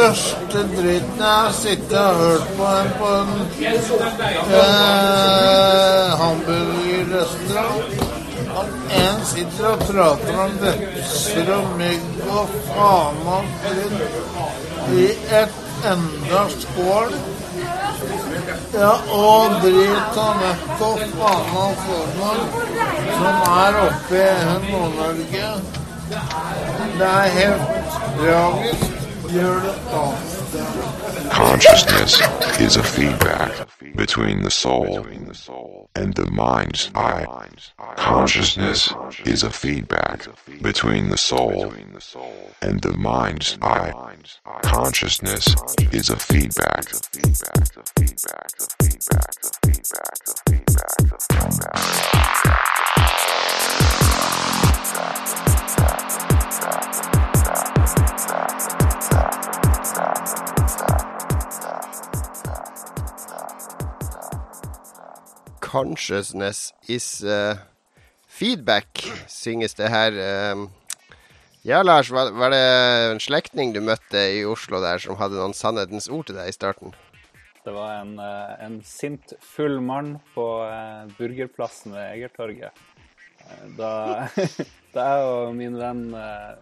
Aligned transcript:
største 0.00 0.60
driten 0.76 1.18
jeg 1.18 1.26
har 1.28 1.52
sittet 1.52 1.98
og 1.98 2.14
hørt 2.16 2.46
på 2.56 2.66
en 2.66 2.86
på 2.98 3.08
en 3.16 3.30
eh, 4.58 6.12
hamburgerrestaurant. 6.20 7.84
At 8.60 8.70
en 9.00 9.18
sitter 9.24 9.66
og 9.68 9.78
prater 9.78 10.38
om 10.44 10.54
vepser 10.62 11.50
og 11.56 11.66
mygg 11.78 12.22
og 12.38 12.54
faen 12.68 13.20
og 13.34 13.44
dritt 13.64 14.00
i 14.96 15.04
et 15.40 15.58
enda 15.92 16.44
skål. 16.54 17.12
Ja, 18.74 18.94
og 19.18 19.58
drit 19.64 20.20
og 20.24 20.40
møkk 20.40 20.84
og 20.86 21.02
faen 21.18 21.58
og 21.64 21.84
formål 21.84 22.40
som 23.18 23.44
er 23.50 23.82
oppe 23.82 24.24
i 24.24 24.48
Nord-Norge. 24.70 25.52
Det 26.96 27.10
er 27.10 27.28
helt 27.36 27.62
tragisk. 28.16 28.89
Consciousness 31.30 32.20
is 32.58 32.76
a 32.76 32.82
feedback 32.82 33.68
between 33.94 34.42
the 34.42 34.50
soul 34.50 35.06
and 35.94 36.14
the 36.14 36.28
mind's 36.32 36.90
eye. 36.96 37.48
Consciousness 37.94 38.92
is 39.24 39.44
a 39.44 39.50
feedback 39.50 40.26
between 40.62 41.10
the 41.10 41.16
soul 41.16 41.72
and 42.60 42.80
the 42.80 42.96
mind's 42.96 43.56
eye. 43.62 43.92
Consciousness 44.62 45.54
is 45.92 46.10
a 46.10 46.16
feedback. 46.16 46.86
Consciousness 65.70 66.72
is 66.88 67.22
uh, 67.22 67.54
feedback, 68.26 69.04
synges 69.30 69.76
det 69.78 69.90
her. 69.92 70.16
Um, 70.50 70.64
ja, 71.62 71.82
Lars, 71.84 72.10
var, 72.10 72.32
var 72.34 72.50
det 72.50 72.62
en 73.12 73.20
slektning 73.22 73.70
du 73.76 73.78
møtte 73.84 74.18
i 74.34 74.40
Oslo 74.48 74.80
der 74.82 74.98
som 74.98 75.18
hadde 75.20 75.38
noen 75.38 75.54
sannhetens 75.54 76.08
ord 76.10 76.26
til 76.26 76.40
deg 76.40 76.50
i 76.50 76.56
starten? 76.56 76.94
Det 77.62 77.74
var 77.76 78.00
en, 78.00 78.14
eh, 78.18 78.54
en 78.64 78.78
sint, 78.88 79.34
full 79.44 79.76
mann 79.84 80.14
på 80.34 80.46
Burgerplassen 81.18 81.92
ved 81.92 82.16
Egertorget. 82.16 82.80
Da, 83.76 83.92
da 84.94 85.04
jeg 85.10 85.28
og 85.28 85.52
min 85.58 85.76
venn 85.78 86.06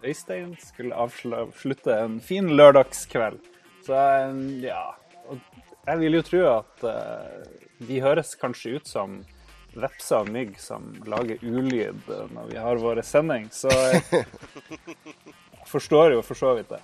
Øystein 0.03 0.51
skulle 0.59 0.99
avslutte 0.99 1.95
en 1.95 2.19
fin 2.21 2.51
lørdagskveld. 2.59 3.39
Så 3.87 4.03
ja 4.61 4.83
Jeg 5.87 5.99
vil 6.03 6.19
jo 6.19 6.25
tro 6.27 6.43
at 6.51 6.85
vi 7.79 7.99
høres 8.03 8.35
kanskje 8.39 8.77
ut 8.77 8.89
som 8.89 9.19
vepser 9.79 10.23
og 10.23 10.31
mygg 10.33 10.55
som 10.59 10.87
lager 11.07 11.41
ulyd 11.45 12.07
når 12.33 12.51
vi 12.51 12.57
har 12.59 12.81
våre 12.81 13.03
sending. 13.05 13.47
Så 13.53 13.71
jeg 13.71 14.25
forstår 15.69 16.17
jo 16.17 16.23
for 16.25 16.39
så 16.39 16.55
vidt 16.57 16.71
det. 16.73 16.81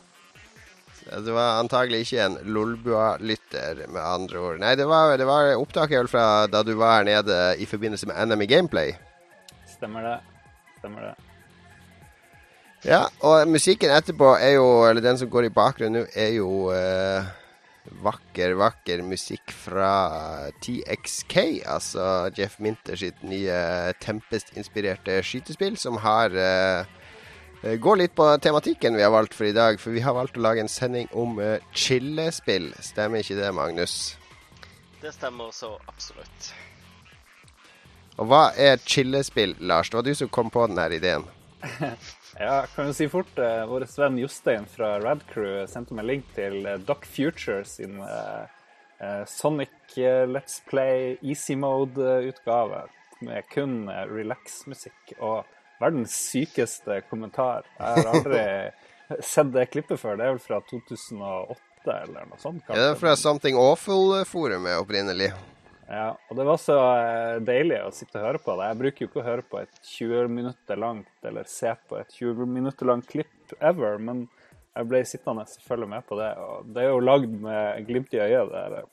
Det 1.06 1.34
var 1.36 1.60
antagelig 1.60 2.02
ikke 2.06 2.24
en 2.24 2.38
Lolbua-lytter, 2.50 3.84
med 3.94 4.02
andre 4.02 4.40
ord. 4.42 4.58
Nei, 4.62 4.74
det 4.80 4.88
var, 4.90 5.14
det 5.22 5.28
var 5.30 5.52
opptaket 5.54 6.10
fra 6.10 6.48
da 6.50 6.64
du 6.66 6.74
var 6.80 7.00
her 7.00 7.06
nede 7.12 7.38
i 7.62 7.68
forbindelse 7.70 8.10
med 8.10 8.32
NM 8.32 8.42
i 8.42 8.50
Gameplay. 8.50 8.96
Stemmer 9.70 10.02
det. 10.02 10.18
Stemmer 10.80 11.12
det. 11.12 11.14
Ja, 12.86 13.04
og 13.26 13.48
musikken 13.50 13.94
etterpå 13.94 14.36
er 14.38 14.58
jo, 14.58 14.66
eller 14.86 15.02
den 15.02 15.18
som 15.18 15.30
går 15.30 15.48
i 15.48 15.54
bakgrunnen 15.54 16.04
nå, 16.04 16.10
er 16.14 16.34
jo 16.38 16.50
eh, 16.74 17.30
vakker, 18.06 18.56
vakker 18.60 19.02
musikk 19.06 19.54
fra 19.54 19.92
TXK. 20.64 21.38
Altså 21.70 22.30
Jeff 22.38 22.60
Minter 22.64 22.98
sitt 23.00 23.24
nye 23.26 23.94
Tempest-inspirerte 24.04 25.22
skytespill, 25.26 25.78
som 25.78 26.02
har 26.04 26.36
uh, 26.36 27.02
Går 27.66 27.98
litt 27.98 28.14
på 28.14 28.28
tematikken 28.44 28.94
vi 28.94 29.02
har 29.02 29.10
valgt 29.10 29.34
for 29.34 29.48
i 29.48 29.56
dag, 29.56 29.80
for 29.82 29.96
vi 29.96 30.04
har 30.06 30.14
valgt 30.14 30.36
å 30.38 30.44
lage 30.44 30.62
en 30.62 30.70
sending 30.70 31.08
om 31.18 31.40
uh, 31.42 31.58
chillespill. 31.74 32.70
Stemmer 32.84 33.24
ikke 33.24 33.40
det, 33.40 33.50
Magnus? 33.58 33.96
Det 35.02 35.14
stemmer 35.16 35.50
så 35.56 35.72
absolutt. 35.90 36.52
Og 38.22 38.30
hva 38.30 38.44
er 38.58 38.78
chillespill, 38.86 39.56
Lars? 39.60 39.90
Det 39.90 39.98
var 39.98 40.06
du 40.06 40.14
som 40.16 40.30
kom 40.30 40.52
på 40.54 40.68
denne 40.70 40.86
ideen. 40.94 41.26
Ja, 42.40 42.66
kan 42.76 42.90
jo 42.90 42.94
si 42.94 43.08
fort. 43.10 43.32
Uh, 43.40 43.64
Vår 43.70 43.86
venn 43.96 44.20
Jostein 44.20 44.66
fra 44.68 44.98
Radcrew 45.00 45.64
sendte 45.72 45.96
meg 45.96 46.10
link 46.10 46.34
til 46.36 46.66
uh, 46.68 46.76
Doc 46.84 47.08
Future 47.08 47.64
sin 47.68 48.02
uh, 48.04 48.44
uh, 49.00 49.24
Sonic 49.30 49.96
uh, 49.98 50.26
Let's 50.28 50.60
Play 50.68 51.16
Easy 51.24 51.56
Mode-utgave 51.56 52.86
med 53.24 53.48
kun 53.54 53.86
relax-musikk 54.12 55.16
og 55.24 55.46
verdens 55.80 56.14
sykeste 56.34 57.00
kommentar. 57.10 57.64
Jeg 57.80 58.04
har 58.04 58.12
aldri 58.12 58.44
sett 59.34 59.56
det 59.56 59.70
klippet 59.72 60.02
før. 60.02 60.20
Det 60.20 60.28
er 60.28 60.36
vel 60.36 60.44
fra 60.44 60.60
2008 60.68 61.98
eller 62.04 62.28
noe 62.28 62.42
sånt. 62.42 62.68
Ja, 62.68 62.76
det 62.76 62.88
er 62.92 63.00
fra 63.00 63.16
Something 63.20 63.56
Awful-forumet 63.62 64.84
opprinnelig. 64.84 65.32
Ja, 65.86 66.16
og 66.18 66.38
det 66.38 66.46
var 66.48 66.58
så 66.58 66.76
eh, 66.98 67.36
deilig 67.46 67.78
å 67.86 67.92
sitte 67.94 68.18
og 68.18 68.26
høre 68.26 68.42
på 68.42 68.56
det. 68.58 68.70
Jeg 68.72 68.80
bruker 68.80 69.04
jo 69.04 69.10
ikke 69.10 69.22
å 69.22 69.28
høre 69.28 69.46
på 69.46 69.60
et 69.62 69.80
20 69.86 70.32
minutter 70.34 70.82
langt 70.82 71.30
eller 71.30 71.50
se 71.50 71.76
på 71.86 72.00
et 72.00 72.16
20 72.18 72.50
minutter 72.50 72.90
langt 72.90 73.08
klipp 73.12 73.54
ever, 73.60 74.00
men 74.02 74.26
jeg 74.76 74.90
ble 74.90 75.04
sittende 75.08 75.46
og 75.46 75.66
følge 75.68 75.90
med 75.94 76.08
på 76.10 76.18
det. 76.20 76.32
Og 76.42 76.72
det 76.74 76.84
er 76.84 76.90
jo 76.90 77.04
lagd 77.06 77.38
med 77.46 77.86
glimt 77.88 78.18
i 78.18 78.24
øyet, 78.24 78.50
det 78.50 78.64
der, 78.74 78.88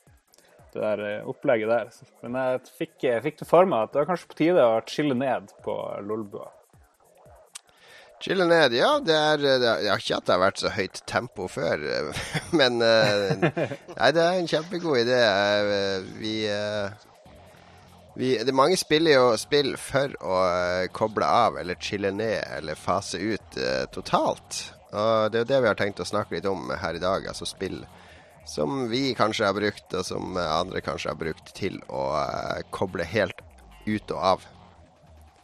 det 0.74 0.82
der 0.84 1.04
eh, 1.08 1.30
opplegget 1.32 1.72
der. 1.72 1.94
Men 2.26 2.40
jeg 2.42 2.64
fikk, 2.82 2.96
jeg 3.08 3.24
fikk 3.24 3.40
det 3.40 3.48
for 3.48 3.68
meg 3.72 3.86
at 3.86 3.94
det 3.94 4.02
var 4.02 4.12
kanskje 4.12 4.32
på 4.34 4.40
tide 4.42 4.68
å 4.68 4.82
chille 4.92 5.16
ned 5.16 5.54
på 5.64 5.78
Lolbua. 6.04 6.50
Chille 8.22 8.46
ned, 8.46 8.74
ja. 8.76 8.90
Det 9.02 9.14
er, 9.16 9.44
jeg 9.82 9.90
har 9.90 10.02
ikke 10.02 10.18
at 10.20 10.26
det 10.28 10.34
har 10.36 10.42
vært 10.44 10.60
så 10.62 10.70
høyt 10.70 11.00
tempo 11.10 11.48
før, 11.50 11.82
men 12.58 12.78
uh, 12.78 13.32
Nei, 13.96 14.10
det 14.14 14.22
er 14.22 14.36
en 14.36 14.50
kjempegod 14.50 15.00
idé. 15.02 15.18
Vi, 16.20 16.36
vi 18.20 18.30
det, 18.38 18.54
Mange 18.54 18.78
spiller 18.78 19.16
jo 19.16 19.26
spill 19.40 19.74
for 19.80 20.14
å 20.22 20.38
koble 20.94 21.26
av 21.26 21.58
eller 21.62 21.80
chille 21.82 22.12
ned 22.14 22.38
eller 22.60 22.78
fase 22.78 23.18
ut 23.18 23.58
totalt. 23.94 24.62
Og 24.92 25.32
det 25.32 25.40
er 25.40 25.44
jo 25.44 25.50
det 25.50 25.60
vi 25.64 25.70
har 25.70 25.80
tenkt 25.80 26.02
å 26.04 26.06
snakke 26.06 26.36
litt 26.36 26.46
om 26.46 26.70
her 26.78 26.98
i 26.98 27.02
dag. 27.02 27.26
Altså 27.26 27.48
spill 27.48 27.80
som 28.44 28.88
vi 28.90 29.14
kanskje 29.18 29.46
har 29.46 29.54
brukt, 29.56 29.86
og 29.94 30.06
som 30.06 30.36
andre 30.36 30.82
kanskje 30.84 31.12
har 31.12 31.18
brukt 31.18 31.54
til 31.56 31.78
å 31.88 32.04
koble 32.74 33.06
helt 33.06 33.42
ut 33.86 34.14
og 34.14 34.18
av. 34.18 34.50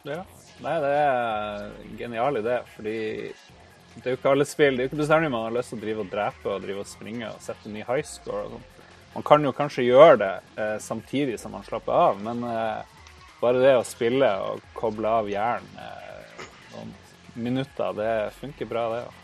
Ja. 0.07 0.23
Nei, 0.59 0.75
det 0.83 0.91
er 0.91 1.69
en 1.69 1.95
genial 1.99 2.39
idé, 2.41 2.57
fordi 2.75 2.97
det 3.99 4.03
er 4.05 4.13
jo 4.13 4.19
ikke 4.19 4.31
alle 4.31 4.45
spill 4.47 4.75
Det 4.75 4.83
er 4.83 4.87
jo 4.87 4.91
ikke 4.91 5.01
bestandig 5.01 5.31
man 5.33 5.45
har 5.47 5.55
lyst 5.55 5.71
til 5.73 5.79
å 5.79 5.83
drive 5.83 6.03
og 6.03 6.11
drepe 6.11 6.51
og 6.51 6.65
drive 6.65 6.83
og 6.83 6.89
springe 6.89 7.29
og 7.31 7.41
sette 7.43 7.71
ny 7.71 7.83
high 7.87 8.03
score 8.05 8.45
og 8.45 8.57
sånn. 8.57 8.67
Man 9.15 9.25
kan 9.25 9.47
jo 9.47 9.53
kanskje 9.55 9.87
gjøre 9.87 10.17
det 10.21 10.33
eh, 10.61 10.75
samtidig 10.83 11.39
som 11.41 11.55
man 11.55 11.65
slapper 11.65 11.95
av, 11.95 12.19
men 12.21 12.43
eh, 12.45 12.99
bare 13.39 13.63
det 13.63 13.71
å 13.79 13.87
spille 13.87 14.29
og 14.45 14.61
koble 14.77 15.09
av 15.21 15.31
hjernen 15.31 15.79
eh, 15.81 16.43
noen 16.75 16.93
minutter, 17.39 17.95
det 17.97 18.13
funker 18.37 18.69
bra, 18.69 18.85
det. 18.93 19.01
Ja. 19.07 19.19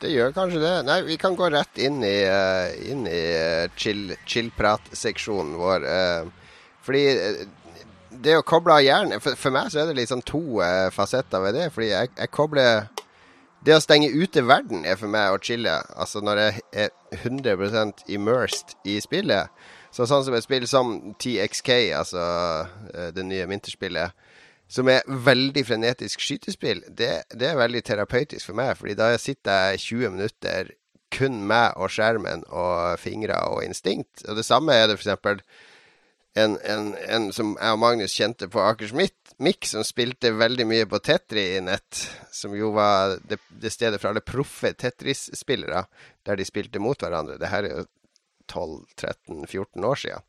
Det 0.00 0.10
gjør 0.12 0.34
kanskje 0.36 0.60
det. 0.60 0.74
Nei, 0.84 0.98
vi 1.06 1.16
kan 1.20 1.36
gå 1.38 1.46
rett 1.52 1.78
inn 1.80 2.02
i, 2.04 2.18
uh, 2.28 2.68
inn 2.84 3.06
i 3.08 3.20
uh, 3.32 3.70
chill-prat-seksjonen 3.72 5.54
chill 5.54 5.62
vår. 5.62 5.86
Uh, 5.88 6.66
fordi 6.84 7.04
det 8.22 8.36
å 8.38 8.44
koble 8.46 8.76
av 8.76 8.84
hjernen 8.84 9.22
for, 9.22 9.38
for, 9.38 9.54
meg 9.54 9.70
så 9.72 9.82
er 9.82 9.92
det 9.94 10.06
sånn 10.10 10.24
to 10.26 10.60
eh, 10.64 10.88
fasetter 10.94 11.42
ved 11.44 11.56
det. 11.58 11.70
Fordi 11.74 11.90
jeg, 11.92 12.12
jeg, 12.16 12.32
kobler 12.34 12.86
Det 13.66 13.74
å 13.74 13.82
stenge 13.82 14.12
ute 14.12 14.44
verden 14.46 14.84
er 14.86 14.98
for 15.00 15.10
meg 15.10 15.32
å 15.34 15.40
chille. 15.42 15.72
Altså 15.96 16.22
når 16.22 16.42
jeg 16.42 16.62
er 16.84 16.92
100% 17.16 18.06
immersed 18.14 18.76
i 18.86 19.00
spillet. 19.02 19.50
Så 19.90 20.06
sånn 20.06 20.26
som 20.26 20.36
et 20.36 20.44
spill 20.44 20.66
som 20.68 20.92
TXK, 21.18 21.70
altså 21.96 22.22
uh, 22.66 23.08
det 23.16 23.24
nye 23.24 23.46
vinterspillet, 23.48 24.12
som 24.68 24.90
er 24.92 25.06
veldig 25.06 25.62
frenetisk 25.64 26.20
skytespill, 26.20 26.82
det, 26.90 27.10
det, 27.32 27.48
er 27.48 27.58
veldig 27.58 27.82
terapeutisk 27.86 28.50
for 28.50 28.58
meg. 28.58 28.74
Fordi 28.78 28.96
da 28.98 29.12
sitter 29.18 29.70
jeg 29.72 29.84
20 29.86 30.14
minutter 30.18 30.74
kun 31.16 31.40
meg 31.48 31.78
og 31.80 31.90
skjermen 31.94 32.44
og 32.50 33.00
fingre 33.00 33.38
og 33.48 33.64
instinkt. 33.64 34.26
Og 34.28 34.36
det 34.38 34.44
samme 34.46 34.74
er 34.74 34.90
det 34.90 34.98
eksempel 34.98 35.40
en, 36.36 36.58
en, 36.68 36.90
en, 37.08 37.30
som 37.32 37.54
jeg 37.56 37.76
og 37.76 37.80
Magnus 37.80 38.14
kjente 38.16 38.48
på 38.52 38.60
Akers 38.60 38.92
Mikk, 38.92 39.68
som 39.68 39.84
spilte 39.86 40.34
veldig 40.36 40.66
mye 40.68 40.86
på 40.88 41.00
Tetri-nett, 41.04 42.02
som 42.32 42.54
jo 42.56 42.72
var 42.76 43.16
det, 43.24 43.40
det 43.48 43.72
stedet 43.72 44.00
for 44.02 44.10
alle 44.10 44.24
proffe 44.24 44.74
Tetris-spillere, 44.76 45.86
der 46.28 46.38
de 46.38 46.46
spilte 46.48 46.82
mot 46.82 47.00
hverandre. 47.00 47.38
Det 47.40 47.52
her 47.52 47.68
er 47.68 47.80
jo 47.80 47.86
12-13-14 48.52 49.88
år 49.88 50.02
siden. 50.04 50.26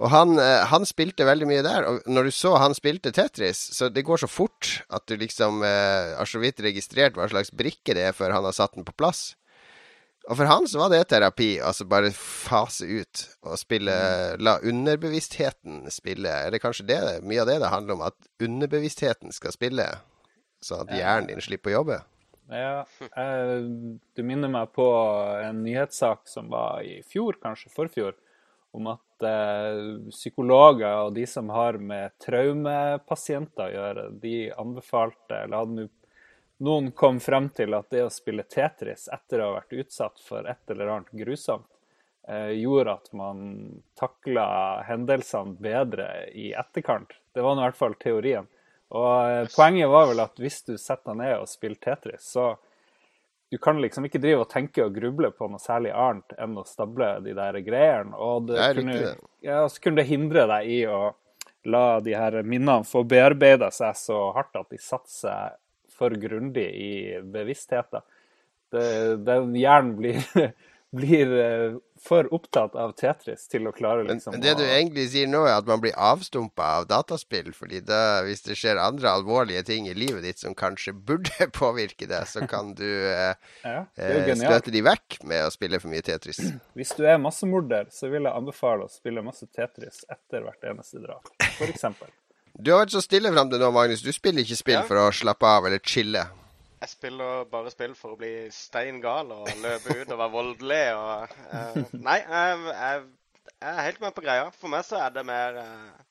Og 0.00 0.08
han, 0.08 0.38
han, 0.40 0.86
spilte 0.88 1.26
veldig 1.28 1.48
mye 1.50 1.64
der. 1.64 1.86
Og 1.88 2.06
når 2.08 2.28
du 2.28 2.34
så 2.34 2.54
han 2.60 2.74
spilte 2.76 3.12
Tetris, 3.14 3.60
så 3.76 3.90
det 3.92 4.06
går 4.06 4.22
så 4.22 4.30
fort 4.30 4.70
at 4.88 5.04
du 5.10 5.18
liksom 5.20 5.60
eh, 5.66 6.14
har 6.16 6.30
så 6.30 6.40
vidt 6.40 6.62
registrert 6.64 7.18
hva 7.18 7.28
slags 7.28 7.52
brikke 7.52 7.96
det 7.96 8.06
er 8.08 8.16
før 8.16 8.38
han 8.38 8.48
har 8.48 8.56
satt 8.56 8.78
den 8.78 8.86
på 8.86 8.96
plass. 8.96 9.34
Og 10.24 10.38
for 10.38 10.48
han 10.48 10.64
så 10.68 10.80
var 10.80 10.92
det 10.92 11.02
terapi, 11.10 11.50
altså 11.60 11.84
bare 11.88 12.08
fase 12.16 12.86
ut 12.88 13.24
og 13.44 13.58
spille 13.60 13.92
La 14.40 14.56
underbevisstheten 14.64 15.84
spille. 15.92 16.32
Er 16.46 16.54
det 16.54 16.62
kanskje 16.62 16.86
det, 16.88 17.00
mye 17.28 17.42
av 17.42 17.50
det 17.50 17.58
det 17.60 17.72
handler 17.74 17.98
om, 17.98 18.06
at 18.08 18.16
underbevisstheten 18.42 19.34
skal 19.36 19.52
spille? 19.52 19.86
Sånn 20.64 20.86
at 20.86 20.94
hjernen 20.96 21.28
din 21.28 21.44
slipper 21.44 21.74
å 21.74 21.80
jobbe? 21.82 22.00
Ja, 22.48 22.84
eh, 23.16 23.58
du 24.16 24.22
minner 24.24 24.52
meg 24.52 24.72
på 24.76 24.86
en 25.44 25.62
nyhetssak 25.64 26.24
som 26.28 26.48
var 26.52 26.84
i 26.84 26.98
fjor, 27.08 27.36
kanskje 27.40 27.72
forfjor, 27.72 28.16
om 28.76 28.88
at 28.92 29.24
eh, 29.28 29.80
psykologer 30.12 31.06
og 31.06 31.14
de 31.16 31.24
som 31.28 31.52
har 31.52 31.78
med 31.80 32.16
traumepasienter 32.24 33.68
å 33.68 33.76
gjøre, 33.76 34.06
de 34.24 34.36
anbefalte, 34.60 35.44
eller 35.44 35.62
hadde 35.62 35.88
noen 36.58 36.90
kom 36.92 37.20
frem 37.20 37.48
til 37.50 37.74
at 37.74 37.90
det 37.90 38.04
å 38.06 38.12
spille 38.12 38.44
Tetris 38.46 39.08
etter 39.12 39.42
å 39.42 39.50
ha 39.50 39.56
vært 39.58 39.78
utsatt 39.84 40.20
for 40.22 40.46
et 40.48 40.70
eller 40.70 40.92
annet 40.92 41.14
grusomt, 41.24 41.66
eh, 42.28 42.54
gjorde 42.60 42.98
at 42.98 43.12
man 43.12 43.40
takla 43.98 44.82
hendelsene 44.88 45.56
bedre 45.60 46.28
i 46.32 46.52
etterkant. 46.52 47.16
Det 47.34 47.42
var 47.42 47.58
i 47.58 47.66
hvert 47.66 47.80
fall 47.80 47.96
teorien. 48.00 48.46
Og 48.94 49.30
eh, 49.30 49.48
poenget 49.56 49.90
var 49.90 50.06
vel 50.12 50.22
at 50.22 50.38
hvis 50.38 50.62
du 50.68 50.76
setter 50.78 51.12
deg 51.12 51.24
ned 51.24 51.34
og 51.40 51.50
spiller 51.50 51.80
Tetris, 51.82 52.30
så 52.36 52.54
du 53.50 53.58
kan 53.58 53.78
liksom 53.82 54.06
ikke 54.08 54.18
drive 54.22 54.42
og 54.42 54.50
tenke 54.50 54.82
og 54.86 54.94
gruble 54.96 55.28
på 55.34 55.46
noe 55.50 55.62
særlig 55.62 55.92
annet 55.94 56.32
enn 56.42 56.56
å 56.58 56.64
stable 56.66 57.10
de 57.22 57.34
der 57.36 57.58
greiene. 57.62 58.14
Og 58.16 58.48
det, 58.48 58.56
Det 58.58 58.80
kunne, 58.80 59.12
ja, 59.44 59.60
så 59.68 59.82
kunne 59.82 60.00
det 60.00 60.08
hindre 60.08 60.46
deg 60.50 60.70
i 60.74 60.80
å 60.90 61.02
la 61.70 62.00
de 62.04 62.16
her 62.16 62.42
minnene 62.42 62.84
få 62.84 63.04
bearbeida 63.08 63.70
seg 63.72 63.96
så 63.96 64.18
hardt 64.36 64.58
at 64.58 64.72
de 64.72 64.80
satte 64.82 65.12
seg 65.12 65.54
for 66.04 66.20
grundig 66.20 66.68
i 66.68 66.92
bevisstheten. 67.22 68.04
Det, 68.74 69.16
det, 69.24 69.40
hjernen 69.58 69.96
blir, 69.96 70.22
blir 70.98 71.34
eh, 71.38 71.76
for 72.04 72.26
opptatt 72.34 72.74
av 72.76 72.92
Tetris 72.98 73.46
til 73.48 73.68
å 73.68 73.72
klare 73.72 74.02
Men 74.04 74.18
liksom 74.18 74.36
det 74.42 74.56
du 74.58 74.64
egentlig 74.64 75.06
sier 75.12 75.30
nå, 75.30 75.44
er 75.46 75.60
at 75.60 75.68
man 75.68 75.80
blir 75.82 75.94
avstumpa 75.96 76.66
av 76.80 76.88
dataspill. 76.90 77.52
fordi 77.54 77.80
da, 77.86 78.24
hvis 78.26 78.44
det 78.48 78.58
skjer 78.58 78.80
andre 78.82 79.12
alvorlige 79.20 79.62
ting 79.70 79.88
i 79.88 79.94
livet 79.94 80.26
ditt 80.26 80.42
som 80.42 80.56
kanskje 80.58 80.92
burde 80.94 81.48
påvirke 81.60 82.08
deg, 82.10 82.26
så 82.30 82.46
kan 82.50 82.74
du 82.78 82.88
eh, 82.88 83.38
ja, 83.62 83.84
Det 83.96 84.10
eh, 84.26 84.34
støte 84.42 84.74
de 84.74 84.82
vekk 84.84 85.22
med 85.24 85.46
å 85.46 85.54
spille 85.54 85.80
for 85.80 85.92
mye 85.94 86.04
Tetris. 86.04 86.42
Hvis 86.78 86.96
du 86.98 87.06
er 87.06 87.22
massemorder, 87.22 87.88
så 87.94 88.10
vil 88.12 88.26
jeg 88.26 88.34
anbefale 88.34 88.88
å 88.88 88.92
spille 88.92 89.24
masse 89.24 89.48
Tetris 89.54 90.04
etter 90.10 90.44
hvert 90.44 90.70
eneste 90.74 91.02
drap, 91.04 91.30
f.eks. 91.54 91.88
Du 92.54 92.70
har 92.72 92.84
vært 92.84 92.94
så 92.94 93.02
stille 93.02 93.32
fram 93.34 93.50
til 93.50 93.58
nå, 93.62 93.70
Magnus. 93.74 94.02
Du 94.04 94.12
spiller 94.14 94.44
ikke 94.44 94.56
spill 94.60 94.78
Ja. 94.78 94.86
for 94.86 95.00
å 95.00 95.10
slappe 95.12 95.46
av 95.46 95.66
eller 95.66 95.78
chille. 95.82 96.22
Jeg 96.80 96.88
spiller 96.92 97.44
bare 97.50 97.70
spill 97.72 97.94
for 97.96 98.12
å 98.14 98.18
bli 98.20 98.50
stein 98.52 99.00
gal 99.00 99.30
og 99.32 99.48
løpe 99.62 99.94
ut 100.02 100.10
og 100.12 100.18
være 100.18 100.30
voldelig 100.34 100.82
og 100.94 101.30
uh, 101.54 101.78
Nei, 101.96 102.18
jeg, 102.20 102.58
jeg, 102.68 103.00
jeg 103.54 103.70
er 103.72 103.86
helt 103.88 104.00
med 104.04 104.14
på 104.14 104.24
greia. 104.26 104.50
For 104.52 104.68
meg 104.68 104.84
så 104.84 105.00
er 105.00 105.14
det 105.16 105.24
mer 105.26 105.56
uh, 105.62 106.04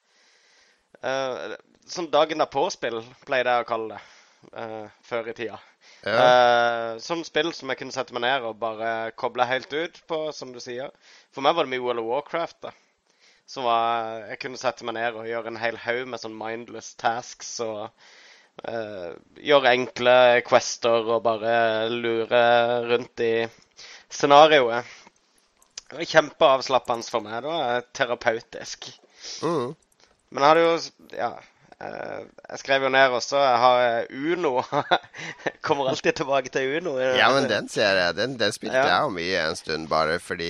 uh, 1.05 1.53
Sånn 1.85 2.09
dagen 2.11 2.41
derpå-spill, 2.41 3.03
pleide 3.27 3.53
jeg 3.53 3.65
å 3.65 3.69
kalle 3.69 3.95
det 3.95 4.03
Uh, 4.51 4.89
før 5.07 5.29
i 5.31 5.33
tida. 5.37 5.55
Ja. 6.03 6.15
Uh, 6.19 6.97
sånn 6.99 7.21
spill 7.23 7.53
som 7.55 7.69
jeg 7.71 7.79
kunne 7.79 7.93
sette 7.95 8.11
meg 8.11 8.25
ned 8.25 8.43
og 8.43 8.57
bare 8.59 9.13
koble 9.15 9.45
helt 9.47 9.71
ut 9.71 10.01
på, 10.09 10.17
som 10.35 10.51
du 10.51 10.59
sier. 10.59 10.91
For 11.31 11.39
meg 11.45 11.55
var 11.55 11.63
det 11.63 11.71
mye 11.71 11.79
World 11.85 12.01
of 12.01 12.09
Warcraft. 12.09 12.57
da. 12.65 12.73
Som 13.49 13.67
var, 13.67 14.23
jeg 14.31 14.39
kunne 14.41 14.59
sette 14.59 14.85
meg 14.87 14.95
ned 14.97 15.19
og 15.19 15.27
gjøre 15.27 15.51
en 15.51 15.61
hel 15.61 15.77
haug 15.83 16.07
med 16.09 16.21
sånn 16.21 16.35
mindless 16.37 16.93
tasks 16.99 17.51
og 17.65 17.89
uh, 18.65 19.11
gjøre 19.43 19.73
enkle 19.77 20.15
quester 20.47 21.11
og 21.15 21.23
bare 21.25 21.55
lure 21.91 22.43
rundt 22.87 23.23
i 23.25 23.33
scenarioet. 24.13 24.87
Det 25.89 25.99
var 25.99 26.09
kjempeavslappende 26.09 27.11
for 27.13 27.25
meg. 27.25 27.43
Det 27.43 27.51
var 27.53 27.87
terapeutisk. 27.93 28.87
Mm. 29.45 29.73
Men 30.33 30.45
jeg 30.45 30.49
hadde 30.53 30.67
jo 30.67 31.17
Ja. 31.19 31.33
Eh, 31.83 32.23
Jeg 32.49 32.59
skrev 32.61 32.83
jo 32.87 32.89
ned 32.93 33.15
også 33.17 33.37
Jeg 33.43 33.59
har 33.63 33.81
eh, 33.83 34.31
Uno. 34.33 34.51
Kommer 35.65 35.89
alltid 35.91 36.15
tilbake 36.21 36.49
til 36.53 36.77
Uno. 36.79 36.95
Ja, 37.01 37.29
men 37.35 37.47
den 37.51 37.67
ser 37.71 37.99
jeg. 37.99 38.15
Den, 38.19 38.37
den 38.39 38.55
spilte 38.55 38.77
Ja. 38.79 38.87
jeg 38.89 39.05
jo 39.07 39.13
mye 39.17 39.43
en 39.49 39.59
stund, 39.59 39.87
bare 39.91 40.17
fordi 40.23 40.49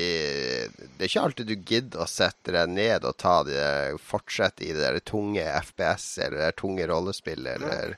det 0.78 1.02
er 1.02 1.10
ikke 1.12 1.26
alltid 1.28 1.50
du 1.52 1.56
gidder 1.74 2.04
å 2.06 2.10
sette 2.10 2.54
deg 2.56 2.70
ned 2.74 3.06
og 3.10 3.18
ta 3.22 3.40
det, 3.48 3.66
fortsette 4.02 4.66
i 4.68 4.72
det 4.76 4.84
der 4.86 5.00
tunge 5.06 5.44
FPS 5.64 6.08
eller 6.28 6.46
det 6.48 6.56
tunge 6.62 6.88
rollespill 6.90 7.48
eller 7.58 7.98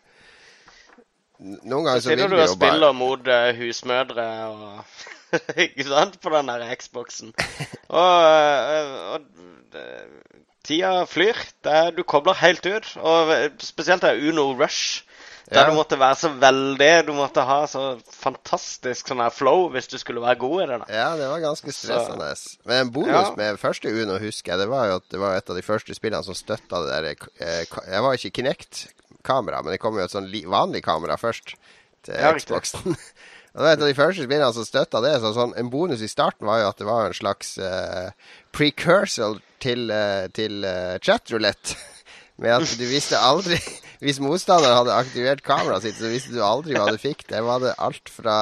Noen 1.39 1.83
ganger 1.83 1.99
så 1.99 2.07
Sitter 2.13 2.21
vil 2.21 2.31
du 2.31 2.35
du 2.37 2.39
og 2.39 2.47
jo 2.47 2.55
bare 2.55 2.71
spiller 2.71 2.93
mot 2.95 3.27
eh, 3.27 3.49
husmødre 3.59 4.27
og 4.47 4.95
Ikke 5.65 5.83
sant? 5.89 6.13
På 6.23 6.31
den 6.31 6.47
der 6.47 6.63
Xboxen. 6.79 7.33
Og, 7.89 7.99
og, 7.99 9.17
og 9.17 10.44
tida 10.67 11.05
flyr. 11.09 11.37
Det 11.63 11.71
er, 11.71 11.91
du 11.95 12.03
kobler 12.03 12.37
helt 12.41 12.65
ut. 12.65 12.91
Og 13.01 13.31
eh, 13.35 13.49
spesielt 13.63 14.01
det 14.05 14.11
er 14.15 14.29
Uno 14.31 14.51
Rush. 14.59 15.03
Der 15.45 15.59
Ja. 15.61 15.69
du 15.69 15.75
måtte 15.77 15.99
være 16.01 16.15
så 16.17 16.29
veldig 16.41 17.05
Du 17.05 17.11
måtte 17.13 17.43
ha 17.45 17.67
så 17.69 17.99
fantastisk 18.09 19.11
sånn 19.11 19.19
her 19.21 19.29
flow 19.29 19.67
hvis 19.75 19.85
du 19.91 19.99
skulle 20.01 20.23
være 20.23 20.39
god 20.41 20.63
i 20.63 20.65
det. 20.71 20.79
da. 20.81 20.85
Ja, 20.89 21.09
det 21.19 21.27
var 21.29 21.43
ganske 21.43 21.69
stressende. 21.75 22.31
Men 22.65 22.79
en 22.87 22.91
bonus 22.95 23.13
Ja. 23.29 23.35
med 23.37 23.59
første 23.61 23.91
Uno, 23.93 24.17
husker 24.17 24.53
jeg, 24.55 24.59
det 24.63 24.69
var 24.71 24.87
jo 24.89 24.95
at 24.95 25.05
det 25.11 25.19
var 25.21 25.37
et 25.37 25.49
av 25.49 25.55
de 25.55 25.61
første 25.61 25.93
spillene 25.93 26.23
som 26.25 26.33
støtta 26.33 26.81
det 26.81 26.89
der 26.95 27.29
eh, 27.45 27.65
Jeg 27.91 28.01
var 28.01 28.13
ikke 28.17 28.31
Kinect-kamera, 28.41 29.61
men 29.61 29.71
det 29.75 29.79
kom 29.79 29.93
jo 29.99 30.03
et 30.03 30.11
sånn 30.11 30.31
vanlig 30.49 30.81
kamera 30.83 31.15
først 31.21 31.53
til. 32.05 32.15
Xboxen. 32.41 32.97
Det 33.55 33.63
var 33.63 33.71
et 33.71 33.83
av 33.85 33.87
de 33.87 33.95
første 33.95 34.25
spillene 34.25 34.51
som 34.51 34.65
støtta 34.67 34.99
det. 34.99 35.13
Så 35.23 35.31
sånn, 35.31 35.53
en 35.55 35.71
bonus 35.71 36.01
i 36.03 36.11
starten 36.11 36.43
var 36.49 36.59
jo 36.59 36.69
at 36.73 36.81
det 36.81 36.87
var 36.89 37.07
en 37.07 37.15
slags 37.15 37.53
uh, 37.55 38.11
precursor 38.51 39.39
til, 39.63 39.87
uh, 39.87 40.27
til 40.35 40.65
uh, 40.67 40.97
chatrulett. 40.99 41.77
Med 42.43 42.51
at 42.51 42.75
du 42.75 42.83
visste 42.83 43.15
aldri 43.15 43.55
Hvis 44.03 44.19
motstanderen 44.19 44.75
hadde 44.75 44.95
aktivert 44.99 45.39
kameraet 45.45 45.85
sitt, 45.85 45.95
så 45.95 46.09
visste 46.11 46.33
du 46.35 46.41
aldri 46.43 46.75
hva 46.75 46.89
du 46.91 46.99
fikk. 46.99 47.23
Det 47.29 47.39
var 47.45 47.61
det 47.63 47.71
alt 47.79 48.11
fra 48.11 48.37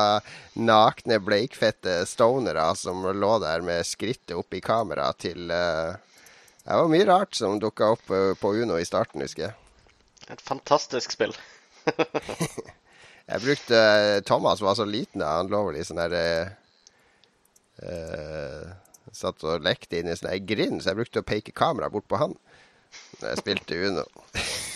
nakne, 0.57 1.19
bleikfette 1.21 1.99
stonere 2.09 2.65
som 2.79 3.05
lå 3.05 3.35
der 3.43 3.61
med 3.65 3.85
skrittet 3.85 4.33
opp 4.35 4.57
i 4.57 4.63
kameraet, 4.65 5.21
til 5.27 5.53
uh, 5.53 5.93
Det 6.65 6.79
var 6.81 6.89
mye 6.89 7.07
rart 7.07 7.37
som 7.37 7.61
dukka 7.61 7.93
opp 7.93 8.09
eh, 8.09 8.31
på 8.39 8.53
Uno 8.63 8.79
i 8.79 8.87
starten, 8.87 9.21
husker 9.21 9.49
jeg. 9.49 9.55
Et 10.31 10.41
fantastisk 10.41 11.13
spill. 11.13 11.35
Jeg 13.33 13.41
brukte 13.41 13.77
eh, 13.77 14.19
Thomas 14.21 14.61
var 14.61 14.75
så 14.77 14.85
liten 14.85 15.23
da. 15.23 15.39
Han 15.39 15.49
lå 15.49 15.63
vel 15.67 15.79
i 15.81 15.85
sånn 15.85 16.01
der 16.03 16.13
eh, 16.17 16.51
eh, 17.81 18.73
Satt 19.13 19.41
og 19.45 19.63
lekte 19.65 19.99
inni 19.99 20.13
sånn 20.17 20.29
der 20.29 20.43
grind, 20.45 20.81
så 20.81 20.91
jeg 20.91 20.99
brukte 21.01 21.21
å 21.21 21.25
peke 21.27 21.53
kamera 21.55 21.89
bort 21.93 22.07
på 22.09 22.19
han 22.21 22.37
når 23.19 23.31
jeg 23.31 23.41
spilte 23.41 23.79
Uno. 23.87 24.03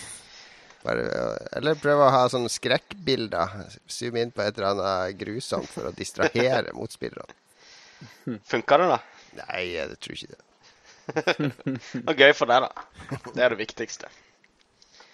Bare, 0.85 1.05
eh, 1.05 1.47
eller 1.59 1.77
prøve 1.81 2.07
å 2.07 2.13
ha 2.13 2.23
sånne 2.31 2.49
skrekkbilder. 2.49 3.53
Zoome 3.91 4.25
inn 4.25 4.33
på 4.33 4.41
et 4.41 4.57
eller 4.57 4.73
annet 4.73 5.19
grusomt 5.21 5.69
for 5.69 5.89
å 5.89 5.93
distrahere 5.93 6.73
motspillerne. 6.77 7.37
Funka 8.49 8.81
det, 8.81 8.89
da? 8.93 8.99
Nei, 9.37 9.63
jeg 9.75 10.01
tror 10.01 10.17
ikke 10.17 10.33
det. 10.33 10.43
Og 12.09 12.19
gøy 12.19 12.33
for 12.35 12.49
deg, 12.49 12.65
da. 12.65 13.21
Det 13.29 13.43
er 13.43 13.53
det 13.53 13.61
viktigste. 13.61 14.09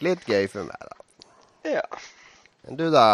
Litt 0.03 0.23
gøy 0.27 0.47
for 0.51 0.67
meg, 0.67 0.87
da. 0.87 0.99
Ja. 1.79 1.85
Men 2.63 2.77
du 2.79 2.85
da, 2.93 3.07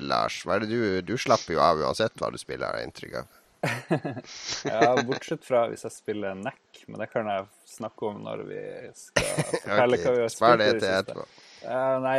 Lars. 0.00 0.42
Du, 0.68 1.00
du 1.00 1.14
slapper 1.18 1.56
jo 1.56 1.62
av 1.64 1.80
uansett 1.80 2.12
hva 2.20 2.28
du 2.32 2.36
spiller, 2.40 2.68
har 2.68 2.82
jeg 2.82 2.90
inntrykk 2.90 3.16
av. 3.22 3.40
Ja, 4.68 4.90
bortsett 5.06 5.44
fra 5.46 5.62
hvis 5.70 5.86
jeg 5.86 5.94
spiller 5.94 6.36
NEC, 6.36 6.82
men 6.86 7.00
det 7.00 7.08
kan 7.12 7.28
jeg 7.30 7.46
snakke 7.74 8.10
om 8.10 8.20
når 8.26 8.44
vi 8.48 8.60
skal 8.98 9.30
fortelle 9.64 10.00
hva 10.02 10.12
vi 10.12 10.24
har 10.26 10.34
spilt 10.34 10.64
i 10.64 10.70
det 10.76 10.90
siste. 10.90 11.26
Eh, 11.64 11.94
nei, 12.04 12.18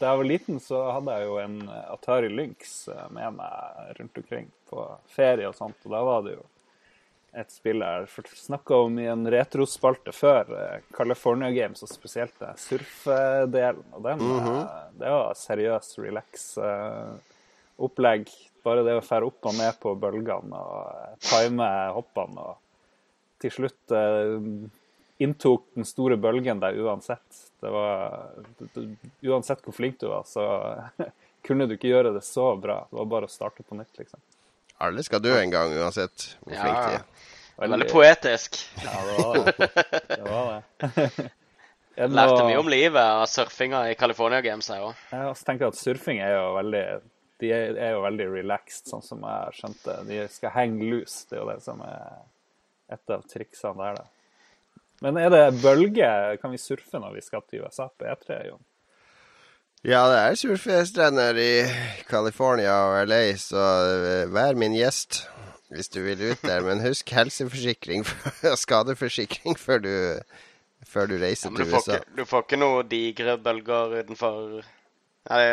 da 0.00 0.08
jeg 0.08 0.20
var 0.22 0.26
liten, 0.26 0.58
så 0.62 0.80
hadde 0.96 1.14
jeg 1.14 1.28
jo 1.28 1.36
en 1.44 1.58
Atari 1.94 2.32
Lynx 2.32 2.74
eh, 2.90 3.04
med 3.14 3.38
meg 3.38 3.92
rundt 4.00 4.18
omkring 4.24 4.50
på 4.72 4.88
ferie 5.14 5.46
og 5.46 5.54
sånt, 5.54 5.78
og 5.86 5.94
da 5.94 6.02
var 6.08 6.26
det 6.26 6.34
jo 6.34 6.42
et 7.32 7.52
spill 7.52 7.80
jeg 7.80 8.26
snakka 8.36 8.76
om 8.86 8.98
i 9.00 9.06
en 9.08 9.24
retrospalte 9.32 10.12
før, 10.12 10.50
eh, 10.58 10.80
California 10.92 11.50
Games, 11.50 11.82
og 11.82 11.88
spesielt 11.88 12.34
det 12.40 12.52
surfedelen. 12.60 13.86
Og 13.96 14.02
den, 14.04 14.20
eh, 14.20 14.82
det 15.00 15.12
var 15.14 15.34
seriøs 15.34 15.94
relax 15.98 16.58
eh. 16.58 17.14
Bare 18.62 18.84
det 18.86 18.94
å 18.94 19.02
fære 19.02 19.26
opp 19.26 19.46
og 19.50 19.54
ned 19.58 19.74
på 19.82 19.94
bølgene 19.98 20.54
og 20.54 21.16
time 21.18 21.66
hoppene. 21.96 22.38
Og 22.38 23.40
til 23.42 23.50
slutt 23.50 23.94
inntok 25.18 25.64
den 25.74 25.88
store 25.88 26.14
bølgen 26.16 26.60
deg 26.62 26.78
uansett. 26.78 27.40
Det 27.58 27.72
var, 27.74 28.36
uansett 29.26 29.64
hvor 29.64 29.74
flink 29.74 29.98
du 29.98 30.06
var, 30.12 30.22
så 30.30 30.46
kunne 31.42 31.66
du 31.66 31.74
ikke 31.74 31.90
gjøre 31.90 32.14
det 32.14 32.22
så 32.22 32.52
bra. 32.54 32.84
Det 32.86 33.00
var 33.00 33.10
bare 33.16 33.26
å 33.26 33.34
starte 33.34 33.66
på 33.66 33.74
nytt, 33.74 33.98
liksom. 33.98 34.22
Alle 34.82 35.04
skal 35.06 35.22
dø 35.22 35.32
en 35.38 35.52
gang, 35.52 35.72
uansett 35.78 36.26
hvor 36.42 36.56
Ja. 36.56 36.64
flink 36.64 36.82
de 36.82 36.98
er. 36.98 37.08
Veldig 37.62 37.86
poetisk. 37.92 38.58
Ja, 38.82 38.98
det 39.06 39.14
var 39.22 39.34
det. 39.38 39.68
det, 40.08 40.22
var 40.26 40.50
det. 40.56 41.30
Lærte 42.16 42.44
mye 42.48 42.58
om 42.58 42.70
livet 42.72 42.98
av 43.02 43.26
surfinga 43.30 43.84
i 43.92 43.96
California 44.00 44.40
Games, 44.42 44.70
jeg 44.72 44.82
òg. 44.82 45.02
Jeg 45.12 45.36
tenker 45.46 45.68
at 45.68 45.78
surfing 45.78 46.22
er 46.24 46.32
jo 46.34 46.46
veldig 46.56 46.84
de 47.42 47.50
er, 47.50 47.92
jo 47.96 48.02
veldig 48.04 48.26
relaxed, 48.30 48.86
sånn 48.86 49.02
som 49.02 49.22
jeg 49.26 49.54
skjønte. 49.58 49.94
De 50.06 50.20
skal 50.30 50.52
henge 50.54 50.86
loose. 50.86 51.24
Det 51.26 51.36
er 51.36 51.40
jo 51.42 51.48
det 51.50 51.62
som 51.64 51.80
er 51.82 52.20
et 52.94 53.14
av 53.16 53.24
triksene 53.26 53.78
der, 53.80 53.96
da. 53.98 54.04
Men 55.02 55.18
er 55.18 55.32
det 55.34 55.40
bølge? 55.58 56.10
Kan 56.38 56.54
vi 56.54 56.60
surfe 56.62 57.00
når 57.02 57.16
vi 57.16 57.24
skal 57.26 57.42
til 57.50 57.64
USA 57.64 57.88
på 57.90 58.06
E3, 58.06 58.36
Jon? 58.46 58.62
Ja, 59.82 60.04
det 60.06 60.18
er 60.22 60.36
surfestrender 60.38 61.38
i 61.42 61.52
California 62.06 62.74
og 62.86 63.08
LA, 63.10 63.22
så 63.40 63.62
eh, 63.96 64.28
vær 64.30 64.54
min 64.58 64.76
gjest 64.78 65.24
hvis 65.72 65.88
du 65.90 66.02
vil 66.04 66.20
ut 66.30 66.42
der. 66.44 66.60
Men 66.62 66.82
husk 66.84 67.08
helseforsikring 67.16 68.04
og 68.52 68.58
skadeforsikring 68.60 69.56
før 69.58 69.80
du, 69.82 69.90
før 70.86 71.08
du 71.10 71.16
reiser 71.18 71.50
Ja, 71.50 71.56
til 71.56 71.72
USA. 71.74 71.96
ikke, 71.98 72.14
du 72.20 72.24
får 72.28 72.44
ikke 72.46 72.60
noen 72.62 72.90
digre 72.92 73.34
bølger 73.42 73.96
utenfor 74.02 74.62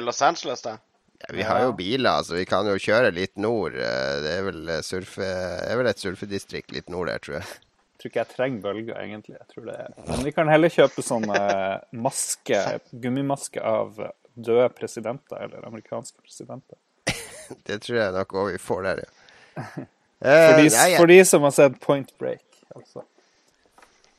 Los 0.03 0.21
Angeles, 0.25 0.61
da? 0.65 0.75
Ja, 1.19 1.33
vi 1.35 1.43
har 1.43 1.63
jo 1.65 1.73
biler, 1.75 2.21
så 2.23 2.37
vi 2.37 2.45
kan 2.47 2.67
jo 2.69 2.77
kjøre 2.79 3.09
litt 3.15 3.35
nord. 3.41 3.73
Eh, 3.75 4.13
Det 4.23 4.35
er 4.37 4.45
vel, 4.45 4.61
eh, 4.75 4.83
surfe, 4.85 5.25
det 5.25 5.71
er 5.73 5.81
vel 5.81 5.89
et 5.89 5.99
surfedistrikt 6.05 6.71
litt 6.77 6.89
nord 6.93 7.09
der, 7.11 7.17
tror 7.25 7.39
jeg. 7.41 7.49
Tror 7.99 8.11
ikke 8.11 8.21
jeg 8.21 8.31
trenger 8.31 8.61
bølger, 8.63 8.95
egentlig. 9.01 9.35
Jeg 9.35 9.53
tror 9.53 9.65
det 9.67 9.75
er. 9.75 9.93
Men 10.07 10.23
vi 10.23 10.31
kan 10.31 10.47
heller 10.51 10.71
kjøpe 10.71 11.03
sånne 11.03 11.35
eh, 11.35 11.77
maske, 11.99 12.61
gummimaske 12.95 13.59
av 13.59 13.99
døde 14.39 14.69
presidenter, 14.77 15.41
eller 15.43 15.67
amerikanske 15.67 16.21
presidenter. 16.23 16.79
Det 17.67 17.81
tror 17.83 17.97
jeg 17.99 18.15
nok 18.15 18.35
òg 18.39 18.51
vi 18.53 18.61
får 18.61 18.85
der, 18.87 19.01
ja. 19.05 19.63
For 20.19 20.27
Eh, 20.27 20.57
de, 20.57 20.69
nei, 20.75 20.97
for 20.99 21.07
de 21.07 21.15
som 21.23 21.45
har 21.47 21.53
sett 21.55 21.77
Point 21.79 22.09
Break, 22.19 22.43
altså. 22.75 23.05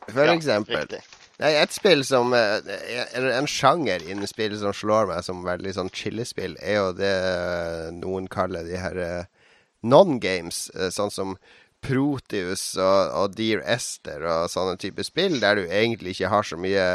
for 0.09 0.31
eksempel. 0.33 0.95
Nei, 1.41 1.51
et 1.61 1.73
spill 1.73 2.03
som 2.09 2.33
eh, 2.37 2.71
Eller 3.17 3.35
en 3.37 3.49
sjanger 3.49 4.07
innen 4.09 4.29
spill 4.29 4.57
som 4.61 4.73
slår 4.77 5.11
meg 5.11 5.21
som 5.25 5.45
veldig 5.45 5.75
sånn 5.77 5.93
chillespill, 5.93 6.57
er 6.61 6.79
jo 6.79 6.87
det 6.97 7.13
eh, 7.13 7.91
noen 7.99 8.31
kaller 8.33 8.65
de 8.65 8.81
her 8.81 9.01
eh, 9.05 9.29
non-games, 9.85 10.71
eh, 10.77 10.89
sånn 10.93 11.13
som 11.13 11.37
Proteus 11.81 12.65
og, 12.77 13.13
og 13.17 13.37
Dear 13.39 13.63
Esther 13.65 14.25
og 14.29 14.51
sånne 14.53 14.77
typer 14.81 15.07
spill, 15.07 15.39
der 15.43 15.59
du 15.59 15.65
egentlig 15.67 16.15
ikke 16.15 16.33
har 16.33 16.47
så 16.47 16.59
mye 16.61 16.89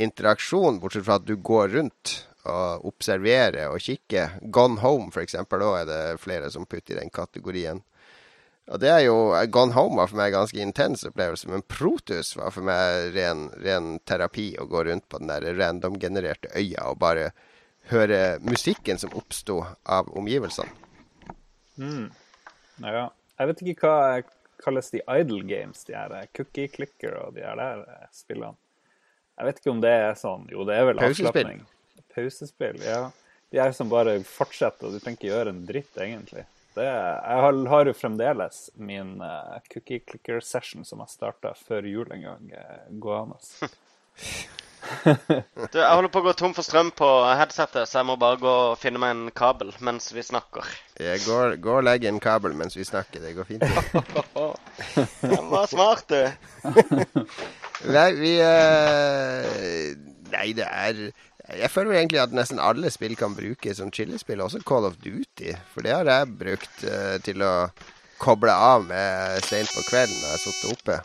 interaksjon, 0.00 0.80
bortsett 0.80 1.06
fra 1.06 1.18
at 1.20 1.28
du 1.28 1.36
går 1.36 1.72
rundt 1.76 2.16
og 2.48 2.86
observerer 2.88 3.68
og 3.68 3.82
kikker. 3.84 4.38
Gone 4.52 4.80
Home, 4.80 5.12
eksempel, 5.20 5.60
da 5.60 5.70
er 5.80 5.88
det 5.88 6.02
flere 6.22 6.50
som 6.52 6.66
putter 6.68 6.96
i 6.96 7.00
den 7.02 7.12
kategorien. 7.12 7.82
Og 8.70 8.78
det 8.78 8.90
er 8.92 9.00
jo 9.08 9.16
Gone 9.50 9.74
Home 9.74 9.98
var 9.98 10.10
for 10.10 10.20
meg 10.20 10.30
en 10.30 10.40
ganske 10.40 10.62
intens 10.62 11.02
opplevelse, 11.08 11.48
men 11.50 11.66
Protus 11.66 12.36
var 12.38 12.52
for 12.54 12.66
meg 12.66 13.10
ren, 13.16 13.48
ren 13.58 13.96
terapi 14.06 14.52
å 14.62 14.68
gå 14.70 14.84
rundt 14.86 15.08
på 15.10 15.18
den 15.18 15.32
der 15.32 15.48
random-genererte 15.58 16.52
øya 16.54 16.86
og 16.92 17.00
bare 17.02 17.32
høre 17.90 18.38
musikken 18.46 19.00
som 19.00 19.16
oppsto 19.18 19.64
av 19.82 20.12
omgivelsene. 20.14 20.70
Ja. 22.80 23.08
Jeg 23.40 23.48
vet 23.48 23.62
ikke 23.64 23.88
hva 23.88 24.20
kalles 24.60 24.90
de 24.92 25.00
idle 25.08 25.46
games, 25.48 25.84
de 25.88 25.96
her 25.96 26.12
eh, 26.12 26.28
cookie 26.36 26.68
clicker 26.68 27.16
og 27.22 27.34
de 27.38 27.44
her 27.46 27.56
der 27.56 27.86
eh, 27.88 28.08
spillene. 28.12 28.58
Jeg 29.40 29.48
vet 29.48 29.60
ikke 29.62 29.72
om 29.72 29.80
det 29.80 29.92
er 29.96 30.16
sånn 30.20 30.42
Jo, 30.52 30.66
det 30.68 30.76
er 30.76 30.88
vel 30.90 31.00
avslapning. 31.00 31.62
Pausespill, 32.12 32.80
ja. 32.84 33.06
De 33.50 33.60
er 33.62 33.72
som 33.72 33.88
bare 33.88 34.18
fortsetter, 34.26 34.90
og 34.90 34.92
du 34.92 35.00
trenger 35.00 35.16
ikke 35.16 35.30
gjøre 35.30 35.54
en 35.54 35.62
dritt, 35.64 35.94
egentlig. 35.96 36.44
Det, 36.74 36.84
jeg 36.84 37.44
har, 37.44 37.56
har 37.72 37.88
jo 37.88 37.94
fremdeles 37.96 38.58
min 38.78 39.16
uh, 39.24 39.56
cookie 39.72 40.04
clicker 40.06 40.44
session 40.44 40.84
som 40.86 41.00
jeg 41.02 41.14
starta 41.14 41.54
før 41.58 41.88
jul 41.88 42.12
en 42.14 42.26
gang, 42.28 42.52
uh, 42.52 42.84
gående. 43.02 43.40
Du, 45.04 45.78
jeg 45.78 45.86
holder 45.86 46.10
på 46.12 46.20
å 46.20 46.24
gå 46.24 46.32
tom 46.36 46.54
for 46.56 46.66
strøm 46.66 46.90
på 46.96 47.08
headsetet, 47.38 47.88
så 47.88 48.00
jeg 48.00 48.08
må 48.08 48.16
bare 48.20 48.40
gå 48.40 48.50
og 48.50 48.78
finne 48.80 49.00
meg 49.00 49.14
en 49.14 49.30
kabel 49.36 49.70
mens 49.84 50.10
vi 50.14 50.24
snakker. 50.24 50.66
Jeg 51.00 51.22
går, 51.24 51.56
går 51.62 51.80
og 51.80 51.86
legger 51.86 52.10
en 52.10 52.20
kabel 52.22 52.56
mens 52.58 52.76
vi 52.76 52.84
snakker. 52.86 53.22
Det 53.22 53.34
går 53.38 53.48
fint. 53.48 53.62
Den 55.22 55.50
var 55.52 55.70
smart, 55.70 56.10
du. 56.10 56.22
Nei, 57.96 58.08
vi 58.18 58.34
uh, 58.44 59.96
Nei, 60.30 60.50
det 60.52 60.66
er 60.68 60.98
Jeg 61.56 61.70
føler 61.72 61.96
egentlig 61.96 62.20
at 62.20 62.34
nesten 62.36 62.60
alle 62.62 62.90
spill 62.92 63.16
kan 63.18 63.34
brukes 63.38 63.80
som 63.80 63.92
chillespill, 63.94 64.42
også 64.44 64.60
Call 64.66 64.88
of 64.90 65.00
Duty. 65.02 65.54
For 65.72 65.86
det 65.86 65.96
har 65.96 66.10
jeg 66.10 66.34
brukt 66.42 66.84
uh, 66.84 67.16
til 67.24 67.42
å 67.46 67.54
koble 68.20 68.52
av 68.52 68.84
med 68.84 69.40
seint 69.48 69.70
på 69.72 69.86
kvelden 69.88 70.18
når 70.18 70.26
jeg 70.28 70.36
har 70.36 70.44
sittet 70.44 70.72
oppe. 70.76 70.96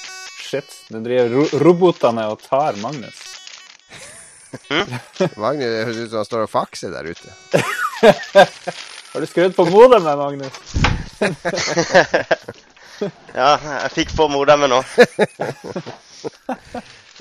Shit. 0.50 0.66
Nå 0.90 0.98
driver 1.04 1.28
ro 1.30 1.44
robotene 1.62 2.24
og 2.32 2.40
tar 2.42 2.74
Magnus. 2.82 3.18
Magnus 5.38 5.62
det 5.62 5.84
høres 5.86 6.00
ut 6.00 6.10
som 6.10 6.18
han 6.18 6.26
står 6.26 6.42
og 6.42 6.50
fakser 6.50 6.90
der 6.90 7.06
ute. 7.06 7.30
Har 9.12 9.22
du 9.22 9.26
skrudd 9.30 9.54
på 9.54 9.62
modemet, 9.70 10.18
Magnus? 10.18 10.50
Ja, 13.32 13.56
jeg 13.56 13.90
fikk 13.94 14.10
på 14.12 14.26
modemet 14.28 14.68
nå. 14.68 14.84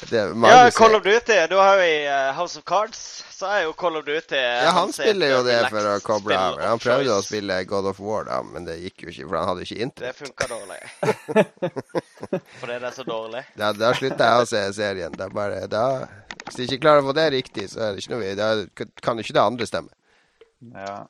Det, 0.10 0.22
Ja, 0.48 0.70
Call 0.72 0.96
of 0.96 1.04
Duty. 1.04 1.36
Du 1.52 1.56
har 1.60 1.76
jo 1.80 1.84
i 1.84 2.06
eh, 2.08 2.30
House 2.38 2.60
of 2.60 2.64
Cards, 2.66 3.02
så 3.36 3.50
er 3.52 3.64
jo 3.66 3.74
Call 3.78 3.98
of 4.00 4.06
Duty 4.08 4.38
eh, 4.38 4.64
ja, 4.64 4.72
han 4.78 4.94
spiller 4.96 5.34
jo 5.34 5.42
det 5.44 5.58
for 5.70 5.90
å 5.92 5.98
koble 6.06 6.38
av. 6.40 6.58
Han 6.64 6.80
prøvde 6.82 7.18
å 7.18 7.24
spille 7.26 7.58
God 7.70 7.90
of 7.92 8.00
War, 8.04 8.24
da, 8.30 8.40
men 8.48 8.66
det 8.68 8.78
gikk 8.80 9.04
jo 9.06 9.12
ikke, 9.14 9.28
for 9.28 9.38
han 9.42 9.50
hadde 9.52 9.68
ikke 9.68 9.76
Det 9.76 9.86
internett. 9.90 10.20
funka 10.24 10.50
dårlig. 10.54 10.82
Fordi 12.60 12.74
det 12.80 12.90
er 12.90 12.96
så 12.96 13.06
dårlig. 13.08 13.44
Da, 13.60 13.72
da 13.76 13.94
slutta 13.98 14.32
jeg 14.32 14.44
å 14.44 14.50
se 14.50 14.64
serien. 14.80 15.16
Da 15.20 15.30
bare, 15.34 15.64
da, 15.72 15.86
hvis 16.46 16.58
de 16.62 16.68
ikke 16.70 16.82
klarer 16.88 17.04
å 17.04 17.10
få 17.12 17.16
det 17.20 17.30
riktig, 17.36 17.70
så 17.74 17.90
er 17.90 17.96
det 17.98 18.04
ikke 18.06 18.16
noe 18.18 18.36
Da 18.40 18.52
kan 19.04 19.20
jo 19.20 19.26
ikke 19.28 19.38
det 19.40 19.46
andre 19.46 19.68
stemme. 19.70 19.92
Ja. 20.76 21.02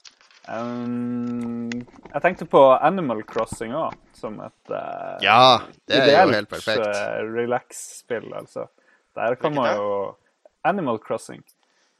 Um, 0.49 1.69
jeg 1.69 2.21
tenkte 2.23 2.47
på 2.49 2.61
Animal 2.81 3.19
Crossing 3.29 3.73
òg, 3.77 3.93
som 4.17 4.39
et 4.41 4.71
uh, 4.73 5.19
Ja, 5.21 5.59
det 5.85 5.99
er 5.99 5.99
jo 5.99 6.07
ideelt, 6.09 6.35
helt 6.39 6.49
perfekt. 6.49 6.85
eh, 6.89 7.19
relax-spill, 7.35 8.31
altså. 8.33 8.65
Der 9.19 9.35
kan 9.35 9.55
man 9.55 9.75
jo 9.75 10.15
Animal 10.63 10.99
Crossing. 11.03 11.43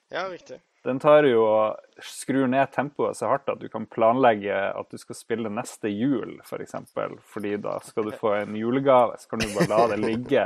Ja, 0.09 0.29
riktig. 0.31 0.61
Den 0.83 0.99
tar 0.99 1.23
jo 1.27 1.43
og 1.43 1.75
skrur 2.05 2.47
ned 2.47 2.71
tempoet 2.71 3.17
så 3.19 3.27
hardt 3.27 3.49
at 3.51 3.59
du 3.59 3.67
kan 3.71 3.85
planlegge 3.91 4.55
at 4.55 4.91
du 4.91 4.97
skal 4.97 5.15
spille 5.17 5.49
neste 5.51 5.89
jul, 5.91 6.39
f.eks. 6.39 6.49
For 6.49 6.61
eksempel. 6.63 7.17
Fordi 7.33 7.57
da 7.59 7.79
skal 7.83 8.03
du 8.07 8.11
få 8.15 8.33
en 8.37 8.55
julegave, 8.55 9.17
så 9.19 9.29
kan 9.33 9.39
du 9.43 9.47
bare 9.57 9.69
la 9.73 9.87
det 9.91 9.99
ligge 10.05 10.43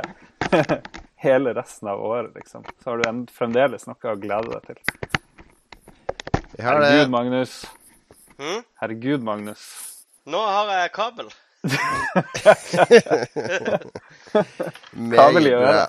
hele 1.24 1.54
resten 1.54 1.88
av 1.88 2.02
året, 2.02 2.34
liksom. 2.34 2.64
Så 2.82 2.90
har 2.90 2.96
du 2.98 3.08
en, 3.08 3.26
fremdeles 3.30 3.86
noe 3.86 4.10
å 4.10 4.16
glede 4.18 4.50
deg 4.50 4.62
til. 4.72 4.78
Vi 6.54 6.62
har 6.66 6.82
Herregud. 6.82 7.10
Magnus. 7.14 7.66
Hm? 8.36 8.62
Herregud, 8.82 9.22
Magnus. 9.22 9.62
Nå 10.26 10.40
har 10.42 10.66
jeg 10.74 10.92
kabel. 10.98 11.28
Kabel 15.14 15.46
i 15.46 15.54
øret. 15.54 15.88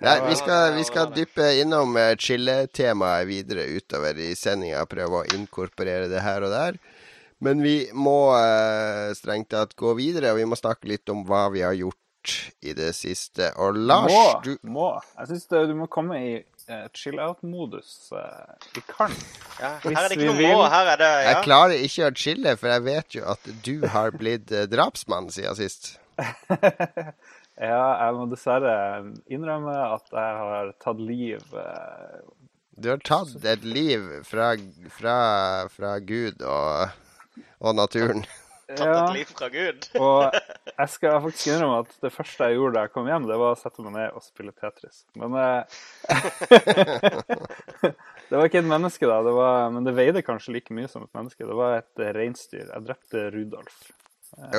Ja, 0.00 0.28
vi 0.28 0.36
skal, 0.38 0.76
vi 0.76 0.84
skal 0.86 1.10
dyppe 1.14 1.48
innom 1.58 1.96
chilletemaet 1.96 2.22
chille-temaet 2.22 3.26
videre 3.26 3.64
utover 3.74 4.18
i 4.22 4.30
sendinga. 4.38 4.84
Prøve 4.86 5.22
å 5.22 5.28
inkorporere 5.34 6.06
det 6.10 6.22
her 6.22 6.46
og 6.46 6.54
der. 6.54 6.78
Men 7.42 7.62
vi 7.62 7.76
må 7.94 8.34
eh, 8.34 9.14
strengt 9.18 9.50
tatt 9.54 9.74
gå 9.78 9.94
videre, 9.98 10.32
og 10.34 10.40
vi 10.40 10.46
må 10.50 10.58
snakke 10.58 10.90
litt 10.90 11.10
om 11.10 11.24
hva 11.26 11.46
vi 11.54 11.62
har 11.66 11.74
gjort 11.78 12.34
i 12.66 12.74
det 12.78 12.92
siste. 12.98 13.52
Og 13.62 13.78
Lars, 13.78 14.10
må, 14.10 14.22
du 14.44 14.70
må. 14.70 14.88
Jeg 15.18 15.30
syns 15.32 15.46
du 15.70 15.74
må 15.78 15.86
komme 15.90 16.18
i 16.18 16.32
eh, 16.38 16.86
chill-out-modus. 16.94 17.92
eh, 18.18 18.68
vi 18.74 18.82
kan. 18.90 19.14
Ja, 19.60 19.76
her 19.84 20.02
er 20.02 20.08
det 20.10 20.18
ikke 20.18 20.30
noe 20.32 20.52
må. 20.58 20.66
Her 20.66 20.92
er 20.94 21.00
det 21.02 21.10
ja. 21.14 21.22
Jeg 21.30 21.46
klarer 21.46 21.86
ikke 21.88 22.10
å 22.10 22.16
chille, 22.24 22.56
for 22.60 22.74
jeg 22.74 22.86
vet 22.88 23.18
jo 23.20 23.26
at 23.34 23.50
du 23.66 23.74
har 23.94 24.14
blitt 24.18 24.52
eh, 24.54 24.66
drapsmann 24.70 25.30
siden 25.34 25.58
sist. 25.58 25.96
Ja, 27.58 28.06
jeg 28.06 28.14
må 28.14 28.26
dessverre 28.30 28.74
innrømme 29.26 29.74
at 29.96 30.12
jeg 30.14 30.34
har 30.40 30.68
tatt 30.78 31.00
liv 31.02 31.56
eh, 31.58 32.20
Du 32.78 32.92
har 32.92 33.00
tatt 33.02 33.34
et 33.50 33.64
liv 33.66 34.04
fra, 34.28 34.52
fra, 34.94 35.16
fra 35.72 35.96
Gud 35.98 36.44
og, 36.46 36.92
og 37.58 37.74
naturen. 37.80 38.22
Tatt 38.68 38.84
ja, 38.84 38.96
et 39.00 39.14
liv 39.16 39.30
fra 39.32 39.48
Gud. 39.48 39.86
og 40.04 40.34
jeg 40.82 40.88
skal 40.92 41.22
faktisk 41.24 41.50
innrømme 41.54 41.82
at 41.86 41.94
det 42.04 42.12
første 42.12 42.50
jeg 42.50 42.58
gjorde 42.58 42.76
da 42.76 42.82
jeg 42.84 42.92
kom 42.94 43.08
hjem, 43.08 43.28
det 43.30 43.38
var 43.40 43.54
å 43.54 43.58
sette 43.58 43.84
meg 43.86 43.94
ned 43.96 44.18
og 44.18 44.26
spille 44.26 44.52
Tetris. 44.52 45.06
Men 45.18 45.38
eh, 45.40 45.78
Det 48.28 48.36
var 48.36 48.44
ikke 48.44 48.60
et 48.60 48.68
menneske, 48.68 49.08
da, 49.08 49.22
det 49.24 49.32
var, 49.32 49.70
men 49.72 49.88
det 49.88 49.96
veide 49.96 50.22
kanskje 50.22 50.52
like 50.58 50.74
mye 50.76 50.90
som 50.92 51.06
et 51.06 51.16
menneske. 51.16 51.48
Det 51.48 51.56
var 51.56 51.78
et 51.80 52.02
reinsdyr. 52.12 52.66
Jeg 52.68 52.84
drepte 52.84 53.30
Rudolf. 53.32 53.88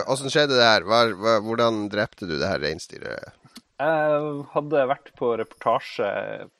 Åssen 0.09 0.31
skjedde 0.33 0.57
det 0.57 0.65
her? 0.65 0.85
Hva, 0.87 1.03
hva, 1.15 1.35
hvordan 1.45 1.85
drepte 1.91 2.27
du 2.27 2.35
det 2.39 2.47
her 2.49 2.59
reinsdyret? 2.63 3.35
Jeg 3.79 4.23
hadde 4.51 4.81
vært 4.89 5.13
på 5.15 5.29
reportasje 5.39 6.07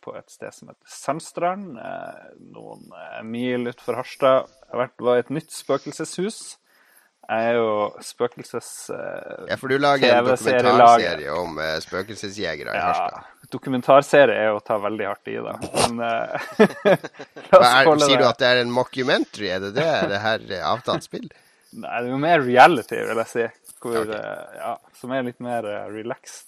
på 0.06 0.14
et 0.16 0.30
sted 0.32 0.54
som 0.56 0.70
heter 0.72 0.88
Sandstrand, 0.94 1.74
eh, 1.76 2.30
noen 2.56 2.86
eh, 2.96 3.18
mil 3.28 3.68
utenfor 3.68 3.98
Harstad. 4.00 4.48
Jeg 4.72 4.94
var 5.04 5.20
i 5.20 5.24
et 5.26 5.34
nytt 5.36 5.52
spøkelseshus. 5.52 6.38
Jeg 7.30 7.50
er 7.52 7.58
jo 7.60 7.74
spøkelses... 8.02 8.70
eh, 8.96 9.50
Ja, 9.52 9.58
for 9.60 9.68
du 9.70 9.76
lager 9.84 10.16
en 10.16 10.30
dokumentarserie 10.32 11.36
om 11.36 11.60
spøkelsesjegere 11.84 12.72
i 12.72 12.80
Ja, 12.80 12.88
Harstad. 12.88 13.28
Dokumentarserie 13.52 14.40
er 14.46 14.56
å 14.56 14.64
ta 14.64 14.80
veldig 14.80 15.10
hardt 15.10 15.28
i, 15.34 15.36
da. 15.44 15.58
Men 15.90 16.00
la 16.06 17.60
oss 17.60 17.76
holde 17.84 18.00
det. 18.00 18.08
sier 18.08 18.24
du 18.24 18.26
at 18.30 18.40
det 18.40 18.48
er 18.54 18.64
en 18.64 18.72
mockumentary? 18.74 19.52
Er 19.58 19.68
det 19.68 19.76
det? 19.76 19.92
Det 20.14 20.24
her 20.24 20.48
avtalt 20.72 21.04
spill? 21.10 21.28
Nei, 21.70 21.98
det 22.02 22.08
er 22.08 22.14
jo 22.14 22.22
mer 22.22 22.42
reality, 22.42 22.98
vil 23.06 23.20
jeg 23.22 23.30
si. 23.30 23.48
Hvor, 23.80 24.10
eh, 24.12 24.56
ja, 24.60 24.72
som 25.00 25.12
er 25.16 25.28
litt 25.28 25.40
mer 25.44 25.68
eh, 25.70 25.86
relaxed. 25.94 26.48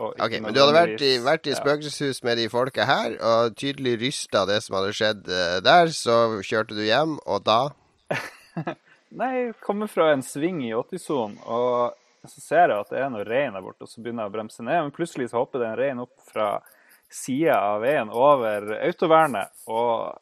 Ok, 0.00 0.36
Men 0.40 0.54
du 0.54 0.60
hadde 0.62 0.76
vært 0.76 1.02
i, 1.04 1.10
vært 1.20 1.48
i 1.50 1.56
spøkelseshus 1.58 2.22
med 2.24 2.38
de 2.40 2.46
folka 2.52 2.86
her, 2.88 3.16
og 3.18 3.56
tydelig 3.60 3.98
rysta 4.00 4.46
det 4.48 4.60
som 4.64 4.78
hadde 4.78 4.94
skjedd 4.96 5.28
eh, 5.28 5.58
der. 5.66 5.90
Så 5.94 6.40
kjørte 6.46 6.78
du 6.78 6.84
hjem, 6.86 7.18
og 7.26 7.44
da 7.46 7.60
Nei, 9.20 9.30
jeg 9.34 9.54
kommer 9.64 9.90
fra 9.90 10.12
en 10.14 10.22
sving 10.22 10.62
i 10.62 10.70
80-sonen, 10.76 11.40
og 11.50 12.30
så 12.30 12.42
ser 12.44 12.70
jeg 12.70 12.84
at 12.84 12.90
det 12.92 13.00
er 13.02 13.08
noe 13.10 13.26
rein 13.26 13.56
der 13.56 13.64
borte, 13.64 13.82
og 13.82 13.90
så 13.90 14.02
begynner 14.02 14.26
jeg 14.28 14.30
å 14.30 14.34
bremse 14.36 14.62
ned. 14.62 14.84
Men 14.86 14.94
plutselig 14.94 15.32
så 15.32 15.40
hopper 15.42 15.62
det 15.62 15.70
en 15.72 15.80
rein 15.80 16.02
opp 16.04 16.14
fra 16.30 16.50
sida 17.10 17.56
av 17.72 17.82
veien 17.82 18.12
over 18.14 18.70
autovernet, 18.78 19.50
og 19.66 20.14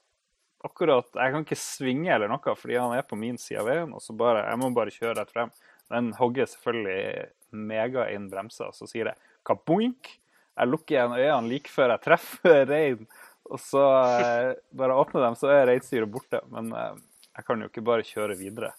akkurat 0.65 1.07
Jeg 1.15 1.33
kan 1.35 1.45
ikke 1.45 1.59
svinge 1.61 2.11
eller 2.15 2.31
noe, 2.31 2.55
fordi 2.59 2.79
han 2.79 2.95
er 2.97 3.05
på 3.07 3.19
min 3.19 3.39
side 3.39 3.61
av 3.63 3.69
veien, 3.71 3.93
og 3.95 4.03
så 4.03 4.17
bare 4.19 4.47
Jeg 4.49 4.59
må 4.63 4.71
bare 4.75 4.95
kjøre 4.95 5.17
rett 5.21 5.35
frem. 5.35 5.53
Den 5.89 6.13
hogger 6.19 6.49
selvfølgelig 6.51 7.29
mega 7.69 8.09
inn 8.13 8.27
bremsa, 8.29 8.69
og 8.69 8.77
så 8.77 8.89
sier 8.91 9.09
det 9.11 9.15
kaboink. 9.49 10.11
Jeg 10.59 10.69
lukker 10.69 10.97
igjen 10.97 11.15
øynene 11.17 11.49
like 11.49 11.71
før 11.73 11.95
jeg 11.95 12.05
treffer 12.05 12.65
rein, 12.73 13.07
og 13.49 13.61
så 13.63 13.85
eh, 14.19 14.51
bare 14.77 14.97
åpner 15.01 15.25
dem, 15.25 15.39
så 15.41 15.49
er 15.55 15.67
reinsdyret 15.71 16.11
borte. 16.13 16.43
Men 16.53 16.69
eh, 16.77 16.99
jeg 17.39 17.47
kan 17.47 17.63
jo 17.63 17.71
ikke 17.71 17.87
bare 17.87 18.05
kjøre 18.05 18.37
videre. 18.37 18.75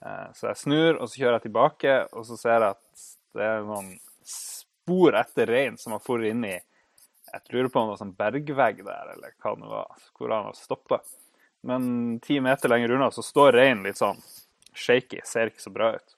Eh, 0.00 0.28
Så 0.38 0.48
jeg 0.48 0.62
snur, 0.62 1.00
og 1.02 1.10
så 1.10 1.20
kjører 1.20 1.36
jeg 1.40 1.48
tilbake, 1.50 1.96
og 2.16 2.24
så 2.30 2.38
ser 2.40 2.56
jeg 2.62 2.76
at 2.76 3.04
det 3.36 3.44
er 3.44 3.66
noen 3.66 3.90
spor 4.24 5.18
etter 5.18 5.50
rein 5.52 5.76
som 5.76 5.92
har 5.92 6.00
dratt 6.06 6.30
inn 6.30 6.46
i 6.48 6.54
Jeg 7.36 7.54
lurer 7.54 7.70
på 7.70 7.82
det 7.82 7.92
var 7.92 8.00
sånn 8.00 8.16
bergvegg 8.16 8.82
der, 8.86 9.14
eller 9.14 9.34
hva 9.42 9.54
det 9.60 9.70
var, 9.70 10.02
hvor 10.18 10.34
han 10.34 10.50
har 10.50 10.58
stoppa. 10.58 11.00
Men 11.66 11.88
ti 12.22 12.38
meter 12.40 12.70
lenger 12.72 12.94
unna 12.96 13.10
så 13.10 13.24
står 13.26 13.56
reinen 13.56 13.86
litt 13.86 13.98
sånn 13.98 14.20
shaky, 14.76 15.22
ser 15.24 15.50
ikke 15.50 15.64
så 15.64 15.72
bra 15.74 15.94
ut. 15.96 16.14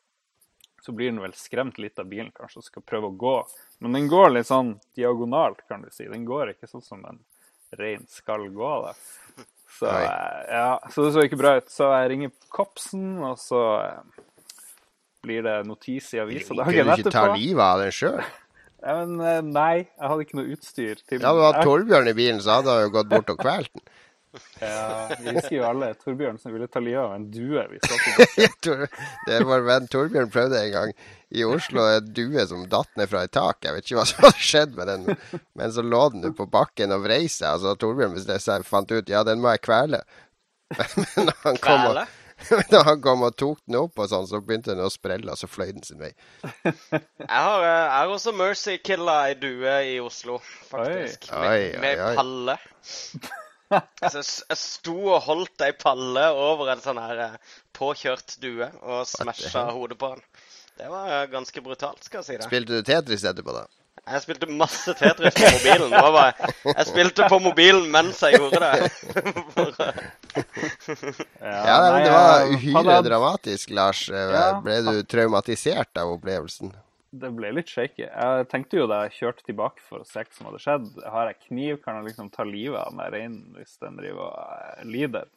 Så 0.84 0.92
blir 0.92 1.10
den 1.10 1.20
vel 1.22 1.34
skremt 1.36 1.78
litt 1.78 1.98
av 1.98 2.08
bilen, 2.10 2.30
kanskje, 2.34 2.62
og 2.62 2.66
skal 2.66 2.84
prøve 2.86 3.10
å 3.10 3.16
gå. 3.18 3.36
Men 3.84 3.96
den 3.96 4.08
går 4.10 4.30
litt 4.36 4.48
sånn 4.48 4.76
diagonalt, 4.96 5.64
kan 5.68 5.82
du 5.84 5.90
si. 5.92 6.06
Den 6.08 6.26
går 6.28 6.54
ikke 6.54 6.70
sånn 6.70 6.84
som 6.84 7.04
en 7.08 7.20
rein 7.78 8.06
skal 8.08 8.46
gå. 8.52 8.70
da. 8.86 8.94
Så, 9.78 9.86
eh, 9.86 10.44
ja, 10.48 10.80
så 10.90 11.04
det 11.04 11.12
så 11.14 11.24
ikke 11.26 11.40
bra 11.40 11.56
ut. 11.58 11.68
Så 11.70 11.90
jeg 11.92 12.10
ringer 12.12 12.32
Kopsen, 12.54 13.18
og 13.22 13.36
så 13.38 13.62
eh, 13.84 14.22
blir 15.26 15.44
det 15.46 15.56
notis 15.68 16.12
i 16.14 16.22
avisa 16.22 16.56
dagen 16.56 16.72
du 16.72 16.94
ikke 16.94 17.10
ta 17.10 17.26
etterpå. 17.28 17.38
livet 17.38 17.64
av 17.64 17.82
deg 17.82 17.94
sjøl? 17.94 18.22
Ja, 18.78 18.98
men 19.00 19.18
eh, 19.20 19.40
nei, 19.42 19.86
jeg 19.86 20.10
hadde 20.10 20.26
ikke 20.26 20.38
noe 20.38 20.52
utstyr 20.54 21.00
til 21.02 21.22
Ja, 21.22 21.32
du 21.34 21.40
hadde 21.42 21.64
Torbjørn 21.66 22.10
i 22.12 22.18
bilen, 22.18 22.42
så 22.44 22.60
hadde 22.60 22.76
han 22.76 22.86
jo 22.86 22.92
gått 22.94 23.10
bort 23.10 23.32
og 23.34 23.40
kvalt 23.40 23.72
den. 23.74 23.88
Ja, 24.60 25.08
vi 25.18 25.32
husker 25.32 25.54
jo 25.56 25.64
alle 25.66 25.88
Torbjørn 25.98 26.36
som 26.38 26.52
ville 26.52 26.68
ta 26.70 26.82
livet 26.84 27.00
av 27.00 27.14
en 27.16 27.24
due. 27.32 27.62
Vi 27.72 27.80
Det 29.26 29.38
var 29.48 29.64
venn 29.66 29.88
Torbjørn 29.90 30.30
prøvde 30.30 30.60
en 30.60 30.74
gang 30.74 30.92
i 31.28 31.44
Oslo 31.48 31.86
en 31.88 32.12
due 32.14 32.44
som 32.46 32.66
datt 32.70 32.92
ned 33.00 33.10
fra 33.10 33.24
et 33.26 33.34
tak. 33.34 33.58
Jeg 33.64 33.74
vet 33.74 33.88
ikke 33.88 33.98
hva 33.98 34.06
som 34.10 34.26
hadde 34.26 34.46
skjedd 34.50 34.76
med 34.76 34.92
den, 34.92 35.18
men 35.58 35.74
så 35.74 35.82
lå 35.82 36.04
den 36.14 36.28
jo 36.28 36.34
på 36.38 36.46
bakken 36.52 36.94
og 36.94 37.06
vrei 37.08 37.24
seg. 37.26 37.56
Altså 37.56 37.74
Torbjørn 37.80 38.64
fant 38.68 38.94
ut 38.94 39.10
ja, 39.10 39.24
den 39.26 39.42
må 39.42 39.56
jeg 39.56 39.64
kvele. 39.66 40.04
Men 41.16 41.30
han 41.42 41.56
kom 41.64 41.86
og, 41.88 41.98
Når 42.72 42.84
han 42.86 43.00
kom 43.02 43.24
og 43.26 43.34
tok 43.40 43.58
den 43.66 43.76
opp, 43.80 43.98
og 43.98 44.08
sånn, 44.10 44.26
så 44.30 44.38
begynte 44.44 44.70
den 44.74 44.84
å 44.84 44.90
sprelle, 44.92 45.32
og 45.32 45.40
så 45.40 45.48
fløy 45.50 45.72
den 45.74 45.82
sin 45.86 45.98
vei. 46.02 46.12
Jeg 46.44 47.28
har, 47.28 47.64
eh, 47.64 47.82
jeg 47.82 47.96
har 47.96 48.12
også 48.14 48.32
Mercy-killa 48.38 49.16
ei 49.28 49.34
due 49.40 49.74
i 49.90 49.96
Oslo, 50.00 50.38
faktisk. 50.70 51.28
Oi. 51.34 51.40
Med, 51.42 51.50
Oi, 51.50 51.64
oi, 51.66 51.80
med 51.82 52.02
oi. 52.04 52.12
palle. 52.16 52.54
Altså, 54.00 54.22
jeg 54.22 54.28
jeg 54.54 54.60
sto 54.62 54.94
og 55.16 55.18
holdt 55.26 55.66
ei 55.66 55.72
palle 55.76 56.28
over 56.32 56.70
en 56.72 56.84
sånn 56.84 57.00
her 57.02 57.24
eh, 57.26 57.56
påkjørt 57.76 58.38
due 58.40 58.70
og 58.80 59.02
smasha 59.10 59.66
hodet 59.74 59.98
på 60.00 60.14
den. 60.14 60.24
Det 60.78 60.88
var 60.94 61.10
eh, 61.18 61.26
ganske 61.34 61.64
brutalt, 61.66 62.06
skal 62.06 62.22
jeg 62.22 62.28
si 62.30 62.38
det. 62.38 62.46
Spilte 62.48 62.78
du 62.78 62.86
Tetris 62.86 63.26
etterpå, 63.28 63.56
da? 63.58 63.66
Jeg 64.08 64.22
spilte 64.24 64.48
masse 64.50 64.94
Tetris 64.98 65.34
på 65.36 65.50
mobilen. 65.54 65.90
Det 65.92 66.02
var 66.02 66.12
bare, 66.14 66.50
jeg 66.72 66.86
spilte 66.88 67.28
på 67.28 67.38
mobilen 67.44 67.88
mens 67.92 68.20
jeg 68.24 68.38
gjorde 68.40 68.60
det. 68.64 68.72
Ja, 71.40 71.76
nei, 71.80 71.90
men 71.92 72.04
Det 72.04 72.12
var 72.12 72.52
uhyre 72.52 72.74
hadde 72.78 72.98
dramatisk, 73.08 73.70
Lars. 73.76 74.04
Eh, 74.10 74.28
Ja. 74.38 74.60
Ble 74.64 74.80
du 74.86 75.02
traumatisert 75.08 75.96
av 75.98 76.12
opplevelsen? 76.16 76.72
Det 77.18 77.30
ble 77.32 77.50
litt 77.56 77.70
shaky. 77.72 78.04
Jeg 78.04 78.48
tenkte 78.52 78.76
jo 78.82 78.86
da 78.90 79.02
jeg 79.06 79.14
kjørte 79.16 79.44
tilbake 79.48 79.80
for 79.88 80.02
å 80.02 80.06
se 80.06 80.20
hva 80.20 80.34
som 80.36 80.48
hadde 80.50 80.60
skjedd. 80.60 80.88
Har 81.08 81.30
jeg 81.30 81.38
kniv, 81.48 81.78
kan 81.84 81.96
jeg 82.00 82.10
liksom 82.10 82.28
ta 82.34 82.44
livet 82.44 82.76
av 82.82 82.90
den 82.92 83.00
der 83.00 83.14
reinen 83.16 83.54
hvis 83.56 83.78
den 83.80 83.96
driver 83.96 84.26
og 84.28 84.40
eh, 84.78 84.84
lider. 84.84 85.28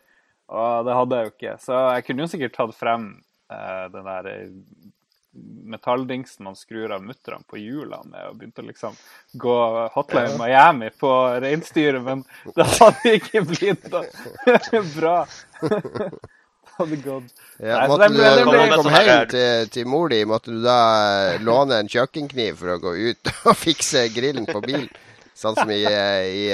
Og 0.52 0.86
det 0.86 0.98
hadde 0.98 1.16
jeg 1.22 1.28
jo 1.30 1.34
ikke. 1.38 1.54
Så 1.64 1.78
jeg 1.96 2.06
kunne 2.08 2.26
jo 2.26 2.32
sikkert 2.34 2.58
tatt 2.60 2.76
frem 2.76 3.06
eh, 3.52 3.86
den 3.94 4.10
der 4.10 4.32
metalldingsen 5.63 6.44
man 6.44 6.56
skrur 6.56 6.91
av 6.91 7.04
mutterne 7.04 7.44
på 7.48 7.60
hjulene 7.60 8.10
med, 8.12 8.28
og 8.28 8.38
begynte 8.39 8.63
å 8.63 8.67
liksom 8.67 8.98
gå 9.39 9.58
Hotline 9.94 10.36
Miami 10.39 10.91
på 11.00 11.12
reinsdyret, 11.44 12.04
men 12.04 12.26
det 12.56 12.67
hadde 12.76 13.15
ikke 13.15 13.46
blitt 13.48 13.88
da. 13.94 14.04
bra. 14.98 15.15
det 15.62 16.76
hadde 16.76 17.00
gått 17.06 17.32
Ja, 17.62 17.78
Nei, 17.78 17.88
måtte 17.88 18.10
du, 18.12 18.20
når 18.20 18.60
du 18.60 18.76
kom 18.76 18.91
hjem 18.91 19.28
til, 19.32 19.72
til 19.78 19.88
mor 19.88 20.12
di, 20.12 20.24
måtte 20.28 20.52
du 20.52 20.60
da 20.65 20.80
låne 21.39 21.80
en 21.80 21.91
kjøkkenkniv 21.91 22.60
for 22.60 22.76
å 22.76 22.82
gå 22.84 22.96
ut 23.12 23.36
og 23.52 23.60
fikse 23.60 24.10
grillen 24.15 24.50
på 24.50 24.63
bilen? 24.65 24.89
Sånn 25.41 25.56
som 25.58 25.70
i, 25.74 25.80
i, 25.88 26.48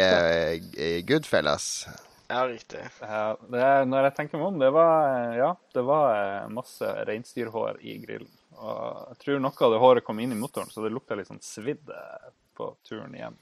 i 0.79 0.91
Goodfellas. 1.03 1.87
Ja, 2.29 2.45
riktig. 2.47 2.83
Ja, 3.01 3.37
det, 3.51 3.67
når 3.89 4.09
jeg 4.09 4.15
tenker 4.19 4.39
meg 4.39 4.47
om, 4.51 4.59
det 4.61 4.69
var, 4.75 5.33
ja, 5.35 5.49
det 5.75 5.83
var 5.87 6.47
masse 6.53 6.91
reinsdyrhår 7.07 7.81
i 7.83 7.97
grillen. 8.03 8.29
Og 8.57 9.13
jeg 9.13 9.21
tror 9.23 9.41
noe 9.43 9.65
av 9.67 9.73
det 9.73 9.81
håret 9.83 10.05
kom 10.05 10.19
inn 10.23 10.33
i 10.33 10.39
motoren, 10.39 10.69
så 10.73 10.83
det 10.83 10.93
lukta 10.93 11.17
litt 11.17 11.29
sånn 11.29 11.43
svidd 11.43 11.91
eh, 11.93 12.29
på 12.57 12.71
turen 12.87 13.13
hjem. 13.17 13.37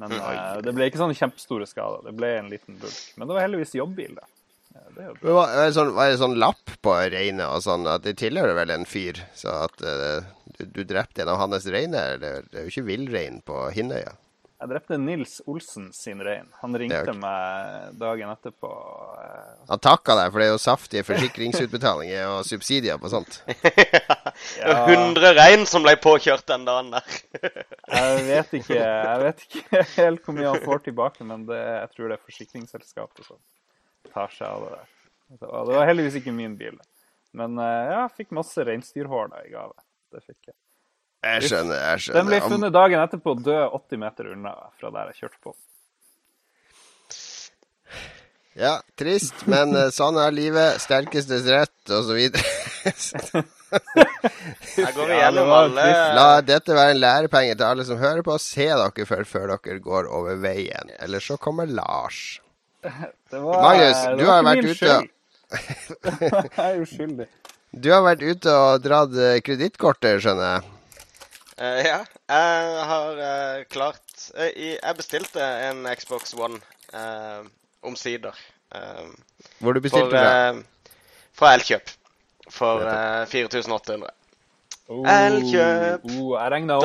Men 0.00 0.14
uh, 0.16 0.60
det 0.64 0.72
ble 0.74 0.88
ikke 0.88 1.00
sånne 1.00 1.16
kjempestore 1.16 1.66
skader. 1.68 2.06
Det 2.06 2.14
ble 2.16 2.30
en 2.38 2.48
liten 2.52 2.78
bulk. 2.80 3.02
Men 3.16 3.28
det 3.28 3.36
var 3.36 3.44
heldigvis 3.44 3.74
jobbbil, 3.76 4.16
da. 4.16 4.28
Ja, 4.72 4.84
det 4.88 5.02
er 5.02 5.08
jo 5.10 5.16
bra. 5.18 5.26
Men 5.26 5.36
Var, 5.36 5.50
var, 5.52 5.66
det 5.66 5.76
sånn, 5.76 5.92
var 5.98 6.08
det 6.10 6.20
sånn 6.22 6.38
lapp 6.40 6.74
på 6.82 6.96
reinet 7.12 7.44
og 7.44 7.60
sånn 7.64 7.84
at 7.92 8.06
det 8.06 8.16
tilhører 8.22 8.56
vel 8.56 8.72
en 8.72 8.88
fyr? 8.88 9.20
Så 9.36 9.52
at 9.66 9.84
uh, 9.84 10.24
du, 10.56 10.64
du 10.64 10.82
drepte 10.88 11.24
en 11.24 11.34
av 11.34 11.42
hans 11.44 11.68
reiner? 11.68 12.16
Det, 12.22 12.32
det 12.48 12.62
er 12.62 12.66
jo 12.66 12.72
ikke 12.72 12.88
villrein 12.88 13.42
på 13.44 13.66
Hinnøya. 13.76 14.16
Jeg 14.62 14.70
drepte 14.70 14.94
Nils 14.94 15.40
Olsen 15.50 15.88
sin 15.90 16.20
rein. 16.22 16.46
Han 16.60 16.76
ringte 16.78 17.00
er 17.02 17.16
meg 17.18 17.96
dagen 17.98 18.30
etterpå. 18.30 18.68
Han 19.66 19.82
takka 19.82 20.14
deg, 20.20 20.28
for 20.30 20.38
det 20.38 20.46
er 20.46 20.52
jo 20.52 20.60
saftige 20.62 21.06
forsikringsutbetalinger 21.08 22.30
og 22.30 22.46
subsidier 22.46 23.00
på 23.02 23.10
sånt. 23.10 23.40
Ja. 23.50 24.20
100 24.62 25.34
rein 25.38 25.66
som 25.68 25.84
ble 25.84 25.94
påkjørt 26.02 26.46
den 26.48 26.64
dagen 26.68 26.92
der. 26.94 27.18
Jeg 27.92 28.22
vet 28.28 28.54
ikke, 28.58 28.78
jeg 28.78 29.18
vet 29.22 29.42
ikke 29.46 29.82
helt 29.96 30.24
hvor 30.24 30.36
mye 30.36 30.52
han 30.54 30.64
får 30.64 30.82
tilbake, 30.86 31.24
men 31.28 31.44
det, 31.48 31.58
jeg 31.58 31.90
tror 31.92 32.08
det 32.08 32.16
er 32.16 32.22
forsikringsselskapet 32.30 33.26
som 33.26 33.38
tar 34.12 34.32
seg 34.32 34.48
av 34.48 34.64
det 34.64 34.72
der. 34.76 34.88
Det 35.42 35.76
var 35.76 35.88
heldigvis 35.88 36.18
ikke 36.20 36.34
min 36.36 36.56
bil. 36.60 36.78
Men 37.36 37.56
eh, 37.60 37.90
ja, 37.90 37.98
jeg 38.04 38.14
fikk 38.20 38.34
masse 38.36 38.64
reinsdyrhår 38.68 39.32
i 39.42 39.52
gave. 39.52 39.74
Det 40.12 40.22
fikk 40.24 40.52
jeg. 40.52 40.56
Jeg 41.22 41.50
skjønner, 41.50 41.78
jeg 41.78 42.02
skjønner. 42.04 42.18
Den 42.18 42.30
ble 42.30 42.40
funnet 42.44 42.74
dagen 42.74 43.04
etterpå 43.04 43.36
død 43.38 43.76
80 43.78 44.00
meter 44.02 44.32
unna 44.32 44.54
fra 44.80 44.90
der 44.94 45.12
jeg 45.12 45.22
kjørte 45.22 45.40
på. 45.46 45.54
Ja, 48.58 48.74
trist, 49.00 49.46
men 49.48 49.72
eh, 49.78 49.88
sånn 49.94 50.18
er 50.20 50.32
livet. 50.34 50.80
Sterkestes 50.82 51.46
rett, 51.48 51.74
og 51.88 52.04
så 52.04 52.16
videre. 52.16 52.44
Her 53.72 54.92
går 54.92 55.06
vi 55.08 55.16
gjennom 55.16 55.52
alle 55.56 55.84
La 56.18 56.26
dette 56.44 56.74
være 56.76 56.92
en 56.92 57.00
lærepenge 57.00 57.54
til 57.56 57.64
alle 57.64 57.86
som 57.88 58.00
hører 58.00 58.20
på. 58.26 58.36
Se 58.42 58.66
dere 58.68 59.06
før, 59.08 59.24
før 59.28 59.54
dere 59.54 59.78
går 59.84 60.10
over 60.12 60.36
veien. 60.42 60.92
Eller 61.00 61.24
så 61.24 61.38
kommer 61.40 61.70
Lars. 61.70 62.40
Det 62.82 63.40
var, 63.40 63.62
Magnus, 63.62 64.02
det 64.04 64.18
du 64.18 64.26
har 64.26 64.42
ikke 64.42 64.48
vært 64.50 64.60
min 64.60 64.68
ute- 64.68 64.78
skyld. 64.82 65.08
jeg 66.58 66.66
er 66.66 66.82
uskyldig. 66.82 67.28
Du 67.72 67.88
har 67.92 68.04
vært 68.04 68.22
ute 68.26 68.52
og 68.52 68.84
dratt 68.84 69.16
eh, 69.16 69.38
kredittkortet, 69.44 70.20
skjønner 70.20 70.48
jeg. 70.58 70.68
Uh, 71.62 71.78
ja, 71.84 71.98
jeg 72.32 72.84
har 72.88 73.18
uh, 73.20 73.58
klart 73.70 74.22
uh, 74.34 74.48
Jeg 74.48 74.96
bestilte 74.96 75.44
en 75.68 75.84
Xbox 76.00 76.32
One 76.34 76.56
uh, 76.96 77.44
omsider. 77.82 78.36
eh, 78.74 79.06
Hvor 79.60 79.72
du 79.76 79.80
bestilte 79.84 80.10
fra. 80.10 80.52
Uh, 80.52 80.62
fra 81.36 81.54
Elkjøp. 81.56 81.90
For 82.52 82.82
uh, 82.84 83.24
4800. 83.30 84.10
Oh, 84.92 85.06
Elkjøp. 85.08 86.02
oh, 86.04 86.32
jeg 86.36 86.50
regna 86.52 86.76
om, 86.76 86.82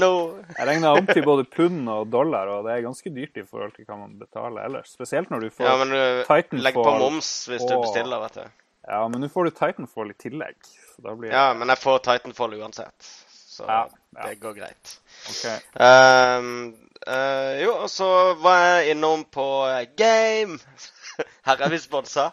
.no. 0.00 0.92
om 0.98 1.06
til 1.12 1.22
både 1.22 1.44
pund 1.52 1.88
og 1.92 2.08
dollar, 2.10 2.48
og 2.50 2.64
det 2.66 2.72
er 2.74 2.86
ganske 2.86 3.10
dyrt 3.14 3.36
i 3.38 3.44
forhold 3.46 3.74
til 3.76 3.84
hva 3.86 3.98
man 4.00 4.16
betaler 4.18 4.64
ellers. 4.66 4.94
Spesielt 4.96 5.30
når 5.30 5.44
du 5.44 5.50
får 5.54 5.68
Ja, 5.68 5.76
men 5.82 5.92
du 5.92 6.00
Titanfall 6.26 6.64
legger 6.64 6.88
på 6.88 6.94
moms 7.04 7.28
hvis 7.50 7.62
du 7.68 7.74
bestiller, 7.84 8.22
vet 8.24 8.40
du. 8.40 8.48
Ja, 8.88 9.02
men 9.10 9.20
nå 9.22 9.28
får 9.30 9.44
du 9.50 9.54
Titanfall 9.58 10.10
i 10.10 10.18
tillegg. 10.18 10.56
Så 10.94 11.04
da 11.04 11.14
blir 11.18 11.30
Ja, 11.34 11.46
men 11.54 11.68
jeg 11.70 11.78
får 11.82 12.02
Titanfall 12.08 12.56
uansett. 12.58 13.12
Så 13.28 13.68
Ja, 13.68 13.84
ja. 14.16 14.26
det 14.26 14.40
går 14.40 14.56
greit. 14.58 14.96
OK. 15.30 15.44
Ehm, 15.80 16.74
eh, 17.06 17.62
jo, 17.62 17.72
og 17.84 17.90
så 17.90 18.08
var 18.40 18.58
jeg 18.62 18.94
innom 18.94 19.24
på 19.32 19.44
eh, 19.68 19.86
Game. 19.98 20.58
Her 21.46 21.62
er 21.64 21.72
vi 21.72 21.78
sponsa. 21.80 22.30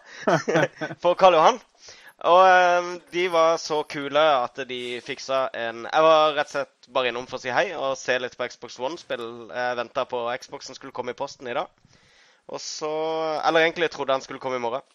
på 1.04 1.14
Karl 1.20 1.38
Johan. 1.38 1.60
Og 2.24 2.40
um, 2.80 2.90
de 3.12 3.26
var 3.32 3.58
så 3.60 3.82
kule 3.90 4.22
at 4.22 4.62
de 4.70 5.02
fiksa 5.04 5.50
en 5.60 5.82
Jeg 5.84 6.04
var 6.06 6.36
rett 6.38 6.48
og 6.48 6.54
slett 6.54 6.88
bare 6.96 7.10
innom 7.12 7.26
for 7.28 7.36
å 7.36 7.44
si 7.44 7.52
hei 7.52 7.66
og 7.76 7.98
se 8.00 8.16
litt 8.22 8.38
på 8.40 8.48
Xbox 8.48 8.80
One-spill. 8.80 9.26
Jeg 9.52 9.80
venta 9.82 10.06
på 10.08 10.22
Xboxen 10.40 10.78
skulle 10.78 10.96
komme 10.96 11.12
i 11.12 11.20
posten 11.20 11.50
i 11.52 11.56
dag. 11.58 11.68
Og 12.48 12.62
så 12.64 12.92
Eller 13.44 13.66
egentlig 13.66 13.92
trodde 13.92 14.16
han 14.16 14.24
skulle 14.24 14.40
komme 14.40 14.62
i 14.62 14.64
morgen. 14.64 14.86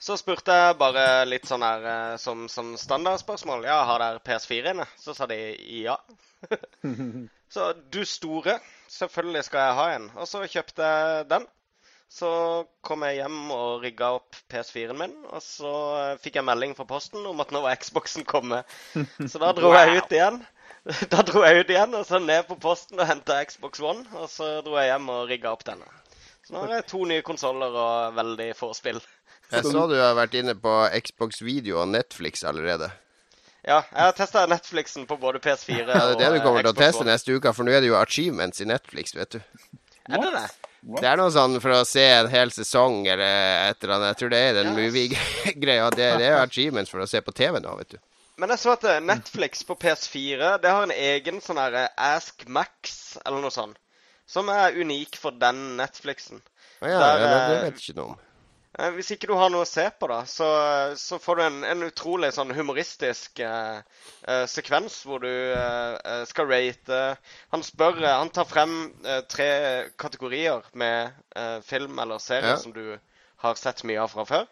Så 0.00 0.16
spurte 0.16 0.54
jeg 0.54 0.78
bare 0.80 1.26
litt 1.26 1.48
sånn 1.50 1.66
her 1.66 2.16
som, 2.22 2.46
som 2.48 2.76
standardspørsmål. 2.78 3.66
Ja, 3.66 3.82
har 3.90 4.00
dere 4.00 4.22
PS4 4.24 4.72
inne? 4.72 4.86
Så 4.96 5.16
sa 5.16 5.26
de 5.26 5.40
ja. 5.82 5.98
så 7.52 7.72
du 7.92 8.02
store, 8.04 8.58
selvfølgelig 8.92 9.44
skal 9.46 9.64
jeg 9.64 9.78
ha 9.78 9.86
en. 9.96 10.10
Og 10.16 10.28
så 10.28 10.42
kjøpte 10.48 10.90
jeg 10.90 11.28
den. 11.30 11.46
Så 12.08 12.28
kom 12.80 13.02
jeg 13.04 13.18
hjem 13.18 13.50
og 13.52 13.82
rigga 13.82 14.14
opp 14.16 14.36
PS4-en 14.48 14.96
min, 14.96 15.16
og 15.28 15.42
så 15.44 15.72
fikk 16.22 16.38
jeg 16.38 16.46
melding 16.48 16.72
fra 16.76 16.86
posten 16.88 17.26
om 17.28 17.42
at 17.44 17.52
nå 17.52 17.60
var 17.66 17.76
Xboxen 17.76 18.24
kommet. 18.24 18.64
Så 19.28 19.40
da 19.42 19.50
dro 19.52 19.74
jeg 19.76 20.00
ut 20.00 20.14
igjen. 20.16 20.40
Da 21.12 21.20
dro 21.26 21.42
jeg 21.44 21.60
ut 21.66 21.70
igjen 21.74 21.92
og 21.98 22.06
så 22.08 22.16
ned 22.22 22.46
på 22.48 22.54
posten 22.62 22.96
og 22.96 23.04
henta 23.10 23.34
Xbox 23.44 23.82
One. 23.84 24.06
Og 24.16 24.30
så 24.32 24.62
dro 24.64 24.78
jeg 24.78 24.88
hjem 24.88 25.10
og 25.12 25.26
rigga 25.28 25.50
opp 25.52 25.66
denne. 25.66 25.84
Så 26.46 26.54
nå 26.54 26.62
har 26.62 26.78
jeg 26.78 26.86
to 26.88 27.02
nye 27.10 27.24
konsoller 27.26 27.76
og 27.76 28.16
veldig 28.16 28.46
få 28.56 28.70
spill. 28.72 29.02
Jeg 29.52 29.66
så 29.68 29.84
du 29.90 29.98
har 30.00 30.16
vært 30.16 30.38
inne 30.40 30.54
på 30.56 30.72
Xbox 31.04 31.42
Video 31.44 31.82
og 31.82 31.90
Netflix 31.92 32.40
allerede. 32.40 32.88
Ja, 33.68 33.82
jeg 33.92 34.00
har 34.00 34.14
testa 34.16 34.46
Netflixen 34.48 35.04
på 35.08 35.18
både 35.20 35.42
PS4 35.44 35.82
og 35.82 35.90
Xbox. 35.90 35.98
Ja, 36.00 36.14
det 36.16 36.24
er 36.24 36.32
det 36.32 36.40
du 36.40 36.46
kommer 36.46 36.64
til 36.64 36.72
å 36.72 36.78
teste 36.78 37.04
neste 37.04 37.36
uke, 37.36 37.52
for 37.52 37.68
nå 37.68 37.74
er 37.76 37.84
det 37.84 37.90
jo 37.90 37.98
achievements 37.98 38.62
i 38.64 38.66
Netflix, 38.68 39.12
vet 39.16 39.36
du. 39.36 39.42
Er 40.08 40.22
det 40.22 40.30
det? 40.32 40.46
Det 40.88 41.08
er 41.10 41.18
noe 41.20 41.32
sånn 41.34 41.58
for 41.60 41.74
å 41.74 41.80
se 41.84 42.04
en 42.06 42.30
hel 42.32 42.52
sesong 42.54 43.02
eller 43.10 43.26
et 43.68 43.82
eller 43.82 43.96
annet. 43.96 44.12
Jeg 44.14 44.20
tror 44.20 44.30
det 44.32 44.38
er 44.40 44.54
den 44.56 44.70
yes. 44.70 44.78
movie-greia. 44.78 45.88
Det, 45.92 46.06
det 46.22 46.28
er 46.30 46.38
achievements 46.40 46.92
for 46.92 47.04
å 47.04 47.08
se 47.10 47.20
på 47.24 47.34
TV 47.36 47.58
nå, 47.60 47.74
vet 47.82 47.96
du. 47.96 47.98
Men 48.38 48.54
jeg 48.54 48.62
så 48.62 48.72
at 48.76 48.86
eh, 48.86 49.00
Netflix 49.02 49.66
på 49.66 49.74
PS4 49.82 50.54
det 50.62 50.70
har 50.70 50.86
en 50.86 50.94
egen 50.94 51.42
sånn 51.42 51.58
her 51.58 51.74
eh, 51.74 51.90
Ask 52.14 52.46
Max 52.46 53.18
eller 53.24 53.42
noe 53.42 53.52
sånt. 53.52 53.76
Som 54.28 54.48
er 54.52 54.76
unik 54.78 55.18
for 55.18 55.34
den 55.34 55.74
Netflixen. 55.76 56.40
Ja, 56.78 56.94
Der, 56.94 57.20
ja, 57.20 57.28
det 57.28 57.36
eh, 57.36 57.62
vet 57.66 57.82
jeg 57.82 57.82
ikke 57.82 57.98
noe 57.98 58.14
om. 58.14 58.24
Eh, 58.76 58.90
Hvis 58.96 59.10
ikke 59.14 59.30
du 59.30 59.34
har 59.38 59.48
noe 59.52 59.64
å 59.64 59.68
se 59.68 59.84
på, 60.00 60.08
da, 60.10 60.18
så, 60.28 60.48
så 61.00 61.18
får 61.22 61.38
du 61.38 61.42
en, 61.46 61.58
en 61.72 61.86
utrolig 61.86 62.28
sånn 62.36 62.52
humoristisk 62.56 63.40
eh, 63.44 63.78
eh, 64.28 64.44
sekvens 64.50 64.98
hvor 65.08 65.22
du 65.24 65.30
eh, 65.30 65.94
eh, 65.96 66.24
skal 66.28 66.50
rate 66.50 66.98
Han 67.54 67.64
spør 67.64 68.02
eh, 68.04 68.12
Han 68.20 68.32
tar 68.36 68.48
frem 68.50 68.74
tre 69.32 69.48
kategorier 69.96 70.66
med 70.78 71.16
film 71.64 71.98
eller 72.02 72.18
serie 72.22 72.54
Ja. 72.56 72.60
som 72.60 72.72
du 72.74 72.98
har 73.44 73.54
sett 73.54 73.84
mye 73.86 74.00
av 74.02 74.10
fra 74.10 74.24
før. 74.26 74.46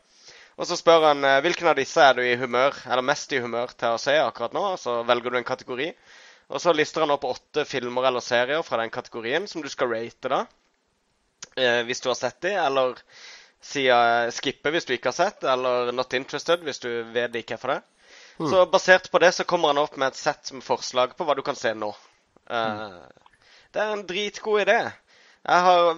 Og 0.56 0.68
så 0.70 0.76
spør 0.78 1.08
han 1.10 1.26
hvilken 1.42 1.66
av 1.68 1.74
disse 1.76 2.00
er 2.00 2.14
du 2.16 2.22
i 2.22 2.36
humør, 2.38 2.76
eller 2.86 3.02
mest 3.04 3.32
i 3.34 3.40
humør 3.42 3.72
til 3.76 3.96
å 3.96 3.98
se 4.00 4.14
akkurat 4.22 4.54
nå. 4.54 4.62
og 4.72 4.78
Så 4.80 4.94
velger 5.08 5.34
du 5.34 5.40
en 5.40 5.48
kategori. 5.48 5.88
Og 6.54 6.62
så 6.62 6.70
lister 6.72 7.02
han 7.02 7.10
opp 7.12 7.26
åtte 7.26 7.64
filmer 7.66 8.06
eller 8.08 8.22
serier 8.22 8.62
fra 8.64 8.78
den 8.80 8.92
kategorien 8.94 9.48
som 9.50 9.64
du 9.64 9.68
skal 9.72 9.90
rate, 9.90 10.30
da. 10.30 10.44
Eh, 11.58 11.82
hvis 11.88 12.00
du 12.04 12.08
har 12.12 12.16
sett 12.20 12.38
de, 12.46 12.54
eller 12.62 12.94
si 13.66 13.86
eh, 13.90 14.30
skippe 14.34 14.70
hvis 14.74 14.86
du 14.88 14.94
ikke 14.94 15.10
har 15.10 15.16
sett, 15.18 15.44
eller 15.44 15.92
not 15.92 16.12
interested 16.14 16.62
hvis 16.66 16.78
du 16.82 16.88
vet 17.14 17.32
det 17.34 17.42
ikke 17.44 17.56
er 17.58 17.62
for 17.62 17.74
det. 17.74 17.82
Så 18.36 18.66
basert 18.68 19.06
på 19.10 19.18
det 19.22 19.30
så 19.32 19.44
kommer 19.48 19.72
han 19.72 19.78
opp 19.80 19.94
med 19.96 20.12
et 20.12 20.18
sett 20.20 20.50
med 20.52 20.62
forslag 20.64 21.14
på 21.16 21.24
hva 21.24 21.34
du 21.38 21.42
kan 21.42 21.56
se 21.56 21.72
nå. 21.74 21.88
Eh, 22.50 22.98
Det 23.72 23.80
er 23.82 23.92
en 23.92 24.06
dritgod 24.08 24.60
idé. 24.62 24.76
Jeg 25.46 25.62
har, 25.66 25.88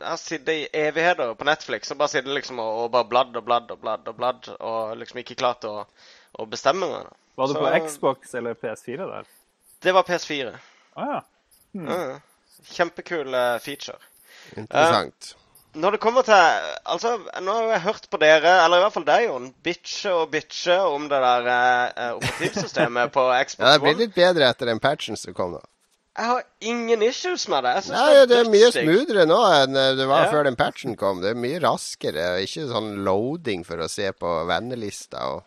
jeg 0.00 0.08
har 0.08 0.18
sittet 0.20 0.48
i 0.54 0.66
evigheter 0.78 1.32
på 1.38 1.46
Netflix 1.48 1.90
og 1.94 1.98
bare 2.02 2.12
sittet 2.12 2.34
liksom 2.34 2.58
og, 2.62 2.82
og 2.84 2.90
bare 2.94 3.08
bladd 3.10 3.38
og 3.38 3.44
bladd 3.46 3.70
og 3.74 3.80
bladd 3.82 4.08
og 4.12 4.16
bladd, 4.18 4.50
og 4.60 4.96
liksom 5.00 5.22
ikke 5.22 5.38
klart 5.40 5.64
å, 5.68 5.86
å 6.38 6.46
bestemme 6.50 6.86
meg. 6.90 7.08
Var 7.36 7.46
du 7.50 7.54
Så- 7.56 7.62
på 7.64 7.72
Xbox 7.86 8.34
eller 8.34 8.54
PS4 8.54 9.08
der? 9.14 9.26
Det 9.82 9.92
var 9.94 10.02
PS4. 10.08 10.52
Ah, 10.96 11.10
ja. 11.14 11.22
Ja. 11.76 12.20
Kjempekul 12.66 13.34
eh, 13.34 13.58
feature. 13.62 13.98
Interessant. 14.56 15.34
Når 15.76 15.96
det 15.96 16.00
kommer 16.00 16.24
til 16.24 16.34
Altså, 16.88 17.14
nå 17.44 17.52
har 17.52 17.70
jeg 17.76 17.82
hørt 17.84 18.06
på 18.10 18.18
dere, 18.22 18.52
eller 18.64 18.80
i 18.80 18.84
hvert 18.86 18.94
fall 18.94 19.04
deg, 19.08 19.26
Jon, 19.28 19.48
bitche 19.66 20.12
og 20.16 20.30
bitche 20.32 20.76
om 20.88 21.08
det 21.10 21.18
der 21.20 21.48
eh, 21.52 22.12
operativsystemet 22.16 23.12
på 23.12 23.24
Xbox 23.44 23.58
One. 23.60 23.68
Ja, 23.68 23.72
det 23.76 23.82
blir 23.84 23.98
litt 24.06 24.14
bedre 24.16 24.48
etter 24.52 24.70
den 24.72 24.80
patchen 24.80 25.18
som 25.20 25.34
kom, 25.36 25.56
da. 25.58 25.64
Jeg 26.16 26.30
har 26.30 26.44
ingen 26.64 27.02
issues 27.04 27.42
med 27.52 27.66
det. 27.66 27.74
Jeg 27.76 27.84
synes 27.90 27.98
Nei, 28.00 28.22
det 28.30 28.36
er 28.40 28.48
mye 28.48 28.70
smoothere 28.72 29.26
nå 29.28 29.40
enn 29.58 29.76
eh, 29.76 29.90
det 29.98 30.06
var 30.08 30.24
Ja. 30.24 30.30
før 30.32 30.46
den 30.48 30.56
patchen 30.56 30.96
kom. 30.96 31.20
Det 31.20 31.34
er 31.34 31.42
mye 31.42 31.58
raskere. 31.60 32.30
Ikke 32.46 32.64
sånn 32.70 32.94
loading 33.04 33.66
for 33.68 33.84
å 33.84 33.88
se 33.92 34.08
på 34.16 34.32
vennelista 34.48 35.26
og 35.34 35.42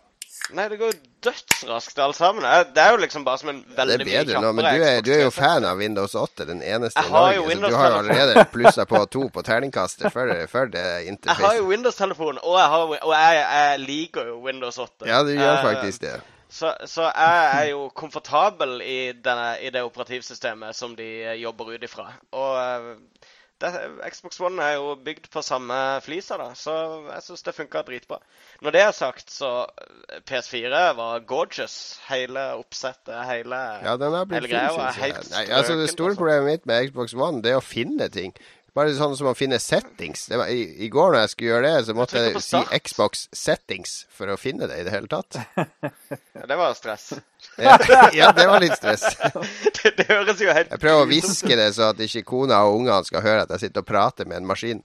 Nei, 0.56 0.66
det 0.72 0.80
går 0.80 0.94
jo 0.94 1.00
dødsraskt 1.28 2.00
alt 2.02 2.18
sammen. 2.18 2.46
Det 2.74 2.82
er 2.82 2.96
jo 2.96 3.02
liksom 3.04 3.26
bare 3.28 3.38
som 3.42 3.52
en 3.52 3.60
Det 3.68 3.78
veldig 3.78 3.96
er 4.00 4.06
mye 4.06 4.24
bedre 4.24 4.42
nå, 4.42 4.52
men 4.58 4.66
du 4.66 4.86
er, 4.88 5.02
du 5.06 5.12
er 5.14 5.22
jo 5.26 5.34
fan 5.36 5.68
av 5.68 5.78
Windows 5.78 6.16
8, 6.18 6.48
den 6.50 6.64
eneste 6.66 7.04
i 7.04 7.12
Norge. 7.12 7.44
Så 7.54 7.70
du 7.70 7.78
har 7.78 7.92
jo 7.92 8.00
allerede 8.00 8.46
plussa 8.54 8.86
på 8.90 9.04
to 9.14 9.28
på 9.36 9.44
terningkastet 9.46 10.10
før, 10.16 10.34
før 10.50 10.72
det 10.74 10.86
Jeg 11.06 11.18
har 11.38 11.56
jo. 11.60 11.68
Windows-telefon, 11.70 12.42
og, 12.42 12.58
jeg, 12.58 12.68
har, 12.74 12.98
og 12.98 13.14
jeg, 13.14 13.46
jeg 13.60 13.80
liker 13.86 14.34
jo 14.34 14.42
Windows 14.48 14.78
8. 14.82 15.06
Ja, 15.10 15.22
du 15.24 15.34
gjør 15.36 15.56
Eh, 15.60 15.64
faktisk 15.64 16.02
det. 16.08 16.18
Så, 16.50 16.72
så 16.90 17.12
jeg 17.14 17.50
er 17.60 17.66
jo 17.70 17.90
komfortabel 17.94 18.80
i, 18.82 19.12
denne, 19.14 19.52
i 19.62 19.70
det 19.70 19.84
operativsystemet 19.86 20.74
som 20.76 20.96
de 20.98 21.06
jobber 21.38 21.76
ut 21.76 21.84
ifra. 21.86 22.08
Og 22.34 22.56
eh, 22.58 23.19
det, 23.62 23.72
Xbox 24.14 24.40
One 24.42 24.64
er 24.64 24.78
jo 24.78 24.94
bygd 25.06 25.30
på 25.34 25.42
samme 25.46 25.76
flisa, 26.06 26.38
da, 26.40 26.50
så 26.58 26.76
jeg 27.10 27.26
syns 27.26 27.46
det 27.46 27.56
funka 27.58 27.82
dritbra. 27.88 28.20
Når 28.64 28.76
det 28.76 28.84
er 28.84 28.94
sagt, 28.96 29.32
så 29.34 29.52
eh, 29.66 30.22
PS4 30.30 30.84
var 31.00 31.26
gorgeous. 31.30 31.78
Hele 32.10 32.46
oppsettet, 32.60 33.16
hele 33.30 33.60
Ja, 33.86 33.98
den 34.00 34.16
har 34.16 34.30
blitt 34.30 34.42
hele 34.42 34.54
greia 34.54 34.72
var 34.76 34.96
helt 34.98 35.30
Nei, 35.34 35.44
altså, 35.48 35.76
det 35.80 35.90
store 35.92 36.14
altså. 36.14 36.22
problemet 36.22 36.50
mitt 36.50 36.70
med 36.70 36.90
Xbox 36.90 37.14
One, 37.18 37.44
det 37.46 37.54
er 37.54 37.60
å 37.60 37.66
finne 37.66 38.10
ting. 38.14 38.34
Bare 38.80 38.94
sånn 38.96 39.16
som 39.20 39.28
å 39.28 39.36
finne 39.36 39.58
settings. 39.60 40.30
Det 40.32 40.38
var, 40.40 40.48
i, 40.48 40.62
I 40.86 40.88
går 40.94 41.12
når 41.12 41.26
jeg 41.26 41.32
skulle 41.34 41.50
gjøre 41.50 41.64
det, 41.66 41.80
så 41.84 41.96
måtte 41.98 42.22
jeg, 42.22 42.36
jeg 42.38 42.44
si. 42.46 42.60
Xbox 42.86 43.24
settings 43.36 43.96
for 44.16 44.32
å 44.32 44.38
finne 44.40 44.70
det 44.72 44.78
i 44.80 44.86
det 44.88 44.94
hele 44.94 45.12
tatt. 45.12 45.36
Ja, 46.40 46.46
det 46.48 46.56
var 46.56 46.72
stress. 46.78 47.10
Ja, 47.60 47.76
ja 48.16 48.30
det 48.32 48.46
var 48.48 48.64
litt 48.64 48.78
stress. 48.78 49.04
det, 49.82 49.92
det 49.98 50.06
høres 50.08 50.40
jo 50.40 50.54
helt 50.56 50.72
Jeg 50.72 50.80
prøver 50.80 51.04
å 51.04 51.10
hviske 51.10 51.58
det 51.60 51.68
så 51.76 51.90
at 51.92 52.00
ikke 52.06 52.24
kona 52.30 52.62
og 52.70 52.78
ungene 52.78 53.04
skal 53.08 53.26
høre 53.26 53.44
at 53.44 53.52
jeg 53.58 53.66
sitter 53.66 53.84
og 53.84 53.90
prater 53.90 54.30
med 54.30 54.40
en 54.40 54.48
maskin. 54.48 54.80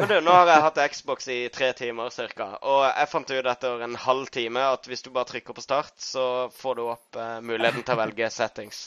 Men 0.00 0.08
du, 0.08 0.16
nå 0.24 0.32
har 0.32 0.48
jeg 0.48 0.64
hatt 0.64 0.80
Xbox 0.92 1.28
i 1.32 1.38
tre 1.52 1.70
timer 1.76 2.12
ca. 2.32 2.48
Og 2.68 2.82
jeg 2.88 3.10
fant 3.12 3.32
ut 3.32 3.50
etter 3.52 3.84
en 3.84 4.00
halv 4.06 4.32
time 4.32 4.64
at 4.72 4.88
hvis 4.88 5.04
du 5.04 5.12
bare 5.12 5.28
trykker 5.28 5.56
på 5.56 5.64
start, 5.64 5.94
så 6.00 6.26
får 6.56 6.80
du 6.80 6.82
opp 6.88 7.20
uh, 7.20 7.38
muligheten 7.44 7.84
til 7.84 7.96
å 7.96 8.00
velge 8.00 8.32
settings. 8.32 8.86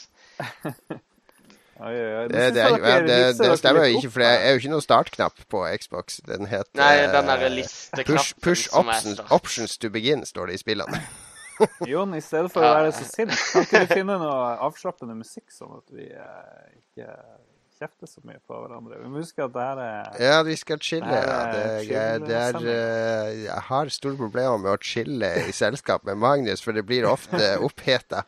Oi, 1.80 1.94
oi. 1.96 2.24
Det, 2.28 2.42
det, 2.54 2.60
er, 2.60 2.74
ja, 2.76 2.96
det, 3.06 3.18
det 3.38 3.50
stemmer 3.58 3.86
jo 3.88 3.96
ikke, 4.00 4.10
for 4.12 4.20
det 4.24 4.30
er 4.36 4.50
jo 4.52 4.60
ikke 4.60 4.72
noe 4.74 4.84
startknapp 4.84 5.44
på 5.48 5.62
Xbox. 5.80 6.18
Den 6.28 6.48
heter 6.50 6.76
Nei, 6.76 6.92
den 7.14 7.30
der 7.32 7.44
eh, 7.46 7.54
listeknappen 7.56 8.18
Push, 8.18 8.34
push 8.44 8.66
som 8.68 8.90
er 8.90 8.98
options, 9.00 9.22
options 9.32 9.78
to 9.80 9.88
begin, 9.94 10.26
står 10.28 10.50
det 10.52 10.58
i 10.58 10.62
spillene. 10.64 11.00
Jon, 11.92 12.12
i 12.16 12.20
stedet 12.24 12.52
for 12.52 12.64
å 12.64 12.74
være 12.82 12.92
så 12.96 13.04
sint, 13.08 13.32
kan 13.52 13.64
ikke 13.66 13.84
du 13.86 13.94
finne 13.96 14.18
noe 14.20 14.50
avslappende 14.68 15.16
musikk, 15.18 15.48
sånn 15.52 15.72
at 15.78 15.88
vi 15.96 16.06
eh, 16.08 16.68
ikke 16.80 17.08
kjefter 17.80 18.08
så 18.12 18.20
mye 18.28 18.36
på 18.44 18.56
hverandre? 18.60 18.98
Vi 19.00 19.08
må 19.08 19.22
huske 19.22 19.40
at 19.44 19.52
det 19.56 19.64
her 19.64 19.78
er 19.86 20.18
Ja, 20.20 20.38
vi 20.44 20.56
skal 20.60 20.80
chille. 20.84 21.08
Nei, 21.08 21.20
Ja. 21.24 21.42
Det, 21.48 21.60
det 21.88 21.96
er 21.96 22.10
er- 22.12 22.24
det 22.28 22.40
er, 22.44 22.58
eh, 22.76 23.38
jeg 23.46 23.62
har 23.70 23.92
store 23.96 24.18
problemer 24.20 24.60
med 24.60 24.72
å 24.74 24.80
chille 24.84 25.30
i 25.48 25.52
selskap 25.56 26.04
med 26.08 26.20
Magnus, 26.20 26.60
for 26.64 26.76
det 26.76 26.84
blir 26.88 27.08
ofte 27.08 27.54
oppheta. 27.68 28.26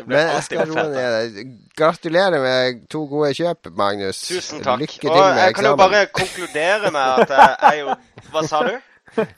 Det 0.00 0.06
blir 0.08 0.16
Men 0.16 0.28
alltid 0.36 0.58
ned. 0.74 1.56
Gratulerer 1.76 2.40
med 2.40 2.84
to 2.88 3.02
gode 3.10 3.34
kjøp, 3.36 3.68
Magnus. 3.76 4.22
Tusen 4.30 4.62
takk. 4.64 4.80
Lykke 4.80 5.00
til 5.02 5.10
Og 5.12 5.18
med 5.20 5.42
jeg 5.42 5.56
kan 5.58 5.68
jo 5.68 5.74
bare 5.76 6.04
konkludere 6.06 6.92
med 6.94 7.24
at 7.24 7.34
jeg 7.36 7.56
er 7.68 7.76
jo 7.82 7.98
Hva 8.32 8.44
sa 8.48 8.62
du? 8.64 8.72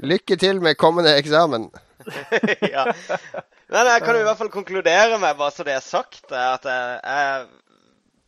Lykke 0.05 0.37
til 0.38 0.61
med 0.62 0.79
kommende 0.79 1.16
eksamen. 1.18 1.66
ja. 2.75 2.87
Men 3.72 3.88
jeg 3.88 4.05
kan 4.05 4.14
jo 4.14 4.20
i 4.20 4.27
hvert 4.29 4.38
fall 4.38 4.53
konkludere 4.53 5.18
med, 5.18 5.35
bare 5.38 5.51
så 5.55 5.64
det 5.66 5.75
er 5.75 5.85
sagt, 5.85 6.25
at 6.29 6.66
jeg, 6.68 7.01
jeg 7.03 7.46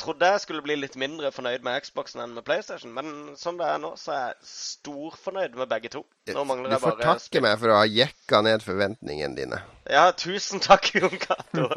trodde 0.04 0.30
jeg 0.34 0.42
skulle 0.44 0.64
bli 0.64 0.76
litt 0.78 0.96
mindre 1.00 1.30
fornøyd 1.34 1.64
med 1.66 1.84
Xboxen 1.84 2.22
enn 2.24 2.34
med 2.36 2.44
PlayStation. 2.46 2.92
Men 2.94 3.34
som 3.40 3.58
det 3.60 3.68
er 3.68 3.80
nå, 3.82 3.94
så 4.00 4.12
er 4.14 4.24
jeg 4.26 4.50
storfornøyd 4.50 5.56
med 5.58 5.70
begge 5.70 5.92
to. 5.94 6.04
Nå 6.34 6.44
mangler 6.48 6.74
Du 6.74 6.78
får 6.82 7.00
takke 7.02 7.42
meg 7.44 7.56
for 7.62 7.72
å 7.72 7.80
ha 7.80 7.86
jekka 7.88 8.42
ned 8.46 8.64
forventningene 8.66 9.38
dine. 9.38 9.62
Ja, 9.90 10.10
tusen 10.16 10.62
takk, 10.64 10.92
Jon 10.96 11.16
Cato. 11.20 11.70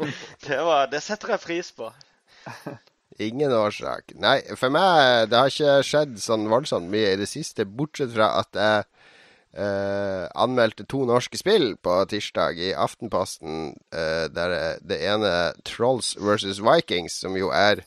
Det, 0.44 0.60
det 0.92 1.02
setter 1.04 1.34
jeg 1.34 1.44
pris 1.44 1.72
på. 1.76 1.90
Ingen 3.18 3.52
årsak. 3.52 4.14
Nei, 4.22 4.38
for 4.56 4.70
meg 4.70 5.26
det 5.32 5.40
har 5.40 5.50
ikke 5.50 5.80
skjedd 5.86 6.20
sånn 6.22 6.46
voldsomt 6.50 6.86
mye 6.92 7.16
i 7.16 7.18
det 7.18 7.26
siste, 7.30 7.66
bortsett 7.66 8.12
fra 8.14 8.30
at 8.38 8.54
jeg 8.54 8.84
eh, 9.58 10.24
anmeldte 10.38 10.86
to 10.86 11.02
norske 11.08 11.40
spill 11.40 11.72
på 11.82 11.96
tirsdag 12.12 12.60
i 12.62 12.70
Aftenposten. 12.78 13.74
eh, 13.90 14.28
der 14.30 14.54
er 14.54 14.82
det 14.86 15.00
ene 15.02 15.32
Trolls 15.66 16.14
versus 16.20 16.62
Vikings, 16.62 17.18
som 17.24 17.36
jo 17.36 17.50
er 17.50 17.82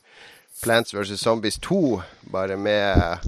Plants 0.61 0.93
vs. 0.93 1.17
Zombies 1.21 1.59
2, 1.63 2.01
bare 2.33 2.57
med 2.57 3.27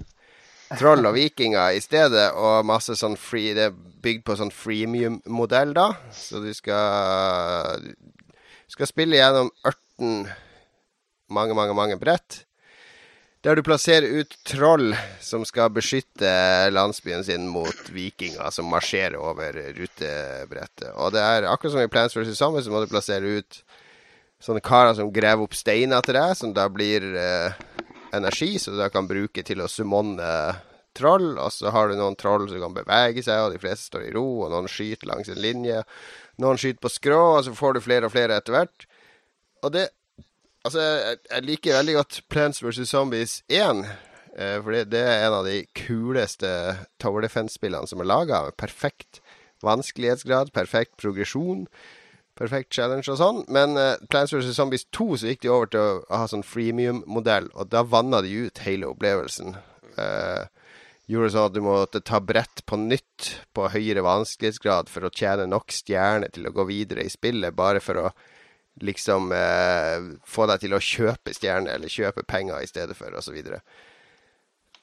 troll 0.78 1.06
og 1.06 1.16
vikinger 1.18 1.76
i 1.76 1.82
stedet, 1.84 2.30
og 2.34 2.66
masse 2.66 2.96
sånn 2.98 3.18
free 3.20 3.54
Det 3.54 3.68
er 3.70 3.76
bygd 4.04 4.24
på 4.26 4.38
sånn 4.40 4.54
freemium-modell, 4.54 5.74
da. 5.78 5.92
Så 6.14 6.42
du 6.44 6.52
skal 6.54 7.84
skal 8.74 8.90
spille 8.90 9.20
gjennom 9.20 9.52
18 9.68 10.26
mange, 11.34 11.54
mange, 11.54 11.76
mange 11.78 11.98
brett. 12.02 12.44
Der 13.44 13.58
du 13.60 13.64
plasserer 13.66 14.22
ut 14.22 14.34
troll 14.48 14.94
som 15.22 15.44
skal 15.46 15.74
beskytte 15.76 16.32
landsbyen 16.72 17.26
sin 17.28 17.50
mot 17.52 17.90
vikinger 17.92 18.54
som 18.56 18.70
marsjerer 18.72 19.20
over 19.20 19.58
rutebrettet. 19.76 20.94
Og 20.96 21.12
det 21.16 21.24
er 21.24 21.50
akkurat 21.52 21.76
som 21.76 21.84
i 21.84 21.92
Plants 21.92 22.16
vs. 22.16 22.38
Zombies, 22.40 22.70
så 22.70 22.74
må 22.74 22.84
du 22.84 22.92
plassere 22.92 23.42
ut 23.42 23.60
sånne 24.44 24.64
karer 24.64 24.98
som 24.98 25.12
graver 25.14 25.48
opp 25.48 25.56
steiner 25.56 26.04
til 26.04 26.18
deg, 26.20 26.36
som 26.38 26.54
da 26.56 26.68
blir 26.72 27.06
eh, 27.20 27.56
energi, 28.16 28.58
så 28.60 28.76
du 28.76 28.84
kan 28.94 29.10
bruke 29.10 29.44
til 29.46 29.64
å 29.64 29.70
summonne 29.72 30.30
troll. 30.94 31.34
Og 31.40 31.50
så 31.56 31.72
har 31.74 31.90
du 31.90 31.98
noen 31.98 32.18
troll 32.20 32.46
som 32.50 32.62
kan 32.62 32.76
bevege 32.76 33.24
seg, 33.26 33.46
og 33.46 33.56
de 33.56 33.62
fleste 33.64 33.90
står 33.90 34.08
i 34.10 34.14
ro, 34.16 34.28
og 34.46 34.54
noen 34.54 34.70
skyter 34.72 35.10
langs 35.10 35.32
en 35.32 35.42
linje. 35.42 35.82
Noen 36.44 36.60
skyter 36.62 36.84
på 36.84 36.92
skrå, 36.92 37.22
og 37.38 37.44
så 37.48 37.56
får 37.58 37.78
du 37.78 37.86
flere 37.86 38.10
og 38.10 38.16
flere 38.16 38.40
etter 38.40 38.60
hvert. 38.60 38.88
Og 39.64 39.76
det 39.76 39.90
Altså, 40.64 40.80
jeg, 40.80 41.18
jeg 41.28 41.44
liker 41.44 41.76
veldig 41.76 41.94
godt 41.98 42.18
Plants 42.32 42.62
vs. 42.64 42.86
Zombies 42.88 43.34
1. 43.52 43.82
Eh, 44.38 44.62
for 44.64 44.72
det, 44.72 44.86
det 44.94 45.02
er 45.04 45.26
en 45.26 45.36
av 45.42 45.44
de 45.44 45.58
kuleste 45.76 46.48
Tower 47.04 47.26
Defense-spillene 47.26 47.90
som 47.90 48.00
er 48.00 48.08
laga. 48.08 48.46
Perfekt 48.56 49.20
vanskelighetsgrad, 49.64 50.54
perfekt 50.56 50.96
progresjon, 51.02 51.66
perfekt 52.40 52.74
challenge 52.74 53.12
og 53.12 53.20
sånn. 53.20 53.44
Men 53.54 53.78
uh, 53.80 53.96
Plants 54.10 54.34
vs. 54.34 54.54
Zombies 54.58 54.88
2 54.96 55.08
så 55.22 55.32
gikk 55.32 55.44
de 55.46 55.54
over 55.54 55.72
til 55.72 55.84
å, 55.84 56.02
ha 56.14 56.26
sånn 56.30 56.46
freemium-modell, 56.48 57.52
og 57.54 57.72
da 57.74 57.86
vanna 57.86 58.24
de 58.26 58.34
ut 58.48 58.64
hele 58.66 58.90
opplevelsen. 58.90 59.56
Uh, 59.98 60.46
gjorde 61.12 61.34
sånn 61.34 61.50
at 61.50 61.56
du 61.56 61.62
måtte 61.66 62.04
ta 62.06 62.22
brett 62.24 62.64
på 62.70 62.80
nytt 62.80 63.34
på 63.54 63.68
høyere 63.74 64.06
vanskelighetsgrad 64.06 64.90
for 64.92 65.06
å 65.06 65.14
tjene 65.14 65.50
nok 65.52 65.74
stjerner 65.76 66.32
til 66.34 66.48
å 66.48 66.54
gå 66.56 66.66
videre 66.70 67.06
i 67.06 67.12
spillet, 67.12 67.56
bare 67.56 67.84
for 67.84 68.06
å 68.06 68.14
liksom 68.82 69.30
uh, 69.36 70.14
få 70.26 70.48
deg 70.50 70.64
til 70.64 70.74
å 70.74 70.82
kjøpe 70.82 71.36
stjerner 71.36 71.76
eller 71.76 71.92
kjøpe 71.92 72.26
penger 72.26 72.64
i 72.64 72.70
stedet 72.70 72.98
for, 72.98 73.14
osv. 73.20 73.36
Og, 73.38 73.60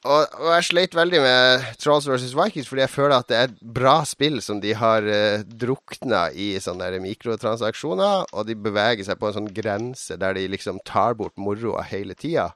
og, 0.00 0.34
og 0.40 0.46
jeg 0.54 0.66
sleit 0.70 0.94
veldig 0.96 1.18
med 1.20 1.64
Trolls 1.80 2.06
vs. 2.08 2.32
Vikings 2.32 2.70
fordi 2.70 2.84
jeg 2.86 2.92
føler 2.92 3.14
at 3.18 3.28
det 3.28 3.36
er 3.36 3.50
et 3.50 3.58
bra 3.76 3.98
spill 4.08 4.40
som 4.40 4.62
de 4.62 4.72
har 4.76 5.04
uh, 5.04 5.42
drukna 5.44 6.28
i 6.32 6.54
sånne 6.62 6.88
der 6.88 7.04
mikrotransaksjoner, 7.04 8.30
og 8.32 8.48
de 8.48 8.56
beveger 8.56 9.04
seg 9.04 9.20
på 9.20 9.28
en 9.28 9.36
sånn 9.36 9.52
grense 9.52 10.16
der 10.20 10.38
de 10.38 10.46
liksom 10.48 10.80
tar 10.88 11.18
bort 11.20 11.36
moroa 11.36 11.84
hele 11.90 12.16
tida 12.16 12.48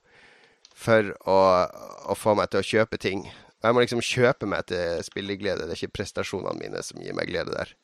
for 0.74 1.12
å, 1.28 1.38
å 2.08 2.16
få 2.16 2.34
meg 2.38 2.48
til 2.52 2.62
å 2.62 2.68
kjøpe 2.70 3.00
ting. 3.00 3.28
Og 3.28 3.68
jeg 3.68 3.76
må 3.76 3.84
liksom 3.84 4.04
kjøpe 4.04 4.48
meg 4.48 4.66
til 4.72 5.04
spilleglede. 5.04 5.68
Det 5.68 5.76
er 5.76 5.84
ikke 5.84 6.00
prestasjonene 6.00 6.58
mine 6.58 6.82
som 6.84 7.00
gir 7.00 7.16
meg 7.16 7.30
glede 7.30 7.54
der. 7.54 7.76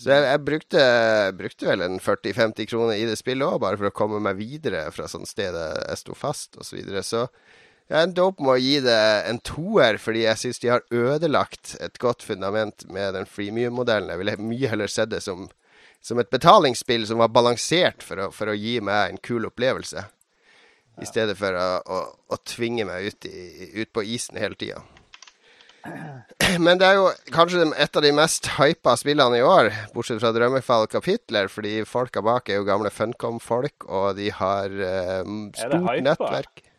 Så 0.00 0.10
jeg, 0.14 0.24
jeg 0.24 0.40
brukte, 0.46 0.82
brukte, 1.36 1.68
vel 1.68 1.84
en 1.84 2.00
40-50 2.00 2.68
kroner 2.70 2.96
i 2.96 3.06
det 3.08 3.18
spillet 3.20 3.44
òg, 3.44 3.60
bare 3.60 3.76
for 3.76 3.90
å 3.90 3.94
komme 3.94 4.20
meg 4.24 4.38
videre 4.40 4.86
fra 4.94 5.08
sånn 5.10 5.28
sted 5.28 5.52
jeg 5.52 6.00
sto 6.00 6.16
fast, 6.16 6.54
osv. 6.56 6.70
Så, 6.70 6.78
videre. 6.78 7.02
så 7.04 7.26
jeg 7.90 8.06
endte 8.06 8.22
opp 8.22 8.38
med 8.38 8.52
å 8.54 8.60
gi 8.62 8.76
det 8.84 8.98
en 9.26 9.40
toer, 9.42 9.96
fordi 9.98 10.22
jeg 10.22 10.38
syns 10.38 10.60
de 10.62 10.70
har 10.70 10.84
ødelagt 10.94 11.72
et 11.82 11.98
godt 11.98 12.22
fundament 12.22 12.84
med 12.86 13.16
den 13.18 13.26
freemium-modellen. 13.26 14.12
Jeg 14.12 14.20
ville 14.20 14.36
mye 14.52 14.70
heller 14.70 14.92
sett 14.92 15.10
det 15.10 15.24
som, 15.24 15.48
som, 15.98 16.20
et 16.22 16.30
betalingsspill 16.30 17.08
som 17.10 17.18
var 17.18 17.32
balansert 17.34 18.06
for 18.06 18.22
å, 18.22 18.28
for 18.34 18.52
å 18.52 18.54
gi 18.54 18.76
meg 18.86 19.10
en 19.10 19.18
kul 19.18 19.48
opplevelse. 19.50 20.06
I 21.02 21.08
stedet 21.08 21.34
for 21.40 21.58
å, 21.58 21.66
å, 21.82 22.00
å 22.30 22.40
tvinge 22.46 22.86
meg 22.86 23.10
ut, 23.10 23.26
i, 23.26 23.72
ut, 23.82 23.90
på 23.90 24.06
isen 24.06 24.38
hele 24.38 24.54
tida. 24.60 24.84
Men 26.62 26.78
det 26.78 26.86
er 26.86 27.00
jo 27.00 27.10
kanskje 27.34 27.72
et 27.74 27.96
av 27.96 28.06
de 28.06 28.14
mest 28.14 28.52
hypa 28.60 28.94
spillene 29.00 29.40
i 29.40 29.46
år, 29.46 29.72
bortsett 29.96 30.22
fra 30.22 30.30
Drømmefall 30.36 30.86
kapitler, 30.92 31.50
fordi 31.50 31.80
folka 31.88 32.22
bak 32.22 32.52
er 32.52 32.60
jo 32.60 32.70
gamle 32.70 32.94
Funcom-folk, 32.94 33.90
og 33.90 34.12
de 34.20 34.30
har 34.38 34.78
uh, 34.78 35.38
stort 35.58 36.04
nettverk. 36.06 36.69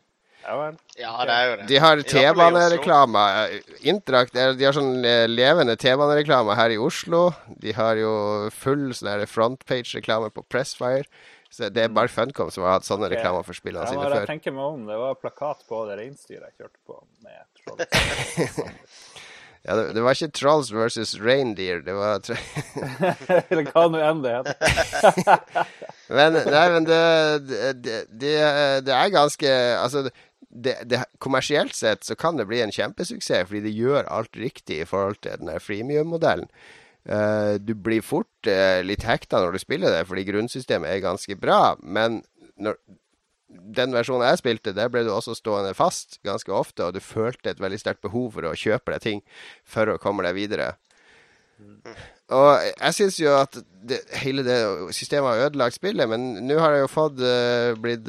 Ja, 0.42 0.56
ja, 0.98 1.12
det 1.26 1.34
er 1.36 1.44
jo 1.46 1.58
det. 1.60 1.66
De 1.70 1.82
har 1.84 2.02
T-banereklame. 2.14 3.26
Interact 3.88 4.34
de 4.34 4.66
har 4.66 4.76
sånn 4.76 5.06
eh, 5.06 5.28
levende 5.30 5.78
T-banereklame 5.80 6.56
her 6.58 6.74
i 6.74 6.80
Oslo. 6.82 7.28
De 7.62 7.76
har 7.78 8.00
jo 8.02 8.14
full 8.56 8.90
sånn 8.98 9.28
frontpage-reklame 9.30 10.32
på 10.34 10.46
Pressfire. 10.50 11.06
Så 11.52 11.68
det 11.68 11.84
er 11.84 11.92
bare 11.92 12.08
Funcom 12.08 12.52
som 12.52 12.64
har 12.64 12.78
hatt 12.78 12.88
sånne 12.88 13.10
okay. 13.10 13.18
reklamer 13.18 13.44
for 13.44 13.58
spillene 13.58 13.90
sine 13.90 14.06
før. 14.06 14.22
Jeg 14.24 14.30
tenker 14.30 14.54
meg 14.56 14.70
om, 14.70 14.86
Det 14.88 15.00
var 15.02 15.18
plakat 15.20 15.66
på 15.68 15.84
det 15.90 15.98
reinsdyret 16.00 16.48
jeg 16.48 16.64
kjørte 16.64 16.80
på 16.88 16.96
med 17.26 17.42
Trolls. 17.60 18.60
ja, 19.68 19.76
det, 19.76 19.84
det, 19.98 20.06
var 20.06 20.16
ikke 20.16 20.32
Trolls 20.40 20.72
versus 20.72 21.12
Reindeer, 21.20 21.84
det 21.84 21.98
var 21.98 22.24
Eller 23.52 23.68
hva 23.68 23.84
nå 23.92 24.00
enn 24.00 24.24
det 24.24 24.38
heter. 24.38 24.56
men 26.22 26.40
nei, 26.40 26.66
men 26.78 26.88
det, 26.88 27.04
det, 27.52 28.00
det, 28.08 28.34
det 28.88 28.96
er 28.96 29.12
ganske 29.12 29.54
Altså, 29.76 30.08
det, 30.52 30.76
det, 30.92 31.04
kommersielt 31.24 31.76
sett 31.76 32.04
så 32.04 32.16
kan 32.16 32.38
det 32.38 32.48
bli 32.50 32.62
en 32.62 32.74
kjempesuksess, 32.76 33.48
fordi 33.48 33.64
det 33.66 33.76
gjør 33.76 34.10
alt 34.12 34.38
riktig 34.38 34.82
i 34.82 34.88
forhold 34.88 35.22
til 35.24 35.40
den 35.40 35.52
freemium-modellen. 35.64 36.50
Uh, 37.02 37.58
du 37.58 37.74
blir 37.74 38.04
fort 38.06 38.50
uh, 38.50 38.84
litt 38.86 39.08
hekta 39.08 39.40
når 39.42 39.56
du 39.56 39.64
spiller 39.64 39.96
det, 39.96 40.04
fordi 40.10 40.28
grunnsystemet 40.28 40.92
er 40.92 41.06
ganske 41.06 41.38
bra. 41.40 41.78
Men 41.82 42.20
når, 42.62 42.78
den 43.50 43.96
versjonen 43.96 44.28
jeg 44.28 44.42
spilte, 44.42 44.76
der 44.76 44.92
ble 44.92 45.04
du 45.08 45.12
også 45.14 45.36
stående 45.38 45.74
fast 45.78 46.20
ganske 46.28 46.54
ofte, 46.54 46.86
og 46.86 46.96
du 46.96 47.02
følte 47.04 47.52
et 47.52 47.64
veldig 47.64 47.80
sterkt 47.82 48.04
behov 48.06 48.32
for 48.36 48.48
å 48.48 48.56
kjøpe 48.58 48.94
deg 48.96 49.06
ting 49.08 49.26
for 49.68 49.90
å 49.90 50.00
komme 50.02 50.26
deg 50.28 50.38
videre. 50.38 50.74
Og 52.32 52.64
jeg 52.64 52.96
syns 52.96 53.18
jo 53.20 53.34
at 53.36 53.58
det, 53.60 54.00
hele 54.22 54.44
det 54.46 54.58
systemet 54.96 55.34
har 55.34 55.50
ødelagt 55.50 55.76
spillet, 55.76 56.08
men 56.10 56.46
nå 56.48 56.60
har 56.62 56.76
jeg 56.76 56.86
jo 56.86 56.92
fått 56.92 57.20
uh, 57.20 57.74
blitt 57.82 58.08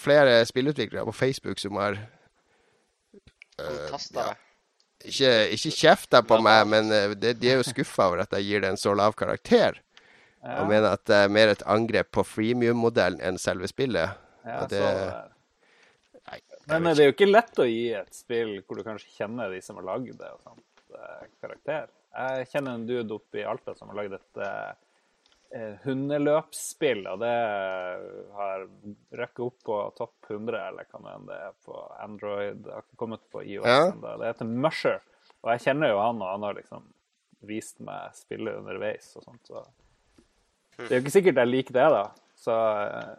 flere 0.00 0.38
spillutviklere 0.48 1.04
på 1.10 1.16
Facebook 1.18 1.60
som 1.60 1.76
har 1.76 1.98
uh, 3.60 4.32
ikke, 5.04 5.32
ikke 5.56 5.74
kjefta 5.76 6.22
på 6.24 6.38
meg, 6.44 6.62
men 6.72 6.88
de, 7.20 7.34
er 7.34 7.58
jo 7.58 7.66
skuffa 7.66 8.08
over 8.08 8.24
at 8.24 8.32
jeg 8.38 8.48
gir 8.48 8.64
det 8.64 8.72
en 8.72 8.80
så 8.80 8.94
lav 8.96 9.16
karakter. 9.18 9.82
Ja. 10.44 10.60
Og 10.60 10.68
mener 10.68 10.92
at 10.92 11.04
det 11.08 11.18
er 11.24 11.32
mer 11.32 11.52
et 11.52 11.62
angrep 11.68 12.10
på 12.12 12.24
freemium-modellen 12.28 13.20
enn 13.24 13.40
selve 13.40 13.68
spillet. 13.68 14.16
Ja, 14.44 14.64
det, 14.68 14.80
nei, 16.28 16.40
men 16.68 16.90
det 16.90 17.00
er 17.00 17.08
jo 17.08 17.14
ikke 17.14 17.30
lett 17.30 17.60
å 17.60 17.64
gi 17.68 17.86
et 17.96 18.12
spill 18.12 18.58
hvor 18.60 18.76
du 18.76 18.84
kanskje 18.84 19.12
kjenner 19.16 19.52
de 19.52 19.62
som 19.64 19.78
har 19.80 19.86
lagd 19.88 20.12
det, 20.12 20.28
og 20.28 20.40
sånt, 20.44 20.66
karakter. 21.40 21.88
Jeg 22.14 22.48
kjenner 22.52 22.78
en 22.78 22.86
dude 22.88 23.14
oppe 23.16 23.40
i 23.40 23.46
Alta 23.48 23.74
som 23.74 23.90
har 23.90 23.98
lagd 23.98 24.16
et 24.16 24.42
eh, 24.46 24.70
eh, 25.58 25.72
hundeløpsspill, 25.84 27.02
og 27.10 27.22
det 27.24 27.34
har 28.38 28.66
røkket 29.20 29.44
opp 29.46 29.58
på 29.66 29.78
topp 29.98 30.30
100, 30.30 30.60
eller 30.70 30.90
hva 30.92 31.16
det 31.28 31.38
er 31.48 31.56
på 31.66 31.80
Android. 32.04 32.62
Det 32.64 32.74
har 32.74 32.86
ikke 32.86 33.02
kommet 33.02 33.24
på 33.34 33.42
IOS 33.42 33.70
ja. 33.70 33.80
ennå. 33.90 34.16
Det 34.20 34.30
heter 34.30 34.52
Musher. 34.66 35.00
Og 35.42 35.52
jeg 35.52 35.66
kjenner 35.66 35.92
jo 35.92 36.00
han, 36.00 36.22
og 36.22 36.30
han 36.36 36.46
har 36.48 36.60
liksom 36.60 36.86
vist 37.44 37.80
meg 37.84 38.14
spillet 38.16 38.62
underveis 38.62 39.10
og 39.18 39.26
sånt. 39.26 39.50
Så 39.50 39.64
det 40.78 40.90
er 40.90 40.98
jo 40.98 41.04
ikke 41.04 41.18
sikkert 41.18 41.42
jeg 41.42 41.50
liker 41.50 41.76
det, 41.76 41.88
da. 41.92 42.04
Så 42.40 42.54
eh, 42.54 43.10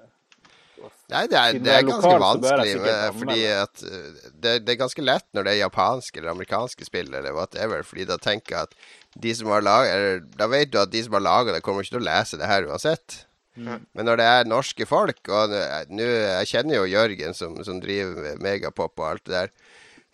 Nei, 1.12 1.22
det 1.30 1.38
er, 1.38 1.60
det 1.62 1.72
er 1.72 1.86
ganske 1.86 2.12
vanskelig, 2.22 2.74
med, 2.82 3.20
fordi 3.20 3.44
at 3.54 3.84
eh, 3.86 4.08
det, 4.34 4.54
det, 4.66 4.74
er 4.74 4.80
ganske 4.80 5.06
lett 5.06 5.28
når 5.38 5.46
det 5.46 5.54
er 5.54 5.62
japanske 5.62 6.20
eller 6.20 6.34
amerikanske 6.34 6.88
spill 6.88 7.14
eller 7.14 7.36
whatever, 7.36 7.86
fordi 7.88 8.08
da 8.10 8.18
tenker 8.22 8.56
jeg 8.56 8.70
at 8.70 8.76
de 9.24 9.32
som 9.38 9.48
har 9.54 9.64
laget 9.64 10.26
Da 10.36 10.50
vet 10.52 10.74
du 10.74 10.80
at 10.82 10.92
de 10.92 11.04
som 11.06 11.16
har 11.16 11.24
laga 11.24 11.56
det, 11.56 11.64
kommer 11.64 11.86
ikke 11.86 11.96
til 11.96 12.04
å 12.04 12.10
lese 12.10 12.40
det 12.42 12.50
her 12.50 12.68
uansett. 12.68 13.22
Mm. 13.56 13.86
Men 13.96 14.10
når 14.10 14.20
det 14.20 14.28
er 14.28 14.50
norske 14.50 14.88
folk, 14.90 15.22
og 15.32 15.54
nå 15.96 16.08
Jeg 16.10 16.50
kjenner 16.52 16.82
jo 16.82 16.90
Jørgen 16.92 17.38
som, 17.38 17.56
som 17.64 17.80
driver 17.80 18.36
Megapop 18.44 19.00
og 19.00 19.08
alt 19.14 19.26
det 19.30 19.38
der, 19.38 19.54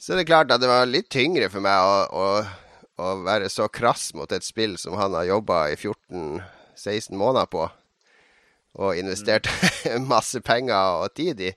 så 0.01 0.13
er 0.13 0.21
det 0.21 0.29
klart 0.29 0.53
at 0.53 0.61
det 0.61 0.69
var 0.69 0.89
litt 0.89 1.09
tyngre 1.13 1.49
for 1.53 1.61
meg 1.61 1.77
å, 1.77 1.97
å, 2.09 3.01
å 3.01 3.09
være 3.25 3.49
så 3.53 3.67
krass 3.69 4.11
mot 4.17 4.31
et 4.33 4.45
spill 4.45 4.77
som 4.81 4.97
han 4.97 5.13
har 5.17 5.29
jobba 5.29 5.67
i 5.69 5.77
14-16 5.77 7.17
måneder 7.17 7.49
på, 7.53 7.67
og 8.79 8.97
investert 8.97 9.49
mm. 9.85 10.07
masse 10.13 10.41
penger 10.45 11.01
og 11.03 11.15
tid 11.17 11.41
i. 11.49 11.53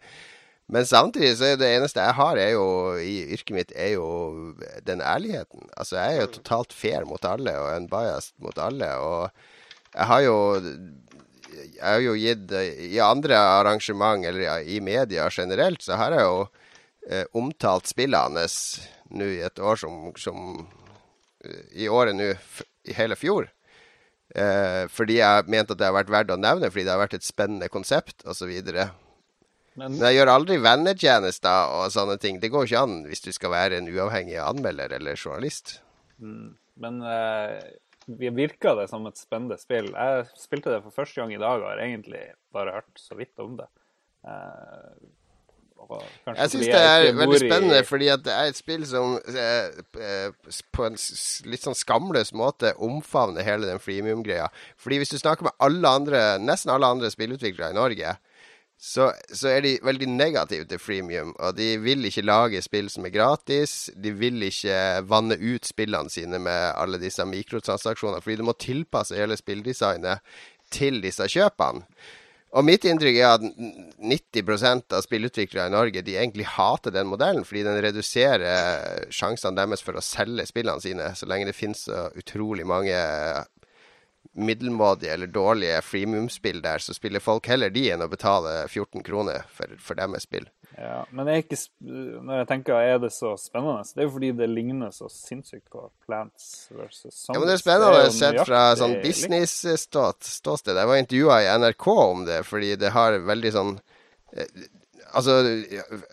Men 0.72 0.86
samtidig 0.88 1.34
så 1.36 1.50
er 1.50 1.58
det 1.60 1.68
eneste 1.76 2.00
jeg 2.00 2.16
har 2.16 2.38
er 2.40 2.54
jo, 2.54 2.66
i 2.96 3.34
yrket 3.36 3.54
mitt, 3.54 3.72
er 3.76 3.94
jo 3.98 4.06
den 4.86 5.02
ærligheten. 5.04 5.68
Altså, 5.76 5.98
jeg 5.98 6.14
er 6.14 6.22
jo 6.22 6.30
totalt 6.38 6.72
fair 6.72 7.04
mot 7.08 7.24
alle 7.28 7.52
og 7.60 7.68
en 7.74 7.88
bias 7.90 8.32
mot 8.40 8.58
alle. 8.58 8.88
Og 8.96 9.28
jeg 9.94 10.06
har 10.12 10.20
jo 10.20 10.38
Jeg 11.54 11.86
har 11.86 12.00
jo 12.02 12.14
gitt 12.18 12.50
I 12.50 12.98
andre 12.98 13.36
arrangement, 13.36 14.24
eller 14.26 14.58
i 14.66 14.80
media 14.80 15.28
generelt, 15.30 15.82
så 15.82 15.94
har 15.94 16.10
jeg 16.10 16.22
jo 16.22 16.46
eh, 17.10 17.24
omtalt 17.32 17.86
spillene 17.86 18.46
nå 19.10 19.24
i 19.24 19.42
et 19.46 19.58
år 19.58 19.76
som, 19.76 20.10
som 20.16 20.66
i 21.70 21.86
året 21.86 22.16
nå, 22.16 22.32
i 22.84 22.92
hele 22.92 23.14
fjor. 23.14 23.46
Eh, 24.34 24.84
fordi 24.90 25.20
jeg 25.20 25.46
mente 25.46 25.76
at 25.76 25.80
det 25.80 25.86
har 25.86 25.94
vært 25.94 26.10
verdt 26.10 26.34
å 26.34 26.40
nevne, 26.40 26.70
fordi 26.72 26.86
det 26.88 26.94
har 26.94 27.02
vært 27.04 27.16
et 27.20 27.26
spennende 27.26 27.70
konsept 27.70 28.24
osv. 28.26 28.50
Men 28.64 28.90
Men 29.78 29.98
jeg 29.98 30.18
gjør 30.18 30.32
aldri 30.32 30.58
vennetjenester 30.62 31.72
og 31.78 31.94
sånne 31.94 32.18
ting. 32.22 32.40
Det 32.42 32.50
går 32.50 32.66
ikke 32.66 32.82
an 32.86 33.00
hvis 33.08 33.24
du 33.24 33.30
skal 33.34 33.54
være 33.54 33.78
en 33.78 33.90
uavhengig 33.90 34.38
anmelder 34.42 34.94
eller 34.98 35.18
journalist. 35.18 35.78
Men 36.18 37.00
eh, 37.02 37.58
vi 38.06 38.30
virka 38.34 38.74
det 38.78 38.88
som 38.90 39.06
et 39.08 39.18
spennende 39.18 39.58
spill. 39.58 39.90
Jeg 39.94 40.26
spilte 40.38 40.74
det 40.74 40.82
for 40.84 40.94
første 40.94 41.22
gang 41.22 41.34
i 41.34 41.40
dag 41.40 41.62
og 41.62 41.70
har 41.70 41.82
egentlig 41.82 42.26
bare 42.54 42.74
hørt 42.76 43.00
så 43.00 43.18
vidt 43.18 43.38
om 43.42 43.56
det. 43.58 43.70
Eh, 44.26 44.90
Jeg 46.26 46.50
syns 46.52 46.66
det 46.66 46.80
er 46.80 47.08
veldig 47.16 47.40
spennende, 47.42 47.80
fordi 47.86 48.10
at 48.12 48.24
det 48.26 48.34
er 48.34 48.50
et 48.50 48.58
spill 48.58 48.84
som 48.88 49.16
eh, 49.30 49.80
eh, 50.00 50.52
på 50.74 50.86
en 50.86 50.98
litt 51.50 51.64
sånn 51.64 51.78
skamløs 51.78 52.34
måte 52.36 52.74
omfavner 52.82 53.46
hele 53.46 53.68
den 53.70 53.82
freemium-greia. 53.82 54.50
Fordi 54.80 55.00
hvis 55.02 55.14
du 55.14 55.18
snakker 55.20 55.48
med 55.48 55.56
alle 55.64 55.96
andre, 56.00 56.22
nesten 56.42 56.72
alle 56.74 56.90
andre 56.96 57.10
spillutviklere 57.12 57.74
i 57.74 57.78
Norge, 57.78 58.16
så, 58.80 59.12
så 59.32 59.48
er 59.48 59.62
de 59.64 59.76
veldig 59.86 60.08
negative 60.10 60.66
til 60.68 60.80
freemium. 60.82 61.30
Og 61.38 61.54
de 61.56 61.70
vil 61.80 62.04
ikke 62.04 62.26
lage 62.26 62.62
spill 62.64 62.90
som 62.92 63.06
er 63.06 63.14
gratis. 63.14 63.88
De 63.96 64.12
vil 64.12 64.42
ikke 64.44 65.04
vanne 65.08 65.38
ut 65.40 65.64
spillene 65.68 66.12
sine 66.12 66.40
med 66.42 66.74
alle 66.74 67.00
disse 67.00 67.24
mikrotransaksjonene, 67.28 68.20
fordi 68.24 68.42
du 68.42 68.48
må 68.50 68.56
tilpasse 68.60 69.16
hele 69.16 69.38
spilldesignet 69.40 70.20
til 70.74 71.00
disse 71.04 71.28
kjøpene. 71.30 71.86
Og 72.54 72.62
mitt 72.62 72.84
inntrykk 72.86 73.16
er 73.18 73.32
at 73.34 73.44
90% 73.98 74.94
av 74.94 75.02
spillutviklere 75.02 75.66
i 75.66 75.74
Norge 75.74 76.04
de 76.06 76.14
egentlig 76.14 76.46
hater 76.54 76.94
den 76.94 77.08
modellen, 77.10 77.42
fordi 77.46 77.64
den 77.66 77.80
reduserer 77.82 79.08
sjansene 79.10 79.58
deres 79.58 79.82
for 79.82 79.98
å 79.98 80.04
selge 80.04 80.46
spillene 80.46 80.82
sine, 80.82 81.08
så 81.18 81.26
lenge 81.26 81.48
det 81.50 81.56
finnes 81.58 81.82
så 81.88 82.06
utrolig 82.14 82.66
mange 82.68 82.94
middelmådige 84.34 85.12
eller 85.14 85.30
dårlige 85.30 85.82
freemium-spill 85.82 86.62
der, 86.62 86.82
så 86.82 86.94
spiller 86.94 87.22
folk 87.22 87.46
heller 87.50 87.74
de 87.74 87.88
enn 87.94 88.02
å 88.06 88.10
betale 88.10 88.64
14 88.68 89.02
kroner 89.06 89.46
for, 89.50 89.74
for 89.82 89.98
deres 89.98 90.26
spill. 90.26 90.46
Ja, 90.74 91.04
men 91.14 91.28
jeg 91.30 91.36
er 91.36 91.42
ikke, 91.44 91.58
når 92.26 92.40
jeg 92.40 92.46
tenker 92.50 92.78
er 92.82 92.96
det 93.02 93.10
så 93.14 93.34
spennende, 93.38 93.84
det 93.94 94.02
er 94.02 94.08
jo 94.08 94.14
fordi 94.16 94.30
det 94.34 94.48
ligner 94.50 94.94
så 94.94 95.06
sinnssykt 95.12 95.68
på 95.70 95.84
Plants 96.06 96.66
vs. 96.74 96.98
Zombies. 97.12 97.28
Ja, 97.28 97.36
men 97.38 97.46
det 97.46 97.54
er 97.54 97.62
spennende 97.62 98.00
jo 98.00 98.14
sett 98.16 98.40
fra 98.42 98.62
sånn 98.80 98.96
business-ståsted. 99.04 100.74
Jeg 100.74 100.90
var 100.90 100.98
intervjua 100.98 101.38
i 101.44 101.50
NRK 101.62 101.86
om 101.94 102.24
det, 102.26 102.40
fordi 102.48 102.72
det 102.80 102.90
har 102.96 103.20
veldig 103.28 103.54
sånn 103.58 103.76
eh, 104.34 104.64
Altså, 105.14 105.36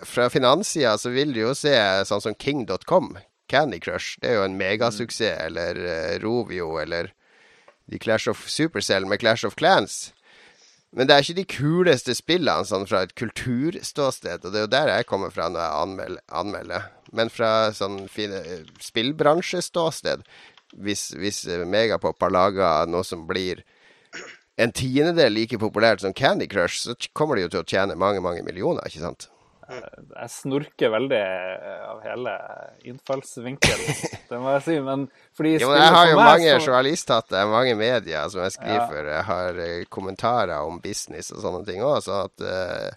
fra 0.06 0.28
finanssida 0.30 0.91
så 1.02 1.10
vil 1.10 1.32
du 1.34 1.39
jo 1.39 1.56
se 1.58 1.74
sånn 2.06 2.21
som 2.21 2.36
King.com, 2.38 3.15
Candy 3.50 3.80
Crush. 3.82 4.19
Det 4.21 4.30
er 4.30 4.36
jo 4.38 4.43
en 4.45 4.60
megasuksess. 4.60 5.39
Eller 5.47 5.80
eh, 5.82 6.19
Rovio, 6.21 6.76
eller 6.78 7.10
de 7.89 7.97
Clash 7.97 8.30
of 8.30 8.43
Supercell 8.45 9.08
med 9.10 9.24
Clash 9.24 9.47
of 9.47 9.58
Clans. 9.58 10.12
Men 10.91 11.08
det 11.08 11.15
er 11.15 11.23
ikke 11.23 11.38
de 11.39 11.47
kuleste 11.47 12.13
spillene 12.17 12.67
sånn 12.67 12.84
fra 12.88 13.06
et 13.06 13.13
kulturståsted, 13.15 14.43
og 14.43 14.51
det 14.51 14.60
er 14.60 14.65
jo 14.65 14.71
der 14.73 14.89
jeg 14.91 15.08
kommer 15.08 15.32
fra 15.32 15.47
når 15.47 15.63
jeg 15.63 15.84
anmelder. 15.86 16.23
anmelder. 16.41 16.88
Men 17.15 17.32
fra 17.32 17.51
sånn 17.75 18.10
fine, 18.12 18.41
spillbransjeståsted, 18.84 20.25
hvis, 20.84 21.10
hvis 21.19 21.45
eh, 21.47 21.63
Megapop 21.67 22.19
har 22.23 22.32
laga 22.36 22.71
noe 22.88 23.08
som 23.08 23.23
blir 23.27 23.63
en 24.62 24.71
tiendedel 24.75 25.34
like 25.36 25.60
populært 25.60 26.04
som 26.04 26.15
Candy 26.15 26.47
Crush, 26.51 26.84
så 26.84 26.95
kommer 27.17 27.39
de 27.39 27.47
jo 27.47 27.54
til 27.56 27.63
å 27.63 27.67
tjene 27.67 27.99
mange, 27.99 28.23
mange 28.23 28.43
millioner, 28.45 28.84
ikke 28.88 29.04
sant? 29.04 29.30
Jeg 29.72 30.30
snorker 30.34 30.92
veldig 30.94 31.20
eh, 31.22 31.84
av 31.90 32.02
hele 32.06 32.34
innfallsvinkelen, 32.92 33.96
det 34.30 34.40
må 34.42 34.54
jeg 34.58 34.64
si. 34.68 34.78
Men 34.86 35.06
fordi 35.38 35.54
Jo, 35.62 35.70
men 35.72 35.82
jeg 35.82 35.94
har 35.96 36.10
jo 36.12 36.18
meg 36.20 36.26
mange 36.32 36.50
så- 36.56 36.66
journalisthatter, 36.68 37.48
mange 37.52 37.76
medier 37.80 38.30
som 38.34 38.42
jeg 38.46 38.56
skriver 38.58 38.82
Ja. 38.82 38.88
for. 38.88 39.12
Jeg 39.16 39.24
har 39.32 39.62
eh, 39.68 39.84
kommentarer 39.90 40.68
om 40.68 40.80
business 40.84 41.32
og 41.32 41.42
sånne 41.46 41.66
ting 41.68 41.82
òg, 41.82 42.02
så 42.06 42.26
at 42.28 42.46
eh, 42.46 42.92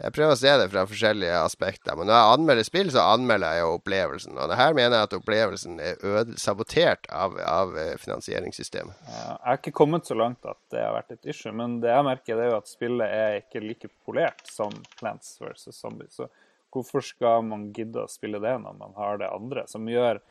jeg 0.00 0.14
prøver 0.16 0.32
å 0.32 0.38
se 0.40 0.52
det 0.56 0.68
fra 0.72 0.82
forskjellige 0.88 1.40
aspekter. 1.44 1.96
Men 1.98 2.08
når 2.08 2.16
jeg 2.16 2.34
anmelder 2.36 2.66
spill, 2.66 2.90
så 2.94 3.02
anmelder 3.12 3.56
jeg 3.56 3.64
jo 3.64 3.72
opplevelsen. 3.76 4.38
Og 4.40 4.54
her 4.56 4.76
mener 4.76 4.96
jeg 4.96 5.08
at 5.08 5.16
opplevelsen 5.18 5.80
er 5.84 6.30
sabotert 6.40 7.08
av, 7.12 7.36
av 7.44 7.76
eh, 7.76 7.92
finansieringssystemet. 8.00 9.02
Jeg 9.10 9.38
har 9.44 9.60
ikke 9.60 9.74
kommet 9.76 10.08
så 10.08 10.16
langt 10.16 10.46
at 10.48 10.60
det 10.72 10.80
har 10.80 10.96
vært 10.96 11.16
et 11.16 11.32
issue, 11.34 11.52
men 11.56 11.78
det 11.84 11.92
jeg 11.92 12.06
merker, 12.06 12.40
er 12.40 12.52
jo 12.52 12.60
at 12.62 12.70
spillet 12.70 13.16
er 13.20 13.40
ikke 13.42 13.64
like 13.64 13.92
polert 14.06 14.40
som 14.48 14.72
Plants 14.96 15.36
vs. 15.42 15.68
Zombies. 15.76 16.16
Så 16.16 16.30
hvorfor 16.72 17.04
skal 17.04 17.44
man 17.46 17.68
gidde 17.76 18.06
å 18.06 18.10
spille 18.10 18.40
det 18.42 18.56
når 18.62 18.80
man 18.80 18.96
har 18.96 19.20
det 19.20 19.28
andre, 19.28 19.66
som 19.68 19.88
gjør 19.90 20.22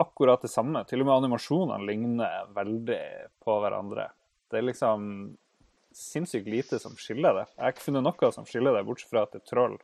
akkurat 0.00 0.40
det 0.46 0.52
samme? 0.52 0.86
Til 0.88 1.04
og 1.04 1.10
med 1.10 1.18
animasjonene 1.18 1.92
ligner 1.92 2.50
veldig 2.56 3.04
på 3.44 3.60
hverandre. 3.60 4.08
Det 4.50 4.62
er 4.62 4.68
liksom 4.70 5.06
sinnssykt 5.96 6.46
lite 6.48 6.78
som 6.82 6.94
skiller 6.98 7.34
det. 7.40 7.46
Jeg 7.56 7.64
har 7.64 7.72
ikke 7.74 7.86
funnet 7.88 8.06
noe 8.06 8.32
som 8.32 8.46
skiller 8.48 8.76
det, 8.78 8.84
bortsett 8.86 9.10
fra 9.10 9.22
at 9.26 9.32
det 9.34 9.42
er 9.42 9.48
troll 9.50 9.76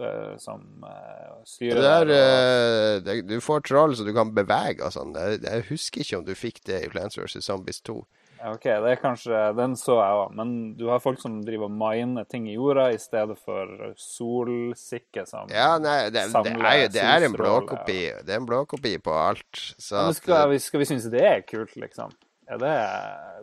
eh, 0.00 0.32
som 0.40 0.62
uh, 0.86 1.42
styrer 1.44 1.80
Det 1.82 1.90
er, 1.92 2.08
der, 2.08 2.16
og- 2.16 2.16
eh, 2.16 3.02
det, 3.06 3.16
du 3.28 3.38
får 3.44 3.62
troll 3.68 3.96
så 3.98 4.06
du 4.06 4.12
kan 4.16 4.32
bevege 4.34 4.82
og 4.86 4.92
sånn. 4.94 5.14
Jeg, 5.18 5.42
jeg 5.44 5.66
husker 5.70 6.00
ikke 6.06 6.18
om 6.22 6.26
du 6.28 6.34
fikk 6.38 6.62
det 6.68 6.84
i 6.86 6.90
Plants 6.92 7.18
vs. 7.18 7.40
Zombies 7.44 7.80
2. 7.84 8.00
OK, 8.42 8.64
det 8.66 8.88
er 8.90 8.96
kanskje 8.98 9.40
Den 9.54 9.76
så 9.78 10.00
jeg 10.00 10.14
òg, 10.18 10.32
men 10.34 10.48
du 10.74 10.88
har 10.90 10.98
folk 10.98 11.20
som 11.22 11.36
driver 11.46 11.68
og 11.68 11.76
miner 11.78 12.24
ting 12.26 12.48
i 12.50 12.56
jorda 12.56 12.88
i 12.90 12.96
stedet 12.98 13.36
for 13.38 13.70
solsikke 14.02 15.22
som 15.28 15.46
Ja, 15.52 15.76
nei, 15.78 16.08
det, 16.10 16.24
det, 16.32 16.40
er, 16.56 16.80
jo- 16.80 16.90
det 16.96 17.04
er 17.06 17.26
en 17.28 17.36
blåkopi. 17.36 17.98
Ja. 18.08 18.16
Det 18.26 18.34
er 18.34 18.40
en 18.42 18.48
blåkopi 18.48 18.96
på 19.04 19.14
alt. 19.14 19.62
Så 19.78 19.94
Men 20.08 20.16
skal, 20.18 20.34
at, 20.40 20.50
vi, 20.50 20.58
skal 20.64 20.82
vi 20.82 20.88
synes 20.90 21.06
det 21.12 21.22
er 21.22 21.44
kult, 21.46 21.76
liksom? 21.78 22.10
Er 22.52 22.60
det 22.60 22.74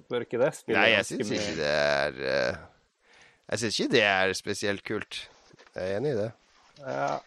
Bør 0.10 0.26
ikke 0.26 0.42
det 0.42 0.52
spille 0.58 0.80
Nei, 0.82 0.92
jeg 0.94 1.08
syns 1.10 1.34
ikke 1.38 1.56
det 1.60 1.72
er 1.74 2.20
eh, 2.34 2.60
Jeg 3.50 3.64
syns 3.64 3.80
ikke 3.80 3.96
det 3.98 4.06
er 4.06 4.36
spesielt 4.38 4.86
kult. 4.86 5.24
Jeg 5.74 5.82
er 5.88 5.98
enig 5.98 6.14
i 6.14 6.20
det. 6.20 6.30
Ja, 6.84 7.18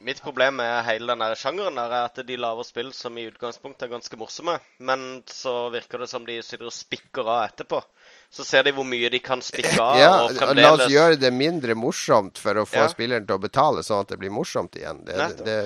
Mitt 0.00 0.22
problem 0.24 0.54
med 0.56 0.78
hele 0.86 1.12
denne 1.12 1.26
sjangeren 1.36 1.76
er 1.76 1.92
at 1.98 2.16
de 2.24 2.36
lager 2.40 2.64
spill 2.64 2.88
som 2.96 3.18
i 3.20 3.26
utgangspunktet 3.28 3.84
er 3.84 3.90
ganske 3.92 4.16
morsomme, 4.16 4.54
men 4.80 5.02
så 5.28 5.52
virker 5.74 6.00
det 6.00 6.08
som 6.08 6.24
de 6.24 6.38
sitter 6.40 6.70
og 6.70 6.72
spikker 6.72 7.28
av 7.28 7.42
etterpå. 7.50 7.82
Så 8.32 8.46
ser 8.48 8.64
de 8.64 8.72
hvor 8.72 8.88
mye 8.88 9.10
de 9.12 9.20
kan 9.20 9.42
spikke 9.44 9.74
av, 9.76 9.98
Ja, 10.00 10.14
og 10.24 10.54
La 10.56 10.70
oss 10.72 10.86
gjøre 10.88 11.18
det 11.20 11.32
mindre 11.36 11.76
morsomt 11.76 12.40
for 12.40 12.62
å 12.62 12.64
få 12.64 12.86
Ja. 12.86 12.88
spilleren 12.88 13.28
til 13.28 13.36
å 13.36 13.42
betale, 13.44 13.84
sånn 13.84 14.00
at 14.06 14.14
det 14.14 14.18
blir 14.22 14.32
morsomt 14.32 14.80
igjen. 14.80 15.04
Det, 15.04 15.18
det, 15.44 15.58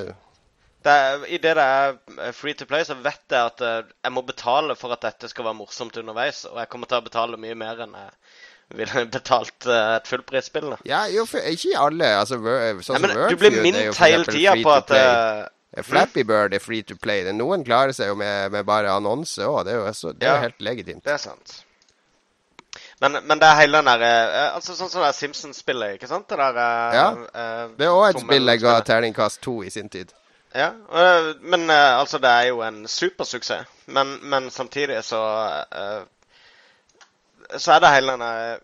det 0.85 0.95
er, 0.95 1.27
I 1.33 1.39
det 1.41 1.55
det 1.57 1.65
er 1.65 2.33
free 2.37 2.55
to 2.55 2.67
play, 2.69 2.85
så 2.85 2.97
vet 3.01 3.23
jeg 3.33 3.41
at 3.41 3.63
eh, 3.65 3.83
jeg 4.05 4.13
må 4.13 4.23
betale 4.27 4.77
for 4.77 4.93
at 4.95 5.05
dette 5.07 5.31
skal 5.33 5.47
være 5.49 5.59
morsomt 5.63 5.97
underveis, 6.01 6.45
og 6.51 6.59
jeg 6.61 6.71
kommer 6.73 6.91
til 6.91 7.01
å 7.01 7.07
betale 7.07 7.41
mye 7.41 7.57
mer 7.57 7.81
enn 7.87 7.97
jeg 7.97 8.11
ville 8.81 9.05
betalt 9.19 9.67
eh, 9.71 9.97
et 9.97 10.09
fullprisspill. 10.13 10.75
ja, 10.89 11.05
jo, 11.13 11.27
for, 11.31 11.45
ikke 11.49 11.75
alle. 11.81 12.13
Altså, 12.21 12.39
sånn 12.85 13.03
men 13.05 13.17
som 13.17 13.29
du 13.33 13.37
blir 13.41 13.61
minnet 13.65 14.01
hele 14.01 14.25
tida 14.29 14.57
på 14.61 14.73
at 14.77 14.95
eh, 14.99 15.45
Flappy 15.83 16.23
Bird 16.23 16.55
er 16.55 16.63
free 16.63 16.85
to 16.87 16.95
play. 16.97 17.25
Noen 17.35 17.65
klarer 17.67 17.93
seg 17.97 18.13
jo 18.13 18.19
med, 18.21 18.53
med 18.55 18.67
bare 18.69 18.93
annonse 18.95 19.43
òg. 19.43 19.65
Det 19.67 19.73
er 19.75 19.81
jo 19.81 19.87
altså, 19.91 20.13
det 20.15 20.29
er 20.29 20.37
Ja. 20.37 20.43
helt 20.45 20.61
legitimt. 20.63 21.03
Det 21.05 21.17
er 21.17 21.23
sant. 21.23 21.63
Men, 23.03 23.19
men 23.27 23.41
det 23.43 23.47
er 23.49 23.57
hele 23.59 23.81
den 23.81 23.89
derre 23.91 24.11
Altså 24.55 24.75
sånn 24.79 24.91
som 24.91 25.03
det 25.03 25.11
Simpsons-spillet, 25.19 25.97
ikke 25.97 26.09
sant? 26.11 26.29
Det 26.31 26.39
der 26.39 26.61
eh, 26.63 26.95
Ja. 26.95 27.09
Uh, 27.11 27.73
Det 27.79 27.89
er 27.89 27.95
òg 27.95 28.05
et 28.13 28.21
spill 28.23 28.53
jeg 28.53 28.63
ga 28.63 28.77
terningkast 28.87 29.41
to 29.43 29.57
i 29.67 29.71
sin 29.75 29.91
tid. 29.91 30.15
Ja, 30.55 30.69
øh, 31.01 31.43
men 31.43 31.61
øh, 31.71 31.99
altså 32.01 32.19
det 32.19 32.31
er 32.31 32.43
jo 32.43 32.63
en 32.63 32.89
supersuksess. 32.89 33.71
Men, 33.87 34.19
men 34.31 34.51
samtidig 34.51 35.05
så 35.05 35.21
øh, 35.75 36.07
Så 37.59 37.73
er 37.73 37.79
det 37.83 37.91
hele 37.95 38.13
denne 38.13 38.59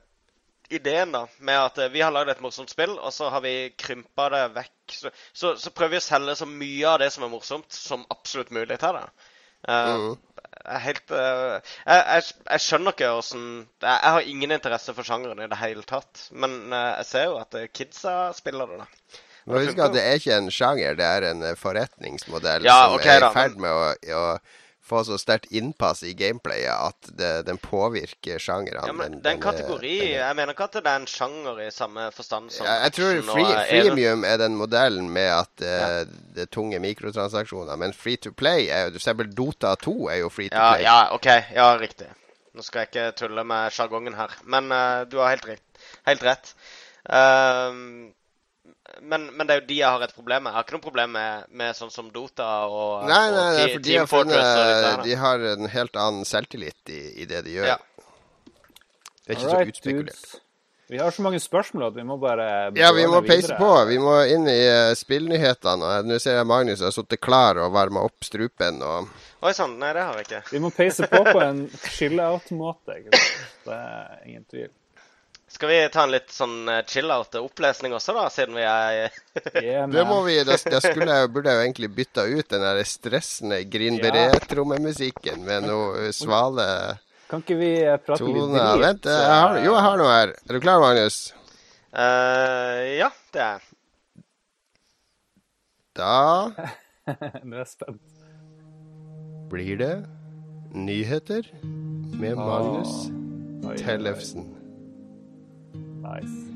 ideen 0.71 1.13
da, 1.15 1.25
med 1.39 1.55
at 1.55 1.93
vi 1.93 2.01
har 2.05 2.13
lagd 2.15 2.31
et 2.33 2.41
morsomt 2.45 2.71
spill, 2.71 2.93
og 2.99 3.13
så 3.13 3.29
har 3.35 3.43
vi 3.45 3.53
krympa 3.79 4.29
det 4.35 4.43
vekk. 4.55 4.95
Så, 4.95 5.11
så, 5.33 5.53
så 5.59 5.71
prøver 5.75 5.97
vi 5.97 6.01
å 6.01 6.05
selge 6.05 6.37
så 6.39 6.47
mye 6.49 6.89
av 6.93 7.01
det 7.03 7.11
som 7.15 7.27
er 7.27 7.33
morsomt, 7.33 7.73
som 7.75 8.07
absolutt 8.15 8.53
mulig 8.55 8.79
til 8.83 8.99
det. 8.99 9.05
Eh, 9.69 9.97
Mhm. 9.97 10.19
jeg 10.65 10.81
helt 10.85 11.11
jeg, 11.13 11.63
jeg, 11.87 12.23
jeg 12.51 12.61
skjønner 12.65 12.95
ikke 12.95 13.11
åssen 13.17 13.43
jeg, 13.83 13.91
jeg 13.91 14.13
har 14.17 14.29
ingen 14.33 14.53
interesse 14.57 14.95
for 14.95 15.07
sjangeren 15.07 15.43
i 15.45 15.49
det 15.51 15.59
hele 15.61 15.83
tatt. 15.89 16.27
Men 16.33 16.57
jeg 16.73 17.07
ser 17.11 17.25
jo 17.31 17.39
at 17.41 17.57
kidsa 17.75 18.15
spiller 18.37 18.71
det, 18.71 18.81
da. 18.85 18.89
Men 19.47 19.67
husk 19.67 19.79
at 19.79 19.93
det 19.97 20.03
er 20.07 20.19
ikke 20.21 20.37
en 20.37 20.51
sjanger, 20.53 20.97
det 20.99 21.05
er 21.07 21.31
en 21.31 21.43
eh, 21.43 21.55
forretningsmodell 21.59 22.65
Ja, 22.67 22.83
som 22.87 22.99
okay, 22.99 23.17
er 23.19 23.29
i 23.29 23.33
ferd 23.35 23.57
med 23.63 23.71
å, 23.71 23.95
å 24.19 24.25
få 24.91 25.05
så 25.07 25.15
sterkt 25.23 25.47
innpass 25.55 26.03
i 26.03 26.13
gameplayet 26.19 26.73
at 26.75 27.11
det, 27.15 27.31
den 27.47 27.59
påvirker 27.63 28.41
sjangeren. 28.43 28.87
Ja, 28.89 28.93
men 28.93 29.13
Den- 29.13 29.23
den 29.23 29.41
kategori. 29.41 29.93
den 30.01 30.09
Jeg 30.19 30.37
mener 30.37 30.53
ikke 30.53 30.65
at 30.67 30.73
det 30.81 30.87
er 30.87 30.97
en 30.99 31.07
sjanger 31.07 31.61
i 31.63 31.71
samme 31.71 32.09
forstand 32.13 32.51
som 32.51 32.67
Ja, 32.67 32.81
jeg 32.89 32.93
tror 32.99 33.21
free, 33.29 33.57
freemium 33.71 34.25
er 34.27 34.37
den 34.43 34.57
modellen 34.59 35.09
med 35.15 35.31
at 35.31 35.63
eh, 35.63 36.05
det 36.35 36.43
er 36.49 36.51
tunge 36.51 36.81
mikrotransaksjoner. 36.83 37.77
Men 37.79 37.93
free 37.93 38.17
to 38.17 38.33
play 38.33 38.67
er 38.69 38.89
jo 38.89 38.99
eksempel 38.99 39.31
Dota 39.31 39.77
2 39.77 40.09
er 40.11 40.19
jo 40.25 40.29
free 40.29 40.49
to 40.51 40.57
Ja, 40.57 40.73
play. 40.75 40.83
ja, 40.83 40.99
OK. 41.15 41.27
Ja, 41.55 41.77
riktig. 41.79 42.09
Nå 42.55 42.63
skal 42.67 42.81
jeg 42.81 42.89
ikke 42.91 43.13
tulle 43.17 43.45
med 43.47 43.71
sjargongen 43.71 44.17
her, 44.19 44.31
men 44.45 44.73
uh, 44.75 45.05
du 45.07 45.21
har 45.23 45.29
helt 45.37 45.47
rett. 45.47 45.63
Helt 46.09 46.23
rett. 46.27 46.55
Ehm, 47.09 48.11
Men, 49.01 49.29
men 49.37 49.47
det 49.47 49.55
er 49.55 49.63
jo 49.63 49.67
de 49.69 49.79
jeg 49.79 49.95
har 49.97 50.05
et 50.05 50.15
problem 50.15 50.45
med. 50.45 50.51
Jeg 50.51 50.59
har 50.59 50.67
ikke 50.67 50.77
noe 50.77 50.85
problem 50.85 51.15
med, 51.17 51.49
med 51.63 51.79
sånn 51.79 51.93
som 51.95 52.11
Dota 52.15 52.51
og, 52.67 53.07
Nei, 53.09 53.23
nei, 53.31 53.47
og 53.47 53.59
nei, 53.61 53.71
for 53.73 53.87
de 53.87 53.97
har, 53.97 54.11
funnet, 54.11 55.05
de 55.07 55.17
har 55.23 55.49
en 55.55 55.73
helt 55.73 55.99
annen 56.05 56.29
selvtillit 56.29 56.93
i, 56.93 57.01
i 57.23 57.29
det 57.31 57.45
de 57.47 57.59
gjør. 57.59 57.73
Ja. 57.75 57.81
Det 59.25 59.35
er 59.35 59.39
ikke 59.39 59.51
Alright, 59.51 59.67
så 59.67 59.75
utspekulert. 59.77 60.15
dudes. 60.15 60.41
Vi 60.91 60.99
har 60.99 61.11
så 61.15 61.23
mange 61.23 61.39
spørsmål 61.39 61.85
at 61.87 61.95
vi 62.01 62.03
må 62.03 62.17
bare 62.19 62.47
Ja, 62.75 62.89
vi 62.93 63.05
må 63.07 63.21
peise 63.23 63.55
på. 63.55 63.69
Vi 63.87 63.99
må 64.03 64.17
inn 64.27 64.49
i 64.51 64.59
uh, 64.67 64.91
spillnyhetene. 64.99 65.87
og 65.87 66.09
Nå 66.11 66.19
ser 66.19 66.41
jeg 66.41 66.49
Magnus 66.51 66.83
har 66.83 66.91
sittet 66.91 67.21
klar 67.23 67.61
og 67.63 67.71
varma 67.77 68.03
opp 68.09 68.27
strupen. 68.27 68.83
og 68.83 69.07
Oi 69.47 69.53
sann, 69.55 69.77
nei, 69.79 69.93
det 69.95 70.03
har 70.03 70.19
vi 70.19 70.25
ikke. 70.27 70.41
Vi 70.51 70.63
må 70.65 70.73
peise 70.75 71.07
på 71.07 71.23
på 71.29 71.39
en 71.45 71.63
chill-out-måte. 71.95 72.99
Det 73.69 73.77
er 73.77 74.19
ingen 74.27 74.43
tvil. 74.51 74.73
Skal 75.51 75.69
vi 75.69 75.79
ta 75.91 76.05
en 76.07 76.13
litt 76.15 76.31
sånn 76.31 76.69
eh, 76.71 76.85
chill-out-opplesning 76.87 77.93
også, 77.97 78.15
da, 78.15 78.29
siden 78.31 78.55
vi 78.55 78.63
er 78.63 79.11
Yeah, 79.65 79.89
Det 79.91 80.05
må 80.07 80.21
vi, 80.23 80.37
da, 80.47 80.55
da 80.63 80.79
skulle 80.85 81.09
jeg, 81.11 81.31
burde 81.35 81.51
jeg 81.51 81.59
jo 81.59 81.65
egentlig 81.67 81.91
bytta 81.97 82.25
ut 82.31 82.53
den 82.53 82.63
der 82.63 82.79
stressende 82.87 83.59
Green 83.73 83.99
Beret-trommemusikken 84.03 85.43
med 85.47 85.67
noe 85.67 86.07
uh, 86.07 86.13
svale 86.15 86.69
Kan 87.31 87.43
ikke 87.43 87.59
vi 87.59 87.73
prate 87.83 88.07
prate 88.07 88.29
litt 88.31 88.39
toner. 88.39 88.71
drit? 88.77 88.85
Vent, 88.85 89.11
jeg 89.11 89.35
har, 89.43 89.59
jo, 89.65 89.75
jeg 89.75 89.85
har 89.89 89.99
noe 90.01 90.15
her. 90.15 90.33
Er 90.47 90.57
du 90.57 90.61
klar, 90.63 90.81
Magnus? 90.83 91.19
Uh, 91.91 92.79
Ja, 93.01 93.11
det 93.35 93.43
er 93.43 93.59
jeg. 93.59 93.67
Da 95.99 96.15
Nå 97.43 97.57
er 97.57 97.65
jeg 97.65 97.71
spent. 97.75 98.01
blir 99.51 99.75
det 99.83 99.93
nyheter 100.79 101.51
med 102.23 102.39
Magnus 102.39 102.93
Oi, 103.11 103.67
oi, 103.67 103.75
oi. 103.75 103.77
Tellefsen. 103.83 104.47
Nice. 106.01 106.47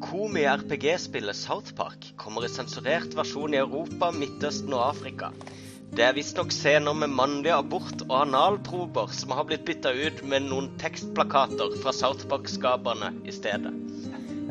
Komi-RPG-spillet 0.00 1.36
Southpark 1.36 2.12
kommer 2.16 2.44
i 2.44 2.48
sensurert 2.48 3.14
versjon 3.16 3.54
i 3.54 3.60
Europa, 3.60 4.10
Midtøsten 4.12 4.72
og 4.76 4.84
Afrika. 4.90 5.30
Det 5.90 6.04
er 6.06 6.14
visstnok 6.14 6.52
scener 6.54 6.94
med 6.94 7.10
mannlig 7.12 7.50
abort- 7.54 8.04
og 8.06 8.14
analprober 8.20 9.10
som 9.16 9.32
har 9.34 9.48
blitt 9.48 9.64
bytta 9.68 9.90
ut 9.90 10.22
med 10.28 10.46
noen 10.46 10.70
tekstplakater 10.80 11.74
fra 11.82 11.94
South 11.96 12.28
Park-skaperne 12.30 13.10
i 13.26 13.34
stedet. 13.34 13.72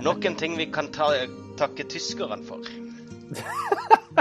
Nok 0.04 0.26
en 0.26 0.38
ting 0.42 0.58
vi 0.60 0.68
kan 0.74 0.92
ta, 0.96 1.12
takke 1.60 1.88
tyskerne 1.88 2.44
for. 2.50 2.66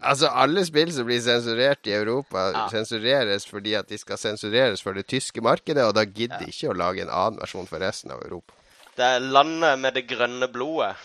Altså, 0.00 0.28
alle 0.30 0.64
spill 0.66 0.92
som 0.94 1.06
blir 1.08 1.20
sensurert 1.24 1.86
i 1.88 1.94
Europa, 1.96 2.48
Ja. 2.54 2.66
sensureres 2.72 3.46
fordi 3.48 3.74
at 3.78 3.88
de 3.88 3.98
skal 3.98 4.18
sensureres 4.20 4.82
for 4.84 4.96
det 4.96 5.06
tyske 5.10 5.42
markedet, 5.44 5.84
og 5.84 5.94
da 5.98 6.04
gidder 6.04 6.42
de 6.44 6.52
ikke 6.52 6.72
å 6.72 6.76
lage 6.76 7.02
en 7.04 7.10
annen 7.12 7.40
versjon 7.40 7.68
for 7.70 7.82
resten 7.82 8.14
av 8.14 8.22
Europa. 8.24 8.54
Det 8.98 9.06
er 9.06 9.20
landet 9.22 9.78
med 9.78 9.94
det 9.94 10.08
grønne 10.10 10.48
blodet. 10.50 10.96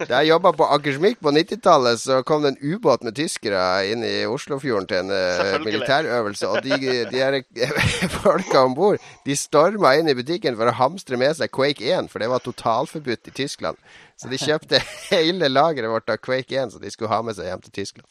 Da 0.00 0.18
jeg 0.20 0.30
jobba 0.30 0.52
på 0.56 0.66
Akersmik 0.76 1.18
på 1.20 1.32
90-tallet, 1.32 2.00
så 2.00 2.20
kom 2.24 2.44
det 2.44 2.54
en 2.54 2.74
ubåt 2.74 3.04
med 3.04 3.16
tyskere 3.16 3.62
inn 3.92 4.04
i 4.04 4.26
Oslofjorden 4.28 4.88
til 4.88 5.02
en 5.02 5.12
eh, 5.12 5.56
militærøvelse. 5.64 6.48
Og 6.48 6.64
de, 6.64 7.04
de 7.12 7.68
folka 8.22 8.64
om 8.64 8.76
bord 8.76 9.00
de 9.26 9.36
storma 9.36 9.94
inn 10.00 10.08
i 10.08 10.16
butikken 10.16 10.56
for 10.56 10.68
å 10.68 10.76
hamstre 10.76 11.20
med 11.20 11.36
seg 11.36 11.52
Quake 11.52 11.84
1, 11.84 12.08
for 12.12 12.20
det 12.20 12.30
var 12.32 12.44
totalforbudt 12.44 13.32
i 13.32 13.36
Tyskland. 13.42 13.80
Så 14.20 14.28
de 14.28 14.36
kjøpte 14.40 14.80
hele 15.14 15.48
lageret 15.48 15.88
vårt 15.90 16.10
av 16.12 16.18
Quake 16.20 16.58
1 16.60 16.74
som 16.74 16.82
de 16.82 16.90
skulle 16.92 17.12
ha 17.12 17.22
med 17.24 17.38
seg 17.38 17.48
hjem 17.48 17.62
til 17.64 17.72
Tyskland. 17.80 18.08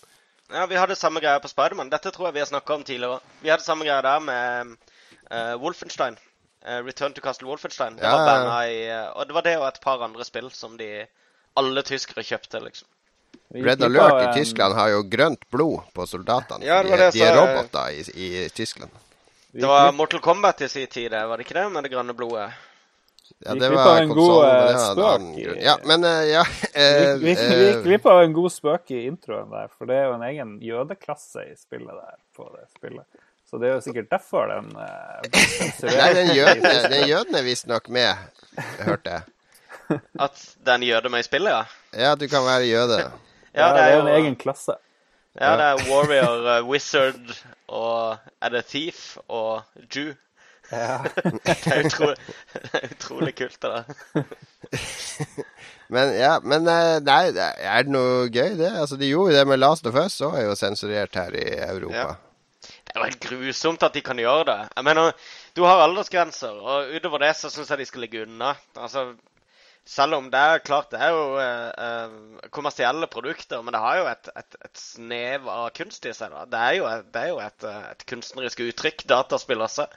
Ja, 0.49 0.66
Vi 0.66 0.80
hadde 0.80 0.95
samme 0.97 1.22
greie 1.22 1.38
på 1.43 1.51
Spiderman. 1.51 1.91
Dette 1.93 2.10
tror 2.12 2.30
jeg 2.30 2.39
vi 2.39 2.41
har 2.41 2.49
snakka 2.49 2.80
om 2.80 2.84
tidligere. 2.88 3.20
Vi 3.43 3.51
hadde 3.53 3.64
samme 3.64 3.86
greie 3.86 4.01
der 4.01 4.24
med 4.26 4.72
uh, 5.30 5.53
Wolfenstein. 5.62 6.18
Uh, 6.66 6.80
Return 6.88 7.14
to 7.14 7.22
Castle 7.22 7.47
Wolfenstein. 7.47 7.99
Det 7.99 8.03
Ja, 8.07 8.16
var 8.26 8.47
ja. 8.47 8.55
i 8.66 8.80
eh, 8.89 9.12
Og 9.14 9.28
det 9.30 9.36
var 9.38 9.45
det 9.45 9.57
og 9.60 9.68
et 9.68 9.78
par 9.84 10.01
andre 10.03 10.26
spill 10.26 10.49
som 10.51 10.74
de 10.80 11.05
alle 11.60 11.84
tyskere 11.86 12.24
kjøpte, 12.26 12.64
liksom. 12.66 12.88
Red 13.53 13.84
Alert 13.86 14.24
i 14.24 14.41
Tyskland 14.41 14.76
har 14.78 14.89
jo 14.89 15.03
grønt 15.10 15.45
blod 15.53 15.86
på 15.93 16.05
soldatene. 16.10 16.66
Ja, 16.66 16.82
det 16.84 16.89
var 16.91 17.01
de, 17.01 17.12
det 17.12 17.20
de 17.20 17.24
er 17.26 17.38
roboter 17.38 17.93
i, 17.93 18.01
i 18.14 18.49
Tyskland. 18.53 18.91
Det 19.51 19.70
var 19.70 19.91
Mortal 19.97 20.22
Kombat 20.22 20.62
i 20.62 20.70
sin 20.70 20.88
tid, 20.88 21.10
var 21.14 21.38
det 21.38 21.45
ikke 21.47 21.57
det? 21.57 21.70
Med 21.74 21.86
det 21.86 21.93
grønne 21.93 22.14
blodet. 22.18 22.49
Ja, 23.46 23.54
Vi 23.54 23.60
det 23.60 23.70
var 23.72 24.02
en 24.02 24.10
god, 24.10 24.46
eh, 24.46 24.78
spøk 24.84 25.38
i- 25.40 25.64
Ja, 25.64 25.78
men 25.88 26.04
eh, 26.04 26.24
ja 26.28 26.44
Vi 26.74 26.82
eh, 26.82 27.16
gikk- 27.24 27.44
eh, 27.46 27.82
glipp 27.86 28.06
av 28.12 28.22
en 28.26 28.34
god 28.36 28.52
spøk 28.52 28.92
i 28.92 29.06
introen 29.08 29.50
der, 29.54 29.70
for 29.78 29.88
det 29.88 29.96
er 29.96 30.10
jo 30.10 30.14
en 30.18 30.26
egen 30.28 30.58
jødeklasse 30.62 31.46
i 31.48 31.56
spillet 31.56 31.94
der. 31.96 32.18
på 32.36 32.50
det 32.56 32.66
spillet. 32.76 33.06
Så 33.50 33.58
det 33.58 33.70
er 33.70 33.74
jo 33.80 33.82
sikkert 33.82 34.10
derfor 34.12 34.46
den 34.52 34.68
uh, 34.76 35.24
Nei, 35.88 36.10
den 36.14 36.28
jøden, 36.36 36.62
den 36.92 37.08
jøden 37.10 37.36
er 37.40 37.44
visstnok 37.48 37.88
med, 37.90 38.14
hørte 38.84 39.16
jeg. 39.16 39.24
At 40.28 40.44
den 40.68 40.84
jøde 40.86 41.10
med 41.10 41.24
i 41.24 41.26
spillet, 41.26 41.50
ja? 41.56 41.64
Ja, 42.04 42.12
du 42.16 42.28
kan 42.30 42.46
være 42.46 42.68
jøde. 42.70 43.00
Ja, 43.58 43.72
det 43.74 43.82
er 43.82 43.96
jo 43.96 44.02
en 44.06 44.12
egen 44.14 44.36
klasse. 44.38 44.76
Ja, 45.40 45.56
det 45.58 45.66
er 45.66 45.80
Warrior, 45.90 46.62
Wizard 46.70 47.32
og 47.68 48.18
Er 48.42 48.50
det 48.54 48.66
Thief 48.70 49.18
og 49.28 49.64
Jew? 49.96 50.14
Ja. 50.72 50.99
Det 51.45 51.72
er 51.74 51.86
utrolig, 51.88 52.15
det 52.53 52.72
er 52.78 52.91
utrolig 52.93 53.36
kult, 53.39 53.57
det 53.61 53.72
der. 53.74 54.24
Men 55.93 56.11
ja, 56.13 56.36
men 56.45 56.67
eh, 56.70 56.99
nei, 57.01 57.22
er 57.34 57.86
det 57.88 57.93
noe 57.93 58.28
gøy, 58.30 58.51
det? 58.59 58.70
Altså, 58.78 58.97
De 59.01 59.07
gjorde 59.09 59.34
jo 59.34 59.38
det 59.39 59.45
med 59.49 59.57
Last 59.57 59.88
of 59.89 59.95
Us, 59.97 60.20
og 60.22 60.36
er 60.38 60.45
jo 60.45 60.57
sensurert 60.57 61.17
her 61.17 61.34
i 61.34 61.47
Europa. 61.65 62.03
Ja. 62.13 62.70
Det 62.70 62.93
er 62.93 62.99
jo 62.99 63.07
helt 63.07 63.26
grusomt 63.26 63.86
at 63.86 63.97
de 63.97 64.03
kan 64.05 64.22
gjøre 64.22 64.45
det. 64.51 64.59
Jeg 64.76 64.86
mener, 64.86 65.11
Du 65.57 65.63
har 65.65 65.82
aldersgrenser, 65.82 66.61
og 66.61 66.93
utover 66.93 67.26
det 67.26 67.34
så 67.39 67.49
syns 67.49 67.74
jeg 67.74 67.82
de 67.82 67.89
skal 67.89 68.05
ligge 68.05 68.22
unna. 68.28 68.53
Altså, 68.78 69.07
Selv 69.89 70.20
om 70.20 70.28
det 70.30 70.38
er 70.38 70.61
klart 70.61 70.91
det 70.93 70.99
er 71.01 71.09
jo 71.15 71.22
eh, 71.41 71.70
eh, 71.82 72.49
kommersielle 72.53 73.07
produkter, 73.09 73.63
men 73.65 73.74
det 73.74 73.82
har 73.82 73.97
jo 73.97 74.07
et, 74.11 74.30
et, 74.38 74.57
et 74.67 74.78
snev 74.78 75.47
av 75.49 75.72
kunst 75.74 76.05
i 76.05 76.13
seg. 76.13 76.30
da. 76.30 76.45
Det 76.45 76.59
er 76.61 76.76
jo, 76.78 76.89
det 77.09 77.24
er 77.24 77.32
jo 77.32 77.39
et, 77.41 77.65
eh, 77.65 77.88
et 77.95 78.05
kunstnerisk 78.11 78.61
uttrykk, 78.67 79.07
dataspill 79.09 79.65
også. 79.65 79.88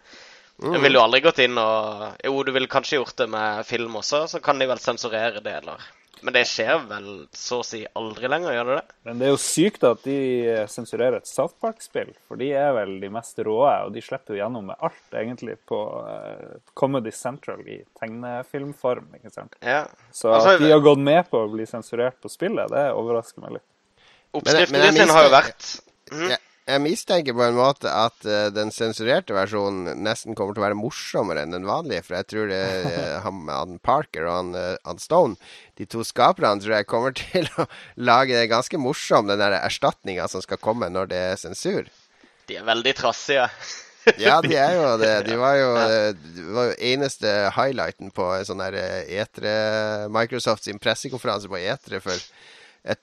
Jeg 0.62 0.82
ville 0.84 0.98
jo 0.98 1.02
aldri 1.02 1.22
gått 1.24 1.40
inn 1.42 1.58
og 1.58 2.22
Jo, 2.22 2.36
du 2.46 2.52
ville 2.54 2.70
kanskje 2.70 3.00
gjort 3.00 3.16
det 3.18 3.26
med 3.32 3.66
film 3.66 3.98
også, 3.98 4.26
så 4.30 4.40
kan 4.44 4.62
de 4.62 4.70
vel 4.70 4.80
sensurere 4.82 5.42
deler. 5.44 5.82
Men 6.22 6.36
det 6.36 6.44
skjer 6.46 6.84
vel 6.86 7.06
så 7.34 7.58
å 7.62 7.64
si 7.66 7.80
aldri 7.98 8.28
lenger, 8.30 8.54
gjør 8.54 8.68
det 8.68 8.74
det? 8.76 8.96
Men 9.08 9.18
det 9.18 9.26
er 9.26 9.32
jo 9.32 9.40
sykt 9.42 9.82
at 9.88 10.04
de 10.06 10.18
eh, 10.52 10.60
sensurerer 10.70 11.16
et 11.18 11.26
South 11.26 11.56
Park-spill, 11.62 12.12
for 12.28 12.38
de 12.38 12.52
er 12.54 12.70
vel 12.76 12.92
de 13.02 13.10
mest 13.10 13.42
råe, 13.42 13.72
og 13.88 13.90
de 13.96 14.04
slipper 14.06 14.36
jo 14.36 14.38
gjennom 14.38 14.70
med 14.70 14.86
alt, 14.86 15.02
egentlig, 15.18 15.56
på 15.66 15.80
eh, 16.12 16.60
Comedy 16.78 17.10
Central 17.16 17.66
i 17.66 17.80
tegnefilmform, 17.98 19.10
ikke 19.18 19.34
sant. 19.34 19.58
Ja. 19.66 19.82
Så 20.14 20.30
Altså, 20.30 20.54
at 20.54 20.62
de 20.62 20.70
har 20.70 20.84
gått 20.84 21.02
med 21.02 21.26
på 21.32 21.42
å 21.42 21.50
bli 21.50 21.66
sensurert 21.66 22.20
på 22.22 22.30
spillet, 22.30 22.70
det 22.70 22.86
overrasker 22.94 23.42
meg 23.42 23.58
litt. 23.58 23.66
Oppskriften 24.32 24.78
Men 24.78 24.94
din 24.94 25.10
har 25.12 25.26
jo 25.26 25.32
vært 25.34 25.66
mm. 26.12 26.28
Jeg, 26.30 26.38
jeg 26.62 26.82
mistenker 26.84 27.34
på 27.34 27.42
en 27.42 27.56
måte 27.58 27.90
at 27.90 28.26
uh, 28.28 28.46
den 28.54 28.70
sensurerte 28.74 29.34
versjonen 29.34 30.02
nesten 30.04 30.36
kommer 30.38 30.54
til 30.54 30.62
å 30.62 30.66
være 30.68 30.78
morsommere 30.78 31.42
enn 31.42 31.54
den 31.56 31.66
vanlige. 31.66 32.04
For 32.06 32.18
jeg 32.20 32.28
tror 32.30 32.50
det 32.52 32.62
eh, 32.62 33.16
han, 33.24 33.42
han 33.50 33.78
Parker 33.82 34.28
og 34.28 34.36
han, 34.36 34.52
uh, 34.54 34.76
han 34.86 35.02
Stone, 35.02 35.38
de 35.80 35.88
to 35.90 36.04
skaperne, 36.06 36.62
tror 36.62 36.76
jeg 36.78 36.90
kommer 36.90 37.16
til 37.18 37.50
å 37.58 37.66
lage 37.98 38.38
det 38.38 38.50
ganske 38.52 38.78
morsom, 38.78 39.30
den 39.30 39.42
der 39.42 39.58
erstatninga 39.58 40.28
som 40.30 40.44
skal 40.44 40.62
komme 40.62 40.90
når 40.92 41.10
det 41.10 41.24
er 41.32 41.40
sensur. 41.40 41.90
De 42.46 42.58
er 42.58 42.66
veldig 42.66 42.94
trassige. 42.98 43.48
Ja, 44.18 44.40
de 44.42 44.54
er 44.58 44.76
jo 44.78 44.86
det. 44.98 45.12
De 45.28 45.36
var 45.38 45.58
jo, 45.60 45.68
de 46.26 46.46
var 46.50 46.72
jo 46.72 46.78
eneste 46.90 47.30
highlighten 47.54 48.10
på 48.10 48.24
sånn 48.46 48.58
der 48.58 48.74
Etre 48.74 49.52
E3 49.52 50.08
Microsoft 50.10 50.66
sin 50.66 50.82
pressekonferanse 50.82 51.50
på 51.50 51.60
E3 51.60 52.00
for 52.02 52.24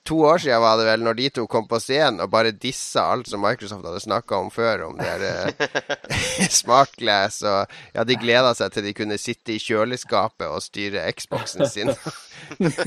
to 0.04 0.18
år 0.28 0.38
siden 0.38 0.60
var 0.60 0.76
det 0.76 0.84
vel, 0.84 1.04
når 1.06 1.16
de 1.16 1.28
to 1.32 1.46
kom 1.48 1.64
på 1.68 1.78
scenen 1.80 2.20
og 2.20 2.28
bare 2.32 2.52
dissa 2.52 3.06
alt 3.14 3.30
som 3.30 3.40
Microsoft 3.40 3.86
hadde 3.88 4.02
snakka 4.04 4.36
om 4.36 4.50
før, 4.52 4.82
om 4.90 4.98
det 5.00 5.14
der 5.22 5.54
smartglass 6.60 7.40
og 7.48 7.72
Ja, 7.94 8.04
de 8.04 8.18
gleda 8.20 8.52
seg 8.56 8.74
til 8.74 8.84
de 8.84 8.92
kunne 8.96 9.16
sitte 9.20 9.54
i 9.54 9.62
kjøleskapet 9.62 10.44
og 10.50 10.60
styre 10.64 11.06
Xboxen 11.16 11.64
sin. 11.70 11.94